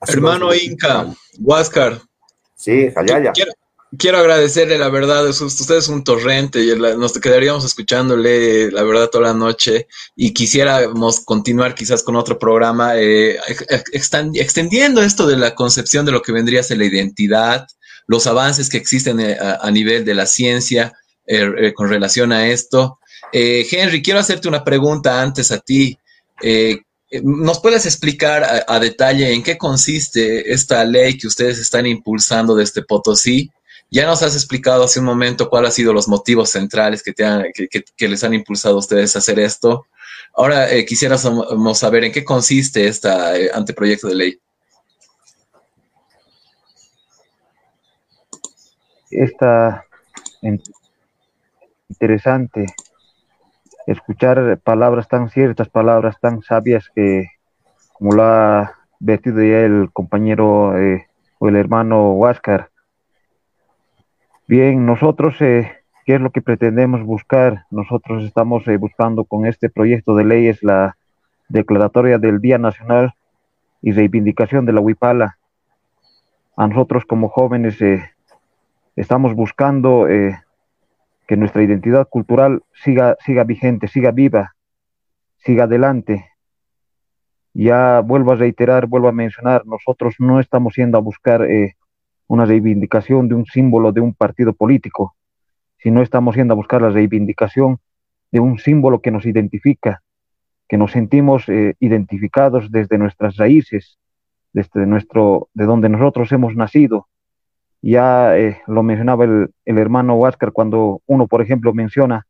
Hermano 0.01 0.53
Inca, 0.53 1.07
Huáscar. 1.39 1.99
Sí, 2.53 2.91
Jayaya 2.91 3.31
quiero 3.31 3.51
agradecerle, 4.19 4.77
la 4.77 4.89
verdad, 4.89 5.25
usted 5.27 5.77
es 5.77 5.87
un 5.87 6.03
torrente 6.03 6.63
y 6.63 6.75
nos 6.75 7.13
quedaríamos 7.13 7.63
escuchándole, 7.63 8.69
la 8.71 8.83
verdad, 8.83 9.09
toda 9.09 9.29
la 9.29 9.33
noche 9.33 9.87
y 10.15 10.33
quisiéramos 10.33 11.21
continuar 11.21 11.73
quizás 11.73 12.03
con 12.03 12.17
otro 12.17 12.37
programa 12.37 12.97
eh, 12.97 13.39
extendiendo 13.93 15.01
esto 15.01 15.25
de 15.25 15.37
la 15.37 15.55
concepción 15.55 16.05
de 16.05 16.11
lo 16.11 16.21
que 16.21 16.33
vendría 16.33 16.59
a 16.59 16.63
ser 16.63 16.79
la 16.79 16.85
identidad, 16.85 17.65
los 18.07 18.27
avances 18.27 18.69
que 18.69 18.77
existen 18.77 19.21
eh, 19.21 19.37
a, 19.39 19.71
nivel 19.71 20.03
de 20.03 20.15
la 20.15 20.25
ciencia 20.25 20.93
eh, 21.25 21.73
con 21.73 21.89
relación 21.89 22.33
a 22.33 22.47
esto. 22.47 22.99
Henry, 23.31 24.01
quiero 24.01 24.19
hacerte 24.19 24.47
una 24.47 24.63
pregunta 24.63 25.21
antes 25.21 25.51
a 25.51 25.59
ti. 25.59 25.97
¿Nos 27.23 27.59
puedes 27.59 27.85
explicar 27.85 28.65
a, 28.67 28.79
detalle 28.79 29.33
en 29.33 29.43
qué 29.43 29.57
consiste 29.57 30.51
esta 30.51 30.83
ley 30.83 31.17
que 31.17 31.27
ustedes 31.27 31.57
están 31.57 31.85
impulsando 31.85 32.55
desde 32.55 32.83
Potosí? 32.83 33.49
Ya 33.89 34.05
nos 34.05 34.21
has 34.21 34.35
explicado 34.35 34.83
hace 34.83 34.99
un 34.99 35.05
momento 35.05 35.49
cuáles 35.49 35.69
han 35.69 35.75
sido 35.75 35.93
los 35.93 36.07
motivos 36.07 36.49
centrales 36.49 37.01
que, 37.01 37.13
te 37.13 37.23
que, 37.95 38.07
les 38.07 38.23
han 38.23 38.33
impulsado 38.33 38.75
a 38.75 38.79
ustedes 38.79 39.15
a 39.15 39.19
hacer 39.19 39.39
esto. 39.39 39.85
Ahora 40.35 40.69
eh, 40.71 40.85
quisiéramos 40.85 41.79
saber 41.79 42.03
en 42.03 42.11
qué 42.11 42.23
consiste 42.23 42.87
este 42.87 43.09
anteproyecto 43.53 44.07
de 44.07 44.15
ley. 44.15 44.41
Está 49.09 49.85
interesante 51.89 52.65
escuchar 53.87 54.59
palabras 54.59 55.07
tan 55.07 55.29
ciertas, 55.29 55.69
palabras 55.69 56.19
tan 56.19 56.41
sabias 56.41 56.89
que, 56.93 57.29
como 57.93 58.13
lo 58.13 58.23
ha 58.23 58.75
vertido 58.99 59.41
ya 59.41 59.59
el 59.61 59.89
compañero 59.93 60.77
eh, 60.77 61.07
o 61.39 61.47
el 61.47 61.55
hermano 61.55 62.11
Huáscar, 62.11 62.69
Bien, 64.49 64.85
nosotros, 64.85 65.41
eh, 65.41 65.69
¿qué 66.05 66.15
es 66.15 66.21
lo 66.21 66.31
que 66.31 66.41
pretendemos 66.41 67.03
buscar? 67.03 67.65
Nosotros 67.69 68.23
estamos 68.23 68.65
eh, 68.69 68.77
buscando 68.77 69.25
con 69.25 69.45
este 69.45 69.69
proyecto 69.69 70.15
de 70.15 70.23
ley 70.23 70.47
es 70.47 70.63
la 70.63 70.95
declaratoria 71.49 72.17
del 72.17 72.39
Día 72.39 72.57
Nacional 72.57 73.13
y 73.81 73.91
reivindicación 73.91 74.65
de 74.65 74.71
la 74.71 74.79
huipala. 74.79 75.37
A 76.55 76.65
nosotros 76.65 77.03
como 77.03 77.27
jóvenes 77.27 77.81
eh, 77.81 78.09
estamos 78.95 79.35
buscando 79.35 80.07
que 80.07 81.35
nuestra 81.35 81.61
identidad 81.61 82.07
cultural 82.07 82.63
siga, 82.73 83.17
siga 83.25 83.43
vigente, 83.43 83.89
siga 83.89 84.11
viva, 84.11 84.55
siga 85.39 85.65
adelante. 85.65 86.25
Ya 87.53 87.99
vuelvo 87.99 88.31
a 88.31 88.35
reiterar, 88.35 88.87
vuelvo 88.87 89.09
a 89.09 89.11
mencionar, 89.11 89.65
nosotros 89.65 90.15
no 90.19 90.39
estamos 90.39 90.73
yendo 90.77 90.97
a 90.97 91.01
buscar 91.01 91.45
una 92.27 92.45
reivindicación 92.45 93.27
de 93.27 93.35
un 93.35 93.45
símbolo 93.45 93.91
de 93.91 94.01
un 94.01 94.13
partido 94.13 94.53
político, 94.53 95.15
si 95.77 95.91
no 95.91 96.01
estamos 96.01 96.35
yendo 96.35 96.53
a 96.53 96.55
buscar 96.55 96.81
la 96.81 96.89
reivindicación 96.89 97.79
de 98.31 98.39
un 98.39 98.59
símbolo 98.59 99.01
que 99.01 99.11
nos 99.11 99.25
identifica, 99.25 100.01
que 100.67 100.77
nos 100.77 100.91
sentimos 100.91 101.47
eh, 101.47 101.75
identificados 101.79 102.71
desde 102.71 102.97
nuestras 102.97 103.37
raíces, 103.37 103.97
desde 104.53 104.85
nuestro, 104.85 105.49
de 105.53 105.65
donde 105.65 105.89
nosotros 105.89 106.31
hemos 106.31 106.55
nacido. 106.55 107.07
Ya 107.81 108.37
eh, 108.37 108.59
lo 108.67 108.83
mencionaba 108.83 109.23
el, 109.23 109.49
hermano 109.65 110.15
Huáscar 110.15 110.51
cuando 110.51 111.01
uno, 111.05 111.27
por 111.27 111.41
ejemplo, 111.41 111.73
menciona, 111.73 112.25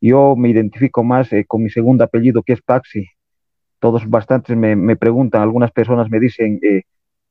yo 0.00 0.36
me 0.36 0.50
identifico 0.50 1.02
más 1.02 1.32
eh, 1.32 1.44
con 1.46 1.62
mi 1.62 1.70
segundo 1.70 2.04
apellido 2.04 2.42
que 2.42 2.52
es 2.52 2.62
Paxi. 2.62 3.06
Todos 3.80 4.08
bastantes 4.10 4.56
me, 4.56 4.74
me 4.76 4.96
preguntan, 4.96 5.40
algunas 5.40 5.70
personas 5.70 6.10
me 6.10 6.18
dicen 6.18 6.60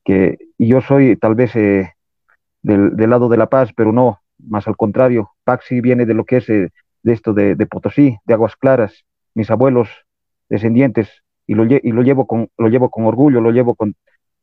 que 0.03 0.37
yo 0.57 0.79
soy 0.79 1.17
tal 1.17 1.35
vez 1.35 1.53
del, 2.67 3.09
lado 3.09 3.29
de 3.29 3.37
La 3.37 3.47
Paz, 3.47 3.71
pero 3.73 3.93
no, 3.93 4.19
más 4.39 4.67
al 4.67 4.75
contrario, 4.75 5.31
Paxi 5.45 5.79
viene 5.79 6.05
de 6.05 6.13
lo 6.13 6.25
que 6.25 6.37
es 6.37 6.49
eh, 6.49 6.69
de 7.01 7.13
esto 7.13 7.33
de, 7.33 7.55
Potosí, 7.65 8.17
de 8.25 8.33
Aguas 8.33 8.57
Claras, 8.57 9.05
mis 9.33 9.49
abuelos 9.49 9.89
descendientes, 10.49 11.23
y 11.45 11.55
lo, 11.55 11.63
y 11.63 11.91
lo, 11.91 12.01
llevo, 12.01 12.27
con, 12.27 12.49
lo 12.57 12.67
llevo 12.67 12.89
con 12.89 13.05
orgullo, 13.05 13.39
lo 13.39 13.51
llevo 13.51 13.75
con, 13.75 13.95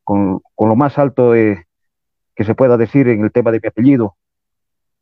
con, 0.05 0.41
lo 0.59 0.77
más 0.77 0.99
alto 0.99 1.33
que 1.33 2.45
se 2.45 2.55
pueda 2.55 2.79
decir 2.79 3.09
en 3.09 3.23
el 3.23 3.31
tema 3.31 3.53
de 3.53 3.61
mi 3.63 3.69
apellido, 3.69 4.17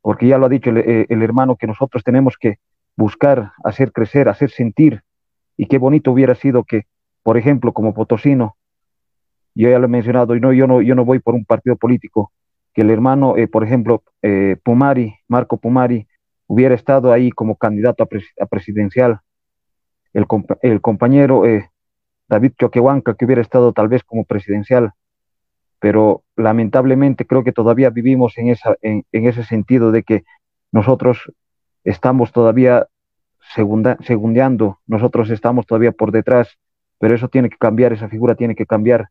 porque 0.01 0.27
ya 0.27 0.39
lo 0.39 0.47
ha 0.47 0.49
dicho 0.49 0.71
el, 0.71 0.79
eh, 0.79 1.07
hermano 1.09 1.55
que 1.55 1.69
nosotros 1.69 2.03
tenemos 2.03 2.37
que 2.37 2.57
buscar, 2.97 3.53
hacer 3.63 3.93
crecer, 3.93 4.29
hacer 4.29 4.51
sentir, 4.51 5.03
y 5.57 5.67
qué 5.67 5.79
bonito 5.79 6.11
hubiera 6.11 6.35
sido 6.35 6.65
que, 6.65 6.87
por 7.23 7.39
ejemplo, 7.39 7.73
como 7.73 7.95
potosino, 7.95 8.57
yo 9.55 9.71
ya 9.71 9.79
lo 9.79 9.85
he 9.85 9.89
mencionado, 9.89 10.35
y 10.35 10.41
no, 10.41 10.53
yo, 10.53 10.67
no, 10.67 10.83
yo 10.83 10.97
no 10.97 11.05
voy 11.05 11.21
por 11.21 11.35
un 11.35 11.45
partido 11.45 11.77
político, 11.77 12.33
que 12.73 12.83
el 12.83 12.91
hermano, 12.91 13.37
eh, 13.37 13.49
por 13.49 13.65
ejemplo, 13.65 14.03
eh, 14.23 14.57
Pumari, 14.63 15.15
Marco 15.29 15.59
Pumari, 15.59 16.07
hubiera 16.47 16.75
estado 16.75 17.13
ahí 17.13 17.31
como 17.31 17.57
candidato 17.57 18.03
a, 18.03 18.47
presidencial, 18.47 19.21
el, 20.13 20.27
el 20.63 20.81
compañero 20.81 21.47
eh, 21.47 21.71
David 22.29 22.53
Choquehuanca, 22.59 23.15
que 23.15 23.25
hubiera 23.25 23.43
estado 23.43 23.73
tal 23.73 23.89
vez 23.89 24.03
como 24.05 24.25
presidencial, 24.25 24.93
pero 25.79 26.23
lamentablemente 26.37 27.27
creo 27.27 27.45
que 27.45 27.53
todavía 27.53 27.91
vivimos 27.91 28.39
en, 28.39 28.49
esa, 28.49 28.77
en, 28.83 29.05
ese 29.11 29.45
sentido 29.45 29.91
de 29.91 30.03
que 30.03 30.25
nosotros 30.71 31.33
estamos 31.85 32.33
todavía 32.33 32.87
segunda, 33.55 33.99
segundeando, 34.03 34.79
nosotros 34.87 35.29
estamos 35.31 35.67
todavía 35.67 35.93
por 35.93 36.13
detrás, 36.13 36.57
pero 36.99 37.15
eso 37.15 37.29
tiene 37.29 37.51
que 37.51 37.59
cambiar, 37.59 37.93
esa 37.93 38.09
figura 38.09 38.35
tiene 38.35 38.55
que 38.55 38.65
cambiar. 38.65 39.09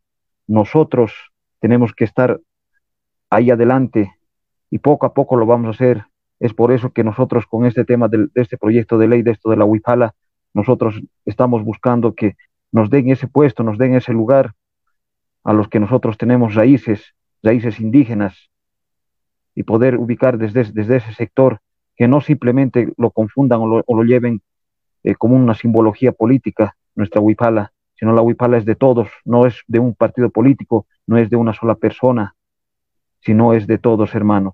Nosotros 0.47 1.13
tenemos 1.59 1.93
que 1.93 2.05
estar 2.05 2.39
ahí 3.31 3.49
adelante 3.49 4.13
y 4.69 4.77
poco 4.77 5.07
a 5.07 5.13
poco 5.15 5.35
lo 5.35 5.47
vamos 5.47 5.67
a 5.67 5.71
hacer. 5.71 6.05
Es 6.39 6.53
por 6.53 6.71
eso 6.71 6.91
que 6.91 7.03
nosotros 7.03 7.47
con 7.47 7.65
este 7.65 7.85
tema 7.85 8.07
de, 8.07 8.27
este 8.35 8.57
proyecto 8.57 8.97
de 8.97 9.07
ley, 9.07 9.23
de 9.23 9.31
esto 9.31 9.49
de 9.49 9.57
la 9.57 9.65
huipala, 9.65 10.13
nosotros 10.53 11.01
estamos 11.25 11.63
buscando 11.63 12.13
que 12.13 12.35
nos 12.71 12.89
den 12.89 13.09
ese 13.09 13.27
puesto, 13.27 13.63
nos 13.63 13.77
den 13.77 13.95
ese 13.95 14.13
lugar 14.13 14.53
a 15.43 15.53
los 15.53 15.67
que 15.67 15.79
nosotros 15.79 16.17
tenemos 16.17 16.53
raíces, 16.53 17.15
raíces 17.41 17.79
indígenas, 17.79 18.51
y 19.55 19.63
poder 19.63 19.97
ubicar 19.97 20.37
desde, 20.37 20.63
desde 20.71 20.97
ese 20.97 21.13
sector, 21.13 21.59
que 21.95 22.07
no 22.07 22.21
simplemente 22.21 22.93
lo 22.97 23.11
confundan 23.11 23.59
o 23.61 23.83
lo, 23.85 24.03
lleven 24.03 24.41
eh, 25.03 25.15
como 25.15 25.35
una 25.35 25.55
simbología 25.55 26.11
política, 26.11 26.75
nuestra 26.95 27.21
huipala, 27.21 27.73
sino 27.95 28.13
la 28.13 28.21
huipala 28.21 28.57
es 28.57 28.65
de 28.65 28.75
todos, 28.75 29.09
no 29.25 29.45
es 29.45 29.61
de 29.67 29.79
un 29.79 29.93
partido 29.93 30.29
político, 30.29 30.87
no 31.05 31.17
es 31.17 31.29
de 31.29 31.35
una 31.35 31.53
sola 31.53 31.75
persona, 31.75 32.35
sino 33.21 33.53
es 33.53 33.67
de 33.67 33.77
todos, 33.77 34.13
hermanos. 34.13 34.53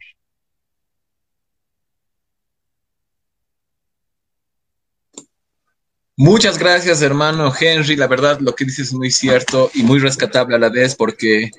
Muchas 6.19 6.57
gracias, 6.57 7.03
hermano 7.03 7.53
Henry. 7.57 7.95
La 7.95 8.07
verdad, 8.07 8.39
lo 8.39 8.56
que 8.56 8.65
dices 8.65 8.88
es 8.88 8.94
muy 8.94 9.11
cierto 9.11 9.69
y 9.76 9.84
muy 9.84 9.99
rescatable 9.99 10.56
a 10.56 10.60
la 10.60 10.69
vez, 10.69 10.95
porque 10.95 11.52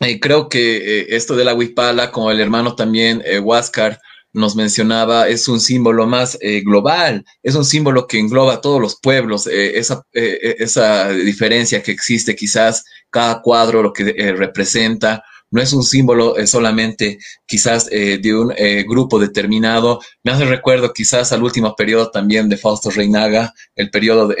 eh, 0.00 0.20
creo 0.20 0.48
que 0.48 0.76
eh, 0.76 1.06
esto 1.10 1.36
de 1.36 1.44
la 1.44 1.52
huipala, 1.52 2.10
como 2.10 2.30
el 2.30 2.40
hermano 2.40 2.74
también, 2.74 3.22
eh, 3.26 3.38
Huáscar, 3.38 4.00
nos 4.32 4.56
mencionaba, 4.56 5.28
es 5.28 5.46
un 5.48 5.60
símbolo 5.60 6.06
más 6.06 6.38
global, 6.64 7.22
es 7.42 7.54
un 7.54 7.66
símbolo 7.66 8.06
que 8.06 8.18
engloba 8.18 8.54
a 8.54 8.60
todos 8.62 8.80
los 8.80 8.98
pueblos, 8.98 9.46
esa, 9.46 10.06
esa 10.12 11.10
diferencia 11.10 11.82
que 11.82 11.92
existe, 11.92 12.34
quizás 12.34 12.82
cada 13.10 13.42
cuadro 13.42 13.82
lo 13.82 13.92
que 13.92 14.32
representa, 14.32 15.22
no 15.52 15.62
es 15.62 15.72
un 15.72 15.84
símbolo 15.84 16.34
solamente 16.46 17.18
quizás 17.46 17.86
de 17.86 18.34
un 18.34 18.52
grupo 18.88 19.20
determinado. 19.20 20.00
Me 20.24 20.32
hace 20.32 20.44
recuerdo 20.44 20.92
quizás 20.92 21.30
al 21.32 21.44
último 21.44 21.76
periodo 21.76 22.10
también 22.10 22.48
de 22.48 22.56
Fausto 22.56 22.90
Reinaga, 22.90 23.54
el 23.76 23.90
periodo 23.90 24.34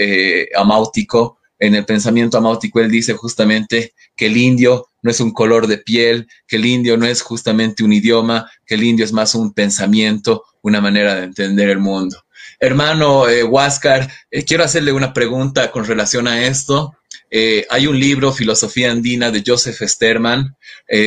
amáutico. 0.56 1.38
En 1.58 1.76
el 1.76 1.84
pensamiento 1.84 2.38
amáutico 2.38 2.80
él 2.80 2.90
dice 2.90 3.12
justamente 3.12 3.94
que 4.16 4.26
el 4.26 4.36
indio 4.36 4.88
no 5.02 5.10
es 5.10 5.20
un 5.20 5.32
color 5.32 5.66
de 5.66 5.78
piel, 5.78 6.28
que 6.46 6.56
el 6.56 6.64
indio 6.64 6.96
no 6.96 7.06
es 7.06 7.22
justamente 7.22 7.84
un 7.84 7.92
idioma, 7.92 8.50
que 8.66 8.76
el 8.76 8.84
indio 8.84 9.04
es 9.04 9.12
más 9.12 9.34
un 9.34 9.52
pensamiento, 9.52 10.44
una 10.62 10.80
manera 10.80 11.16
de 11.16 11.24
entender 11.24 11.68
el 11.68 11.78
mundo. 11.78 12.16
Hermano 12.60 13.28
eh, 13.28 13.42
Huáscar, 13.42 14.08
eh, 14.30 14.44
quiero 14.44 14.62
hacerle 14.62 14.92
una 14.92 15.12
pregunta 15.12 15.72
con 15.72 15.84
relación 15.84 16.28
a 16.28 16.46
esto. 16.46 16.96
Eh, 17.34 17.66
hay 17.70 17.86
un 17.86 17.98
libro, 17.98 18.30
Filosofía 18.30 18.92
Andina, 18.92 19.30
de 19.30 19.42
Joseph 19.44 19.80
Sterman, 19.82 20.54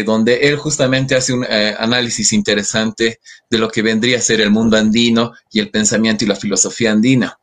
donde 0.04 0.48
él 0.48 0.56
justamente 0.56 1.14
hace 1.14 1.32
un 1.32 1.46
análisis 1.46 2.34
interesante 2.34 3.20
de 3.52 3.58
lo 3.60 3.70
que 3.70 3.84
vendría 3.84 4.18
a 4.18 4.22
ser 4.22 4.42
el 4.42 4.50
mundo 4.50 4.78
andino 4.78 5.34
y 5.52 5.60
el 5.60 5.70
pensamiento 5.70 6.26
y 6.26 6.28
la 6.28 6.36
filosofía 6.36 6.92
andina. 6.92 7.38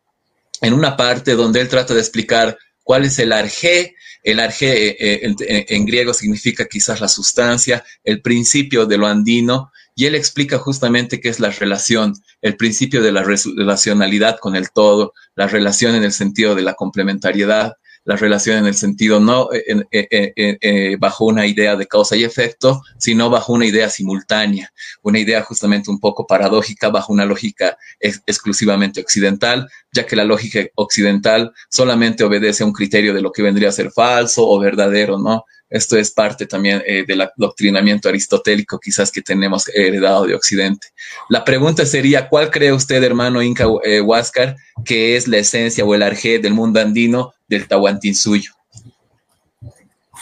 En 0.61 0.75
una 0.75 0.97
parte 0.97 1.37
donde 1.37 1.61
él 1.61 1.69
trata 1.69 1.95
de 1.95 2.01
explicar 2.01 2.59
cuál 2.83 3.05
es 3.05 3.21
el 3.21 3.31
arjé 3.31 3.95
el 4.23 4.39
eh, 4.39 4.51
eh, 4.61 5.67
en, 5.69 5.85
griego 5.85 6.15
significa 6.15 6.67
quizás 6.67 7.01
la 7.01 7.09
sustancia, 7.09 7.85
el 8.05 8.23
principio 8.23 8.87
de 8.87 8.97
lo 8.97 9.07
andino, 9.07 9.73
y 9.95 10.07
él 10.07 10.15
explica 10.15 10.59
justamente 10.59 11.21
qué 11.21 11.29
es 11.29 11.41
la 11.41 11.51
relación, 11.51 12.15
el 12.41 12.57
principio 12.57 13.03
de 13.03 13.13
la 13.13 13.25
relacionalidad 13.25 14.39
con 14.39 14.57
el 14.57 14.71
todo, 14.71 15.13
la 15.35 15.49
relación 15.49 15.95
en 15.97 16.05
el 16.05 16.13
sentido 16.13 16.55
de 16.55 16.63
la 16.63 16.75
complementariedad, 16.75 17.75
la 18.05 18.17
relación 18.17 18.59
en 18.59 18.67
el 18.67 18.75
sentido 18.75 19.21
no 19.21 19.49
eh, 19.53 19.85
eh, 19.91 20.97
bajo 20.99 21.25
una 21.25 21.47
idea 21.47 21.77
de 21.77 21.87
causa 21.87 22.17
y 22.17 22.25
efecto, 22.25 22.83
sino 22.99 23.31
bajo 23.31 23.53
una 23.53 23.67
idea 23.67 23.89
simultánea, 23.89 24.73
una 25.03 25.19
idea 25.19 25.43
justamente 25.43 25.91
un 25.91 26.01
poco 26.01 26.27
paradójica 26.27 26.89
bajo 26.89 27.13
una 27.13 27.25
lógica 27.25 27.77
exclusivamente 28.01 29.01
occidental, 29.01 29.69
ya 29.93 30.07
que 30.07 30.17
la 30.17 30.25
lógica 30.25 30.61
occidental 30.75 31.53
solamente 31.71 32.25
obedece 32.25 32.63
a 32.63 32.67
un 32.67 32.73
criterio 32.73 33.15
de 33.15 33.23
lo 33.23 33.31
que 33.33 33.43
vendría 33.43 33.69
a 33.69 33.73
ser 33.73 33.91
falso 33.91 34.49
o 34.49 34.59
verdadero, 34.59 35.19
¿no? 35.19 35.45
Esto 35.73 35.97
es 35.97 36.11
parte 36.11 36.47
también 36.47 36.83
eh, 36.87 37.05
del 37.07 37.23
adoctrinamiento 37.23 38.11
aristotélico 38.11 38.79
quizás 38.79 39.11
que 39.11 39.23
tenemos 39.23 39.71
heredado 39.75 40.27
de 40.27 40.35
Occidente. 40.35 40.89
La 41.31 41.47
pregunta 41.47 41.87
sería, 41.87 42.29
¿cuál 42.29 42.51
cree 42.51 42.75
usted, 42.75 43.03
hermano 43.03 43.41
Inca 43.41 43.65
eh, 43.83 44.03
Huáscar, 44.03 44.55
que 44.85 45.17
es 45.17 45.27
la 45.29 45.39
esencia 45.39 45.83
o 45.83 45.95
el 45.95 46.03
arjé 46.03 46.39
del 46.39 46.53
mundo 46.53 46.79
andino 46.79 47.33
del 47.57 47.69
Tahuantinsuyo? 47.69 48.53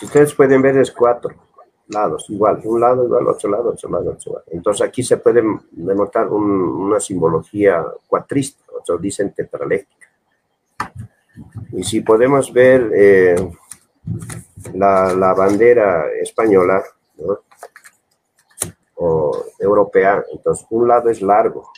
Ustedes 0.03 0.35
pueden 0.35 0.63
ver 0.63 0.79
es 0.79 0.91
cuatro 0.91 1.35
lados, 1.89 2.27
igual, 2.29 2.61
un 2.65 2.81
lado 2.81 3.05
igual, 3.05 3.27
otro 3.27 3.51
lado, 3.51 3.71
otro 3.71 3.91
lado, 3.91 4.13
otro 4.13 4.33
lado. 4.33 4.45
Entonces 4.51 4.87
aquí 4.87 5.03
se 5.03 5.17
puede 5.17 5.43
denotar 5.73 6.29
una 6.29 7.01
simbología 7.01 7.85
cuatrista, 8.07 8.63
otros 8.79 9.01
dicen 9.01 9.33
tetraléctica. 9.33 10.09
Y 11.73 11.83
si 11.83 12.01
podemos 12.01 12.53
ver... 12.53 12.91
Eh, 12.95 13.51
la, 14.75 15.35
bandera 15.35 16.07
española 16.21 16.83
o 18.97 19.45
europea, 19.59 20.25
entonces 20.33 20.67
un 20.71 20.89
lado 20.89 21.09
es 21.11 21.23
largo 21.23 21.71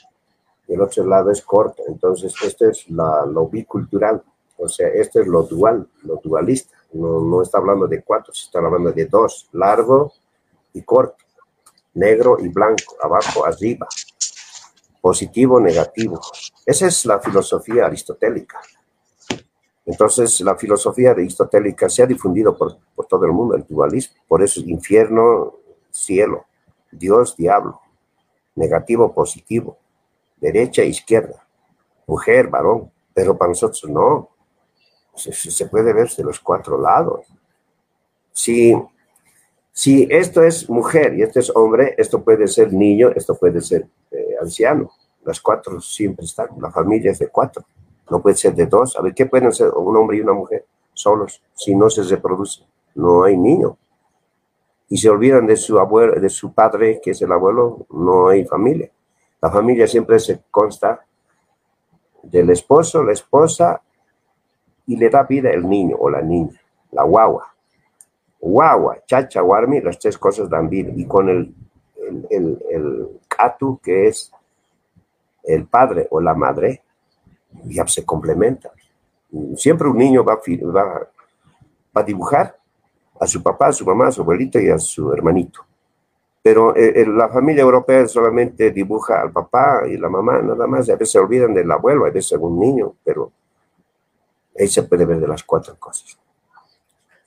y 0.66 0.74
el 0.74 0.80
otro 0.80 1.06
lado 1.06 1.30
es 1.30 1.42
corto, 1.42 1.82
entonces 1.88 2.34
esto 2.44 2.68
es 2.68 2.88
lo 2.88 3.48
bicultural, 3.48 4.22
o 4.62 4.68
sea, 4.68 4.88
esto 4.88 5.20
es 5.20 5.26
lo 5.26 5.42
dual, 5.42 5.88
lo 6.02 6.20
dualista, 6.22 6.76
no, 6.92 7.20
no 7.20 7.42
está 7.42 7.58
hablando 7.58 7.86
de 7.86 8.02
cuatro, 8.02 8.32
se 8.32 8.46
está 8.46 8.58
hablando 8.58 8.92
de 8.92 9.06
dos, 9.06 9.48
largo 9.52 10.12
y 10.72 10.82
corto, 10.82 11.16
negro 11.94 12.36
y 12.40 12.48
blanco, 12.48 12.96
abajo, 13.02 13.44
arriba, 13.44 13.88
positivo, 15.00 15.60
negativo. 15.60 16.20
Esa 16.64 16.86
es 16.86 17.04
la 17.04 17.18
filosofía 17.18 17.86
aristotélica. 17.86 18.60
Entonces, 19.84 20.40
la 20.42 20.56
filosofía 20.56 21.10
aristotélica 21.10 21.88
se 21.88 22.02
ha 22.02 22.06
difundido 22.06 22.56
por, 22.56 22.78
todo 23.08 23.26
el 23.26 23.32
mundo, 23.32 23.56
el 23.56 23.66
dualismo. 23.68 24.16
Por 24.28 24.42
eso, 24.42 24.60
infierno, 24.60 25.54
cielo, 25.90 26.46
Dios, 26.90 27.36
diablo, 27.36 27.80
negativo, 28.54 29.12
positivo, 29.12 29.78
derecha, 30.36 30.84
izquierda, 30.84 31.46
mujer, 32.06 32.48
varón. 32.48 32.90
Pero 33.12 33.36
para 33.36 33.50
nosotros 33.50 33.84
no. 33.90 34.30
Se, 35.14 35.66
puede 35.66 35.92
ver 35.92 36.08
de 36.10 36.24
los 36.24 36.40
cuatro 36.40 36.80
lados. 36.80 37.26
Si, 38.32 38.74
si 39.72 40.08
esto 40.10 40.42
es 40.42 40.68
mujer 40.70 41.14
y 41.18 41.22
esto 41.22 41.38
es 41.38 41.52
hombre, 41.54 41.94
esto 41.98 42.22
puede 42.22 42.48
ser 42.48 42.72
niño, 42.72 43.10
esto 43.14 43.34
puede 43.34 43.60
ser 43.60 43.86
eh, 44.10 44.36
anciano. 44.40 44.90
Las 45.24 45.40
cuatro 45.40 45.80
siempre 45.80 46.24
están. 46.24 46.48
La 46.60 46.70
familia 46.70 47.10
es 47.10 47.18
de 47.18 47.28
cuatro 47.28 47.64
no 48.12 48.20
puede 48.20 48.36
ser 48.36 48.54
de 48.54 48.66
dos. 48.66 48.96
A 48.96 49.02
ver, 49.02 49.14
¿qué 49.14 49.24
pueden 49.26 49.52
ser 49.52 49.70
un 49.70 49.96
hombre 49.96 50.18
y 50.18 50.20
una 50.20 50.34
mujer 50.34 50.66
solos 50.92 51.42
si 51.54 51.74
no 51.74 51.88
se 51.88 52.02
reproducen? 52.02 52.66
No 52.94 53.24
hay 53.24 53.38
niño. 53.38 53.78
Y 54.90 54.98
se 54.98 55.08
olvidan 55.08 55.46
de 55.46 55.56
su 55.56 55.78
abuelo, 55.78 56.20
de 56.20 56.28
su 56.28 56.52
padre, 56.52 57.00
que 57.02 57.12
es 57.12 57.22
el 57.22 57.32
abuelo, 57.32 57.86
no 57.90 58.28
hay 58.28 58.44
familia. 58.44 58.90
La 59.40 59.50
familia 59.50 59.88
siempre 59.88 60.18
se 60.18 60.42
consta 60.50 61.06
del 62.22 62.50
esposo, 62.50 63.02
la 63.02 63.12
esposa, 63.12 63.80
y 64.86 64.96
le 64.96 65.08
da 65.10 65.22
vida 65.22 65.50
el 65.50 65.68
niño 65.68 65.96
o 65.98 66.10
la 66.10 66.22
niña, 66.22 66.60
la 66.90 67.02
guagua. 67.04 67.52
Guagua, 68.40 68.98
chacha, 69.06 69.40
guarmi, 69.40 69.80
las 69.80 69.98
tres 69.98 70.18
cosas 70.18 70.50
dan 70.50 70.68
vida. 70.68 70.92
Y 70.96 71.06
con 71.06 71.28
el, 71.28 71.54
el, 71.96 72.26
el, 72.30 72.58
el 72.70 73.78
que 73.80 74.08
es 74.08 74.32
el 75.44 75.66
padre 75.66 76.08
o 76.10 76.20
la 76.20 76.34
madre, 76.34 76.82
ya 77.64 77.86
se 77.86 78.04
complementa. 78.04 78.70
Siempre 79.56 79.88
un 79.88 79.96
niño 79.96 80.24
va, 80.24 80.40
va, 80.74 81.08
a 81.94 82.02
dibujar 82.02 82.56
a 83.20 83.26
su 83.26 83.42
papá, 83.42 83.68
a 83.68 83.72
su 83.72 83.86
mamá, 83.86 84.08
a 84.08 84.12
su 84.12 84.22
abuelito 84.22 84.58
y 84.58 84.68
a 84.68 84.78
su 84.78 85.12
hermanito. 85.12 85.64
Pero 86.42 86.74
eh, 86.74 87.06
la 87.06 87.28
familia 87.28 87.62
europea 87.62 88.06
solamente 88.08 88.72
dibuja 88.72 89.20
al 89.20 89.30
papá 89.30 89.82
y 89.86 89.96
la 89.96 90.08
mamá, 90.08 90.42
nada 90.42 90.66
más. 90.66 90.88
A 90.90 90.94
veces 90.94 91.12
se 91.12 91.18
olvidan 91.20 91.54
del 91.54 91.70
abuelo, 91.70 92.04
a 92.04 92.10
veces 92.10 92.32
algún 92.32 92.58
niño, 92.58 92.94
pero 93.04 93.30
ahí 94.58 94.68
se 94.68 94.82
puede 94.82 95.04
ver 95.04 95.20
de 95.20 95.28
las 95.28 95.42
cuatro 95.42 95.76
cosas. 95.78 96.18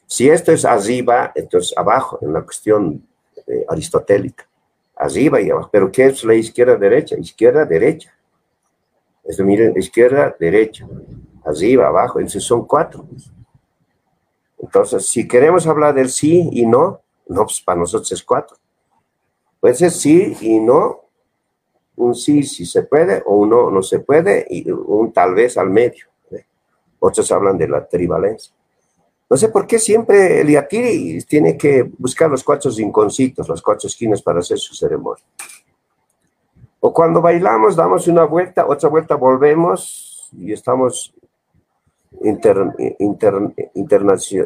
Si 0.07 0.29
esto 0.29 0.51
es 0.51 0.65
arriba, 0.65 1.31
entonces 1.35 1.75
abajo, 1.77 2.19
en 2.21 2.33
la 2.33 2.41
cuestión 2.43 3.07
eh, 3.47 3.65
aristotélica. 3.67 4.47
Arriba 4.95 5.41
y 5.41 5.49
abajo. 5.49 5.69
Pero 5.71 5.91
¿qué 5.91 6.05
es 6.05 6.23
la 6.23 6.35
izquierda-derecha? 6.35 7.17
Izquierda-derecha. 7.17 8.13
Esto 9.25 9.43
miren, 9.43 9.73
izquierda, 9.75 10.35
derecha, 10.39 10.87
arriba, 11.43 11.87
abajo, 11.87 12.19
entonces 12.19 12.43
son 12.43 12.65
cuatro. 12.65 13.07
Entonces, 14.59 15.07
si 15.07 15.27
queremos 15.27 15.65
hablar 15.65 15.95
del 15.95 16.09
sí 16.09 16.47
y 16.51 16.65
no, 16.65 17.01
no, 17.27 17.43
pues 17.43 17.59
para 17.61 17.79
nosotros 17.79 18.11
es 18.11 18.23
cuatro. 18.23 18.55
Puede 19.59 19.73
ser 19.73 19.91
sí 19.91 20.37
y 20.41 20.59
no, 20.59 21.05
un 21.95 22.13
sí 22.13 22.43
si 22.43 22.65
se 22.65 22.83
puede, 22.83 23.23
o 23.25 23.37
un 23.37 23.49
no 23.49 23.71
no 23.71 23.81
se 23.81 23.99
puede, 23.99 24.45
y 24.49 24.69
un 24.69 25.11
tal 25.11 25.33
vez 25.33 25.57
al 25.57 25.71
medio. 25.71 26.05
Otros 27.05 27.31
hablan 27.31 27.55
de 27.55 27.67
la 27.67 27.87
trivalencia. 27.87 28.51
No 29.29 29.37
sé 29.37 29.49
por 29.49 29.67
qué 29.67 29.77
siempre 29.77 30.41
el 30.41 30.49
yatiri 30.49 31.21
tiene 31.21 31.55
que 31.55 31.83
buscar 31.99 32.31
los 32.31 32.43
cuatro 32.43 32.71
rinconcitos, 32.71 33.47
las 33.47 33.61
cuatro 33.61 33.87
esquinas 33.87 34.23
para 34.23 34.39
hacer 34.39 34.57
su 34.57 34.73
ceremonia. 34.73 35.23
O 36.79 36.91
cuando 36.91 37.21
bailamos, 37.21 37.75
damos 37.75 38.07
una 38.07 38.23
vuelta, 38.23 38.65
otra 38.65 38.89
vuelta, 38.89 39.13
volvemos 39.13 40.31
y 40.35 40.51
estamos 40.51 41.13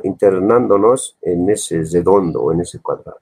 internándonos 0.03 1.17
en 1.21 1.49
ese 1.49 1.83
redondo 1.83 2.51
en 2.51 2.59
ese 2.59 2.81
cuadrado. 2.81 3.19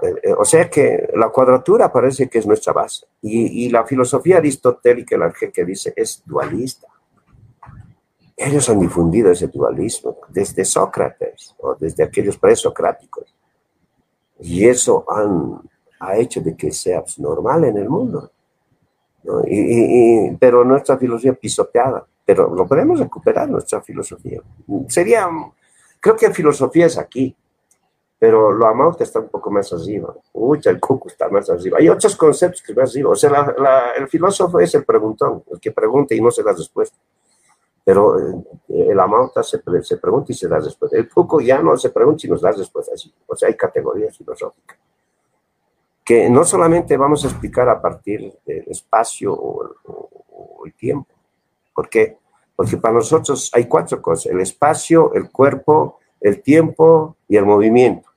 Eh, 0.00 0.32
o 0.38 0.44
sea 0.44 0.70
que 0.70 1.08
la 1.16 1.30
cuadratura 1.30 1.90
parece 1.92 2.28
que 2.28 2.38
es 2.38 2.46
nuestra 2.46 2.72
base. 2.72 3.04
Y, 3.20 3.68
la 3.68 3.84
filosofía 3.84 4.36
aristotélica, 4.36 5.16
el 5.16 5.52
que 5.52 5.64
dice, 5.64 5.92
es 5.96 6.22
dualista. 6.24 6.91
Ellos 8.36 8.68
han 8.68 8.80
difundido 8.80 9.30
ese 9.30 9.48
dualismo 9.48 10.18
desde 10.28 10.64
Sócrates 10.64 11.54
o 11.58 11.74
desde 11.74 12.04
aquellos 12.04 12.36
presocráticos. 12.38 13.34
Y 14.40 14.66
eso 14.66 15.04
ha 16.00 16.16
hecho 16.16 16.40
de 16.40 16.56
que 16.56 16.72
sea 16.72 17.04
normal 17.18 17.64
en 17.64 17.78
el 17.78 17.88
mundo. 17.88 18.30
pero 20.40 20.64
nuestra 20.64 20.98
filosofía 20.98 21.34
pisoteada, 21.34 22.04
pero 22.24 22.54
lo 22.54 22.66
podemos 22.66 22.98
recuperar 22.98 23.48
nuestra 23.48 23.80
filosofía. 23.80 24.40
Sería, 24.88 25.28
creo 26.00 26.16
que 26.16 26.32
filosofía 26.32 26.86
es 26.86 26.98
aquí, 26.98 27.36
pero 28.18 28.52
lo 28.52 28.66
amado 28.66 28.96
está 29.00 29.18
un 29.18 29.28
poco 29.28 29.50
más 29.50 29.72
arriba. 29.72 30.14
Uy, 30.32 30.60
el 30.64 30.78
cuco 30.78 31.08
está 31.08 31.28
más 31.28 31.50
arriba. 31.50 31.78
Hay 31.80 31.88
otros 31.88 32.16
conceptos 32.16 32.62
que 32.62 32.72
más 32.72 32.90
arriba. 32.90 33.10
O 33.10 33.16
sea, 33.16 33.54
el 33.96 34.08
filósofo 34.08 34.60
es 34.60 34.74
el 34.76 34.84
preguntón, 34.84 35.42
el 35.50 35.58
que 35.58 35.72
pregunta 35.72 36.14
y 36.14 36.20
no 36.20 36.30
se 36.30 36.42
da 36.42 36.52
respuesta. 36.52 36.96
Pero 37.84 38.18
eh, 38.18 38.44
el 38.68 39.00
amauta 39.00 39.42
se, 39.42 39.60
se, 39.82 39.96
pregunta 39.96 40.32
y 40.32 40.34
se 40.34 40.48
da 40.48 40.58
respuesta. 40.58 40.96
El 40.96 41.08
Foucault 41.08 41.44
ya 41.44 41.60
no 41.60 41.76
se 41.76 41.90
pregunta 41.90 42.26
y 42.26 42.30
nos 42.30 42.40
da 42.40 42.52
respuesta. 42.52 42.92
O 43.26 43.36
sea, 43.36 43.48
hay 43.48 43.56
categorías 43.56 44.16
filosóficas 44.16 44.78
que 46.04 46.28
no 46.28 46.44
solamente 46.44 46.96
vamos 46.96 47.24
a 47.24 47.28
explicar 47.28 47.68
a 47.68 47.80
partir 47.80 48.32
del 48.44 48.64
espacio 48.68 49.32
o, 49.32 50.64
el 50.64 50.74
tiempo. 50.74 51.12
¿Por 51.74 51.88
qué? 51.88 52.18
Porque 52.54 52.76
para 52.76 52.94
nosotros 52.94 53.50
hay 53.52 53.66
cuatro 53.66 54.00
cosas, 54.00 54.26
el 54.26 54.40
espacio, 54.40 55.12
el 55.14 55.30
cuerpo, 55.30 55.98
el 56.20 56.42
tiempo 56.42 57.16
y 57.28 57.36
el 57.36 57.46
movimiento. 57.46 58.08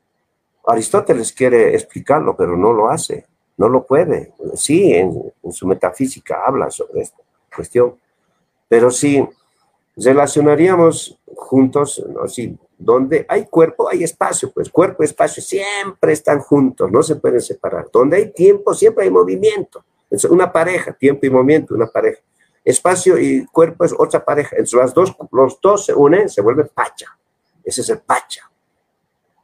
Aristóteles 0.68 1.32
quiere 1.32 1.74
explicarlo, 1.76 2.36
pero 2.36 2.58
no 2.58 2.74
lo 2.74 2.90
hace, 2.90 3.26
no 3.58 3.70
lo 3.70 3.86
puede. 3.86 4.34
Sí, 4.56 4.94
en, 4.94 5.34
en 5.42 5.52
su 5.52 5.68
metafísica 5.68 6.44
habla 6.46 6.70
sobre 6.70 7.02
esta 7.02 7.22
cuestión, 7.56 7.96
pero 8.68 8.92
sí 8.92 9.28
relacionaríamos 9.96 11.20
juntos, 11.36 12.04
así, 12.24 12.58
donde 12.78 13.26
hay 13.30 13.46
cuerpo, 13.46 13.90
hay 13.90 14.04
espacio, 14.04 14.52
pues 14.52 14.70
cuerpo 14.70 15.04
y 15.04 15.06
espacio 15.06 15.42
siempre 15.42 16.14
están 16.14 16.40
juntos, 16.40 16.92
no 16.92 17.02
se 17.02 17.16
pueden 17.16 17.42
separar. 17.42 17.90
Donde 17.92 18.18
hay 18.18 18.32
tiempo, 18.32 18.74
siempre 18.74 19.06
hay 19.06 19.12
movimiento. 19.12 19.84
Es 20.10 20.26
una 20.26 20.52
pareja, 20.52 20.94
tiempo 20.94 21.26
y 21.26 21.30
movimiento, 21.30 21.74
una 21.74 21.88
pareja. 21.88 22.22
Espacio 22.64 23.18
y 23.18 23.46
cuerpo 23.46 23.86
es 23.86 23.94
otra 23.98 24.24
pareja. 24.24 24.56
Entre 24.58 24.78
las 24.78 24.94
dos, 24.94 25.16
los 25.32 25.60
dos 25.62 25.86
se 25.86 25.94
unen, 25.94 26.30
se 26.30 26.42
vuelve 26.42 26.66
pacha. 26.66 27.18
Ese 27.64 27.82
es 27.82 27.90
el 27.90 28.00
pacha. 28.00 28.50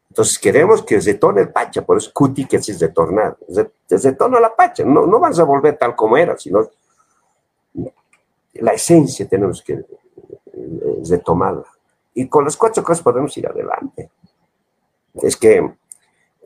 Entonces 0.10 0.38
queremos 0.40 0.84
que 0.84 0.99
detone 0.99 1.41
el 1.41 1.49
pacha, 1.49 1.84
por 1.84 1.98
eso 1.98 2.11
cuti 2.14 2.45
que 2.45 2.57
es 2.57 2.80
detornar. 2.80 3.38
Detona 3.88 4.41
la 4.41 4.53
pacha, 4.53 4.84
no, 4.84 5.07
no 5.07 5.19
vas 5.19 5.40
a 5.40 5.45
volver 5.45 5.78
tal 5.78 5.95
como 5.95 6.18
era, 6.18 6.38
sino 6.38 6.69
la 8.56 8.73
esencia 8.73 9.26
tenemos 9.28 9.61
que 9.61 9.82
de 11.02 11.18
tomarla. 11.19 11.65
Y 12.14 12.27
con 12.27 12.43
las 12.43 12.57
cuatro 12.57 12.84
cosas 12.84 13.03
podemos 13.03 13.35
ir 13.38 13.48
adelante. 13.48 14.10
Es 15.15 15.35
que 15.38 15.57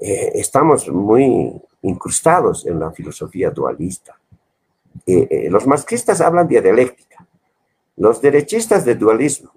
eh, 0.02 0.32
estamos 0.36 0.90
muy 0.90 1.54
incrustados 1.82 2.66
en 2.66 2.80
la 2.80 2.92
filosofía 2.92 3.50
dualista. 3.50 4.20
Eh, 5.06 5.28
eh, 5.30 5.50
los 5.50 5.66
marxistas 5.68 6.22
hablan 6.22 6.48
de 6.48 6.62
dialéctica, 6.62 7.26
los 7.98 8.22
derechistas 8.22 8.84
de 8.86 8.96
dualismo, 8.96 9.52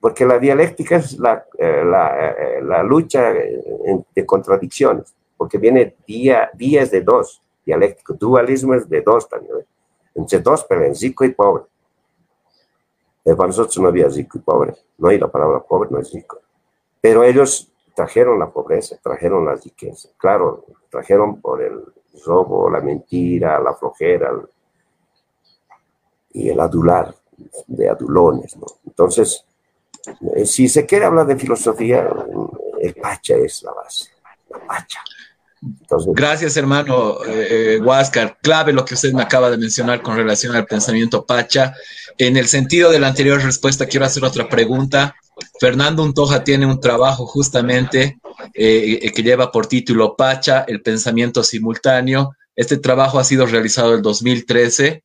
porque 0.00 0.26
la 0.26 0.38
dialéctica 0.38 0.96
es 0.96 1.18
la, 1.18 1.44
la, 1.58 2.82
lucha 2.82 3.32
de 3.32 4.26
contradicciones, 4.26 5.14
porque 5.36 5.58
viene 5.58 5.96
día, 6.06 6.50
días 6.54 6.90
de 6.90 7.00
dos, 7.00 7.42
dialéctico, 7.64 8.14
dualismo 8.14 8.74
es 8.74 8.88
de 8.88 9.00
dos 9.00 9.28
también, 9.28 9.56
entre 10.14 10.38
dos, 10.40 10.64
pero 10.68 10.92
rico 10.92 11.24
y 11.24 11.30
pobre. 11.30 11.64
Para 13.36 13.48
nosotros 13.48 13.78
no 13.78 13.88
había 13.88 14.08
rico 14.08 14.38
y 14.38 14.40
pobre, 14.40 14.74
no 14.98 15.08
hay 15.08 15.18
la 15.18 15.28
palabra 15.28 15.60
pobre, 15.60 15.90
no 15.90 15.98
es 15.98 16.12
rico. 16.12 16.40
Pero 17.00 17.22
ellos 17.22 17.70
trajeron 17.94 18.38
la 18.38 18.50
pobreza, 18.50 18.96
trajeron 19.02 19.44
la 19.44 19.54
riqueza. 19.54 20.08
Claro, 20.16 20.64
trajeron 20.90 21.40
por 21.40 21.62
el 21.62 21.82
robo, 22.24 22.70
la 22.70 22.80
mentira, 22.80 23.60
la 23.60 23.74
flojera 23.74 24.32
y 26.32 26.48
el 26.48 26.60
adular 26.60 27.14
de 27.66 27.88
adulones. 27.88 28.56
¿no? 28.56 28.66
Entonces, 28.86 29.44
eh, 30.34 30.46
si 30.46 30.68
se 30.68 30.86
quiere 30.86 31.04
hablar 31.04 31.26
de 31.26 31.36
filosofía, 31.36 32.08
el 32.80 32.94
Pacha 32.94 33.34
es 33.36 33.62
la 33.62 33.72
base, 33.72 34.10
la 34.50 34.58
Pacha. 34.66 35.00
Gracias, 36.14 36.56
hermano 36.56 37.18
eh, 37.26 37.80
Huáscar. 37.82 38.38
Clave 38.42 38.72
lo 38.72 38.84
que 38.84 38.94
usted 38.94 39.12
me 39.12 39.22
acaba 39.22 39.50
de 39.50 39.58
mencionar 39.58 40.02
con 40.02 40.16
relación 40.16 40.54
al 40.54 40.66
pensamiento 40.66 41.24
Pacha. 41.26 41.74
En 42.16 42.36
el 42.36 42.48
sentido 42.48 42.90
de 42.90 42.98
la 42.98 43.08
anterior 43.08 43.42
respuesta, 43.42 43.86
quiero 43.86 44.06
hacer 44.06 44.24
otra 44.24 44.48
pregunta. 44.48 45.14
Fernando 45.60 46.02
Untoja 46.02 46.44
tiene 46.44 46.66
un 46.66 46.80
trabajo 46.80 47.26
justamente 47.26 48.18
eh, 48.54 48.98
eh, 49.02 49.12
que 49.12 49.22
lleva 49.22 49.50
por 49.50 49.66
título 49.66 50.16
Pacha, 50.16 50.64
el 50.66 50.82
pensamiento 50.82 51.42
simultáneo. 51.42 52.34
Este 52.54 52.76
trabajo 52.76 53.18
ha 53.18 53.24
sido 53.24 53.46
realizado 53.46 53.94
en 53.94 54.02
2013 54.02 55.04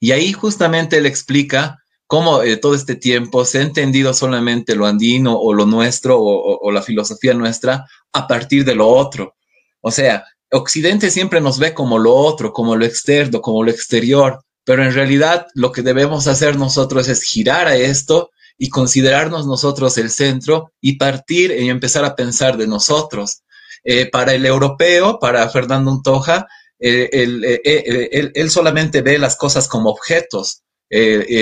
y 0.00 0.12
ahí 0.12 0.32
justamente 0.32 0.98
él 0.98 1.06
explica 1.06 1.82
cómo 2.06 2.42
eh, 2.42 2.56
todo 2.56 2.74
este 2.74 2.94
tiempo 2.94 3.44
se 3.44 3.58
ha 3.58 3.62
entendido 3.62 4.14
solamente 4.14 4.74
lo 4.74 4.86
andino 4.86 5.36
o 5.36 5.52
lo 5.52 5.66
nuestro 5.66 6.18
o 6.20 6.70
la 6.70 6.82
filosofía 6.82 7.34
nuestra 7.34 7.86
a 8.12 8.26
partir 8.26 8.64
de 8.64 8.74
lo 8.74 8.88
otro. 8.88 9.34
O 9.80 9.90
sea, 9.90 10.24
Occidente 10.50 11.10
siempre 11.10 11.40
nos 11.40 11.58
ve 11.58 11.74
como 11.74 11.98
lo 11.98 12.14
otro, 12.14 12.52
como 12.52 12.76
lo 12.76 12.84
externo, 12.84 13.40
como 13.40 13.62
lo 13.62 13.70
exterior, 13.70 14.40
pero 14.64 14.84
en 14.84 14.92
realidad 14.92 15.46
lo 15.54 15.72
que 15.72 15.82
debemos 15.82 16.26
hacer 16.26 16.56
nosotros 16.56 17.08
es 17.08 17.22
girar 17.22 17.66
a 17.66 17.76
esto 17.76 18.30
y 18.58 18.68
considerarnos 18.68 19.46
nosotros 19.46 19.98
el 19.98 20.10
centro 20.10 20.72
y 20.80 20.96
partir 20.96 21.52
y 21.52 21.68
empezar 21.68 22.04
a 22.04 22.16
pensar 22.16 22.56
de 22.56 22.66
nosotros. 22.66 23.42
Eh, 23.84 24.10
para 24.10 24.34
el 24.34 24.44
europeo, 24.44 25.18
para 25.20 25.48
Fernando 25.48 25.92
Untoja, 25.92 26.48
eh, 26.78 27.08
eh, 27.12 28.32
él, 28.34 28.50
solamente 28.50 29.02
ve 29.02 29.18
las 29.18 29.36
cosas 29.36 29.68
como 29.68 29.90
objetos, 29.90 30.62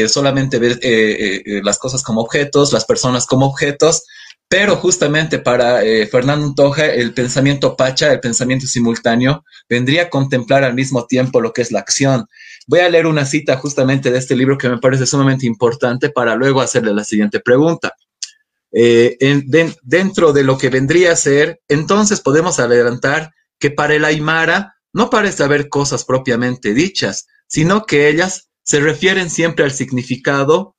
solamente 0.09 0.59
ve 0.59 1.61
las 1.63 1.79
cosas 1.79 2.03
como 2.03 2.21
objetos, 2.21 2.73
las 2.73 2.85
personas 2.85 3.27
como 3.27 3.47
objetos, 3.47 4.05
pero 4.57 4.77
justamente 4.77 5.41
para 5.41 5.83
eh, 5.83 6.07
Fernando 6.07 6.55
Toja, 6.55 6.87
el 6.87 7.13
pensamiento 7.13 7.77
pacha, 7.77 8.13
el 8.13 8.21
pensamiento 8.21 8.69
simultáneo, 8.69 9.45
vendría 9.69 10.03
a 10.03 10.11
contemplar 10.11 10.63
al 10.63 10.75
mismo 10.75 11.07
tiempo 11.07 11.41
lo 11.41 11.53
que 11.53 11.63
es 11.63 11.73
la 11.73 11.81
acción. 11.81 12.27
Voy 12.69 12.79
a 12.79 12.89
leer 12.89 13.09
una 13.09 13.27
cita 13.27 13.57
justamente 13.57 14.13
de 14.13 14.19
este 14.19 14.37
libro 14.37 14.57
que 14.57 14.69
me 14.69 14.79
parece 14.79 15.07
sumamente 15.07 15.45
importante 15.45 16.09
para 16.09 16.37
luego 16.37 16.61
hacerle 16.61 16.95
la 16.95 17.03
siguiente 17.03 17.41
pregunta. 17.41 17.97
Eh, 18.71 19.19
dentro 19.83 20.33
de 20.33 20.45
lo 20.45 20.57
que 20.57 20.71
vendría 20.71 21.11
a 21.11 21.17
ser, 21.17 21.61
entonces 21.67 22.21
podemos 22.21 22.61
adelantar 22.61 23.33
que 23.59 23.73
para 23.73 23.97
el 23.97 24.05
Aymara 24.05 24.77
no 24.93 25.11
parece 25.11 25.43
haber 25.43 25.69
cosas 25.69 26.05
propiamente 26.05 26.75
dichas, 26.75 27.27
sino 27.49 27.87
que 27.87 28.09
ellas 28.09 28.51
se 28.63 28.79
refieren 28.79 29.31
siempre 29.31 29.65
al 29.65 29.73
significado 29.73 30.77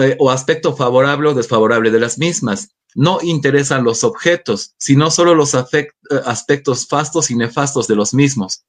eh, 0.00 0.16
o 0.18 0.30
aspecto 0.30 0.74
favorable 0.74 1.28
o 1.28 1.34
desfavorable 1.34 1.90
de 1.90 2.00
las 2.00 2.16
mismas 2.16 2.70
no 2.98 3.20
interesan 3.22 3.84
los 3.84 4.02
objetos, 4.02 4.74
sino 4.76 5.12
solo 5.12 5.36
los 5.36 5.54
eh, 5.54 5.88
aspectos 6.26 6.88
fastos 6.88 7.30
y 7.30 7.36
nefastos 7.36 7.86
de 7.86 7.94
los 7.94 8.12
mismos. 8.12 8.64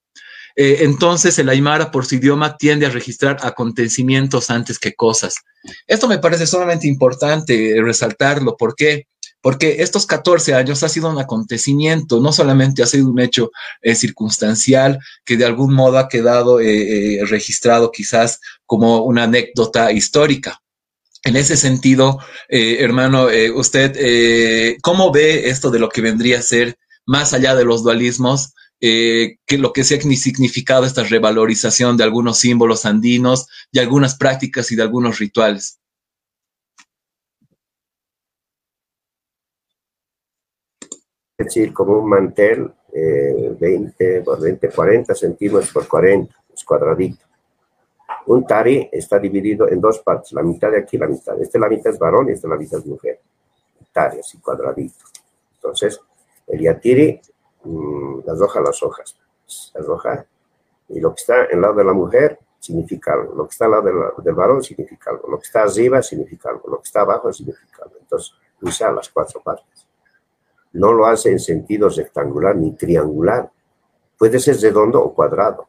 Eh, 0.56 0.78
entonces 0.82 1.40
el 1.40 1.50
Aymara 1.50 1.90
por 1.90 2.06
su 2.06 2.16
idioma 2.16 2.56
tiende 2.56 2.86
a 2.86 2.92
registrar 2.92 3.38
acontecimientos 3.42 4.52
antes 4.52 4.78
que 4.78 4.94
cosas. 4.94 5.34
Esto 5.88 6.08
me 6.08 6.20
parece 6.20 6.46
sumamente 6.46 6.88
importante 6.88 7.76
resaltarlo. 7.82 8.56
¿Por 8.56 8.76
qué? 8.76 9.08
Porque 9.42 9.78
estos 9.80 10.06
14 10.06 10.54
años 10.54 10.84
ha 10.84 10.90
sido 10.90 11.10
un 11.10 11.18
acontecimiento, 11.18 12.20
no 12.20 12.32
solamente 12.32 12.84
ha 12.84 12.86
sido 12.86 13.10
un 13.10 13.20
hecho 13.20 13.50
eh, 13.82 13.96
circunstancial 13.96 15.00
que 15.26 15.38
de 15.38 15.46
algún 15.46 15.74
modo 15.74 15.98
ha 15.98 16.08
quedado 16.08 16.60
registrado 16.60 17.92
quizás 17.92 18.40
como 18.68 19.02
una 19.06 19.24
anécdota 19.24 19.92
histórica, 19.92 20.62
en 21.24 21.36
ese 21.36 21.58
sentido, 21.58 22.20
eh, 22.48 22.78
hermano, 22.80 23.30
eh, 23.30 23.52
usted, 23.52 23.96
eh, 23.98 24.78
¿cómo 24.82 25.12
ve 25.12 25.50
esto 25.50 25.70
de 25.70 25.80
lo 25.80 25.90
que 25.90 26.02
vendría 26.02 26.40
a 26.40 26.42
ser, 26.42 26.78
más 27.06 27.34
allá 27.34 27.56
de 27.56 27.66
los 27.66 27.84
dualismos, 27.84 28.54
que 28.82 29.38
lo 29.58 29.74
que 29.74 29.84
se 29.84 29.96
ha 29.96 30.02
significado 30.02 30.86
esta 30.86 31.04
revalorización 31.04 31.98
de 31.98 32.06
algunos 32.06 32.40
símbolos 32.40 32.86
andinos, 32.86 33.48
de 33.74 33.82
algunas 33.82 34.16
prácticas 34.16 34.72
y 34.72 34.78
de 34.78 34.84
algunos 34.84 35.20
rituales? 35.20 35.82
Es 41.38 41.46
decir, 41.48 41.74
como 41.74 42.00
un 42.00 42.10
mantel 42.10 42.72
20 43.60 44.22
por 44.22 44.40
20, 44.40 44.70
40 44.70 45.16
centímetros 45.16 45.72
por 45.72 45.86
40, 45.86 46.34
es 46.54 46.64
cuadradito 46.64 47.29
un 48.30 48.46
tari 48.46 48.88
está 48.92 49.18
dividido 49.18 49.68
en 49.68 49.82
dos 49.82 50.00
partes, 50.00 50.34
la 50.34 50.44
mitad 50.44 50.70
de 50.70 50.78
aquí 50.78 50.98
y 50.98 51.00
la 51.00 51.08
mitad. 51.08 51.42
Este 51.42 51.58
la 51.58 51.68
mitad 51.68 51.92
es 51.92 51.98
varón 51.98 52.30
y 52.30 52.34
este 52.34 52.48
la 52.48 52.58
mitad 52.58 52.78
es 52.78 52.86
mujer. 52.86 53.20
Tari, 53.92 54.20
así 54.20 54.38
cuadradito. 54.38 55.04
Entonces, 55.56 56.00
el 56.46 56.62
yatiri 56.62 57.20
mmm, 57.64 58.20
las 58.28 58.40
hojas, 58.40 58.64
las 58.64 58.84
hojas. 58.84 59.20
Las 59.74 59.88
hojas. 59.88 60.26
Y 60.90 61.00
lo 61.00 61.10
que 61.10 61.22
está 61.22 61.46
en 61.46 61.60
lado 61.60 61.74
de 61.74 61.84
la 61.84 61.94
mujer 61.94 62.38
significa 62.60 63.14
algo, 63.14 63.34
lo 63.34 63.46
que 63.46 63.52
está 63.52 63.66
al 63.66 63.72
lado 63.72 64.14
del, 64.24 64.36
varón 64.36 64.62
significa 64.62 65.10
algo, 65.10 65.28
lo 65.28 65.40
que 65.40 65.46
está 65.46 65.64
arriba 65.64 66.04
significa 66.04 66.50
algo, 66.50 66.70
lo 66.70 66.78
que 66.82 66.86
está 66.86 67.02
abajo 67.02 67.34
significa 67.34 67.82
algo. 67.84 67.96
Entonces, 68.00 68.34
usa 68.62 68.92
las 68.92 69.10
cuatro 69.10 69.42
partes. 69.42 69.88
No 70.74 70.94
lo 70.94 71.08
hace 71.08 71.32
en 71.32 71.40
sentido 71.40 71.90
rectangular 71.90 72.56
ni 72.56 72.74
triangular. 72.74 73.50
Puede 74.20 74.40
ser 74.40 74.58
redondo 74.58 75.02
o 75.02 75.16
cuadrado. 75.16 75.68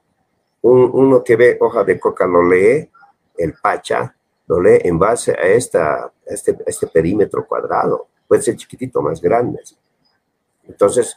Uno 0.63 1.25
que 1.25 1.37
ve 1.37 1.57
hoja 1.61 1.85
de 1.85 1.99
coca 1.99 2.27
lo 2.27 2.47
lee, 2.47 2.89
el 3.39 3.55
pacha, 3.55 4.15
lo 4.47 4.61
lee 4.61 4.81
en 4.83 4.99
base 4.99 5.33
a, 5.33 5.43
esta, 5.43 6.13
este, 6.27 6.57
este 6.67 6.87
perímetro 6.89 7.47
cuadrado. 7.47 8.09
Puede 8.29 8.43
ser 8.43 8.57
chiquitito, 8.57 9.01
más 9.01 9.21
grande. 9.21 9.61
Entonces, 10.69 11.17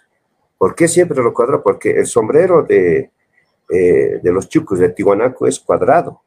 ¿por 0.58 0.74
qué 0.76 0.88
siempre 0.88 1.22
lo 1.22 1.34
cuadrado? 1.34 1.62
Porque 1.62 1.92
el 1.92 2.06
sombrero 2.06 2.64
de, 2.64 3.12
eh, 3.70 4.20
de 4.22 4.32
los 4.32 4.48
chucos 4.50 4.80
de 4.80 4.90
Tihuanaco 4.90 5.48
es 5.48 5.60
cuadrado. 5.60 6.22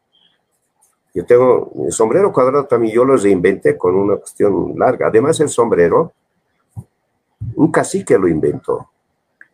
Yo 1.15 1.25
tengo 1.25 1.73
el 1.87 1.93
sombrero 1.93 2.31
cuadrado 2.31 2.67
también, 2.67 2.95
yo 2.95 3.05
lo 3.05 3.17
reinventé 3.17 3.79
con 3.79 3.95
una 3.95 4.17
cuestión 4.17 4.79
larga. 4.79 5.07
Además, 5.07 5.41
el 5.41 5.49
sombrero, 5.49 6.13
un 7.55 7.73
cacique 7.73 8.19
lo 8.19 8.29
inventó, 8.29 8.91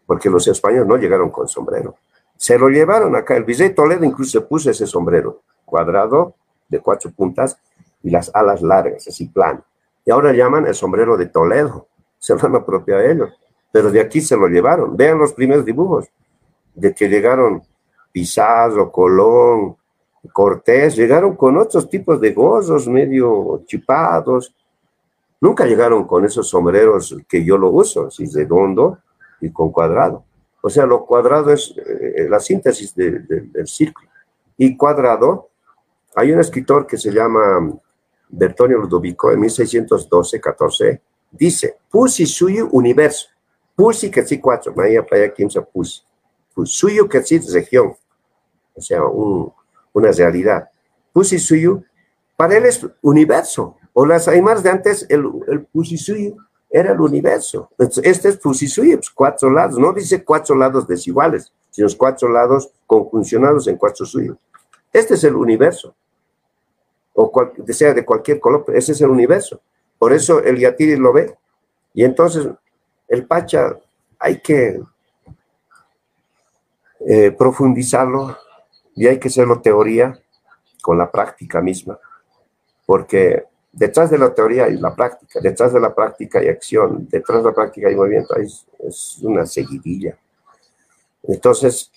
porque 0.06 0.28
los 0.28 0.48
españoles 0.48 0.88
no 0.88 0.96
llegaron 0.96 1.30
con 1.30 1.46
sombrero. 1.46 1.94
Se 2.42 2.58
lo 2.58 2.68
llevaron 2.68 3.14
acá. 3.14 3.36
El 3.36 3.44
Virrey 3.44 3.72
Toledo 3.72 4.04
incluso 4.04 4.44
puso 4.48 4.68
ese 4.68 4.84
sombrero 4.84 5.42
cuadrado 5.64 6.34
de 6.68 6.80
cuatro 6.80 7.12
puntas 7.12 7.56
y 8.02 8.10
las 8.10 8.34
alas 8.34 8.62
largas, 8.62 9.06
así 9.06 9.28
plano. 9.28 9.62
Y 10.04 10.10
ahora 10.10 10.32
llaman 10.32 10.66
el 10.66 10.74
sombrero 10.74 11.16
de 11.16 11.26
Toledo. 11.26 11.86
Se 12.18 12.34
lo 12.34 12.44
han 12.44 12.56
apropiado 12.56 13.00
ellos. 13.00 13.30
Pero 13.70 13.92
de 13.92 14.00
aquí 14.00 14.20
se 14.20 14.36
lo 14.36 14.48
llevaron. 14.48 14.96
Vean 14.96 15.20
los 15.20 15.34
primeros 15.34 15.64
dibujos 15.64 16.08
de 16.74 16.92
que 16.92 17.08
llegaron 17.08 17.62
Pizarro, 18.10 18.90
Colón, 18.90 19.76
Cortés, 20.32 20.96
llegaron 20.96 21.36
con 21.36 21.56
otros 21.56 21.88
tipos 21.88 22.20
de 22.20 22.32
gozos 22.32 22.88
medio 22.88 23.62
chipados. 23.66 24.52
Nunca 25.40 25.64
llegaron 25.64 26.08
con 26.08 26.24
esos 26.24 26.48
sombreros 26.48 27.16
que 27.28 27.44
yo 27.44 27.56
lo 27.56 27.70
uso, 27.70 28.08
así 28.08 28.26
redondo 28.26 28.98
y 29.40 29.52
con 29.52 29.70
cuadrado. 29.70 30.24
O 30.62 30.70
sea, 30.70 30.86
lo 30.86 31.04
cuadrado 31.04 31.52
es 31.52 31.74
eh, 31.76 32.26
la 32.30 32.40
síntesis 32.40 32.94
del 32.94 33.66
círculo. 33.66 34.08
Y 34.56 34.76
cuadrado, 34.76 35.50
hay 36.14 36.32
un 36.32 36.40
escritor 36.40 36.86
que 36.86 36.96
se 36.96 37.12
llama 37.12 37.78
Bertonio 38.30 38.78
Ludovico, 38.78 39.30
en 39.30 39.40
1612-14, 39.40 41.00
dice, 41.30 41.76
Pusi 41.90 42.24
suyo 42.24 42.68
universo. 42.70 43.28
Pusi 43.74 44.10
que 44.10 44.24
sí 44.24 44.38
cuatro, 44.38 44.72
Maya 44.74 45.04
para 45.04 45.32
quince 45.34 45.60
pusi. 45.60 46.02
Suyo 46.64 47.08
que 47.08 47.22
sí 47.22 47.38
región 47.52 47.94
o 48.74 48.80
sea, 48.80 49.02
una 49.04 50.12
realidad. 50.12 50.70
Pusisuyu, 51.12 51.84
para 52.36 52.56
él 52.56 52.66
es 52.66 52.86
universo, 53.02 53.76
o 53.92 54.06
las 54.06 54.28
Aymars 54.28 54.62
de 54.62 54.70
antes, 54.70 55.06
el, 55.08 55.24
el 55.48 55.64
Pusisuyu 55.66 56.36
era 56.72 56.92
el 56.92 57.00
universo. 57.00 57.68
Este 58.02 58.30
es 58.30 58.38
Pusisuyu, 58.38 58.96
pues 58.96 59.10
cuatro 59.10 59.50
lados, 59.50 59.78
no 59.78 59.92
dice 59.92 60.24
cuatro 60.24 60.56
lados 60.56 60.88
desiguales, 60.88 61.52
sino 61.70 61.86
cuatro 61.98 62.30
lados 62.30 62.70
conjuncionados 62.86 63.68
en 63.68 63.76
cuatro 63.76 64.06
suyos. 64.06 64.38
Este 64.90 65.14
es 65.14 65.24
el 65.24 65.36
universo, 65.36 65.94
o 67.12 67.30
sea 67.68 67.92
de 67.92 68.04
cualquier 68.06 68.40
color, 68.40 68.64
ese 68.74 68.92
es 68.92 69.00
el 69.02 69.10
universo. 69.10 69.60
Por 69.98 70.14
eso 70.14 70.42
el 70.42 70.58
Yatiri 70.58 70.96
lo 70.96 71.12
ve. 71.12 71.36
Y 71.92 72.04
entonces 72.04 72.48
el 73.06 73.26
Pacha 73.26 73.76
hay 74.18 74.40
que 74.40 74.80
eh, 77.06 77.30
profundizarlo 77.32 78.36
y 78.94 79.06
hay 79.06 79.18
que 79.18 79.28
hacerlo 79.28 79.60
teoría 79.60 80.18
con 80.80 80.96
la 80.96 81.10
práctica 81.10 81.60
misma, 81.60 81.98
porque 82.86 83.44
detrás 83.72 84.10
de 84.10 84.18
la 84.18 84.34
teoría 84.34 84.64
hay 84.64 84.76
la 84.76 84.94
práctica, 84.94 85.40
detrás 85.40 85.72
de 85.72 85.80
la 85.80 85.94
práctica 85.94 86.38
hay 86.38 86.48
acción, 86.48 87.06
detrás 87.08 87.42
de 87.42 87.50
la 87.50 87.54
práctica 87.54 87.88
hay 87.88 87.96
movimiento, 87.96 88.36
es, 88.36 88.66
es 88.78 89.18
una 89.22 89.46
seguidilla. 89.46 90.16
Entonces, 91.22 91.90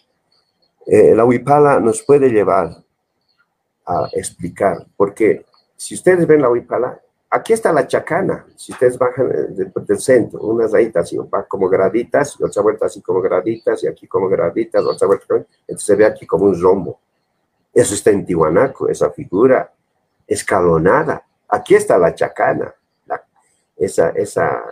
eh, 0.85 1.15
la 1.15 1.25
huipala 1.25 1.79
nos 1.79 2.03
puede 2.03 2.29
llevar 2.29 2.83
a 3.85 4.09
explicar, 4.13 4.85
porque 4.95 5.45
si 5.75 5.95
ustedes 5.95 6.25
ven 6.25 6.41
la 6.41 6.49
huipala, 6.49 6.99
aquí 7.29 7.53
está 7.53 7.73
la 7.73 7.87
chacana, 7.87 8.45
si 8.55 8.71
ustedes 8.71 8.97
bajan 8.97 9.29
del, 9.55 9.99
centro, 9.99 10.39
unas 10.41 10.71
rayitas 10.71 11.05
así, 11.05 11.17
como 11.47 11.67
graditas, 11.67 12.37
y 12.39 12.43
otra 12.43 12.61
vuelta 12.61 12.85
así 12.85 13.01
como 13.01 13.21
graditas, 13.21 13.83
y 13.83 13.87
aquí 13.87 14.07
como 14.07 14.29
graditas, 14.29 14.83
otra 14.85 15.07
vuelta, 15.07 15.25
entonces 15.67 15.85
se 15.85 15.95
ve 15.95 16.05
aquí 16.05 16.25
como 16.25 16.45
un 16.45 16.59
rombo. 16.59 16.99
Eso 17.73 17.93
está 17.93 18.11
en 18.11 18.25
Tihuanaco, 18.25 18.87
esa 18.87 19.09
figura 19.09 19.73
escalonada. 20.25 21.25
Aquí 21.49 21.75
está 21.75 21.97
la 21.97 22.13
chacana, 22.13 22.73
esa, 23.77 24.63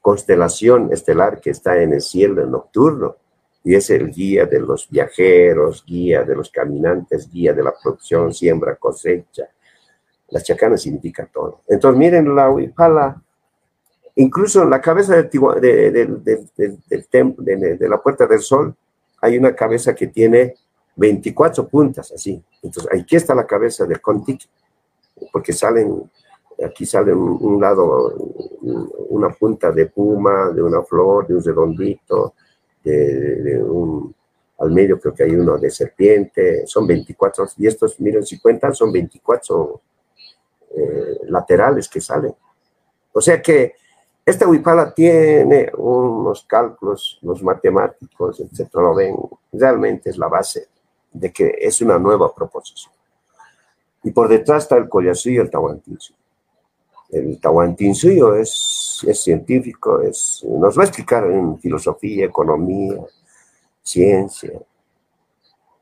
constelación 0.00 0.90
estelar 0.92 1.40
que 1.40 1.50
está 1.50 1.82
en 1.82 1.92
el 1.92 2.00
cielo 2.00 2.46
nocturno, 2.46 3.16
y 3.62 3.74
es 3.74 3.90
el 3.90 4.10
guía 4.10 4.46
de 4.46 4.60
los 4.60 4.88
viajeros, 4.88 5.84
guía 5.86 6.22
de 6.22 6.34
los 6.34 6.50
caminantes, 6.50 7.30
guía 7.30 7.52
de 7.52 7.62
la 7.62 7.74
producción, 7.82 8.32
siembra, 8.32 8.76
cosecha, 8.76 9.48
la 10.30 10.40
chacana 10.40 10.76
significa 10.76 11.26
todo. 11.26 11.62
Entonces, 11.66 11.98
miren 11.98 12.34
la 12.34 12.50
huipala, 12.50 13.20
incluso 14.16 14.62
en 14.62 14.70
la 14.70 14.80
cabeza 14.80 15.22
de, 15.22 15.90
de, 15.90 17.88
la 17.88 18.00
Puerta 18.00 18.26
del 18.26 18.40
Sol 18.40 18.74
hay 19.20 19.36
una 19.36 19.54
cabeza 19.54 19.94
que 19.94 20.06
tiene 20.06 20.54
24 20.96 21.68
puntas, 21.68 22.12
así. 22.12 22.42
Entonces, 22.62 22.90
aquí 22.92 23.16
está 23.16 23.34
la 23.34 23.46
cabeza 23.46 23.84
de 23.84 23.96
Contic, 23.96 24.42
porque 25.32 25.52
salen, 25.52 26.10
aquí 26.64 26.86
sale 26.86 27.12
un, 27.12 27.60
lado, 27.60 28.14
una 29.10 29.30
punta 29.30 29.70
de 29.70 29.86
puma, 29.86 30.50
de 30.50 30.62
una 30.62 30.82
flor, 30.82 31.26
de 31.26 31.34
un 31.34 31.44
redondito, 31.44 32.34
de, 32.82 33.62
un, 33.62 34.14
al 34.58 34.70
medio 34.70 34.98
creo 34.98 35.14
que 35.14 35.24
hay 35.24 35.34
uno 35.34 35.58
de 35.58 35.70
serpiente, 35.70 36.66
son 36.66 36.86
24, 36.86 37.46
y 37.58 37.66
estos, 37.66 38.00
miren, 38.00 38.24
si 38.24 38.38
cuentan, 38.40 38.74
son 38.74 38.92
24 38.92 39.80
eh, 40.76 41.18
laterales 41.28 41.88
que 41.88 42.00
salen. 42.00 42.34
O 43.12 43.20
sea 43.20 43.40
que 43.40 43.74
esta 44.24 44.46
huipala 44.46 44.92
tiene 44.92 45.70
unos 45.76 46.44
cálculos, 46.44 47.18
los 47.22 47.42
matemáticos, 47.42 48.40
etcétera, 48.40 48.84
lo 48.84 48.94
ven, 48.94 49.16
realmente 49.52 50.10
es 50.10 50.18
la 50.18 50.28
base 50.28 50.68
de 51.10 51.32
que 51.32 51.54
es 51.58 51.80
una 51.80 51.98
nueva 51.98 52.34
proposición. 52.34 52.92
Y 54.02 54.10
por 54.10 54.28
detrás 54.28 54.64
está 54.64 54.76
el 54.76 54.88
Collasuyo 54.88 55.42
y 55.42 55.44
el 55.44 55.50
Tahuantinsuyo. 55.50 56.18
El 57.10 57.40
Tahuantinsuyo 57.40 58.34
es, 58.34 59.04
es 59.06 59.22
científico, 59.22 60.00
es, 60.02 60.44
nos 60.48 60.78
va 60.78 60.82
a 60.82 60.86
explicar 60.86 61.24
en 61.30 61.58
filosofía, 61.58 62.26
economía, 62.26 62.96
ciencia. 63.82 64.52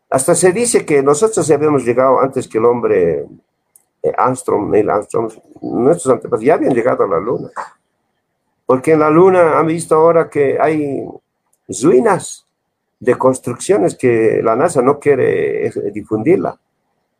Hasta 0.08 0.34
se 0.34 0.52
dice 0.52 0.86
que 0.86 1.02
nosotros 1.02 1.50
habíamos 1.50 1.84
llegado 1.84 2.20
antes 2.20 2.46
que 2.46 2.58
el 2.58 2.64
hombre 2.64 3.26
eh, 4.02 4.12
Armstrong, 4.16 4.70
Neil 4.70 4.88
Armstrong, 4.88 5.32
nuestros 5.62 6.14
antepasados 6.14 6.44
ya 6.44 6.54
habían 6.54 6.74
llegado 6.74 7.04
a 7.04 7.08
la 7.08 7.18
Luna. 7.18 7.50
Porque 8.64 8.92
en 8.92 9.00
la 9.00 9.10
Luna 9.10 9.58
han 9.58 9.66
visto 9.66 9.96
ahora 9.96 10.30
que 10.30 10.58
hay 10.60 11.04
ruinas 11.82 12.46
de 13.00 13.16
construcciones 13.16 13.96
que 13.96 14.40
la 14.42 14.54
NASA 14.56 14.80
no 14.80 14.98
quiere 14.98 15.66
eh, 15.66 15.72
difundirla. 15.92 16.58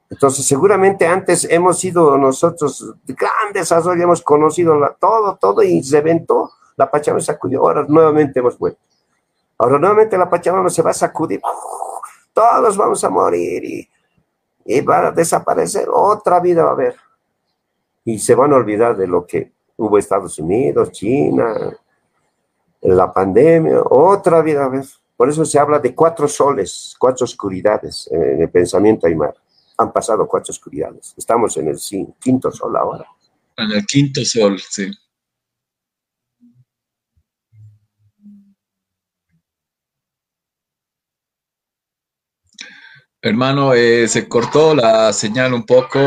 Entonces, 0.09 0.47
seguramente 0.47 1.07
antes 1.07 1.47
hemos 1.51 1.79
sido 1.79 2.17
nosotros 2.17 2.95
grandes 3.07 3.55
desarrollo, 3.55 4.05
hemos 4.05 4.23
conocido 4.23 4.75
todo, 5.01 5.37
todo 5.37 5.63
y 5.63 5.83
se 5.83 6.01
ventó, 6.01 6.51
la 6.77 6.91
Pachamama 6.91 7.21
sacudió, 7.21 7.61
ahora 7.61 7.85
nuevamente 7.89 8.39
hemos 8.39 8.57
vuelto. 8.59 8.81
Ahora 9.59 9.79
nuevamente 9.79 10.17
la 10.17 10.31
Pachamama 10.31 10.71
se 10.71 10.83
va 10.83 10.91
a 10.91 10.95
sacudir, 10.95 11.41
todos 12.33 12.77
vamos 12.77 13.03
a 13.03 13.11
morir 13.11 13.65
y 13.65 13.89
y 14.67 14.81
va 14.81 15.09
a 15.09 15.13
desaparecer, 15.13 15.89
otra 15.91 16.41
vida 16.41 16.65
va 16.65 16.71
a 16.71 16.73
haber. 16.73 16.97
Y 18.05 18.19
se 18.19 18.35
van 18.35 18.53
a 18.53 18.57
olvidar 18.57 18.97
de 18.97 19.07
lo 19.07 19.25
que 19.25 19.53
hubo 19.77 19.97
Estados 19.97 20.39
Unidos, 20.39 20.91
China, 20.91 21.77
la 22.83 23.13
pandemia, 23.13 23.83
otra 23.83 24.43
vida 24.43 24.61
va 24.61 24.65
a 24.65 24.69
haber. 24.69 24.85
Por 25.17 25.31
eso 25.31 25.45
se 25.45 25.59
habla 25.59 25.79
de 25.79 25.95
cuatro 25.95 26.29
soles, 26.29 26.95
cuatro 26.99 27.25
oscuridades 27.25 28.09
en 28.11 28.43
el 28.43 28.51
pensamiento 28.51 29.07
aymar. 29.07 29.35
Han 29.79 29.93
pasado 29.93 30.27
cuatro 30.27 30.53
oscuridades. 30.53 31.15
Estamos 31.17 31.57
en 31.57 31.69
el 31.69 31.79
quinto 32.21 32.51
sol 32.51 32.77
ahora. 32.77 33.07
En 33.57 33.71
el 33.73 33.87
quinto 33.87 34.25
sol, 34.25 34.61
sí. 34.61 34.91
Hermano, 43.27 43.75
eh, 43.75 44.07
se 44.07 44.29
cortó 44.29 44.73
la 44.73 45.13
señal 45.13 45.53
un 45.53 45.67
poco. 45.67 45.99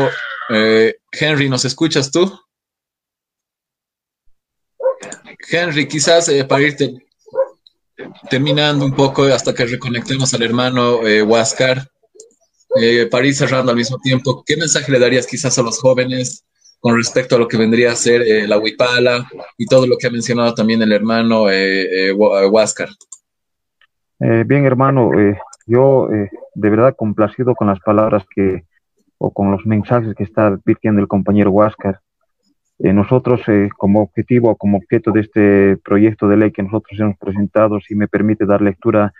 Eh, 0.48 1.00
Henry, 1.12 1.50
¿nos 1.50 1.66
escuchas 1.66 2.10
tú? 2.10 2.32
Henry, 5.50 5.86
quizás 5.86 6.30
eh, 6.30 6.44
para 6.44 6.62
irte 6.62 6.94
terminando 8.30 8.86
un 8.86 8.94
poco 8.94 9.24
hasta 9.24 9.52
que 9.52 9.66
reconectemos 9.66 10.32
al 10.32 10.42
hermano 10.44 11.00
Huáscar. 11.26 11.90
Eh, 12.76 13.06
para 13.10 13.26
ir 13.26 13.34
cerrando 13.34 13.72
al 13.72 13.76
mismo 13.76 13.98
tiempo, 13.98 14.44
¿qué 14.46 14.56
mensaje 14.56 14.92
le 14.92 15.00
darías 15.00 15.26
quizás 15.26 15.58
a 15.58 15.62
los 15.62 15.80
jóvenes 15.80 16.44
con 16.78 16.96
respecto 16.96 17.34
a 17.34 17.38
lo 17.38 17.48
que 17.48 17.56
vendría 17.56 17.90
a 17.90 17.96
ser 17.96 18.22
eh, 18.22 18.46
la 18.46 18.58
huipala 18.58 19.28
y 19.58 19.66
todo 19.66 19.86
lo 19.86 19.96
que 19.98 20.06
ha 20.06 20.10
mencionado 20.10 20.54
también 20.54 20.80
el 20.80 20.92
hermano 20.92 21.50
eh, 21.50 22.12
Huáscar? 22.12 22.88
bien, 24.20 24.66
hermano, 24.66 25.10
yo 25.66 26.06
de 26.54 26.70
verdad 26.70 26.94
complacido 26.94 27.54
con 27.54 27.68
las 27.68 27.80
palabras 27.80 28.22
que, 28.34 28.64
o 29.16 29.32
con 29.32 29.50
los 29.50 29.64
mensajes 29.64 30.14
que 30.14 30.24
está 30.24 30.48
advirtiendo 30.48 31.00
el 31.00 31.08
compañero 31.08 31.50
Huáscar. 31.50 32.00
nosotros, 32.78 33.40
como 33.78 34.02
objetivo, 34.02 34.54
como 34.56 34.76
objeto 34.76 35.10
de 35.10 35.20
este 35.20 35.76
proyecto 35.78 36.28
de 36.28 36.36
ley 36.36 36.52
que 36.52 36.62
nosotros 36.62 37.00
hemos 37.00 37.16
presentado, 37.16 37.80
si 37.80 37.94
me 37.94 38.08
permite 38.08 38.44
dar 38.44 38.60
lectura 38.60 39.14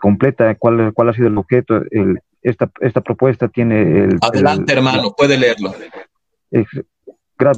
completa 0.00 0.54
cuál, 0.54 0.92
cuál 0.92 1.08
ha 1.08 1.12
sido 1.12 1.28
el 1.28 1.38
objeto. 1.38 1.82
El, 1.90 2.20
esta, 2.42 2.70
esta 2.80 3.00
propuesta 3.00 3.48
tiene 3.48 4.04
el... 4.04 4.18
Adelante, 4.20 4.72
hermano, 4.72 5.12
puede 5.16 5.38
leerlo. 5.38 5.72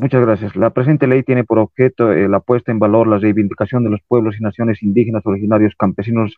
muchas 0.01 0.23
gracias. 0.23 0.57
La 0.57 0.71
presente 0.71 1.07
ley 1.07 1.23
tiene 1.23 1.45
por 1.45 1.59
objeto 1.59 2.13
eh, 2.13 2.29
la 2.29 2.41
puesta 2.41 2.73
en 2.73 2.79
valor, 2.79 3.07
la 3.07 3.19
reivindicación 3.19 3.85
de 3.85 3.91
los 3.91 4.01
pueblos 4.07 4.37
y 4.39 4.43
naciones 4.43 4.83
indígenas 4.83 5.25
originarios 5.25 5.75
campesinos 5.77 6.37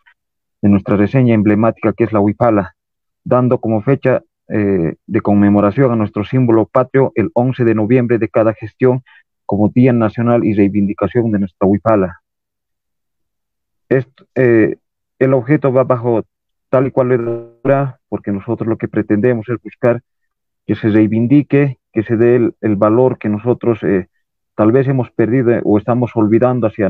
de 0.61 0.69
nuestra 0.69 0.95
reseña 0.95 1.33
emblemática 1.33 1.93
que 1.93 2.03
es 2.03 2.13
la 2.13 2.19
Huipala, 2.19 2.75
dando 3.23 3.59
como 3.59 3.81
fecha 3.81 4.21
eh, 4.47 4.95
de 5.05 5.21
conmemoración 5.21 5.91
a 5.91 5.95
nuestro 5.95 6.23
símbolo 6.23 6.65
patrio 6.65 7.11
el 7.15 7.31
11 7.33 7.63
de 7.65 7.75
noviembre 7.75 8.19
de 8.19 8.29
cada 8.29 8.53
gestión 8.53 9.03
como 9.45 9.69
Día 9.69 9.93
Nacional 9.93 10.43
y 10.43 10.53
Reivindicación 10.53 11.31
de 11.31 11.39
nuestra 11.39 11.67
Huipala. 11.67 12.21
Esto, 13.89 14.25
eh, 14.35 14.77
el 15.19 15.33
objeto 15.33 15.71
va 15.71 15.83
bajo 15.83 16.23
tal 16.69 16.87
y 16.87 16.91
cual 16.91 17.11
era, 17.63 17.99
porque 18.09 18.31
nosotros 18.31 18.67
lo 18.67 18.77
que 18.77 18.87
pretendemos 18.87 19.47
es 19.49 19.61
buscar 19.61 20.01
que 20.65 20.75
se 20.75 20.89
reivindique, 20.89 21.79
que 21.93 22.03
se 22.03 22.17
dé 22.17 22.51
el, 22.61 22.75
valor 22.75 23.17
que 23.17 23.29
nosotros 23.29 23.81
eh, 23.83 24.09
tal 24.55 24.71
vez 24.71 24.87
hemos 24.87 25.11
perdido 25.11 25.59
o 25.63 25.77
estamos 25.77 26.11
olvidando 26.15 26.67
hacia 26.67 26.89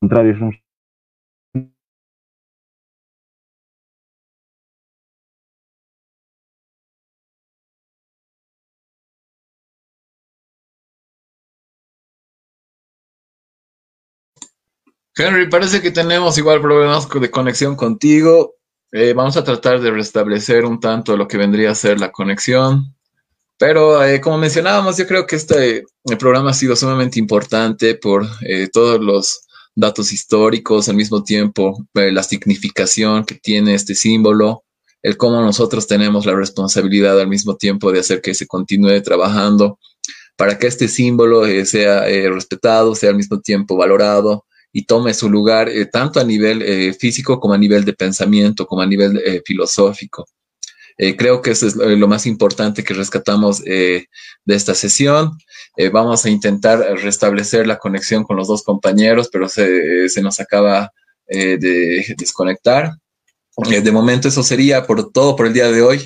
contrario, 0.00 0.32
es 0.32 0.40
un 0.40 0.69
Henry, 15.16 15.48
parece 15.48 15.82
que 15.82 15.90
tenemos 15.90 16.38
igual 16.38 16.60
problemas 16.60 17.08
de 17.08 17.30
conexión 17.30 17.76
contigo. 17.76 18.54
Eh, 18.92 19.12
vamos 19.12 19.36
a 19.36 19.44
tratar 19.44 19.80
de 19.80 19.90
restablecer 19.90 20.64
un 20.64 20.80
tanto 20.80 21.16
lo 21.16 21.26
que 21.26 21.36
vendría 21.36 21.70
a 21.70 21.74
ser 21.74 22.00
la 22.00 22.12
conexión. 22.12 22.94
Pero 23.58 24.02
eh, 24.04 24.20
como 24.20 24.38
mencionábamos, 24.38 24.96
yo 24.96 25.06
creo 25.06 25.26
que 25.26 25.36
este 25.36 25.84
programa 26.18 26.50
ha 26.50 26.54
sido 26.54 26.76
sumamente 26.76 27.18
importante 27.18 27.94
por 27.96 28.26
eh, 28.42 28.68
todos 28.72 29.00
los 29.00 29.40
datos 29.74 30.12
históricos, 30.12 30.88
al 30.88 30.96
mismo 30.96 31.22
tiempo 31.22 31.86
la 31.94 32.22
significación 32.22 33.24
que 33.24 33.36
tiene 33.36 33.74
este 33.74 33.94
símbolo, 33.94 34.64
el 35.02 35.16
cómo 35.16 35.40
nosotros 35.40 35.86
tenemos 35.86 36.26
la 36.26 36.34
responsabilidad 36.34 37.20
al 37.20 37.28
mismo 37.28 37.56
tiempo 37.56 37.92
de 37.92 38.00
hacer 38.00 38.20
que 38.20 38.34
se 38.34 38.46
continúe 38.46 39.00
trabajando 39.02 39.78
para 40.36 40.58
que 40.58 40.66
este 40.66 40.88
símbolo 40.88 41.44
sea 41.64 42.02
respetado, 42.30 42.94
sea 42.94 43.10
al 43.10 43.16
mismo 43.16 43.40
tiempo 43.40 43.76
valorado 43.76 44.44
y 44.72 44.84
tome 44.84 45.14
su 45.14 45.28
lugar 45.28 45.68
eh, 45.68 45.86
tanto 45.86 46.20
a 46.20 46.24
nivel 46.24 46.62
eh, 46.62 46.94
físico 46.94 47.40
como 47.40 47.54
a 47.54 47.58
nivel 47.58 47.84
de 47.84 47.92
pensamiento, 47.92 48.66
como 48.66 48.82
a 48.82 48.86
nivel 48.86 49.20
eh, 49.24 49.42
filosófico. 49.44 50.26
creo 51.16 51.40
que 51.40 51.52
eso 51.52 51.66
es 51.66 51.76
lo, 51.76 52.08
más 52.08 52.26
importante 52.26 52.84
que 52.84 52.92
rescatamos 52.92 53.62
de 53.64 54.06
esta 54.46 54.74
sesión. 54.74 55.30
vamos 55.92 56.26
a 56.26 56.28
intentar 56.28 56.78
restablecer 57.02 57.66
la 57.66 57.78
conexión 57.78 58.22
con 58.22 58.36
los 58.36 58.48
dos 58.48 58.62
compañeros, 58.62 59.30
pero 59.32 59.48
se, 59.48 60.10
se 60.10 60.20
nos 60.20 60.40
acaba 60.40 60.90
de 61.26 62.04
desconectar. 62.18 62.90
de 63.56 63.92
momento 63.92 64.28
eso 64.28 64.42
sería 64.42 64.86
por 64.86 65.10
todo 65.10 65.36
por 65.36 65.46
el 65.46 65.54
día 65.54 65.72
de 65.72 65.80
hoy. 65.80 66.00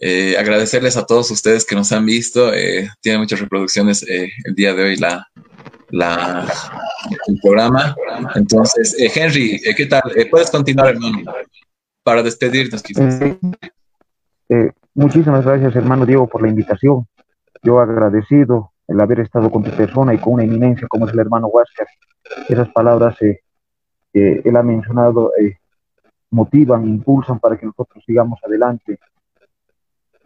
agradecerles 0.38 0.96
a 0.96 1.04
todos 1.04 1.30
ustedes 1.30 1.66
que 1.66 1.74
nos 1.74 1.92
han 1.92 2.06
visto. 2.06 2.52
tiene 3.02 3.18
muchas 3.18 3.40
reproducciones 3.40 4.02
el 4.02 4.54
día 4.54 4.72
de 4.72 4.82
hoy 4.82 4.96
la, 4.96 5.28
la, 5.92 6.46
el 7.28 7.38
programa. 7.40 7.94
Entonces, 8.34 8.98
eh, 8.98 9.10
Henry, 9.14 9.60
eh, 9.64 9.74
¿qué 9.76 9.86
tal? 9.86 10.02
Eh, 10.16 10.26
¿Puedes 10.28 10.50
continuar, 10.50 10.88
hermano? 10.88 11.18
Para 12.02 12.22
despedirnos, 12.22 12.82
quizás. 12.82 13.20
muchísimas 14.94 15.44
gracias, 15.44 15.76
hermano 15.76 16.04
Diego, 16.04 16.26
por 16.26 16.42
la 16.42 16.48
invitación. 16.48 17.06
Yo 17.62 17.78
agradecido 17.78 18.72
el 18.88 19.00
haber 19.00 19.20
estado 19.20 19.50
con 19.50 19.62
tu 19.62 19.70
persona 19.70 20.12
y 20.12 20.18
con 20.18 20.34
una 20.34 20.44
eminencia 20.44 20.88
como 20.88 21.06
es 21.06 21.12
el 21.12 21.20
hermano 21.20 21.46
Huáscar. 21.46 21.86
Esas 22.48 22.68
palabras 22.70 23.16
que 23.18 23.40
él 24.12 24.56
ha 24.56 24.62
mencionado 24.62 25.30
motivan, 26.30 26.88
impulsan 26.88 27.38
para 27.38 27.56
que 27.58 27.66
nosotros 27.66 28.02
sigamos 28.04 28.40
adelante. 28.42 28.98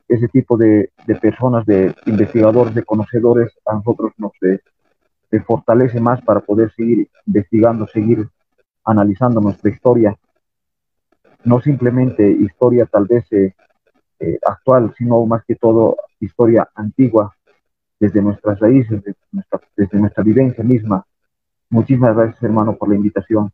Ese 0.08 0.28
tipo 0.28 0.56
de, 0.56 0.90
de 1.04 1.14
personas, 1.16 1.66
de 1.66 1.92
investigadores, 2.06 2.74
de 2.74 2.84
conocedores, 2.84 3.52
a 3.66 3.74
nosotros 3.74 4.12
nos, 4.16 4.32
se 5.30 5.40
fortalece 5.40 6.00
más 6.00 6.22
para 6.22 6.40
poder 6.40 6.72
seguir 6.74 7.08
investigando, 7.26 7.86
seguir 7.86 8.28
analizando 8.84 9.40
nuestra 9.40 9.70
historia. 9.70 10.16
No 11.44 11.60
simplemente 11.60 12.28
historia 12.28 12.86
tal 12.86 13.06
vez 13.06 13.24
eh, 13.32 13.54
eh, 14.20 14.38
actual, 14.46 14.94
sino 14.96 15.24
más 15.26 15.44
que 15.44 15.56
todo 15.56 15.96
historia 16.20 16.68
antigua, 16.74 17.34
desde 17.98 18.22
nuestras 18.22 18.58
raíces, 18.58 19.02
desde 19.02 19.18
nuestra, 19.32 19.60
desde 19.76 19.98
nuestra 19.98 20.22
vivencia 20.22 20.62
misma. 20.62 21.04
Muchísimas 21.68 22.14
gracias, 22.14 22.42
hermano, 22.42 22.76
por 22.76 22.88
la 22.88 22.96
invitación. 22.96 23.50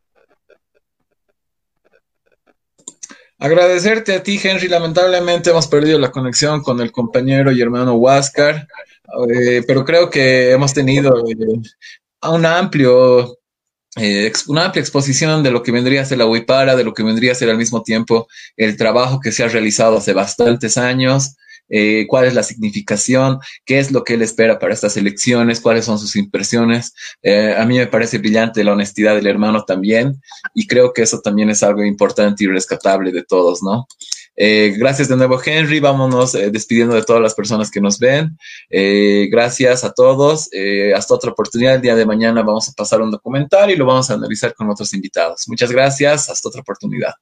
Agradecerte 3.38 4.14
a 4.14 4.22
ti, 4.22 4.38
Henry. 4.42 4.68
Lamentablemente 4.68 5.50
hemos 5.50 5.66
perdido 5.66 5.98
la 5.98 6.12
conexión 6.12 6.62
con 6.62 6.80
el 6.80 6.92
compañero 6.92 7.50
y 7.50 7.60
hermano 7.60 7.94
Huáscar, 7.94 8.68
eh, 9.28 9.62
pero 9.66 9.84
creo 9.84 10.10
que 10.10 10.50
hemos 10.52 10.72
tenido 10.72 11.24
eh, 11.28 11.34
eh, 13.96 14.32
una 14.46 14.64
amplia 14.64 14.80
exposición 14.80 15.42
de 15.42 15.50
lo 15.50 15.62
que 15.62 15.72
vendría 15.72 16.02
a 16.02 16.04
ser 16.04 16.18
la 16.18 16.26
Huipara, 16.26 16.76
de 16.76 16.84
lo 16.84 16.94
que 16.94 17.02
vendría 17.02 17.32
a 17.32 17.34
ser 17.34 17.50
al 17.50 17.58
mismo 17.58 17.82
tiempo 17.82 18.26
el 18.56 18.76
trabajo 18.76 19.20
que 19.20 19.32
se 19.32 19.44
ha 19.44 19.48
realizado 19.48 19.98
hace 19.98 20.12
bastantes 20.12 20.78
años, 20.78 21.36
eh, 21.74 22.06
cuál 22.06 22.26
es 22.26 22.34
la 22.34 22.42
significación, 22.42 23.38
qué 23.64 23.78
es 23.78 23.92
lo 23.92 24.04
que 24.04 24.14
él 24.14 24.22
espera 24.22 24.58
para 24.58 24.74
estas 24.74 24.96
elecciones, 24.98 25.60
cuáles 25.60 25.86
son 25.86 25.98
sus 25.98 26.16
impresiones. 26.16 26.92
Eh, 27.22 27.54
a 27.56 27.64
mí 27.64 27.78
me 27.78 27.86
parece 27.86 28.18
brillante 28.18 28.62
la 28.62 28.72
honestidad 28.72 29.14
del 29.14 29.26
hermano 29.26 29.64
también 29.64 30.20
y 30.54 30.66
creo 30.66 30.92
que 30.92 31.00
eso 31.00 31.20
también 31.20 31.48
es 31.48 31.62
algo 31.62 31.82
importante 31.82 32.44
y 32.44 32.46
rescatable 32.46 33.10
de 33.10 33.24
todos, 33.24 33.62
¿no? 33.62 33.86
Eh, 34.36 34.74
gracias 34.76 35.08
de 35.08 35.16
nuevo, 35.16 35.40
Henry. 35.44 35.80
Vámonos 35.80 36.32
despidiendo 36.32 36.94
de 36.94 37.02
todas 37.02 37.22
las 37.22 37.34
personas 37.34 37.70
que 37.70 37.80
nos 37.80 37.98
ven. 37.98 38.36
gracias 39.30 39.84
a 39.84 39.92
todos. 39.92 40.48
hasta 40.94 41.14
otra 41.14 41.30
oportunidad. 41.32 41.76
El 41.76 41.82
día 41.82 41.94
de 41.94 42.06
mañana 42.06 42.42
vamos 42.42 42.68
a 42.68 42.72
pasar 42.72 43.02
un 43.02 43.10
documental 43.10 43.70
y 43.70 43.76
lo 43.76 43.86
vamos 43.86 44.10
a 44.10 44.14
analizar 44.14 44.54
con 44.54 44.70
otros 44.70 44.92
invitados. 44.94 45.44
Muchas 45.48 45.70
gracias. 45.72 46.28
Hasta 46.28 46.48
otra 46.48 46.60
oportunidad. 46.60 47.14